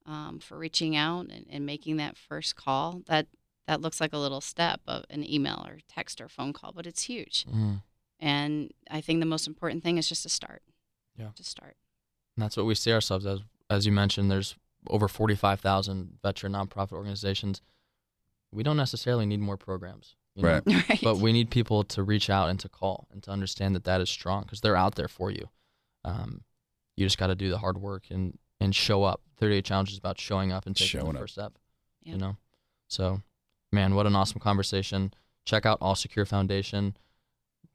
um, 0.07 0.39
for 0.39 0.57
reaching 0.57 0.97
out 0.97 1.27
and, 1.31 1.47
and 1.51 1.67
making 1.67 1.97
that 1.97 2.17
first 2.17 2.57
call, 2.57 3.03
that, 3.07 3.27
that 3.67 3.81
looks 3.81 4.01
like 4.01 4.13
a 4.13 4.19
little 4.19 4.41
step 4.41 4.81
of 4.87 5.05
an 5.11 5.29
email 5.29 5.65
or 5.67 5.79
text 5.89 6.21
or 6.21 6.29
phone 6.29 6.53
call, 6.53 6.73
but 6.73 6.87
it's 6.87 7.03
huge. 7.03 7.47
Mm-hmm. 7.47 7.75
And 8.21 8.73
I 8.91 9.01
think 9.01 9.21
the 9.21 9.27
most 9.27 9.47
important 9.47 9.83
thing 9.83 9.99
is 9.99 10.09
just 10.09 10.23
to 10.23 10.29
start. 10.29 10.63
Yeah. 11.17 11.29
Just 11.35 11.51
start. 11.51 11.77
And 12.37 12.43
that's 12.43 12.57
what 12.57 12.67
we 12.67 12.75
see 12.75 12.93
ourselves 12.93 13.27
as. 13.27 13.41
As 13.71 13.87
you 13.87 13.93
mentioned, 13.93 14.31
there's 14.31 14.57
over 14.91 15.09
45,000 15.09 16.19
veteran 16.23 16.53
nonprofit 16.53 16.93
organizations. 16.93 17.63
We 18.53 18.63
don't 18.63 18.77
necessarily 18.77 19.25
need 19.25 19.41
more 19.41 19.57
programs, 19.57 20.17
you 20.35 20.43
know? 20.43 20.61
Right. 20.67 20.67
right. 20.89 21.01
but 21.03 21.17
we 21.17 21.33
need 21.33 21.51
people 21.51 21.83
to 21.85 22.03
reach 22.03 22.29
out 22.29 22.51
and 22.51 22.61
to 22.61 22.69
call 22.69 23.09
and 23.11 23.23
to 23.23 23.31
understand 23.31 23.75
that 23.75 23.85
that 23.85 24.01
is 24.03 24.11
strong 24.11 24.43
because 24.43 24.61
they're 24.61 24.77
out 24.77 24.97
there 24.97 25.09
for 25.09 25.31
you. 25.31 25.49
Um, 26.05 26.43
you 26.97 27.07
just 27.07 27.17
got 27.19 27.29
to 27.29 27.35
do 27.35 27.49
the 27.49 27.59
hard 27.59 27.79
work 27.79 28.05
and 28.11 28.39
and 28.61 28.75
show 28.75 29.03
up. 29.03 29.23
38 29.39 29.65
Challenge 29.65 29.93
is 29.93 29.99
about 29.99 30.21
showing 30.21 30.53
up 30.53 30.67
and 30.67 30.77
taking 30.77 31.01
Showing 31.01 31.13
the 31.15 31.19
up. 31.19 31.23
first 31.23 31.35
step. 31.35 31.53
Yeah. 32.03 32.13
You 32.13 32.19
know, 32.19 32.37
so 32.89 33.23
man, 33.73 33.95
what 33.95 34.07
an 34.07 34.15
awesome 34.15 34.41
conversation. 34.41 35.13
Check 35.45 35.67
out 35.67 35.79
All 35.81 35.95
Secure 35.95 36.27
Foundation. 36.27 36.97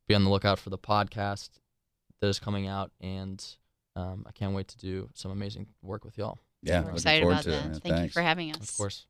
Be 0.10 0.16
on 0.16 0.24
the 0.24 0.32
lookout 0.32 0.57
for 0.57 0.72
the 0.72 0.78
podcast 0.80 1.51
that 2.20 2.28
is 2.28 2.39
coming 2.39 2.66
out, 2.66 2.89
and 2.99 3.45
um, 3.95 4.26
I 4.28 4.32
can't 4.32 4.55
wait 4.55 4.68
to 4.70 4.78
do 4.80 5.07
some 5.14 5.30
amazing 5.30 5.68
work 5.84 6.03
with 6.03 6.18
y'all. 6.18 6.39
Yeah, 6.64 6.84
We're 6.84 6.93
excited 6.93 7.22
forward 7.22 7.34
about 7.34 7.43
to 7.43 7.49
it, 7.51 7.53
that. 7.53 7.70
man. 7.70 7.80
Thank 7.80 8.03
you 8.05 8.10
for 8.10 8.24
having 8.24 8.49
us. 8.49 8.72
Of 8.72 8.76
course. 8.76 9.05